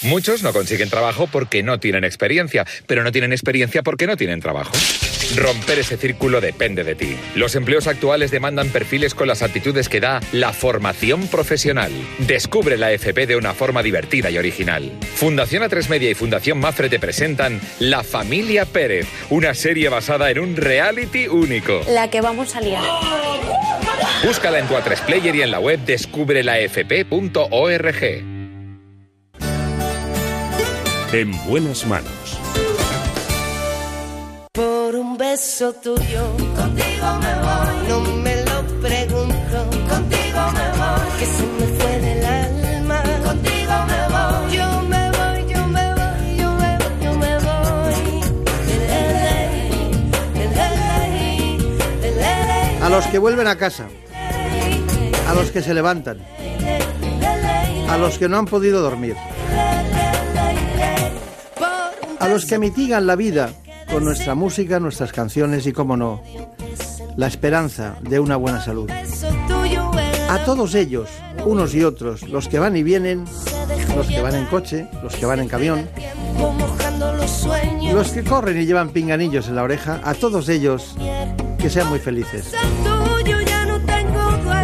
Muchos 0.00 0.42
no 0.42 0.54
consiguen 0.54 0.88
trabajo 0.88 1.28
porque 1.30 1.62
no 1.62 1.78
tienen 1.78 2.04
experiencia, 2.04 2.64
pero 2.86 3.04
no 3.04 3.12
tienen 3.12 3.32
experiencia 3.32 3.82
porque 3.82 4.06
no 4.06 4.16
tienen 4.16 4.40
trabajo. 4.40 4.72
Romper 5.36 5.80
ese 5.80 5.98
círculo 5.98 6.40
depende 6.40 6.84
de 6.84 6.94
ti. 6.94 7.14
Los 7.34 7.54
empleos 7.54 7.86
actuales 7.86 8.30
demandan 8.30 8.70
perfiles 8.70 9.14
con 9.14 9.28
las 9.28 9.42
aptitudes 9.42 9.90
que 9.90 10.00
da 10.00 10.20
la 10.32 10.54
formación 10.54 11.26
profesional. 11.26 11.92
Descubre 12.20 12.78
la 12.78 12.92
FP 12.92 13.26
de 13.26 13.36
una 13.36 13.52
forma 13.52 13.82
divertida 13.82 14.30
y 14.30 14.38
original. 14.38 14.90
Fundación 15.16 15.62
A3 15.64 15.90
Media 15.90 16.08
y 16.08 16.14
Fundación 16.14 16.56
Mafre 16.56 16.88
te 16.88 16.98
presentan 16.98 17.60
La 17.78 18.02
Familia 18.02 18.64
Pérez, 18.64 19.06
una 19.28 19.52
serie 19.52 19.90
basada 19.90 20.30
en 20.30 20.38
un 20.38 20.56
reality 20.56 21.28
único. 21.28 21.82
La 21.90 22.08
que 22.08 22.22
vamos 22.22 22.56
a 22.56 22.62
liar. 22.62 22.82
Búscala 24.24 24.60
en 24.60 24.66
tu 24.66 24.76
A3 24.76 25.04
Player 25.04 25.36
y 25.36 25.42
en 25.42 25.50
la 25.50 25.60
web 25.60 25.78
descubrelafp.org. 25.84 28.37
En 31.10 31.32
buenas 31.48 31.86
manos. 31.86 32.38
Por 34.52 34.94
un 34.94 35.16
beso 35.16 35.72
tuyo, 35.72 36.36
contigo 36.54 37.18
me 37.22 37.34
voy. 37.34 37.88
No 37.88 38.00
me 38.00 38.36
lo 38.44 38.62
pregunto, 38.82 39.70
contigo 39.88 40.40
me 40.52 40.68
voy. 40.78 41.08
Que 41.18 41.24
se 41.24 41.46
me 41.46 41.66
fue 41.78 41.98
del 42.00 42.26
alma, 42.26 43.02
contigo 43.24 43.72
me 43.88 44.00
voy. 44.12 44.52
Yo 44.54 44.82
me 44.82 45.10
voy, 45.10 45.46
yo 45.50 45.66
me 45.66 45.94
voy, 45.94 46.36
yo 46.36 46.52
me 46.52 46.76
voy, 46.76 46.92
yo 47.02 47.12
me 47.14 47.38
voy. 47.38 47.94
A 52.82 52.88
los 52.90 53.06
que 53.06 53.18
vuelven 53.18 53.46
a 53.46 53.56
casa, 53.56 53.86
a 55.26 55.34
los 55.34 55.50
que 55.50 55.62
se 55.62 55.72
levantan, 55.72 56.18
a 57.88 57.96
los 57.96 58.18
que 58.18 58.28
no 58.28 58.36
han 58.36 58.44
podido 58.44 58.82
dormir, 58.82 59.16
a 62.20 62.28
los 62.28 62.44
que 62.46 62.58
mitigan 62.58 63.06
la 63.06 63.16
vida 63.16 63.50
con 63.90 64.04
nuestra 64.04 64.34
música, 64.34 64.80
nuestras 64.80 65.12
canciones 65.12 65.66
y, 65.66 65.72
como 65.72 65.96
no, 65.96 66.22
la 67.16 67.26
esperanza 67.26 67.96
de 68.02 68.20
una 68.20 68.36
buena 68.36 68.60
salud. 68.60 68.90
A 70.30 70.44
todos 70.44 70.74
ellos, 70.74 71.08
unos 71.44 71.74
y 71.74 71.84
otros, 71.84 72.28
los 72.28 72.48
que 72.48 72.58
van 72.58 72.76
y 72.76 72.82
vienen, 72.82 73.24
los 73.96 74.06
que 74.06 74.20
van 74.20 74.34
en 74.34 74.46
coche, 74.46 74.88
los 75.02 75.16
que 75.16 75.26
van 75.26 75.40
en 75.40 75.48
camión, 75.48 75.88
los 77.92 78.10
que 78.10 78.24
corren 78.24 78.60
y 78.60 78.66
llevan 78.66 78.90
pinganillos 78.90 79.48
en 79.48 79.56
la 79.56 79.62
oreja, 79.62 80.00
a 80.04 80.14
todos 80.14 80.48
ellos, 80.48 80.94
que 81.58 81.70
sean 81.70 81.88
muy 81.88 81.98
felices. 81.98 82.52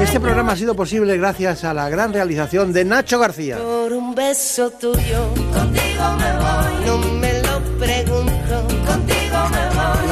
Este 0.01 0.20
programa 0.20 0.52
ha 0.52 0.56
sido 0.56 0.76
posible 0.76 1.16
gracias 1.16 1.64
a 1.64 1.72
la 1.72 1.89
gran 1.89 2.12
realización 2.12 2.72
de 2.72 2.85
Nacho 2.85 3.18
García. 3.18 3.56
Por 3.56 3.93
un 3.93 4.14
beso 4.14 4.70
tuyo, 4.70 5.28
contigo 5.52 6.12
me 6.18 6.32
voy. 6.36 7.34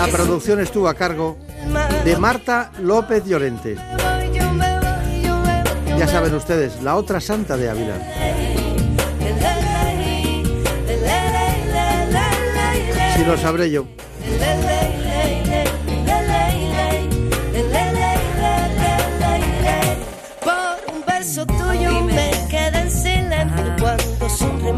La 0.02 0.08
producción 0.08 0.58
estuvo 0.58 0.88
a 0.88 0.94
cargo 0.94 1.38
de 2.04 2.16
Marta 2.16 2.72
López 2.80 3.24
Llorente. 3.24 3.76
Ya 5.96 6.08
saben 6.08 6.34
ustedes, 6.34 6.82
la 6.82 6.96
otra 6.96 7.20
santa 7.20 7.56
de 7.56 7.70
Ávila. 7.70 7.94
Si 13.14 13.24
lo 13.24 13.38
sabré 13.38 13.70
yo. 13.70 13.86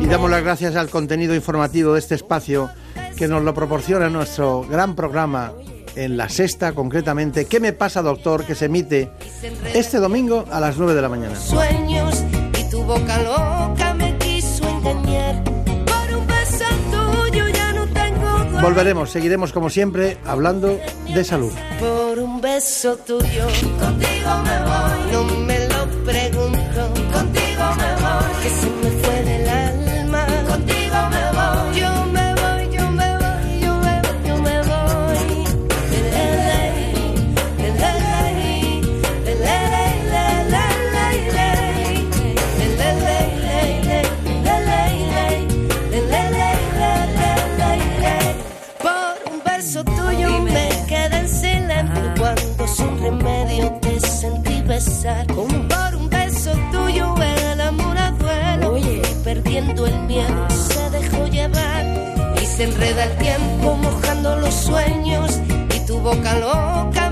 Y 0.02 0.06
damos 0.06 0.30
las 0.30 0.42
gracias 0.42 0.76
al 0.76 0.90
contenido 0.90 1.34
informativo 1.34 1.94
de 1.94 2.00
este 2.00 2.14
espacio 2.14 2.68
que 3.16 3.28
nos 3.28 3.42
lo 3.42 3.54
proporciona 3.54 4.08
nuestro 4.08 4.62
gran 4.68 4.94
programa 4.94 5.52
en 5.96 6.16
la 6.16 6.28
sexta, 6.28 6.72
concretamente, 6.72 7.44
¿Qué 7.46 7.60
me 7.60 7.72
pasa, 7.72 8.02
doctor? 8.02 8.44
que 8.44 8.54
se 8.56 8.64
emite 8.64 9.10
este 9.74 9.98
domingo 9.98 10.44
a 10.50 10.58
las 10.58 10.76
9 10.76 10.94
de 10.94 11.02
la 11.02 11.08
mañana. 11.08 11.36
sueños 11.36 12.24
y 12.58 12.70
tu 12.70 12.82
boca 12.82 13.18
loca 13.22 13.94
me 13.94 14.16
quiso 14.18 14.68
engañar. 14.68 15.44
Por 15.44 16.16
un 16.18 16.26
beso 16.26 16.64
tuyo 16.90 17.48
ya 17.48 17.72
no 17.72 17.86
tengo. 17.86 18.60
Volveremos, 18.60 19.10
seguiremos 19.10 19.52
como 19.52 19.70
siempre 19.70 20.18
hablando 20.26 20.80
de 21.14 21.24
salud. 21.24 21.52
Por 21.78 22.18
un 22.18 22.40
beso 22.40 22.96
tuyo, 22.96 23.46
contigo 23.78 24.30
me 24.44 24.58
voy. 24.64 25.43
Enreda 62.64 63.04
el 63.04 63.16
tiempo 63.18 63.76
mojando 63.76 64.36
los 64.36 64.54
sueños 64.54 65.38
y 65.76 65.80
tu 65.80 65.98
boca 65.98 66.38
loca 66.38 67.10